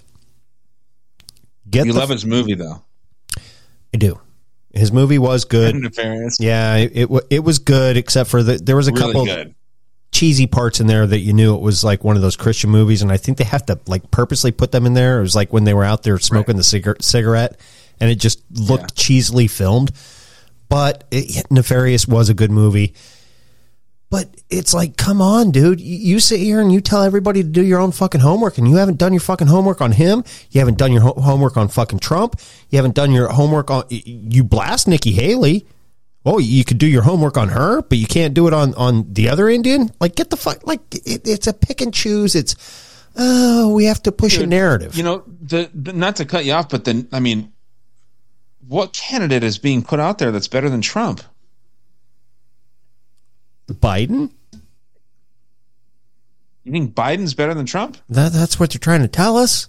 Get 1.70 1.88
you 1.88 1.94
the 1.94 2.00
love 2.00 2.10
his 2.10 2.26
movie 2.26 2.54
though. 2.56 2.84
I 3.94 3.98
do. 3.98 4.20
His 4.74 4.92
movie 4.92 5.18
was 5.18 5.46
good. 5.46 5.76
Yeah, 6.40 6.76
it 6.78 6.92
it, 6.96 7.10
it 7.30 7.40
was 7.44 7.60
good, 7.60 7.98
except 7.98 8.30
for 8.30 8.44
the 8.44 8.58
there 8.58 8.76
was 8.76 8.88
a 8.88 8.92
Really 8.92 9.06
couple 9.14 9.26
good. 9.26 9.56
cheesy 10.12 10.46
parts 10.48 10.80
in 10.80 10.88
there 10.88 11.06
that 11.08 11.20
you 11.20 11.34
knew 11.34 11.56
it 11.56 11.62
was 11.62 11.84
like 11.84 12.04
one 12.04 12.16
of 12.16 12.22
those 12.22 12.36
Christian 12.36 12.70
movies, 12.70 13.02
and 13.02 13.12
I 13.12 13.18
think 13.18 13.38
they 13.40 13.44
have 13.46 13.66
to 13.68 13.80
like 13.88 14.12
purposely 14.12 14.52
put 14.52 14.72
them 14.72 14.86
in 14.86 14.94
there. 14.94 15.18
It 15.20 15.24
was 15.24 15.36
like 15.36 15.52
when 15.52 15.64
they 15.64 15.74
were 15.74 15.84
out 15.84 16.04
there 16.04 16.18
smoking 16.20 16.56
the 16.56 16.64
cigar- 16.64 16.98
cigarette, 17.02 17.60
and 18.00 18.10
it 18.12 18.16
just 18.20 18.44
looked 18.52 18.96
cheesily 18.96 19.48
filmed. 19.50 19.92
But 20.70 21.04
it, 21.12 21.50
Nefarious 21.52 22.08
was 22.08 22.30
a 22.30 22.34
good 22.34 22.52
movie. 22.52 22.94
But 24.10 24.30
it's 24.48 24.76
like, 24.76 24.96
come 24.96 25.24
on, 25.24 25.50
dude. 25.50 25.82
You, 25.82 26.20
sit 26.20 26.40
here 26.40 26.62
and 26.62 26.72
you 26.72 26.82
tell 26.82 27.02
everybody 27.02 27.42
to 27.42 27.50
do 27.50 27.64
your 27.64 27.80
own 27.80 27.92
fucking 27.92 28.22
homework, 28.22 28.60
and 28.60 28.68
you 28.68 28.76
haven't 28.76 29.00
done 29.00 29.12
your 29.12 29.20
fucking 29.20 29.48
homework 29.48 29.82
on 29.82 29.92
him. 29.92 30.24
You 30.52 30.60
haven't 30.60 30.78
done 30.78 30.92
your 30.92 31.02
ho- 31.02 31.20
homework 31.20 31.58
on 31.58 31.68
fucking 31.68 31.98
Trump. 31.98 32.40
You 32.70 32.78
haven't 32.78 32.94
done 32.94 33.12
your 33.12 33.30
homework 33.30 33.72
on. 33.72 33.86
You 33.90 34.44
blast 34.44 34.88
Nikki 34.88 35.14
Haley. 35.14 35.66
Oh, 36.26 36.38
you 36.38 36.64
could 36.64 36.78
do 36.78 36.86
your 36.86 37.02
homework 37.02 37.38
on 37.38 37.50
her, 37.50 37.82
but 37.82 37.98
you 37.98 38.06
can't 38.06 38.34
do 38.34 38.48
it 38.48 38.54
on 38.54 38.76
on 38.76 39.12
the 39.12 39.30
other 39.30 39.50
Indian. 39.50 39.90
Like, 40.00 40.16
get 40.16 40.30
the 40.30 40.38
fuck. 40.38 40.66
Like, 40.68 40.82
it, 40.94 41.28
it's 41.28 41.48
a 41.48 41.54
pick 41.54 41.82
and 41.82 41.94
choose. 41.94 42.36
It's 42.36 42.56
oh, 43.16 43.74
we 43.74 43.86
have 43.86 44.04
to 44.04 44.12
push 44.12 44.38
a 44.38 44.46
narrative. 44.46 44.96
You 44.96 45.04
know, 45.04 45.24
the, 45.42 45.70
the 45.74 45.92
not 45.92 46.18
to 46.18 46.26
cut 46.26 46.46
you 46.46 46.54
off, 46.54 46.70
but 46.70 46.86
then 46.86 47.08
I 47.12 47.20
mean, 47.20 47.53
what 48.68 48.94
candidate 48.94 49.44
is 49.44 49.58
being 49.58 49.84
put 49.84 50.00
out 50.00 50.18
there 50.20 50.32
that's 50.32 50.48
better 50.48 50.70
than 50.70 50.82
Trump? 50.82 51.22
Biden. 53.68 54.32
You 56.64 56.72
think 56.72 56.94
Biden's 56.96 57.34
better 57.34 57.54
than 57.54 57.66
Trump? 57.66 57.98
That, 58.10 58.32
that's 58.32 58.60
what 58.60 58.74
you're 58.74 58.80
trying 58.80 59.02
to 59.02 59.08
tell 59.08 59.38
us. 59.38 59.68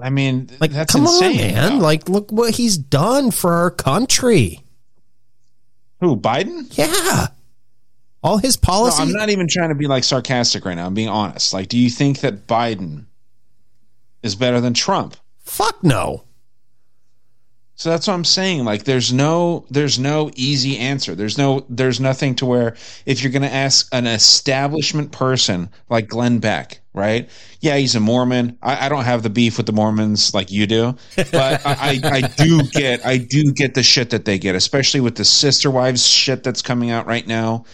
I 0.00 0.10
mean, 0.10 0.48
Like, 0.60 0.70
that's 0.70 0.92
come 0.92 1.02
insane. 1.02 1.40
on, 1.40 1.54
man. 1.54 1.78
Like, 1.80 2.08
look 2.08 2.30
what 2.32 2.54
he's 2.54 2.76
done 2.78 3.30
for 3.30 3.52
our 3.54 3.70
country. 3.70 4.60
Who 6.00 6.16
Biden? 6.16 6.66
Yeah. 6.76 7.28
All 8.22 8.38
his 8.38 8.56
No, 8.62 8.66
policies. 8.66 9.00
I'm 9.00 9.12
not 9.12 9.30
even 9.30 9.48
trying 9.48 9.68
to 9.68 9.74
be 9.74 9.86
like 9.86 10.04
sarcastic 10.04 10.64
right 10.64 10.74
now. 10.74 10.86
I'm 10.86 10.94
being 10.94 11.08
honest. 11.08 11.52
Like, 11.52 11.68
do 11.68 11.76
you 11.78 11.90
think 11.90 12.20
that 12.20 12.46
Biden 12.46 13.06
is 14.22 14.34
better 14.34 14.60
than 14.60 14.74
Trump? 14.74 15.16
Fuck 15.42 15.82
no. 15.82 16.24
So 17.74 17.90
that's 17.90 18.06
what 18.06 18.14
I'm 18.14 18.24
saying. 18.24 18.64
Like, 18.64 18.84
there's 18.84 19.12
no, 19.12 19.66
there's 19.68 19.98
no 19.98 20.30
easy 20.36 20.78
answer. 20.78 21.16
There's 21.16 21.36
no, 21.36 21.66
there's 21.68 21.98
nothing 21.98 22.36
to 22.36 22.46
where 22.46 22.76
if 23.06 23.22
you're 23.22 23.32
to 23.42 23.52
ask 23.52 23.88
an 23.92 24.06
establishment 24.06 25.10
person 25.10 25.68
like 25.88 26.06
Glenn 26.06 26.38
Beck, 26.38 26.80
right? 26.92 27.28
Yeah, 27.60 27.76
he's 27.78 27.96
a 27.96 28.00
Mormon. 28.00 28.56
I, 28.62 28.86
I 28.86 28.88
don't 28.88 29.02
have 29.02 29.24
the 29.24 29.30
beef 29.30 29.56
with 29.56 29.66
the 29.66 29.72
Mormons 29.72 30.32
like 30.32 30.52
you 30.52 30.68
do, 30.68 30.94
but 31.16 31.34
I, 31.34 31.60
I, 31.66 32.00
I 32.04 32.20
do 32.20 32.62
get, 32.62 33.04
I 33.04 33.16
do 33.16 33.52
get 33.52 33.74
the 33.74 33.82
shit 33.82 34.10
that 34.10 34.26
they 34.26 34.38
get, 34.38 34.54
especially 34.54 35.00
with 35.00 35.16
the 35.16 35.24
sister 35.24 35.68
wives 35.68 36.06
shit 36.06 36.44
that's 36.44 36.62
coming 36.62 36.90
out 36.90 37.06
right 37.06 37.26
now. 37.26 37.64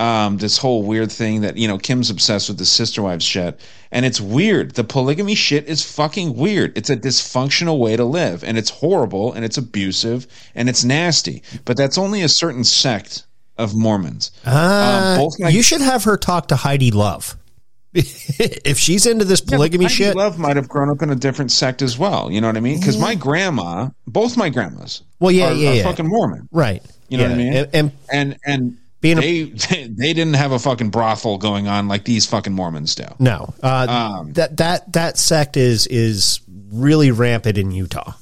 Um, 0.00 0.38
this 0.38 0.56
whole 0.56 0.82
weird 0.82 1.12
thing 1.12 1.42
that 1.42 1.58
you 1.58 1.68
know 1.68 1.76
Kim's 1.76 2.08
obsessed 2.08 2.48
with 2.48 2.56
the 2.56 2.64
sister 2.64 3.02
wives 3.02 3.22
shit, 3.24 3.60
and 3.92 4.06
it's 4.06 4.18
weird. 4.18 4.74
The 4.74 4.82
polygamy 4.84 5.34
shit 5.34 5.66
is 5.68 5.84
fucking 5.84 6.36
weird. 6.36 6.76
It's 6.78 6.88
a 6.88 6.96
dysfunctional 6.96 7.78
way 7.78 7.96
to 7.96 8.04
live, 8.06 8.42
and 8.42 8.56
it's 8.56 8.70
horrible, 8.70 9.32
and 9.34 9.44
it's 9.44 9.58
abusive, 9.58 10.26
and 10.54 10.70
it's 10.70 10.84
nasty. 10.84 11.42
But 11.66 11.76
that's 11.76 11.98
only 11.98 12.22
a 12.22 12.30
certain 12.30 12.64
sect 12.64 13.24
of 13.58 13.74
Mormons. 13.74 14.30
Uh, 14.46 15.18
Um, 15.20 15.28
my- 15.38 15.48
you 15.50 15.62
should 15.62 15.82
have 15.82 16.04
her 16.04 16.16
talk 16.16 16.48
to 16.48 16.56
Heidi 16.56 16.90
Love. 16.90 17.36
if 17.92 18.78
she's 18.78 19.04
into 19.04 19.24
this 19.26 19.40
polygamy 19.42 19.84
Heidi 19.84 19.94
shit, 19.96 20.16
Love 20.16 20.38
might 20.38 20.56
have 20.56 20.68
grown 20.68 20.88
up 20.88 21.02
in 21.02 21.10
a 21.10 21.14
different 21.16 21.52
sect 21.52 21.82
as 21.82 21.98
well. 21.98 22.30
You 22.30 22.40
know 22.40 22.46
what 22.46 22.56
I 22.56 22.60
mean? 22.60 22.78
Because 22.78 22.96
my 22.96 23.14
grandma, 23.16 23.88
both 24.06 24.36
my 24.36 24.48
grandmas, 24.48 25.02
Well, 25.18 25.32
yeah, 25.32 25.50
are, 25.50 25.54
yeah, 25.54 25.70
are 25.70 25.74
yeah. 25.74 25.82
fucking 25.82 26.08
Mormon. 26.08 26.48
right? 26.52 26.82
You 27.08 27.18
know 27.18 27.24
what 27.24 27.32
I 27.32 27.36
mean? 27.36 27.52
And, 27.74 27.92
and 28.12 28.36
and 28.46 28.76
and 29.02 29.18
Being 29.18 29.18
a- 29.18 29.20
they 29.20 29.86
they 29.88 30.12
didn't 30.12 30.34
have 30.34 30.52
a 30.52 30.58
fucking 30.58 30.90
brothel 30.90 31.38
going 31.38 31.68
on 31.68 31.88
like 31.88 32.04
these 32.04 32.26
fucking 32.26 32.52
Mormons 32.52 32.94
do. 32.94 33.04
no, 33.18 33.54
uh, 33.62 33.86
Um, 33.88 34.32
that 34.34 34.56
that 34.58 34.92
that 34.92 35.18
sect 35.18 35.56
is 35.56 35.86
is 35.86 36.40
really 36.72 37.10
rampant 37.10 37.58
in 37.58 37.70
Utah. 37.70 38.12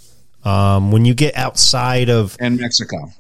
Um, 0.45 0.93
when 0.93 1.05
you 1.05 1.15
get 1.15 1.37
outside 1.37 2.09
of 2.09 2.37
and 2.41 2.59
Mexico. 2.59 3.11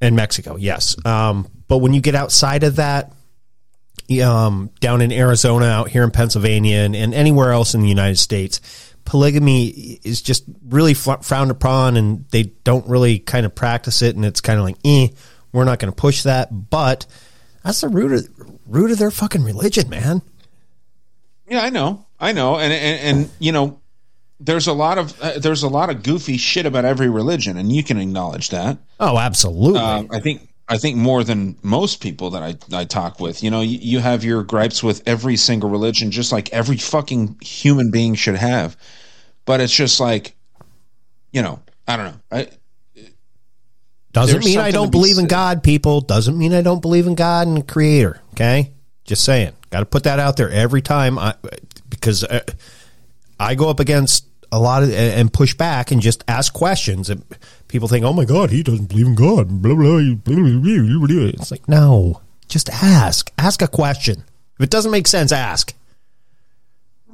in 0.00 0.14
Mexico, 0.14 0.56
yes. 0.56 0.94
Um, 1.04 1.48
but 1.66 1.78
when 1.78 1.92
you 1.94 2.00
get 2.00 2.14
outside 2.14 2.62
of 2.62 2.76
that, 2.76 3.12
um, 4.22 4.70
down 4.80 5.00
in 5.00 5.10
Arizona, 5.12 5.64
out 5.66 5.88
here 5.88 6.04
in 6.04 6.10
Pennsylvania, 6.10 6.78
and, 6.80 6.94
and 6.94 7.14
anywhere 7.14 7.52
else 7.52 7.74
in 7.74 7.80
the 7.80 7.88
United 7.88 8.18
States, 8.18 8.60
polygamy 9.04 9.68
is 10.04 10.20
just 10.22 10.44
really 10.68 10.94
frowned 10.94 11.50
upon, 11.50 11.96
and 11.96 12.26
they 12.30 12.44
don't 12.64 12.86
really 12.88 13.18
kind 13.18 13.46
of 13.46 13.54
practice 13.54 14.02
it, 14.02 14.14
and 14.14 14.24
it's 14.24 14.40
kind 14.40 14.58
of 14.58 14.64
like, 14.64 14.76
eh, 14.84 15.08
we're 15.52 15.64
not 15.64 15.78
going 15.78 15.92
to 15.92 15.96
push 15.96 16.22
that. 16.22 16.70
But 16.70 17.06
that's 17.64 17.80
the 17.80 17.88
root 17.88 18.12
of 18.12 18.58
root 18.66 18.90
of 18.90 18.98
their 18.98 19.10
fucking 19.10 19.44
religion, 19.44 19.88
man. 19.88 20.22
Yeah, 21.48 21.62
I 21.62 21.70
know, 21.70 22.06
I 22.18 22.32
know, 22.32 22.58
and 22.58 22.72
and, 22.72 23.18
and 23.18 23.30
you 23.38 23.52
know, 23.52 23.80
there's 24.40 24.66
a 24.66 24.72
lot 24.72 24.98
of 24.98 25.20
uh, 25.20 25.38
there's 25.38 25.62
a 25.62 25.68
lot 25.68 25.90
of 25.90 26.02
goofy 26.02 26.36
shit 26.36 26.66
about 26.66 26.84
every 26.84 27.08
religion, 27.08 27.56
and 27.56 27.72
you 27.72 27.82
can 27.82 27.98
acknowledge 27.98 28.50
that. 28.50 28.78
Oh, 28.98 29.18
absolutely. 29.18 29.80
Um, 29.80 30.08
I 30.10 30.20
think 30.20 30.48
I 30.68 30.78
think 30.78 30.96
more 30.96 31.22
than 31.22 31.56
most 31.62 32.00
people 32.00 32.30
that 32.30 32.42
I, 32.42 32.56
I 32.76 32.84
talk 32.84 33.20
with. 33.20 33.42
You 33.42 33.50
know, 33.50 33.60
you, 33.60 33.78
you 33.78 33.98
have 33.98 34.24
your 34.24 34.42
gripes 34.42 34.82
with 34.82 35.02
every 35.06 35.36
single 35.36 35.68
religion, 35.68 36.10
just 36.10 36.32
like 36.32 36.50
every 36.52 36.76
fucking 36.78 37.36
human 37.42 37.90
being 37.90 38.14
should 38.14 38.36
have. 38.36 38.76
But 39.44 39.60
it's 39.60 39.74
just 39.74 40.00
like, 40.00 40.34
you 41.32 41.42
know, 41.42 41.60
I 41.86 41.96
don't 41.96 42.06
know. 42.06 42.20
I, 42.30 42.48
Doesn't 44.12 44.34
There's 44.40 44.44
mean 44.44 44.58
I 44.58 44.70
don't 44.70 44.88
be 44.88 44.98
believe 44.98 45.18
in. 45.18 45.26
God, 45.26 45.62
people. 45.62 46.02
Doesn't 46.02 46.36
mean 46.36 46.52
I 46.52 46.60
don't 46.60 46.82
believe 46.82 47.06
in 47.06 47.14
God 47.14 47.46
and 47.46 47.56
the 47.56 47.62
Creator. 47.62 48.20
Okay, 48.34 48.72
just 49.04 49.24
saying. 49.24 49.52
Got 49.70 49.80
to 49.80 49.86
put 49.86 50.04
that 50.04 50.18
out 50.18 50.36
there 50.36 50.50
every 50.50 50.82
time, 50.82 51.18
I, 51.18 51.34
because 51.88 52.24
uh, 52.24 52.42
I 53.40 53.54
go 53.54 53.70
up 53.70 53.80
against 53.80 54.26
a 54.50 54.60
lot 54.60 54.82
of 54.82 54.92
and 54.92 55.32
push 55.32 55.54
back 55.54 55.90
and 55.90 56.02
just 56.02 56.22
ask 56.28 56.52
questions, 56.52 57.08
and 57.08 57.24
people 57.68 57.88
think, 57.88 58.04
"Oh 58.04 58.12
my 58.12 58.26
God, 58.26 58.50
he 58.50 58.62
doesn't 58.62 58.90
believe 58.90 59.06
in 59.06 59.14
God." 59.14 59.62
Blah 59.62 59.74
blah. 59.74 60.00
blah, 60.14 60.14
blah, 60.14 60.34
blah, 60.34 61.06
blah. 61.06 61.26
It's 61.28 61.50
like 61.50 61.66
no, 61.66 62.20
just 62.48 62.68
ask. 62.68 63.32
Ask 63.38 63.62
a 63.62 63.68
question. 63.68 64.24
If 64.58 64.64
it 64.64 64.70
doesn't 64.70 64.90
make 64.90 65.08
sense, 65.08 65.32
ask. 65.32 65.74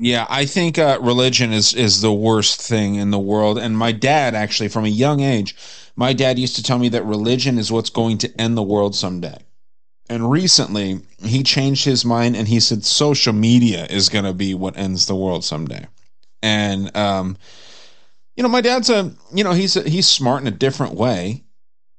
Yeah, 0.00 0.26
I 0.28 0.46
think 0.46 0.78
uh, 0.78 0.98
religion 1.00 1.52
is 1.52 1.74
is 1.74 2.00
the 2.00 2.12
worst 2.12 2.60
thing 2.60 2.96
in 2.96 3.10
the 3.10 3.18
world. 3.18 3.58
And 3.58 3.78
my 3.78 3.92
dad, 3.92 4.34
actually, 4.34 4.68
from 4.68 4.84
a 4.84 4.88
young 4.88 5.20
age, 5.20 5.56
my 5.98 6.12
dad 6.12 6.38
used 6.38 6.54
to 6.54 6.62
tell 6.62 6.78
me 6.78 6.88
that 6.90 7.04
religion 7.04 7.58
is 7.58 7.72
what's 7.72 7.90
going 7.90 8.18
to 8.18 8.40
end 8.40 8.56
the 8.56 8.62
world 8.62 8.94
someday. 8.94 9.36
And 10.08 10.30
recently, 10.30 11.00
he 11.24 11.42
changed 11.42 11.84
his 11.84 12.04
mind 12.04 12.36
and 12.36 12.46
he 12.46 12.60
said 12.60 12.84
social 12.84 13.32
media 13.32 13.84
is 13.86 14.08
going 14.08 14.24
to 14.24 14.32
be 14.32 14.54
what 14.54 14.78
ends 14.78 15.06
the 15.06 15.16
world 15.16 15.44
someday. 15.44 15.88
And 16.40 16.96
um, 16.96 17.36
you 18.36 18.44
know, 18.44 18.48
my 18.48 18.60
dad's 18.60 18.88
a 18.88 19.12
you 19.34 19.42
know 19.42 19.52
he's 19.52 19.76
a, 19.76 19.82
he's 19.82 20.06
smart 20.06 20.40
in 20.40 20.46
a 20.46 20.52
different 20.52 20.94
way. 20.94 21.42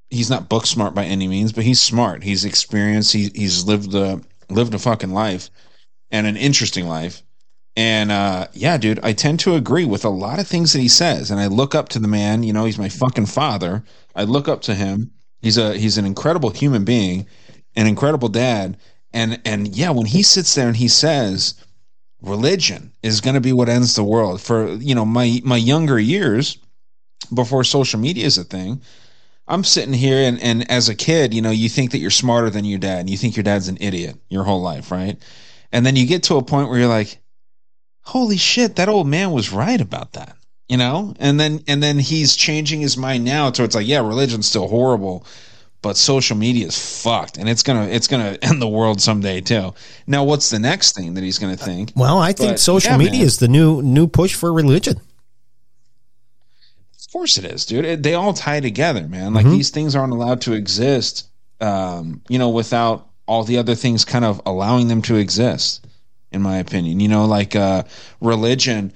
He's 0.09 0.29
not 0.29 0.47
book 0.47 0.65
smart 0.65 0.95
by 0.95 1.03
any 1.03 1.27
means, 1.27 1.51
but 1.51 1.65
he's 1.65 1.81
smart. 1.81 2.23
He's 2.23 2.45
experienced. 2.45 3.11
He, 3.11 3.29
he's 3.35 3.65
lived 3.65 3.93
a 3.93 4.21
lived 4.49 4.73
a 4.73 4.79
fucking 4.79 5.11
life 5.11 5.49
and 6.09 6.25
an 6.25 6.37
interesting 6.37 6.87
life. 6.87 7.21
And 7.79 8.11
uh, 8.11 8.47
yeah, 8.51 8.77
dude, 8.77 8.99
I 9.03 9.13
tend 9.13 9.39
to 9.39 9.55
agree 9.55 9.85
with 9.85 10.03
a 10.03 10.09
lot 10.09 10.37
of 10.37 10.45
things 10.45 10.73
that 10.73 10.81
he 10.81 10.89
says, 10.89 11.31
and 11.31 11.39
I 11.39 11.47
look 11.47 11.73
up 11.73 11.87
to 11.89 11.99
the 11.99 12.09
man. 12.09 12.43
You 12.43 12.51
know, 12.51 12.65
he's 12.65 12.77
my 12.77 12.89
fucking 12.89 13.27
father. 13.27 13.85
I 14.13 14.25
look 14.25 14.49
up 14.49 14.63
to 14.63 14.75
him. 14.75 15.11
He's 15.41 15.57
a 15.57 15.77
he's 15.77 15.97
an 15.97 16.05
incredible 16.05 16.49
human 16.49 16.83
being, 16.83 17.25
an 17.77 17.87
incredible 17.87 18.27
dad. 18.27 18.75
And 19.13 19.39
and 19.45 19.65
yeah, 19.65 19.91
when 19.91 20.07
he 20.07 20.23
sits 20.23 20.53
there 20.55 20.67
and 20.67 20.75
he 20.75 20.89
says, 20.89 21.53
religion 22.21 22.91
is 23.01 23.21
going 23.21 23.35
to 23.35 23.39
be 23.39 23.53
what 23.53 23.69
ends 23.69 23.95
the 23.95 24.03
world. 24.03 24.41
For 24.41 24.73
you 24.73 24.93
know, 24.93 25.05
my 25.05 25.39
my 25.45 25.55
younger 25.55 25.97
years, 25.97 26.57
before 27.33 27.63
social 27.63 28.01
media 28.01 28.25
is 28.25 28.37
a 28.37 28.43
thing, 28.43 28.81
I'm 29.47 29.63
sitting 29.63 29.93
here 29.93 30.27
and, 30.27 30.37
and 30.41 30.69
as 30.69 30.89
a 30.89 30.95
kid, 30.95 31.33
you 31.33 31.41
know, 31.41 31.51
you 31.51 31.69
think 31.69 31.91
that 31.91 31.99
you're 31.99 32.11
smarter 32.11 32.49
than 32.49 32.65
your 32.65 32.79
dad 32.79 32.99
and 32.99 33.09
you 33.09 33.15
think 33.15 33.37
your 33.37 33.43
dad's 33.43 33.69
an 33.69 33.77
idiot 33.79 34.17
your 34.27 34.43
whole 34.43 34.61
life, 34.61 34.91
right? 34.91 35.17
And 35.71 35.85
then 35.85 35.95
you 35.95 36.05
get 36.05 36.23
to 36.23 36.35
a 36.35 36.43
point 36.43 36.67
where 36.67 36.77
you're 36.77 36.89
like, 36.89 37.21
holy 38.09 38.37
shit, 38.37 38.75
that 38.77 38.89
old 38.89 39.07
man 39.07 39.31
was 39.31 39.51
right 39.51 39.79
about 39.81 40.13
that. 40.13 40.35
You 40.67 40.77
know? 40.77 41.13
And 41.19 41.39
then 41.39 41.63
and 41.67 41.81
then 41.81 41.97
he's 41.99 42.35
changing 42.35 42.81
his 42.81 42.95
mind 42.97 43.23
now 43.25 43.49
to 43.51 43.63
it's 43.63 43.75
like, 43.75 43.87
yeah, 43.87 43.99
religion's 43.99 44.47
still 44.47 44.67
horrible, 44.67 45.25
but 45.81 45.97
social 45.97 46.37
media 46.37 46.67
is 46.67 46.77
fucked 47.03 47.37
and 47.37 47.49
it's 47.49 47.63
gonna 47.63 47.85
it's 47.87 48.07
gonna 48.07 48.37
end 48.41 48.61
the 48.61 48.67
world 48.67 49.01
someday 49.01 49.41
too. 49.41 49.73
Now 50.05 50.23
what's 50.25 50.49
the 50.51 50.59
next 50.59 50.95
thing 50.95 51.15
that 51.15 51.23
he's 51.23 51.39
gonna 51.39 51.57
think? 51.57 51.93
Well, 51.95 52.19
I 52.19 52.33
think 52.33 52.51
But, 52.53 52.59
social 52.59 52.91
yeah, 52.91 52.97
media 52.97 53.19
man. 53.19 53.27
is 53.27 53.37
the 53.39 53.47
new 53.47 53.81
new 53.81 54.07
push 54.07 54.35
for 54.35 54.53
religion. 54.53 54.97
Of 56.99 57.11
course 57.13 57.37
it 57.39 57.45
is, 57.45 57.65
dude. 57.65 57.85
It, 57.85 58.03
they 58.03 58.13
all 58.13 58.33
tie 58.33 58.59
together, 58.59 59.07
man. 59.07 59.33
Like 59.33 59.47
Mhm. 59.47 59.51
these 59.51 59.71
things 59.71 59.95
aren't 59.95 60.13
allowed 60.13 60.41
to 60.41 60.53
exist, 60.53 61.27
um, 61.59 62.21
you 62.29 62.37
know, 62.37 62.49
without 62.49 63.07
all 63.25 63.43
the 63.43 63.57
other 63.57 63.73
things 63.73 64.05
kind 64.05 64.23
of 64.25 64.39
allowing 64.45 64.87
them 64.87 65.01
to 65.03 65.15
exist. 65.15 65.85
In 66.31 66.41
my 66.41 66.57
opinion, 66.57 66.99
you 66.99 67.07
know, 67.07 67.25
like 67.25 67.55
uh, 67.55 67.83
religion. 68.21 68.93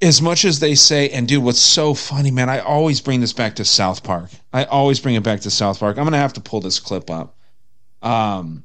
As 0.00 0.20
much 0.20 0.44
as 0.44 0.60
they 0.60 0.74
say, 0.74 1.08
and 1.08 1.26
dude, 1.26 1.42
what's 1.42 1.60
so 1.60 1.94
funny, 1.94 2.30
man? 2.30 2.48
I 2.48 2.60
always 2.60 3.00
bring 3.00 3.20
this 3.20 3.32
back 3.32 3.56
to 3.56 3.64
South 3.64 4.04
Park. 4.04 4.30
I 4.52 4.64
always 4.64 5.00
bring 5.00 5.14
it 5.14 5.22
back 5.22 5.40
to 5.40 5.50
South 5.50 5.80
Park. 5.80 5.98
I'm 5.98 6.04
gonna 6.04 6.18
have 6.18 6.34
to 6.34 6.40
pull 6.40 6.60
this 6.60 6.78
clip 6.78 7.10
up. 7.10 7.36
Um, 8.02 8.64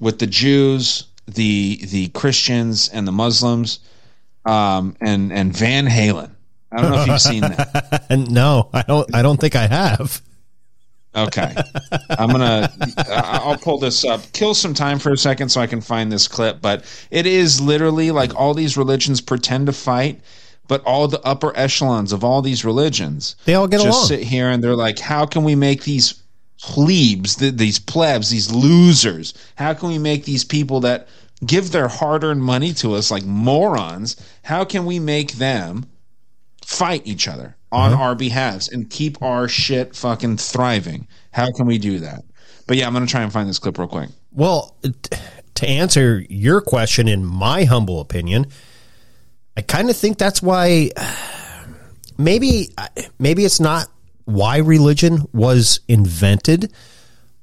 with 0.00 0.18
the 0.18 0.26
Jews, 0.26 1.04
the 1.26 1.80
the 1.84 2.08
Christians, 2.08 2.88
and 2.88 3.06
the 3.06 3.12
Muslims, 3.12 3.80
um, 4.44 4.96
and 5.00 5.32
and 5.32 5.56
Van 5.56 5.86
Halen. 5.86 6.32
I 6.72 6.82
don't 6.82 6.92
know 6.92 7.02
if 7.02 7.06
you've 7.08 7.20
seen 7.20 7.42
that. 7.42 8.10
no, 8.30 8.70
I 8.72 8.82
don't. 8.82 9.14
I 9.14 9.22
don't 9.22 9.40
think 9.40 9.56
I 9.56 9.66
have. 9.66 10.22
Okay, 11.14 11.54
I'm 12.10 12.30
gonna. 12.30 12.70
I- 12.98 13.40
I'll 13.42 13.56
pull 13.58 13.78
this 13.78 14.04
up. 14.04 14.20
Kill 14.32 14.54
some 14.54 14.74
time 14.74 14.98
for 15.00 15.12
a 15.12 15.16
second 15.16 15.48
so 15.48 15.60
I 15.60 15.66
can 15.66 15.80
find 15.80 16.10
this 16.12 16.28
clip. 16.28 16.60
But 16.60 16.84
it 17.10 17.26
is 17.26 17.60
literally 17.60 18.10
like 18.12 18.34
all 18.36 18.54
these 18.54 18.76
religions 18.76 19.20
pretend 19.20 19.66
to 19.66 19.72
fight, 19.72 20.20
but 20.68 20.84
all 20.84 21.08
the 21.08 21.20
upper 21.22 21.52
echelons 21.56 22.12
of 22.12 22.22
all 22.22 22.42
these 22.42 22.64
religions 22.64 23.34
They 23.44 23.54
all 23.54 23.66
get 23.66 23.80
just 23.80 23.88
along. 23.88 24.06
sit 24.06 24.22
here 24.22 24.48
and 24.50 24.62
they're 24.62 24.76
like, 24.76 25.00
how 25.00 25.26
can 25.26 25.42
we 25.42 25.56
make 25.56 25.82
these 25.82 26.14
plebes, 26.62 27.36
th- 27.36 27.54
these 27.56 27.80
plebs, 27.80 28.30
these 28.30 28.52
losers? 28.52 29.34
How 29.56 29.74
can 29.74 29.88
we 29.88 29.98
make 29.98 30.24
these 30.24 30.44
people 30.44 30.78
that 30.80 31.08
give 31.44 31.72
their 31.72 31.88
hard-earned 31.88 32.42
money 32.42 32.72
to 32.74 32.94
us 32.94 33.10
like 33.10 33.24
morons? 33.24 34.14
How 34.44 34.64
can 34.64 34.84
we 34.84 35.00
make 35.00 35.32
them 35.32 35.86
fight 36.70 37.02
each 37.04 37.26
other 37.26 37.56
on 37.72 37.92
Uh-huh. 37.92 38.02
our 38.02 38.14
behalves 38.14 38.68
and 38.68 38.88
keep 38.88 39.20
our 39.22 39.48
shit 39.48 39.96
fucking 39.96 40.36
thriving? 40.36 41.08
How 41.32 41.50
can 41.50 41.66
we 41.66 41.78
do 41.78 41.98
that? 41.98 42.22
But 42.68 42.76
yeah, 42.76 42.86
I'm 42.86 42.92
gonna 42.92 43.06
try 43.06 43.22
and 43.22 43.32
find 43.32 43.48
this 43.48 43.58
clip 43.58 43.76
real 43.78 43.88
quick. 43.88 44.08
Well, 44.32 44.76
to 45.56 45.68
answer 45.68 46.24
your 46.28 46.60
question, 46.60 47.08
in 47.08 47.24
my 47.24 47.64
humble 47.64 48.00
opinion, 48.00 48.46
I 49.56 49.62
kind 49.62 49.90
of 49.90 49.96
think 49.96 50.16
that's 50.18 50.40
why 50.40 50.90
maybe 52.18 52.68
maybe 53.18 53.44
it's 53.44 53.58
not 53.60 53.88
why 54.24 54.58
religion 54.58 55.26
was 55.32 55.80
invented, 55.88 56.72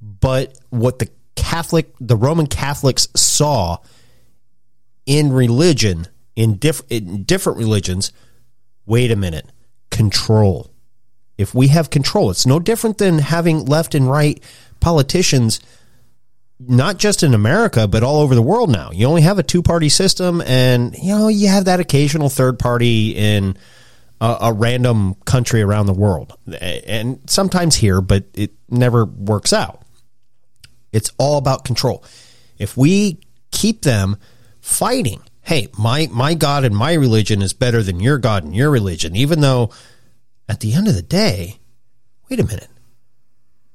but 0.01 0.57
what 0.69 0.99
the 0.99 1.09
Catholic, 1.35 1.93
the 1.99 2.15
Roman 2.15 2.47
Catholics 2.47 3.09
saw 3.15 3.77
in 5.05 5.31
religion 5.33 6.07
in, 6.35 6.55
diff- 6.57 6.83
in 6.89 7.23
different 7.23 7.57
religions. 7.57 8.11
Wait 8.87 9.11
a 9.11 9.15
minute, 9.15 9.51
control. 9.91 10.71
If 11.37 11.53
we 11.53 11.67
have 11.67 11.91
control, 11.91 12.31
it's 12.31 12.47
no 12.47 12.59
different 12.59 12.97
than 12.97 13.19
having 13.19 13.65
left 13.65 13.93
and 13.93 14.09
right 14.09 14.41
politicians 14.79 15.59
not 16.59 16.97
just 16.97 17.21
in 17.21 17.33
America, 17.33 17.87
but 17.87 18.01
all 18.01 18.21
over 18.21 18.33
the 18.33 18.41
world 18.41 18.71
now. 18.71 18.89
You 18.91 19.05
only 19.07 19.21
have 19.21 19.37
a 19.37 19.43
two 19.43 19.61
party 19.61 19.89
system, 19.89 20.41
and 20.41 20.95
you 20.97 21.15
know 21.15 21.27
you 21.27 21.49
have 21.49 21.65
that 21.65 21.79
occasional 21.79 22.29
third 22.29 22.57
party 22.57 23.11
in 23.11 23.57
a, 24.19 24.37
a 24.41 24.53
random 24.53 25.15
country 25.25 25.61
around 25.61 25.85
the 25.85 25.93
world, 25.93 26.33
and 26.61 27.19
sometimes 27.27 27.75
here, 27.75 28.01
but 28.01 28.25
it 28.33 28.51
never 28.69 29.05
works 29.05 29.53
out. 29.53 29.83
It's 30.91 31.11
all 31.19 31.37
about 31.37 31.63
control. 31.63 32.03
If 32.57 32.75
we 32.75 33.19
keep 33.51 33.83
them 33.83 34.17
fighting, 34.61 35.21
hey, 35.47 35.69
my 35.77 36.07
my 36.11 36.33
God 36.33 36.65
and 36.65 36.75
my 36.75 36.93
religion 36.93 37.41
is 37.41 37.53
better 37.53 37.81
than 37.81 38.01
your 38.01 38.17
God 38.17 38.43
and 38.43 38.55
your 38.55 38.69
religion, 38.69 39.15
even 39.15 39.39
though 39.39 39.71
at 40.47 40.59
the 40.59 40.73
end 40.73 40.87
of 40.87 40.95
the 40.95 41.01
day, 41.01 41.59
wait 42.29 42.39
a 42.39 42.45
minute, 42.45 42.69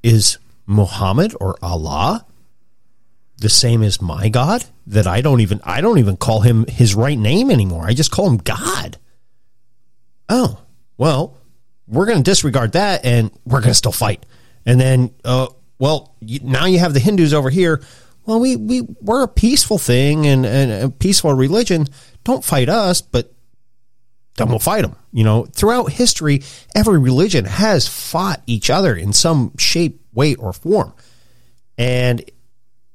is 0.02 0.38
Muhammad 0.66 1.34
or 1.40 1.56
Allah 1.62 2.26
the 3.38 3.48
same 3.48 3.82
as 3.82 4.00
my 4.02 4.28
God 4.28 4.64
that 4.86 5.06
I 5.06 5.22
don't 5.22 5.40
even 5.40 5.60
I 5.64 5.80
don't 5.80 5.98
even 5.98 6.16
call 6.18 6.42
him 6.42 6.66
his 6.66 6.94
right 6.94 7.18
name 7.18 7.50
anymore. 7.50 7.86
I 7.86 7.94
just 7.94 8.10
call 8.10 8.28
him 8.28 8.36
God. 8.36 8.98
Oh, 10.28 10.60
well, 10.98 11.38
we're 11.88 12.06
going 12.06 12.18
to 12.18 12.30
disregard 12.30 12.72
that 12.72 13.04
and 13.04 13.30
we're 13.44 13.60
going 13.60 13.70
to 13.70 13.74
still 13.74 13.92
fight. 13.92 14.24
And 14.66 14.78
then 14.78 15.14
uh 15.24 15.48
well, 15.78 16.14
you, 16.20 16.38
now 16.44 16.66
you 16.66 16.78
have 16.78 16.94
the 16.94 17.00
Hindus 17.00 17.32
over 17.32 17.50
here. 17.50 17.82
Well, 18.24 18.40
we 18.40 18.56
we 18.56 18.82
we're 19.00 19.24
a 19.24 19.28
peaceful 19.28 19.78
thing 19.78 20.26
and, 20.26 20.46
and 20.46 20.70
a 20.72 20.88
peaceful 20.88 21.32
religion. 21.34 21.86
Don't 22.24 22.44
fight 22.44 22.68
us, 22.68 23.00
but 23.00 23.32
then 24.36 24.48
we'll 24.48 24.58
fight 24.58 24.82
them. 24.82 24.96
You 25.12 25.24
know, 25.24 25.44
throughout 25.44 25.92
history, 25.92 26.42
every 26.74 26.98
religion 26.98 27.44
has 27.44 27.88
fought 27.88 28.42
each 28.46 28.70
other 28.70 28.94
in 28.94 29.12
some 29.12 29.56
shape, 29.58 30.00
way, 30.12 30.34
or 30.36 30.52
form. 30.52 30.94
And 31.76 32.24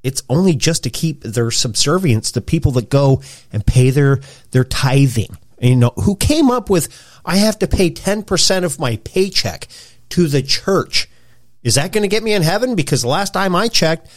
it's 0.03 0.23
only 0.29 0.55
just 0.55 0.83
to 0.83 0.89
keep 0.89 1.23
their 1.23 1.51
subservience 1.51 2.31
to 2.31 2.41
people 2.41 2.71
that 2.73 2.89
go 2.89 3.21
and 3.51 3.65
pay 3.65 3.89
their 3.89 4.21
their 4.51 4.63
tithing. 4.63 5.37
You 5.59 5.75
know, 5.75 5.93
who 5.95 6.15
came 6.15 6.49
up 6.49 6.69
with 6.69 6.87
I 7.25 7.37
have 7.37 7.59
to 7.59 7.67
pay 7.67 7.89
10% 7.91 8.63
of 8.63 8.79
my 8.79 8.95
paycheck 8.97 9.67
to 10.09 10.27
the 10.27 10.41
church. 10.41 11.09
Is 11.63 11.75
that 11.75 11.91
going 11.91 12.03
to 12.03 12.07
get 12.07 12.23
me 12.23 12.33
in 12.33 12.41
heaven? 12.41 12.75
Because 12.75 13.01
the 13.01 13.09
last 13.09 13.33
time 13.33 13.55
I 13.55 13.67
checked, 13.67 14.07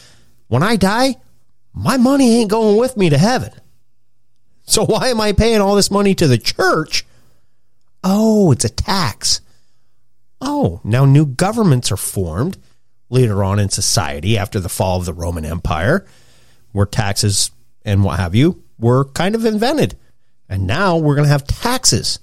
when 0.50 0.64
I 0.64 0.74
die, 0.74 1.14
my 1.72 1.96
money 1.96 2.40
ain't 2.40 2.50
going 2.50 2.76
with 2.76 2.96
me 2.96 3.08
to 3.08 3.16
heaven. 3.16 3.52
So 4.66 4.84
why 4.84 5.06
am 5.08 5.20
I 5.20 5.30
paying 5.32 5.60
all 5.60 5.76
this 5.76 5.92
money 5.92 6.12
to 6.16 6.26
the 6.26 6.38
church? 6.38 7.06
Oh, 8.02 8.50
it's 8.50 8.64
a 8.64 8.68
tax. 8.68 9.40
Oh, 10.40 10.80
now 10.82 11.04
new 11.04 11.24
governments 11.24 11.92
are 11.92 11.96
formed 11.96 12.58
later 13.10 13.44
on 13.44 13.60
in 13.60 13.68
society 13.68 14.36
after 14.36 14.58
the 14.58 14.68
fall 14.68 14.98
of 14.98 15.04
the 15.04 15.12
Roman 15.12 15.44
Empire, 15.44 16.04
where 16.72 16.84
taxes 16.84 17.52
and 17.84 18.02
what 18.02 18.18
have 18.18 18.34
you 18.34 18.64
were 18.76 19.04
kind 19.04 19.36
of 19.36 19.44
invented. 19.44 19.96
And 20.48 20.66
now 20.66 20.96
we're 20.96 21.14
going 21.14 21.26
to 21.26 21.32
have 21.32 21.46
taxes. 21.46 22.18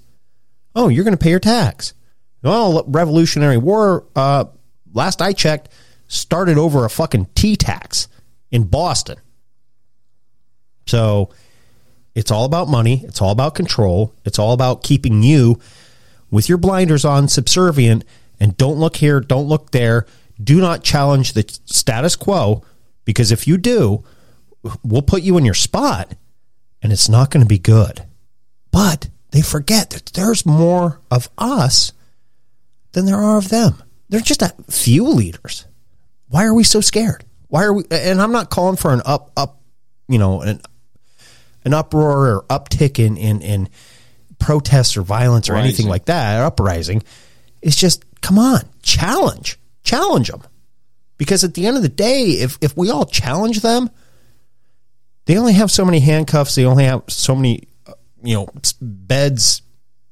Oh, 0.74 0.88
you're 0.88 1.04
going 1.04 1.16
to 1.16 1.22
pay 1.22 1.30
your 1.30 1.40
tax. 1.40 1.94
Well, 2.42 2.84
Revolutionary 2.86 3.56
War, 3.56 4.06
uh, 4.14 4.44
last 4.92 5.22
I 5.22 5.32
checked, 5.32 5.70
started 6.08 6.58
over 6.58 6.84
a 6.84 6.90
fucking 6.90 7.28
tea 7.34 7.56
tax 7.56 8.06
in 8.50 8.64
Boston. 8.64 9.16
So 10.86 11.30
it's 12.14 12.30
all 12.30 12.44
about 12.44 12.68
money. 12.68 13.04
It's 13.04 13.20
all 13.20 13.30
about 13.30 13.54
control. 13.54 14.14
It's 14.24 14.38
all 14.38 14.52
about 14.52 14.82
keeping 14.82 15.22
you 15.22 15.60
with 16.30 16.48
your 16.48 16.58
blinders 16.58 17.04
on, 17.04 17.28
subservient, 17.28 18.04
and 18.40 18.56
don't 18.56 18.78
look 18.78 18.96
here, 18.96 19.20
don't 19.20 19.48
look 19.48 19.70
there. 19.70 20.06
Do 20.42 20.60
not 20.60 20.84
challenge 20.84 21.32
the 21.32 21.44
status 21.66 22.16
quo 22.16 22.64
because 23.04 23.32
if 23.32 23.46
you 23.46 23.56
do, 23.56 24.04
we'll 24.82 25.02
put 25.02 25.22
you 25.22 25.36
in 25.36 25.44
your 25.44 25.54
spot 25.54 26.14
and 26.82 26.92
it's 26.92 27.08
not 27.08 27.30
going 27.30 27.42
to 27.42 27.48
be 27.48 27.58
good. 27.58 28.04
But 28.70 29.08
they 29.30 29.42
forget 29.42 29.90
that 29.90 30.06
there's 30.14 30.46
more 30.46 31.00
of 31.10 31.28
us 31.36 31.92
than 32.92 33.06
there 33.06 33.16
are 33.16 33.38
of 33.38 33.48
them. 33.48 33.82
They're 34.08 34.20
just 34.20 34.42
a 34.42 34.54
few 34.70 35.04
leaders. 35.04 35.66
Why 36.28 36.44
are 36.44 36.54
we 36.54 36.64
so 36.64 36.80
scared? 36.80 37.24
Why 37.48 37.64
are 37.64 37.72
we? 37.72 37.84
And 37.90 38.20
I'm 38.20 38.32
not 38.32 38.50
calling 38.50 38.76
for 38.76 38.92
an 38.92 39.02
up, 39.04 39.32
up, 39.36 39.60
you 40.08 40.18
know, 40.18 40.42
an 40.42 40.60
an 41.64 41.74
uproar 41.74 42.28
or 42.28 42.42
uptick 42.48 42.98
in 42.98 43.16
in, 43.16 43.42
in 43.42 43.68
protests 44.38 44.96
or 44.96 45.02
violence 45.02 45.48
or 45.48 45.56
anything 45.56 45.88
like 45.88 46.06
that, 46.06 46.40
or 46.40 46.44
uprising. 46.44 47.02
It's 47.60 47.76
just 47.76 48.04
come 48.20 48.38
on, 48.38 48.60
challenge, 48.82 49.58
challenge 49.82 50.28
them, 50.28 50.42
because 51.16 51.42
at 51.42 51.54
the 51.54 51.66
end 51.66 51.76
of 51.76 51.82
the 51.82 51.88
day, 51.88 52.24
if 52.32 52.58
if 52.60 52.76
we 52.76 52.90
all 52.90 53.04
challenge 53.04 53.60
them, 53.60 53.90
they 55.24 55.36
only 55.36 55.54
have 55.54 55.70
so 55.70 55.84
many 55.84 56.00
handcuffs. 56.00 56.54
They 56.54 56.64
only 56.64 56.84
have 56.84 57.02
so 57.08 57.34
many, 57.34 57.68
uh, 57.86 57.94
you 58.22 58.34
know, 58.34 58.48
beds 58.80 59.62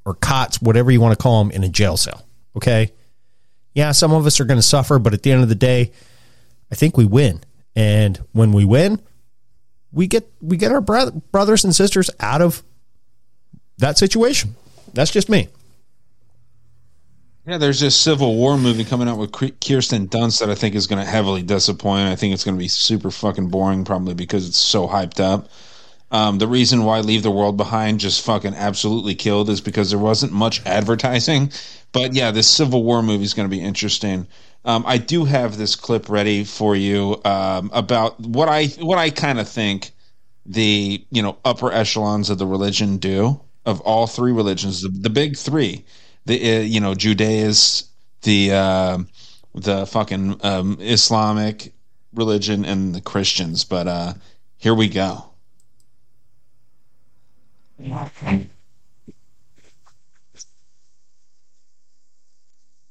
or 0.04 0.14
cots, 0.14 0.60
whatever 0.60 0.90
you 0.90 1.00
want 1.00 1.16
to 1.18 1.22
call 1.22 1.44
them, 1.44 1.52
in 1.52 1.64
a 1.64 1.68
jail 1.68 1.96
cell. 1.96 2.26
Okay. 2.56 2.92
Yeah, 3.74 3.92
some 3.92 4.12
of 4.12 4.24
us 4.24 4.40
are 4.40 4.44
going 4.46 4.58
to 4.58 4.66
suffer, 4.66 4.98
but 4.98 5.12
at 5.12 5.22
the 5.22 5.32
end 5.32 5.42
of 5.42 5.48
the 5.50 5.54
day, 5.54 5.92
I 6.70 6.74
think 6.74 6.96
we 6.96 7.04
win. 7.04 7.42
And 7.74 8.16
when 8.32 8.52
we 8.52 8.64
win, 8.64 9.00
we 9.92 10.06
get 10.06 10.30
we 10.40 10.56
get 10.56 10.72
our 10.72 10.80
bro- 10.80 11.10
brothers 11.32 11.64
and 11.64 11.74
sisters 11.74 12.10
out 12.20 12.42
of 12.42 12.62
that 13.78 13.98
situation. 13.98 14.56
That's 14.92 15.10
just 15.10 15.28
me. 15.28 15.48
Yeah, 17.46 17.58
there's 17.58 17.78
this 17.78 17.94
Civil 17.94 18.34
War 18.34 18.58
movie 18.58 18.84
coming 18.84 19.08
out 19.08 19.18
with 19.18 19.30
Kirsten 19.30 20.08
Dunst 20.08 20.40
that 20.40 20.50
I 20.50 20.56
think 20.56 20.74
is 20.74 20.88
going 20.88 21.04
to 21.04 21.08
heavily 21.08 21.42
disappoint. 21.42 22.08
I 22.08 22.16
think 22.16 22.34
it's 22.34 22.42
going 22.42 22.56
to 22.56 22.62
be 22.62 22.66
super 22.66 23.10
fucking 23.10 23.50
boring, 23.50 23.84
probably 23.84 24.14
because 24.14 24.48
it's 24.48 24.56
so 24.58 24.88
hyped 24.88 25.20
up. 25.20 25.48
Um, 26.10 26.38
the 26.38 26.48
reason 26.48 26.82
why 26.84 27.00
Leave 27.00 27.22
the 27.22 27.30
World 27.30 27.56
Behind 27.56 28.00
just 28.00 28.24
fucking 28.24 28.54
absolutely 28.54 29.14
killed 29.14 29.48
is 29.48 29.60
because 29.60 29.90
there 29.90 29.98
wasn't 29.98 30.32
much 30.32 30.64
advertising. 30.66 31.52
But 31.92 32.14
yeah, 32.14 32.32
this 32.32 32.48
Civil 32.48 32.82
War 32.82 33.00
movie 33.00 33.24
is 33.24 33.34
going 33.34 33.48
to 33.48 33.56
be 33.56 33.62
interesting. 33.62 34.26
Um, 34.66 34.84
I 34.86 34.98
do 34.98 35.24
have 35.24 35.56
this 35.56 35.76
clip 35.76 36.08
ready 36.08 36.42
for 36.44 36.74
you 36.74 37.20
um, 37.24 37.70
about 37.72 38.18
what 38.20 38.48
I 38.48 38.66
what 38.80 38.98
I 38.98 39.10
kind 39.10 39.38
of 39.38 39.48
think 39.48 39.92
the 40.44 41.04
you 41.10 41.22
know 41.22 41.38
upper 41.44 41.72
echelons 41.72 42.30
of 42.30 42.38
the 42.38 42.46
religion 42.46 42.98
do 42.98 43.40
of 43.64 43.80
all 43.82 44.06
three 44.08 44.32
religions, 44.32 44.82
the, 44.82 44.88
the 44.88 45.10
big 45.10 45.36
three. 45.36 45.84
the 46.26 46.58
uh, 46.58 46.60
you 46.62 46.80
know 46.80 46.94
Judaism, 46.94 47.88
the 48.22 48.52
uh, 48.52 48.98
the 49.54 49.86
fucking 49.86 50.44
um, 50.44 50.78
Islamic 50.80 51.72
religion, 52.12 52.64
and 52.64 52.94
the 52.94 53.00
Christians. 53.00 53.64
But 53.64 53.86
uh, 53.86 54.14
here 54.58 54.74
we 54.74 54.88
go. 54.88 55.30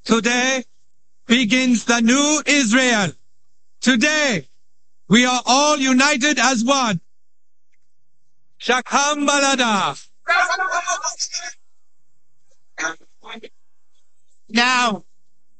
Today 0.06 0.64
begins 1.26 1.86
the 1.86 2.02
new 2.02 2.42
Israel. 2.46 3.12
Today, 3.82 4.48
we 5.08 5.26
are 5.26 5.42
all 5.46 5.78
united 5.78 6.40
as 6.40 6.64
one. 6.64 7.00
Shakam 8.60 9.28
Balada. 9.28 10.08
Now, 14.50 15.04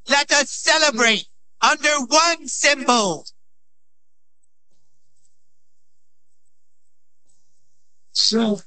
let 0.08 0.32
us 0.32 0.50
celebrate 0.50 1.28
under 1.62 2.00
one 2.08 2.48
symbol. 2.48 3.26
So, 8.12 8.62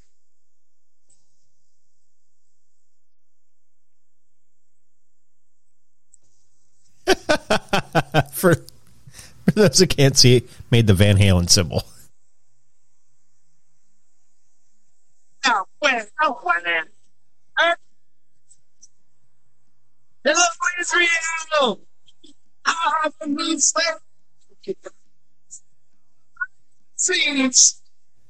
for, 8.32 8.54
for 8.54 9.50
those 9.54 9.78
who 9.78 9.86
can't 9.86 10.16
see 10.16 10.44
made 10.70 10.86
the 10.86 10.94
Van 10.94 11.16
Halen 11.16 11.48
symbol. 11.48 11.82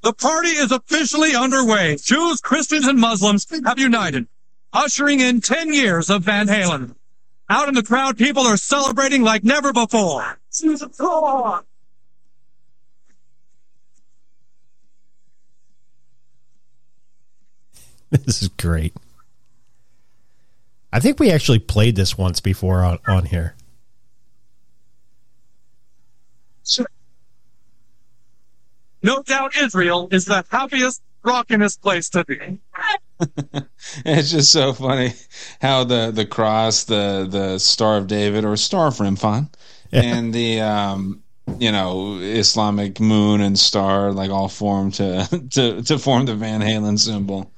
The 0.01 0.13
party 0.13 0.49
is 0.49 0.71
officially 0.71 1.35
underway. 1.35 1.97
Jews, 1.97 2.39
Christians, 2.39 2.87
and 2.87 2.99
Muslims 2.99 3.45
have 3.65 3.79
united, 3.79 4.27
ushering 4.71 5.19
in 5.19 5.41
10 5.41 5.73
years 5.73 6.09
of 6.09 6.23
Van 6.23 6.47
Halen. 6.47 6.95
Out 7.49 7.67
in 7.67 7.73
the 7.73 7.83
crowd, 7.83 8.17
people 8.17 8.43
are 8.43 8.57
celebrating 8.57 9.23
like 9.23 9.43
never 9.43 9.73
before. 9.73 10.39
This 18.11 18.41
is 18.41 18.47
great. 18.49 18.95
I 20.91 20.99
think 20.99 21.19
we 21.19 21.29
actually 21.29 21.59
played 21.59 21.95
this 21.95 22.17
once 22.17 22.39
before 22.39 22.83
on, 22.83 22.97
on 23.07 23.25
here. 23.25 23.55
No 29.03 29.21
doubt 29.21 29.55
Israel 29.55 30.09
is 30.11 30.25
the 30.25 30.43
happiest, 30.49 31.01
rockinest 31.23 31.81
place 31.81 32.09
to 32.09 32.25
be. 32.25 32.59
It's 34.05 34.31
just 34.31 34.51
so 34.51 34.73
funny 34.73 35.13
how 35.61 35.83
the 35.83 36.11
the 36.11 36.25
cross, 36.25 36.83
the 36.85 37.27
the 37.29 37.57
Star 37.59 37.97
of 37.97 38.07
David 38.07 38.45
or 38.45 38.55
Star 38.55 38.87
of 38.87 38.95
Remphan, 38.95 39.51
and 39.91 40.33
the 40.33 40.61
um, 40.61 41.23
you 41.57 41.71
know 41.71 42.17
Islamic 42.19 42.99
moon 42.99 43.41
and 43.41 43.57
star 43.57 44.11
like 44.11 44.29
all 44.29 44.47
form 44.47 44.91
to 44.91 45.25
to 45.51 45.81
to 45.81 45.97
form 45.97 46.25
the 46.25 46.35
Van 46.35 46.61
Halen 46.61 46.99
symbol. 46.99 47.51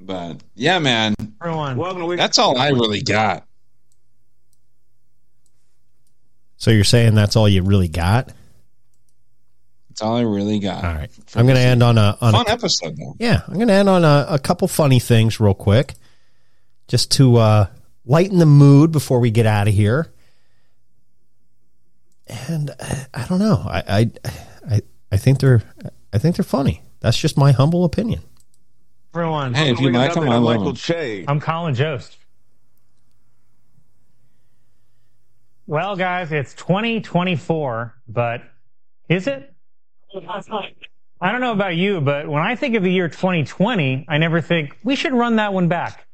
But 0.00 0.42
yeah, 0.54 0.78
man, 0.78 1.14
Everyone. 1.42 2.16
that's 2.16 2.38
all 2.38 2.58
I 2.58 2.68
really 2.70 3.02
got. 3.02 3.44
So 6.56 6.70
you're 6.70 6.84
saying 6.84 7.14
that's 7.14 7.36
all 7.36 7.48
you 7.48 7.62
really 7.62 7.88
got? 7.88 8.32
That's 9.98 10.06
all 10.06 10.16
I 10.16 10.20
really 10.20 10.60
got. 10.60 10.84
All 10.84 10.94
right. 10.94 11.10
I'm 11.34 11.46
going 11.46 11.56
to 11.56 11.60
end 11.60 11.82
on 11.82 11.98
a 11.98 12.16
on 12.20 12.32
Fun 12.32 12.46
a, 12.46 12.50
episode 12.50 12.96
though. 12.96 13.16
Yeah, 13.18 13.42
I'm 13.48 13.54
going 13.54 13.66
to 13.66 13.74
end 13.74 13.88
on 13.88 14.04
a, 14.04 14.26
a 14.30 14.38
couple 14.38 14.68
funny 14.68 15.00
things 15.00 15.40
real 15.40 15.54
quick, 15.54 15.94
just 16.86 17.10
to 17.12 17.36
uh, 17.38 17.66
lighten 18.06 18.38
the 18.38 18.46
mood 18.46 18.92
before 18.92 19.18
we 19.18 19.32
get 19.32 19.44
out 19.44 19.66
of 19.66 19.74
here. 19.74 20.12
And 22.28 22.70
uh, 22.70 22.94
I 23.12 23.26
don't 23.26 23.40
know. 23.40 23.60
I, 23.66 23.82
I 23.88 24.10
I 24.70 24.82
I 25.10 25.16
think 25.16 25.40
they're 25.40 25.64
I 26.12 26.18
think 26.18 26.36
they're 26.36 26.44
funny. 26.44 26.80
That's 27.00 27.18
just 27.18 27.36
my 27.36 27.50
humble 27.50 27.84
opinion. 27.84 28.20
Everyone. 29.16 29.52
Hey, 29.52 29.72
if 29.72 29.80
you 29.80 29.90
like 29.90 30.14
them, 30.14 30.28
I 30.28 30.36
love 30.36 30.62
them. 30.62 30.76
Che. 30.76 31.24
I'm 31.26 31.40
Colin 31.40 31.74
Jost. 31.74 32.16
Well, 35.66 35.96
guys, 35.96 36.30
it's 36.30 36.54
2024, 36.54 37.94
but 38.06 38.42
is 39.08 39.26
it? 39.26 39.52
I 41.20 41.32
don't 41.32 41.40
know 41.40 41.52
about 41.52 41.76
you, 41.76 42.00
but 42.00 42.28
when 42.28 42.42
I 42.42 42.54
think 42.54 42.76
of 42.76 42.82
the 42.82 42.92
year 42.92 43.08
2020, 43.08 44.06
I 44.08 44.18
never 44.18 44.40
think 44.40 44.78
we 44.84 44.94
should 44.94 45.12
run 45.12 45.36
that 45.36 45.52
one 45.52 45.68
back. 45.68 46.06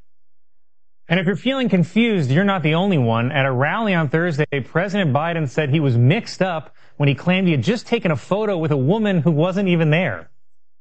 And 1.08 1.20
if 1.20 1.26
you're 1.26 1.36
feeling 1.36 1.68
confused, 1.68 2.30
you're 2.30 2.44
not 2.44 2.62
the 2.62 2.74
only 2.74 2.96
one. 2.96 3.30
At 3.30 3.44
a 3.44 3.52
rally 3.52 3.92
on 3.92 4.08
Thursday, 4.08 4.46
President 4.64 5.12
Biden 5.12 5.48
said 5.48 5.68
he 5.68 5.80
was 5.80 5.98
mixed 5.98 6.40
up 6.40 6.74
when 6.96 7.08
he 7.08 7.14
claimed 7.14 7.46
he 7.46 7.52
had 7.52 7.62
just 7.62 7.86
taken 7.86 8.10
a 8.10 8.16
photo 8.16 8.56
with 8.56 8.70
a 8.70 8.76
woman 8.76 9.20
who 9.20 9.30
wasn't 9.30 9.68
even 9.68 9.90
there. 9.90 10.30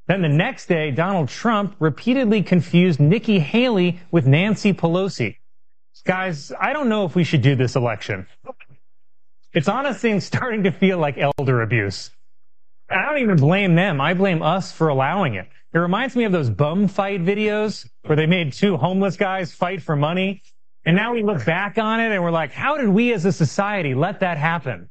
Then 0.07 0.22
the 0.22 0.30
next 0.30 0.68
day, 0.68 0.91
Donald 0.91 1.27
Trump 1.27 1.76
repeatedly 1.80 2.41
confused 2.41 3.02
Nikki 3.02 3.40
Haley 3.40 3.99
with 4.11 4.26
Nancy 4.26 4.73
Pelosi. 4.73 5.38
Guys, 6.06 6.52
I 6.60 6.72
don't 6.72 6.90
know 6.90 7.06
if 7.06 7.15
we 7.15 7.23
should 7.26 7.41
do 7.41 7.56
this 7.56 7.76
election. 7.76 8.27
It's 9.53 9.68
honestly 9.68 10.18
starting 10.22 10.64
to 10.64 10.72
feel 10.72 10.98
like 10.98 11.18
elder 11.18 11.61
abuse. 11.61 12.11
I 12.93 13.05
don't 13.05 13.19
even 13.19 13.37
blame 13.37 13.75
them. 13.75 13.99
I 13.99 14.13
blame 14.13 14.41
us 14.41 14.71
for 14.71 14.89
allowing 14.89 15.35
it. 15.35 15.47
It 15.73 15.79
reminds 15.79 16.15
me 16.15 16.25
of 16.25 16.31
those 16.31 16.49
bum 16.49 16.87
fight 16.87 17.23
videos 17.23 17.89
where 18.05 18.15
they 18.15 18.27
made 18.27 18.53
two 18.53 18.77
homeless 18.77 19.17
guys 19.17 19.51
fight 19.51 19.81
for 19.81 19.95
money. 19.95 20.43
And 20.85 20.95
now 20.95 21.13
we 21.13 21.23
look 21.23 21.45
back 21.45 21.77
on 21.77 21.99
it 21.99 22.11
and 22.11 22.21
we're 22.21 22.31
like, 22.31 22.51
how 22.51 22.77
did 22.77 22.89
we 22.89 23.13
as 23.13 23.25
a 23.25 23.31
society 23.31 23.95
let 23.95 24.19
that 24.19 24.37
happen? 24.37 24.89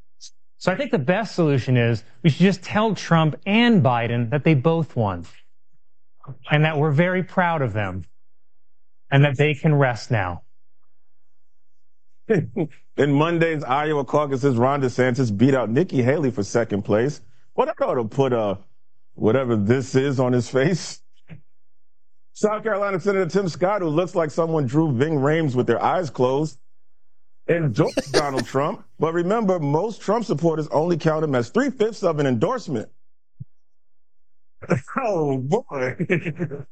So 0.56 0.72
I 0.72 0.76
think 0.76 0.90
the 0.90 0.98
best 0.98 1.34
solution 1.34 1.76
is 1.76 2.02
we 2.22 2.30
should 2.30 2.42
just 2.42 2.62
tell 2.62 2.94
Trump 2.94 3.36
and 3.46 3.82
Biden 3.82 4.30
that 4.30 4.44
they 4.44 4.54
both 4.54 4.96
won 4.96 5.24
and 6.50 6.64
that 6.64 6.78
we're 6.78 6.92
very 6.92 7.22
proud 7.22 7.62
of 7.62 7.72
them 7.72 8.04
and 9.10 9.24
that 9.24 9.36
they 9.36 9.54
can 9.54 9.74
rest 9.74 10.10
now. 10.10 10.42
In 12.28 13.12
Monday's 13.12 13.64
Iowa 13.64 14.04
caucuses, 14.04 14.56
Ron 14.56 14.82
DeSantis 14.82 15.36
beat 15.36 15.54
out 15.54 15.70
Nikki 15.70 16.02
Haley 16.02 16.30
for 16.30 16.42
second 16.42 16.82
place. 16.82 17.20
What 17.54 17.68
I 17.68 17.84
ought 17.84 17.94
to 17.94 18.04
put 18.04 18.32
uh, 18.32 18.56
whatever 19.14 19.56
this 19.56 19.94
is 19.94 20.18
on 20.18 20.32
his 20.32 20.48
face. 20.48 21.02
South 22.32 22.62
Carolina 22.62 22.98
Senator 22.98 23.26
Tim 23.26 23.48
Scott, 23.48 23.82
who 23.82 23.88
looks 23.88 24.14
like 24.14 24.30
someone 24.30 24.66
drew 24.66 24.90
Ving 24.92 25.14
Rhames 25.14 25.54
with 25.54 25.66
their 25.66 25.82
eyes 25.82 26.08
closed, 26.08 26.58
endorsed 27.46 28.12
Donald 28.12 28.46
Trump. 28.46 28.84
But 28.98 29.12
remember, 29.12 29.58
most 29.58 30.00
Trump 30.00 30.24
supporters 30.24 30.66
only 30.68 30.96
count 30.96 31.24
him 31.24 31.34
as 31.34 31.50
three 31.50 31.70
fifths 31.70 32.02
of 32.02 32.18
an 32.18 32.26
endorsement. 32.26 32.88
Oh 34.96 35.38
boy. 35.38 35.96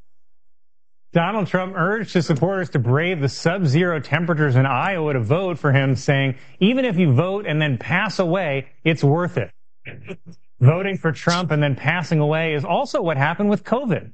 Donald 1.12 1.48
Trump 1.48 1.74
urged 1.76 2.14
his 2.14 2.24
supporters 2.24 2.70
to 2.70 2.78
brave 2.78 3.20
the 3.20 3.28
sub-zero 3.28 3.98
temperatures 3.98 4.54
in 4.54 4.64
Iowa 4.64 5.14
to 5.14 5.20
vote 5.20 5.58
for 5.58 5.72
him, 5.72 5.96
saying, 5.96 6.36
even 6.60 6.84
if 6.84 6.96
you 6.96 7.12
vote 7.12 7.46
and 7.46 7.60
then 7.60 7.78
pass 7.78 8.20
away, 8.20 8.68
it's 8.84 9.02
worth 9.02 9.36
it. 9.36 9.50
Voting 10.60 10.98
for 10.98 11.10
Trump 11.10 11.50
and 11.50 11.60
then 11.62 11.74
passing 11.74 12.20
away 12.20 12.54
is 12.54 12.64
also 12.64 13.00
what 13.00 13.16
happened 13.16 13.48
with 13.48 13.64
COVID. 13.64 14.12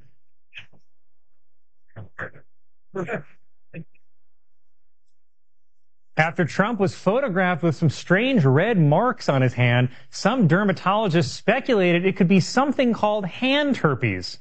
After 6.15 6.45
Trump 6.45 6.79
was 6.79 6.95
photographed 6.95 7.63
with 7.63 7.75
some 7.75 7.89
strange 7.89 8.45
red 8.45 8.79
marks 8.79 9.27
on 9.29 9.41
his 9.41 9.53
hand, 9.53 9.89
some 10.09 10.47
dermatologists 10.47 11.29
speculated 11.29 12.05
it 12.05 12.15
could 12.15 12.29
be 12.29 12.39
something 12.39 12.93
called 12.93 13.25
hand 13.25 13.77
herpes. 13.77 14.39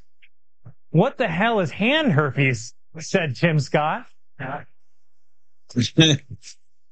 What 0.91 1.19
the 1.19 1.29
hell 1.29 1.61
is 1.61 1.73
hand 1.73 2.13
herpes? 2.13 2.73
said 2.99 3.37
Tim 3.37 3.61
Scott. 3.61 4.07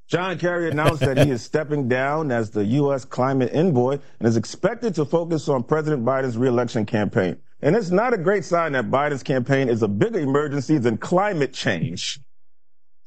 John 0.06 0.38
Kerry 0.38 0.70
announced 0.70 1.00
that 1.00 1.18
he 1.18 1.30
is 1.30 1.42
stepping 1.42 1.88
down 1.88 2.30
as 2.30 2.50
the 2.50 2.64
U.S. 2.64 3.04
climate 3.04 3.52
envoy 3.54 3.98
and 4.18 4.28
is 4.28 4.36
expected 4.36 4.94
to 4.96 5.04
focus 5.04 5.48
on 5.48 5.62
President 5.62 6.04
Biden's 6.04 6.36
reelection 6.36 6.84
campaign. 6.84 7.38
And 7.62 7.74
it's 7.74 7.90
not 7.90 8.12
a 8.12 8.18
great 8.18 8.44
sign 8.44 8.72
that 8.72 8.90
Biden's 8.90 9.22
campaign 9.22 9.70
is 9.70 9.82
a 9.82 9.88
bigger 9.88 10.18
emergency 10.18 10.76
than 10.76 10.98
climate 10.98 11.54
change. 11.54 12.20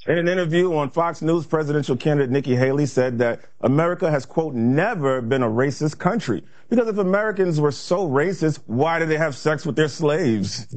In 0.08 0.18
an 0.18 0.28
interview 0.28 0.74
on 0.76 0.90
Fox 0.90 1.22
News, 1.22 1.46
presidential 1.46 1.98
candidate 1.98 2.32
Nikki 2.32 2.56
Haley 2.56 2.86
said 2.86 3.20
that 3.20 3.42
America 3.62 4.10
has, 4.10 4.26
quote, 4.26 4.56
never 4.56 5.22
been 5.22 5.44
a 5.44 5.50
racist 5.50 6.00
country. 6.00 6.44
Because 6.70 6.88
if 6.88 6.98
Americans 6.98 7.60
were 7.60 7.72
so 7.72 8.08
racist, 8.08 8.60
why 8.66 9.00
did 9.00 9.10
they 9.10 9.18
have 9.18 9.36
sex 9.36 9.66
with 9.66 9.76
their 9.76 9.90
slaves? 9.90 10.76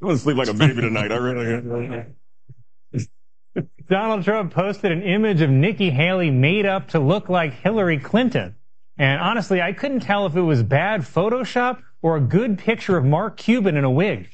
I 0.00 0.06
want 0.06 0.18
to 0.18 0.22
sleep 0.22 0.36
like 0.36 0.48
a 0.48 0.54
baby 0.54 0.82
tonight. 0.82 1.10
I 1.10 1.16
really. 1.16 2.04
Donald 3.88 4.22
Trump 4.22 4.52
posted 4.52 4.92
an 4.92 5.02
image 5.02 5.40
of 5.40 5.48
Nikki 5.48 5.90
Haley 5.90 6.30
made 6.30 6.66
up 6.66 6.88
to 6.88 6.98
look 6.98 7.28
like 7.30 7.54
Hillary 7.54 7.98
Clinton. 7.98 8.54
And 8.98 9.20
honestly, 9.20 9.62
I 9.62 9.72
couldn't 9.72 10.00
tell 10.00 10.26
if 10.26 10.36
it 10.36 10.42
was 10.42 10.62
bad 10.62 11.02
Photoshop 11.02 11.82
or 12.02 12.16
a 12.16 12.20
good 12.20 12.58
picture 12.58 12.98
of 12.98 13.04
Mark 13.04 13.38
Cuban 13.38 13.76
in 13.76 13.84
a 13.84 13.90
wig. 13.90 14.28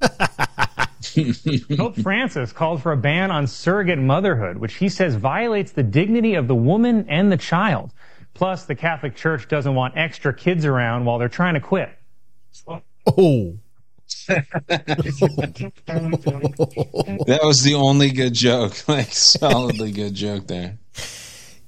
Pope 1.76 1.96
Francis 1.96 2.52
called 2.52 2.82
for 2.82 2.92
a 2.92 2.96
ban 2.96 3.32
on 3.32 3.48
surrogate 3.48 3.98
motherhood, 3.98 4.58
which 4.58 4.74
he 4.74 4.88
says 4.88 5.16
violates 5.16 5.72
the 5.72 5.82
dignity 5.82 6.34
of 6.34 6.46
the 6.46 6.54
woman 6.54 7.04
and 7.08 7.32
the 7.32 7.36
child. 7.36 7.92
Plus, 8.34 8.64
the 8.64 8.76
Catholic 8.76 9.16
Church 9.16 9.48
doesn't 9.48 9.74
want 9.74 9.96
extra 9.96 10.32
kids 10.32 10.64
around 10.64 11.04
while 11.04 11.18
they're 11.18 11.28
trying 11.28 11.54
to 11.54 11.60
quit. 11.60 11.90
Oh. 13.06 13.58
That 17.26 17.40
was 17.42 17.62
the 17.62 17.74
only 17.74 18.10
good 18.10 18.34
joke. 18.34 18.74
Like 18.88 19.12
solidly 19.12 19.92
good 19.92 20.14
joke 20.14 20.46
there. 20.46 20.78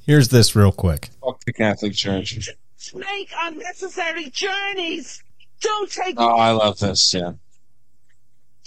Here's 0.07 0.29
this 0.29 0.57
real 0.57 0.73
quick. 0.73 1.11
Fuck 1.23 1.45
the 1.45 1.53
Catholic 1.53 1.95
Church. 1.95 2.49
Make 2.95 3.31
unnecessary 3.43 4.31
journeys. 4.31 5.23
Don't 5.61 5.91
take. 5.91 6.17
Oh, 6.19 6.37
I 6.37 6.51
love 6.53 6.79
this. 6.79 7.12
Yeah. 7.15 7.33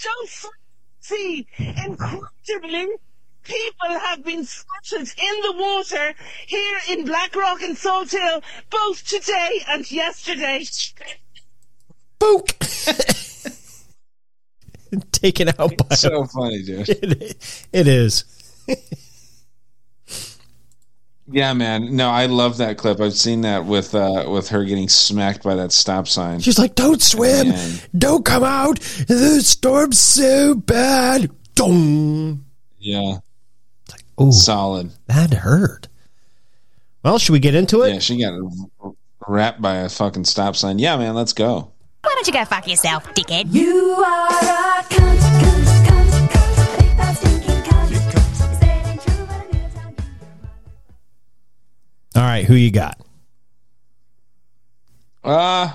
Don't 0.02 0.30
see. 1.00 1.46
Incredibly, 1.58 2.86
people 3.42 3.88
have 3.88 4.24
been 4.24 4.44
spotted 4.44 5.12
in 5.18 5.42
the 5.42 5.52
water 5.56 6.14
here 6.46 6.78
in 6.90 7.04
Black 7.04 7.34
Rock 7.34 7.62
and 7.62 7.76
Salt 7.76 8.10
Hill 8.10 8.42
both 8.70 9.06
today 9.06 9.64
and 9.68 9.90
yesterday. 9.90 10.64
Taken 15.12 15.48
out 15.48 15.72
by 15.88 15.94
So 15.94 16.24
funny, 16.24 16.62
dude. 16.62 16.88
It, 17.02 17.66
it 17.72 17.86
is. 17.88 18.24
Yeah, 21.26 21.54
man. 21.54 21.96
No, 21.96 22.10
I 22.10 22.26
love 22.26 22.58
that 22.58 22.76
clip. 22.76 23.00
I've 23.00 23.14
seen 23.14 23.40
that 23.42 23.64
with 23.64 23.94
uh 23.94 24.26
with 24.28 24.48
her 24.50 24.62
getting 24.64 24.88
smacked 24.88 25.42
by 25.42 25.54
that 25.54 25.72
stop 25.72 26.06
sign. 26.06 26.40
She's 26.40 26.58
like, 26.58 26.74
"Don't 26.74 27.00
swim, 27.00 27.48
Man. 27.48 27.78
don't 27.96 28.24
come 28.24 28.44
out. 28.44 28.78
The 28.80 29.40
storm's 29.42 29.98
so 29.98 30.54
bad." 30.54 31.30
Dong. 31.54 32.44
Yeah. 32.78 33.18
Ooh, 34.20 34.32
Solid. 34.32 34.90
that 35.06 35.32
hurt. 35.32 35.88
Well, 37.02 37.18
should 37.18 37.32
we 37.32 37.38
get 37.38 37.54
into 37.54 37.82
it? 37.82 37.94
Yeah, 37.94 37.98
she 38.00 38.20
got 38.20 38.38
wrapped 39.26 39.62
by 39.62 39.76
a 39.76 39.88
fucking 39.88 40.24
stop 40.24 40.56
sign. 40.56 40.78
Yeah, 40.78 40.96
man. 40.96 41.14
Let's 41.14 41.32
go. 41.32 41.70
Why 42.04 42.12
don't 42.14 42.26
you 42.26 42.32
go 42.34 42.44
fuck 42.44 42.68
yourself, 42.68 43.04
dickhead? 43.14 43.52
You 43.52 43.94
are 44.04 44.28
a 44.28 44.82
cunt, 44.84 45.18
cunt, 45.18 45.64
cunt, 45.86 46.28
cunt. 46.28 46.78
Big 46.78 46.96
fat 46.96 47.14
stinking 47.14 47.62
cunt. 47.62 48.60
Saying 48.60 48.98
true, 48.98 49.26
but 49.26 49.40
a 49.40 49.48
little 49.50 49.70
time. 49.70 49.96
All 52.14 52.22
right, 52.22 52.44
who 52.44 52.54
you 52.54 52.70
got? 52.70 53.00
Uh 55.24 55.74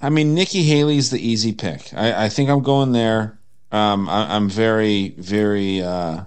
I 0.00 0.10
mean, 0.10 0.34
Nikki 0.34 0.62
Haley's 0.62 1.10
the 1.10 1.18
easy 1.18 1.52
pick. 1.52 1.92
I, 1.94 2.26
I 2.26 2.28
think 2.28 2.50
I'm 2.50 2.62
going 2.62 2.92
there. 2.92 3.38
Um, 3.72 4.08
I, 4.08 4.36
I'm 4.36 4.48
very, 4.50 5.08
very 5.18 5.82
uh, 5.82 6.24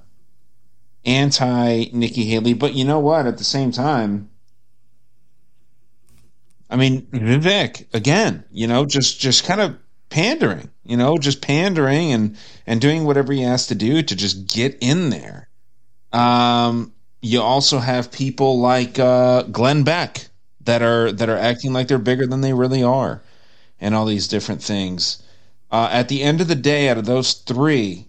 anti 1.06 1.86
Nikki 1.94 2.26
Haley, 2.26 2.54
but 2.54 2.74
you 2.74 2.84
know 2.84 3.00
what? 3.00 3.28
At 3.28 3.38
the 3.38 3.44
same 3.44 3.72
time, 3.72 4.31
I 6.72 6.78
mean, 6.78 7.02
Vivek 7.08 7.94
again. 7.94 8.46
You 8.50 8.68
know, 8.68 8.86
just 8.86 9.20
just 9.20 9.44
kind 9.44 9.60
of 9.62 9.78
pandering. 10.10 10.70
You 10.84 10.98
know, 10.98 11.18
just 11.18 11.42
pandering 11.42 12.14
and 12.14 12.38
and 12.66 12.80
doing 12.80 13.04
whatever 13.04 13.34
he 13.34 13.42
has 13.42 13.68
to 13.68 13.76
do 13.76 14.02
to 14.02 14.16
just 14.16 14.48
get 14.48 14.78
in 14.82 15.10
there. 15.10 15.50
Um, 16.14 16.94
you 17.22 17.42
also 17.42 17.80
have 17.80 18.12
people 18.12 18.60
like 18.60 18.98
uh, 18.98 19.44
Glenn 19.44 19.84
Beck 19.84 20.30
that 20.62 20.82
are 20.82 21.12
that 21.12 21.30
are 21.30 21.38
acting 21.38 21.74
like 21.74 21.88
they're 21.88 22.00
bigger 22.00 22.26
than 22.26 22.42
they 22.42 22.54
really 22.54 22.84
are, 22.84 23.22
and 23.80 23.94
all 23.94 24.06
these 24.06 24.28
different 24.30 24.64
things. 24.64 25.22
Uh, 25.72 25.90
at 25.92 26.08
the 26.08 26.24
end 26.24 26.42
of 26.42 26.48
the 26.48 26.56
day, 26.56 26.90
out 26.90 26.98
of 26.98 27.06
those 27.06 27.34
three, 27.34 28.06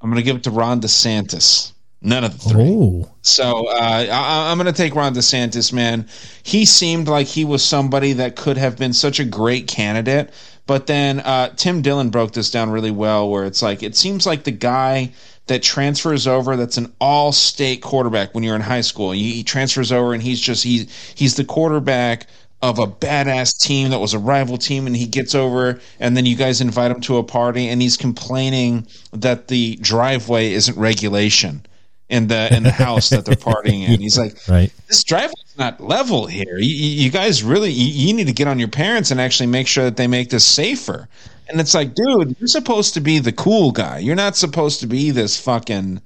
I'm 0.00 0.10
going 0.10 0.22
to 0.22 0.24
give 0.24 0.36
it 0.36 0.44
to 0.44 0.50
Ron 0.50 0.80
DeSantis. 0.80 1.72
None 2.02 2.24
of 2.24 2.32
the 2.32 2.48
three. 2.48 2.68
Oh, 2.68 3.10
So 3.22 3.68
uh, 3.68 4.06
I, 4.10 4.50
I'm 4.50 4.58
going 4.58 4.66
to 4.66 4.72
take 4.72 4.94
Ron 4.94 5.14
DeSantis, 5.14 5.72
man. 5.72 6.08
He 6.42 6.64
seemed 6.64 7.06
like 7.06 7.28
he 7.28 7.44
was 7.44 7.64
somebody 7.64 8.12
that 8.14 8.34
could 8.34 8.56
have 8.56 8.76
been 8.76 8.92
such 8.92 9.20
a 9.20 9.24
great 9.24 9.68
candidate. 9.68 10.32
But 10.66 10.86
then 10.86 11.20
uh, 11.20 11.50
Tim 11.56 11.82
Dillon 11.82 12.10
broke 12.10 12.32
this 12.32 12.50
down 12.50 12.70
really 12.70 12.90
well, 12.90 13.28
where 13.30 13.44
it's 13.44 13.62
like 13.62 13.82
it 13.82 13.96
seems 13.96 14.26
like 14.26 14.44
the 14.44 14.52
guy 14.52 15.12
that 15.46 15.62
transfers 15.62 16.26
over 16.26 16.56
that's 16.56 16.76
an 16.76 16.92
all-state 17.00 17.82
quarterback 17.82 18.34
when 18.34 18.44
you're 18.44 18.54
in 18.54 18.62
high 18.62 18.80
school. 18.80 19.10
He, 19.10 19.32
he 19.32 19.42
transfers 19.42 19.90
over 19.90 20.14
and 20.14 20.22
he's 20.22 20.40
just 20.40 20.62
he 20.62 20.88
he's 21.14 21.34
the 21.34 21.44
quarterback 21.44 22.28
of 22.62 22.78
a 22.78 22.86
badass 22.86 23.58
team 23.58 23.90
that 23.90 23.98
was 23.98 24.14
a 24.14 24.20
rival 24.20 24.56
team 24.56 24.86
and 24.86 24.96
he 24.96 25.06
gets 25.06 25.34
over 25.34 25.80
and 25.98 26.16
then 26.16 26.24
you 26.26 26.36
guys 26.36 26.60
invite 26.60 26.92
him 26.92 27.00
to 27.00 27.16
a 27.16 27.24
party 27.24 27.68
and 27.68 27.82
he's 27.82 27.96
complaining 27.96 28.86
that 29.12 29.48
the 29.48 29.74
driveway 29.76 30.52
isn't 30.52 30.78
regulation 30.78 31.66
in 32.12 32.26
the 32.26 32.54
in 32.54 32.62
the 32.62 32.70
house 32.70 33.08
that 33.08 33.24
they're 33.24 33.34
partying 33.34 33.88
in. 33.88 33.98
He's 33.98 34.18
like, 34.18 34.36
right. 34.48 34.70
this 34.86 35.02
driveway's 35.02 35.56
not 35.58 35.80
level 35.80 36.26
here. 36.26 36.58
You, 36.58 36.74
you 36.74 37.10
guys 37.10 37.42
really 37.42 37.70
you, 37.70 38.08
you 38.08 38.12
need 38.12 38.26
to 38.26 38.34
get 38.34 38.46
on 38.46 38.58
your 38.58 38.68
parents 38.68 39.10
and 39.10 39.20
actually 39.20 39.46
make 39.46 39.66
sure 39.66 39.84
that 39.84 39.96
they 39.96 40.06
make 40.06 40.28
this 40.28 40.44
safer. 40.44 41.08
And 41.48 41.58
it's 41.58 41.74
like, 41.74 41.94
dude, 41.94 42.36
you're 42.38 42.48
supposed 42.48 42.94
to 42.94 43.00
be 43.00 43.18
the 43.18 43.32
cool 43.32 43.72
guy. 43.72 43.98
You're 43.98 44.14
not 44.14 44.36
supposed 44.36 44.80
to 44.80 44.86
be 44.86 45.10
this 45.10 45.40
fucking, 45.40 46.02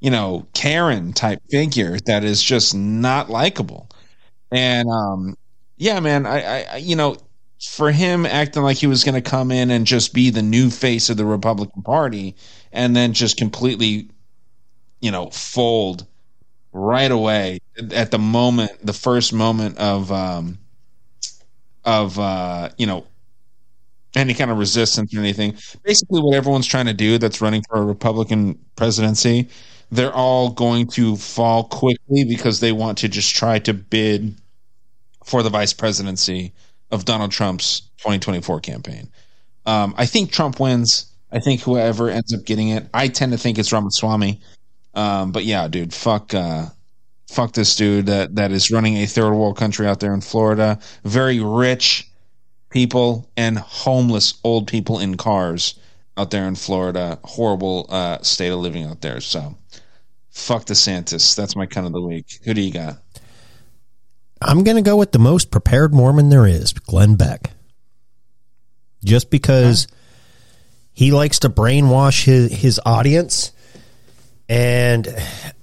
you 0.00 0.10
know, 0.10 0.46
Karen 0.52 1.12
type 1.12 1.40
figure 1.48 1.96
that 2.06 2.24
is 2.24 2.42
just 2.42 2.74
not 2.74 3.30
likable. 3.30 3.88
And 4.50 4.88
um, 4.88 5.36
yeah, 5.76 6.00
man, 6.00 6.26
I, 6.26 6.42
I, 6.42 6.66
I 6.72 6.76
you 6.78 6.96
know, 6.96 7.16
for 7.60 7.92
him 7.92 8.26
acting 8.26 8.62
like 8.62 8.76
he 8.76 8.86
was 8.86 9.04
going 9.04 9.14
to 9.14 9.30
come 9.30 9.50
in 9.50 9.70
and 9.70 9.86
just 9.86 10.12
be 10.12 10.30
the 10.30 10.42
new 10.42 10.70
face 10.70 11.08
of 11.08 11.16
the 11.16 11.24
Republican 11.24 11.82
Party, 11.82 12.34
and 12.72 12.94
then 12.94 13.12
just 13.12 13.36
completely, 13.36 14.10
you 15.00 15.10
know, 15.10 15.30
fold 15.30 16.06
right 16.72 17.10
away 17.10 17.60
at 17.92 18.10
the 18.10 18.18
moment, 18.18 18.72
the 18.84 18.92
first 18.92 19.32
moment 19.32 19.78
of, 19.78 20.10
um, 20.12 20.58
of 21.84 22.18
uh, 22.18 22.68
you 22.76 22.86
know, 22.86 23.06
any 24.16 24.34
kind 24.34 24.50
of 24.50 24.58
resistance 24.58 25.14
or 25.14 25.20
anything. 25.20 25.56
Basically, 25.84 26.20
what 26.20 26.34
everyone's 26.34 26.66
trying 26.66 26.86
to 26.86 26.94
do 26.94 27.18
that's 27.18 27.40
running 27.40 27.62
for 27.68 27.76
a 27.78 27.84
Republican 27.84 28.58
presidency, 28.74 29.48
they're 29.90 30.12
all 30.12 30.50
going 30.50 30.88
to 30.88 31.16
fall 31.16 31.64
quickly 31.64 32.24
because 32.24 32.60
they 32.60 32.72
want 32.72 32.98
to 32.98 33.08
just 33.08 33.36
try 33.36 33.58
to 33.60 33.74
bid 33.74 34.34
for 35.24 35.42
the 35.42 35.50
vice 35.50 35.72
presidency 35.72 36.52
of 36.90 37.04
Donald 37.04 37.30
Trump's 37.30 37.80
2024 37.98 38.60
campaign. 38.60 39.08
Um, 39.66 39.94
I 39.98 40.06
think 40.06 40.32
Trump 40.32 40.60
wins. 40.60 41.06
I 41.32 41.40
think 41.40 41.60
whoever 41.60 42.08
ends 42.08 42.32
up 42.32 42.44
getting 42.44 42.68
it, 42.68 42.86
I 42.94 43.08
tend 43.08 43.32
to 43.32 43.38
think 43.38 43.58
it's 43.58 43.72
Ramaswamy. 43.72 44.40
Um, 44.96 45.30
but 45.30 45.44
yeah, 45.44 45.68
dude, 45.68 45.94
fuck, 45.94 46.34
uh, 46.34 46.66
fuck 47.28 47.52
this 47.52 47.76
dude 47.76 48.06
that 48.06 48.34
that 48.36 48.50
is 48.50 48.70
running 48.70 48.96
a 48.96 49.06
third 49.06 49.32
world 49.32 49.56
country 49.56 49.86
out 49.86 50.00
there 50.00 50.14
in 50.14 50.22
Florida. 50.22 50.78
Very 51.04 51.38
rich 51.38 52.10
people 52.70 53.30
and 53.36 53.58
homeless 53.58 54.34
old 54.42 54.66
people 54.66 54.98
in 54.98 55.16
cars 55.16 55.78
out 56.16 56.30
there 56.30 56.48
in 56.48 56.54
Florida. 56.54 57.18
Horrible 57.24 57.86
uh, 57.90 58.22
state 58.22 58.50
of 58.50 58.60
living 58.60 58.84
out 58.84 59.02
there. 59.02 59.20
So, 59.20 59.56
fuck 60.30 60.64
DeSantis. 60.64 61.36
That's 61.36 61.54
my 61.54 61.66
kind 61.66 61.86
of 61.86 61.92
the 61.92 62.00
week. 62.00 62.40
Who 62.44 62.54
do 62.54 62.62
you 62.62 62.72
got? 62.72 62.96
I'm 64.40 64.64
going 64.64 64.76
to 64.76 64.82
go 64.82 64.96
with 64.96 65.12
the 65.12 65.18
most 65.18 65.50
prepared 65.50 65.94
Mormon 65.94 66.28
there 66.28 66.46
is, 66.46 66.72
Glenn 66.72 67.16
Beck. 67.16 67.52
Just 69.04 69.30
because 69.30 69.86
he 70.92 71.10
likes 71.12 71.38
to 71.40 71.48
brainwash 71.48 72.24
his, 72.24 72.52
his 72.52 72.80
audience, 72.84 73.52
and 74.48 75.08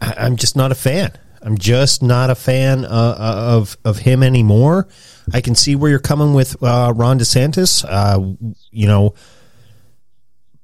I'm 0.01 0.35
just 0.35 0.55
not 0.55 0.71
a 0.71 0.75
fan. 0.75 1.11
I'm 1.41 1.57
just 1.57 2.01
not 2.01 2.29
a 2.29 2.35
fan 2.35 2.85
uh, 2.85 3.15
of 3.19 3.77
of 3.83 3.99
him 3.99 4.23
anymore. 4.23 4.87
I 5.33 5.41
can 5.41 5.55
see 5.55 5.75
where 5.75 5.89
you're 5.89 5.99
coming 5.99 6.33
with 6.33 6.61
uh, 6.63 6.93
Ron 6.95 7.19
DeSantis. 7.19 7.83
Uh, 7.87 8.53
you 8.71 8.87
know, 8.87 9.13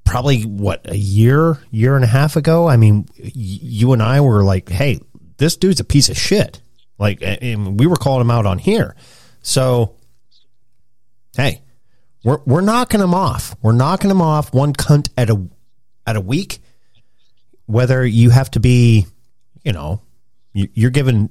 probably 0.04 0.42
what 0.42 0.90
a 0.90 0.96
year, 0.96 1.58
year 1.70 1.96
and 1.96 2.04
a 2.04 2.08
half 2.08 2.36
ago. 2.36 2.68
I 2.68 2.76
mean, 2.76 3.06
y- 3.18 3.30
you 3.34 3.92
and 3.92 4.02
I 4.02 4.20
were 4.20 4.42
like, 4.42 4.68
"Hey, 4.68 5.00
this 5.36 5.56
dude's 5.56 5.80
a 5.80 5.84
piece 5.84 6.08
of 6.08 6.16
shit." 6.16 6.60
Like, 6.98 7.22
and 7.22 7.78
we 7.80 7.86
were 7.86 7.96
calling 7.96 8.20
him 8.22 8.30
out 8.30 8.44
on 8.44 8.58
here. 8.58 8.94
So, 9.42 9.96
hey, 11.36 11.62
we're 12.24 12.40
we're 12.44 12.60
knocking 12.60 13.00
him 13.00 13.14
off. 13.14 13.56
We're 13.62 13.72
knocking 13.72 14.10
him 14.10 14.20
off 14.20 14.52
one 14.52 14.72
cunt 14.74 15.08
at 15.16 15.30
a 15.30 15.46
at 16.06 16.16
a 16.16 16.20
week. 16.20 16.62
Whether 17.70 18.04
you 18.04 18.30
have 18.30 18.50
to 18.52 18.60
be, 18.60 19.06
you 19.64 19.72
know, 19.72 20.00
you- 20.52 20.68
you're 20.74 20.90
giving 20.90 21.30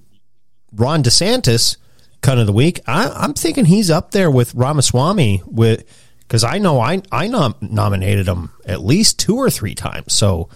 Ron 0.73 1.03
DeSantis 1.03 1.77
cunt 2.21 2.39
of 2.39 2.47
the 2.47 2.53
week. 2.53 2.79
I, 2.87 3.09
I'm 3.09 3.33
thinking 3.33 3.65
he's 3.65 3.89
up 3.89 4.11
there 4.11 4.29
with 4.31 4.53
Ramaswamy 4.55 5.41
with 5.45 5.83
because 6.19 6.43
I 6.43 6.57
know 6.59 6.79
I 6.79 7.01
I 7.11 7.27
nom- 7.27 7.55
nominated 7.61 8.27
him 8.27 8.51
at 8.65 8.83
least 8.83 9.19
two 9.19 9.35
or 9.35 9.49
three 9.49 9.73
times. 9.75 10.13
So 10.13 10.47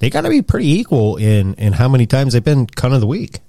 they 0.00 0.10
got 0.10 0.22
to 0.22 0.28
be 0.30 0.42
pretty 0.42 0.68
equal 0.72 1.16
in 1.16 1.54
in 1.54 1.72
how 1.74 1.88
many 1.88 2.06
times 2.06 2.32
they've 2.32 2.44
been 2.44 2.66
cunt 2.66 2.94
of 2.94 3.00
the 3.00 3.06
week. 3.06 3.40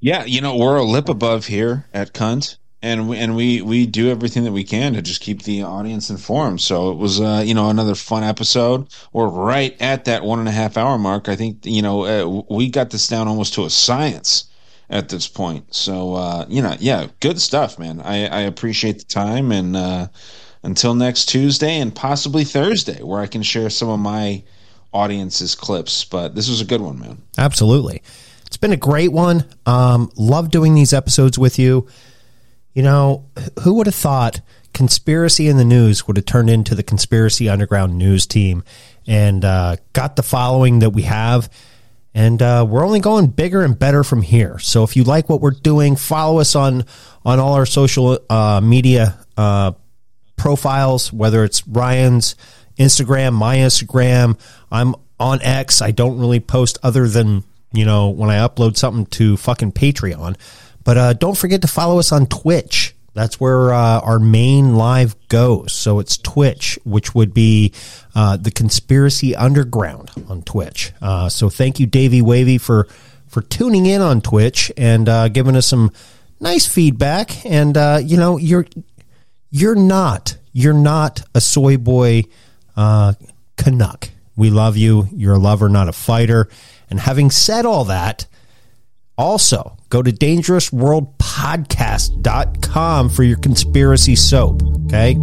Yeah, 0.00 0.24
you 0.24 0.40
know, 0.40 0.56
we're 0.56 0.76
a 0.76 0.84
lip 0.84 1.08
above 1.08 1.46
here 1.46 1.86
at 1.92 2.14
Cunt, 2.14 2.56
and 2.82 3.08
we, 3.08 3.18
and 3.18 3.36
we 3.36 3.60
we 3.60 3.86
do 3.86 4.10
everything 4.10 4.44
that 4.44 4.52
we 4.52 4.64
can 4.64 4.94
to 4.94 5.02
just 5.02 5.20
keep 5.20 5.42
the 5.42 5.62
audience 5.62 6.08
informed. 6.10 6.60
So 6.60 6.90
it 6.90 6.96
was, 6.96 7.20
uh, 7.20 7.42
you 7.44 7.54
know, 7.54 7.68
another 7.68 7.94
fun 7.94 8.24
episode. 8.24 8.88
We're 9.12 9.28
right 9.28 9.76
at 9.80 10.06
that 10.06 10.22
one 10.22 10.38
and 10.38 10.48
a 10.48 10.52
half 10.52 10.76
hour 10.76 10.98
mark. 10.98 11.28
I 11.28 11.36
think, 11.36 11.64
you 11.64 11.82
know, 11.82 12.04
uh, 12.04 12.54
we 12.54 12.70
got 12.70 12.90
this 12.90 13.06
down 13.06 13.28
almost 13.28 13.54
to 13.54 13.64
a 13.64 13.70
science 13.70 14.46
at 14.88 15.08
this 15.08 15.28
point. 15.28 15.74
So, 15.74 16.14
uh, 16.14 16.46
you 16.48 16.62
know, 16.62 16.74
yeah, 16.80 17.08
good 17.20 17.40
stuff, 17.40 17.78
man. 17.78 18.00
I, 18.00 18.26
I 18.26 18.40
appreciate 18.40 18.98
the 18.98 19.04
time, 19.04 19.52
and 19.52 19.76
uh, 19.76 20.08
until 20.62 20.94
next 20.94 21.26
Tuesday 21.26 21.78
and 21.80 21.94
possibly 21.94 22.44
Thursday, 22.44 23.02
where 23.02 23.20
I 23.20 23.26
can 23.26 23.42
share 23.42 23.70
some 23.70 23.88
of 23.88 24.00
my 24.00 24.42
audience's 24.92 25.54
clips. 25.54 26.04
But 26.04 26.34
this 26.34 26.48
was 26.48 26.60
a 26.60 26.64
good 26.64 26.80
one, 26.80 26.98
man. 26.98 27.22
Absolutely. 27.38 28.02
It's 28.46 28.56
been 28.56 28.72
a 28.72 28.76
great 28.76 29.12
one. 29.12 29.44
Um, 29.66 30.10
love 30.16 30.50
doing 30.50 30.74
these 30.74 30.92
episodes 30.92 31.38
with 31.38 31.58
you. 31.58 31.86
You 32.74 32.82
know, 32.82 33.26
who 33.62 33.74
would 33.74 33.86
have 33.86 33.94
thought 33.94 34.40
conspiracy 34.72 35.48
in 35.48 35.56
the 35.56 35.64
news 35.64 36.06
would 36.06 36.16
have 36.16 36.26
turned 36.26 36.50
into 36.50 36.74
the 36.74 36.82
conspiracy 36.82 37.48
underground 37.48 37.98
news 37.98 38.26
team 38.26 38.62
and 39.06 39.44
uh, 39.44 39.76
got 39.92 40.16
the 40.16 40.22
following 40.22 40.80
that 40.80 40.90
we 40.90 41.02
have. 41.02 41.50
And 42.14 42.40
uh, 42.42 42.66
we're 42.68 42.84
only 42.84 43.00
going 43.00 43.28
bigger 43.28 43.62
and 43.62 43.78
better 43.78 44.02
from 44.02 44.22
here. 44.22 44.58
So 44.58 44.82
if 44.82 44.96
you 44.96 45.04
like 45.04 45.28
what 45.28 45.40
we're 45.40 45.52
doing, 45.52 45.96
follow 45.96 46.40
us 46.40 46.56
on 46.56 46.84
on 47.24 47.38
all 47.38 47.54
our 47.54 47.66
social 47.66 48.18
uh, 48.28 48.60
media 48.60 49.18
uh, 49.36 49.72
profiles, 50.36 51.12
whether 51.12 51.44
it's 51.44 51.66
Ryan's 51.68 52.34
Instagram, 52.78 53.34
my 53.34 53.58
Instagram. 53.58 54.40
I'm 54.72 54.94
on 55.20 55.40
X. 55.42 55.82
I 55.82 55.92
don't 55.92 56.18
really 56.18 56.40
post 56.40 56.78
other 56.82 57.06
than 57.06 57.44
you 57.72 57.84
know 57.84 58.08
when 58.08 58.30
I 58.30 58.38
upload 58.38 58.76
something 58.76 59.06
to 59.06 59.36
fucking 59.36 59.72
Patreon. 59.72 60.36
But 60.84 60.98
uh, 60.98 61.12
don't 61.14 61.36
forget 61.36 61.62
to 61.62 61.68
follow 61.68 61.98
us 61.98 62.12
on 62.12 62.26
Twitch. 62.26 62.94
That's 63.12 63.40
where 63.40 63.72
uh, 63.72 64.00
our 64.00 64.18
main 64.18 64.76
live 64.76 65.16
goes. 65.28 65.72
So 65.72 65.98
it's 65.98 66.16
Twitch, 66.16 66.78
which 66.84 67.14
would 67.14 67.34
be 67.34 67.72
uh, 68.14 68.36
the 68.36 68.50
Conspiracy 68.50 69.34
Underground 69.34 70.10
on 70.28 70.42
Twitch. 70.42 70.92
Uh, 71.02 71.28
so 71.28 71.50
thank 71.50 71.80
you, 71.80 71.86
Davey 71.86 72.22
Wavy, 72.22 72.58
for 72.58 72.86
for 73.26 73.42
tuning 73.42 73.86
in 73.86 74.00
on 74.00 74.20
Twitch 74.20 74.72
and 74.76 75.08
uh, 75.08 75.28
giving 75.28 75.56
us 75.56 75.66
some 75.66 75.90
nice 76.40 76.66
feedback. 76.66 77.44
And 77.44 77.76
uh, 77.76 78.00
you 78.02 78.16
know, 78.16 78.36
you're 78.36 78.66
you're 79.50 79.74
not 79.76 80.36
you're 80.52 80.72
not 80.72 81.22
a 81.34 81.40
soy 81.40 81.76
boy 81.76 82.24
uh, 82.76 83.14
Canuck. 83.56 84.10
We 84.36 84.50
love 84.50 84.76
you. 84.76 85.08
You're 85.12 85.34
a 85.34 85.38
lover, 85.38 85.68
not 85.68 85.88
a 85.88 85.92
fighter. 85.92 86.48
And 86.88 86.98
having 86.98 87.30
said 87.30 87.66
all 87.66 87.84
that, 87.86 88.26
also 89.20 89.76
go 89.90 90.02
to 90.02 90.10
dangerousworldpodcast.com 90.10 93.08
for 93.10 93.22
your 93.22 93.38
conspiracy 93.38 94.16
soap. 94.16 94.62
Okay. 94.86 95.14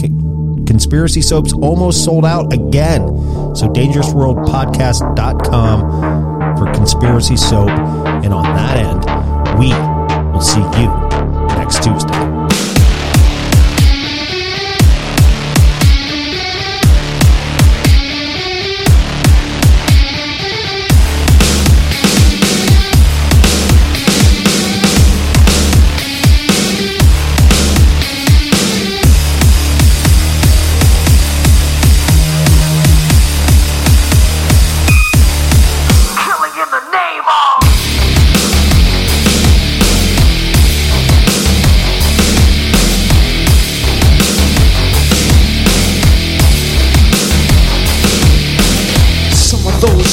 Conspiracy 0.68 1.22
soap's 1.22 1.52
almost 1.54 2.06
sold 2.06 2.26
out 2.26 2.54
again. 2.54 3.08
So 3.56 3.68
dangerousworldpodcast.com 3.68 6.58
for 6.58 6.72
conspiracy 6.74 7.38
soap. 7.38 7.70
And 7.70 8.34
on 8.34 8.44
that 8.44 8.78
end, 8.78 9.06
we 9.60 9.70
will 10.32 10.42
see 10.42 10.62
you 10.80 10.90
next 11.58 11.84
Tuesday. 11.84 12.17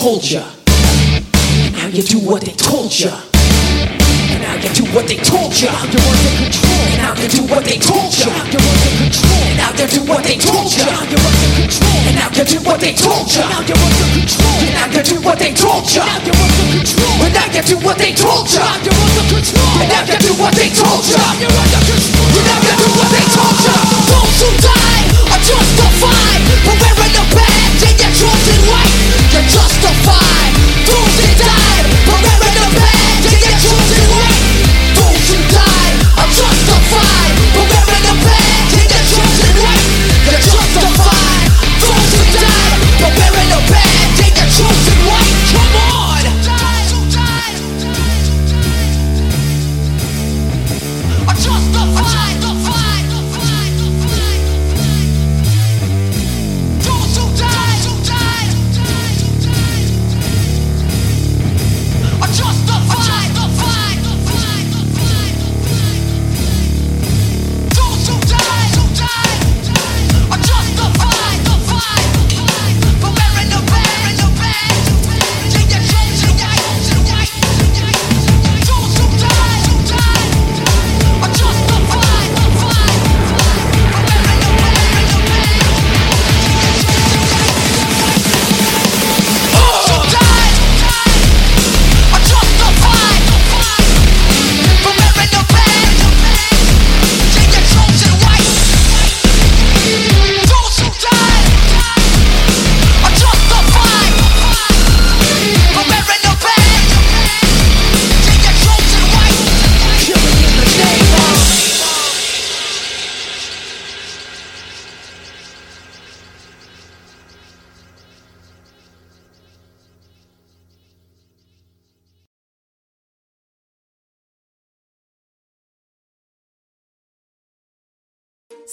told 0.00 0.24
you. 0.24 0.40
And 0.40 1.76
now 1.76 1.86
you 1.92 2.00
do 2.00 2.24
what 2.24 2.40
they 2.40 2.56
told 2.56 2.88
you. 2.88 3.12
And 3.12 4.40
now 4.40 4.56
you 4.56 4.72
do 4.72 4.84
what 4.96 5.04
they 5.04 5.20
told 5.20 5.52
you. 5.52 5.68
You're 5.68 6.00
under 6.00 6.32
control. 6.40 6.72
And 6.88 7.04
now 7.04 7.12
you 7.20 7.28
do 7.28 7.44
what 7.44 7.68
they 7.68 7.76
told 7.76 8.08
you. 8.16 8.32
You're 8.48 8.64
under 8.64 8.92
control. 8.96 9.44
And 9.44 9.60
now 9.60 9.76
you 9.76 9.84
do 9.92 10.00
what 10.08 10.24
they 10.24 10.40
told 10.40 10.72
you. 10.72 10.88
You're 10.88 11.20
under 11.20 11.52
control. 11.52 12.00
And 12.08 12.16
now 12.16 12.32
you 12.32 12.44
do 12.48 12.58
what 12.64 12.80
they 12.80 12.96
told 12.96 13.28
you. 13.28 13.44
Now 13.44 13.60
you're 13.60 13.76
under 13.76 14.08
control. 14.16 14.56
And 14.64 14.72
now 14.72 14.88
you 14.88 15.02
do 15.04 15.16
what 15.20 15.36
they 15.36 15.52
told 15.52 15.84
you. 15.92 16.00
Now 16.00 16.24
you're 16.24 16.40
under 16.40 16.64
control. 16.72 17.20
And 17.20 17.32
now 17.36 17.44
you 17.52 17.60
do 17.60 17.76
what 17.84 17.96
they 18.00 18.12
told 18.16 18.48
you. 18.48 18.64
You're 18.80 19.04
under 19.04 19.24
control. 19.28 19.84
And 19.84 19.88
now 19.92 20.00
you 20.08 20.16
do 20.16 20.32
what 20.40 20.54
they 20.56 20.70
told 20.72 21.04
you. 21.04 21.20
You're 21.44 21.60
under 21.60 21.82
control. 21.84 22.24
And 22.24 22.46
now 22.48 22.56
you 22.64 22.72
do 22.72 22.88
what 22.96 23.10
they 23.12 23.26
told 23.36 23.58
you. 23.68 23.89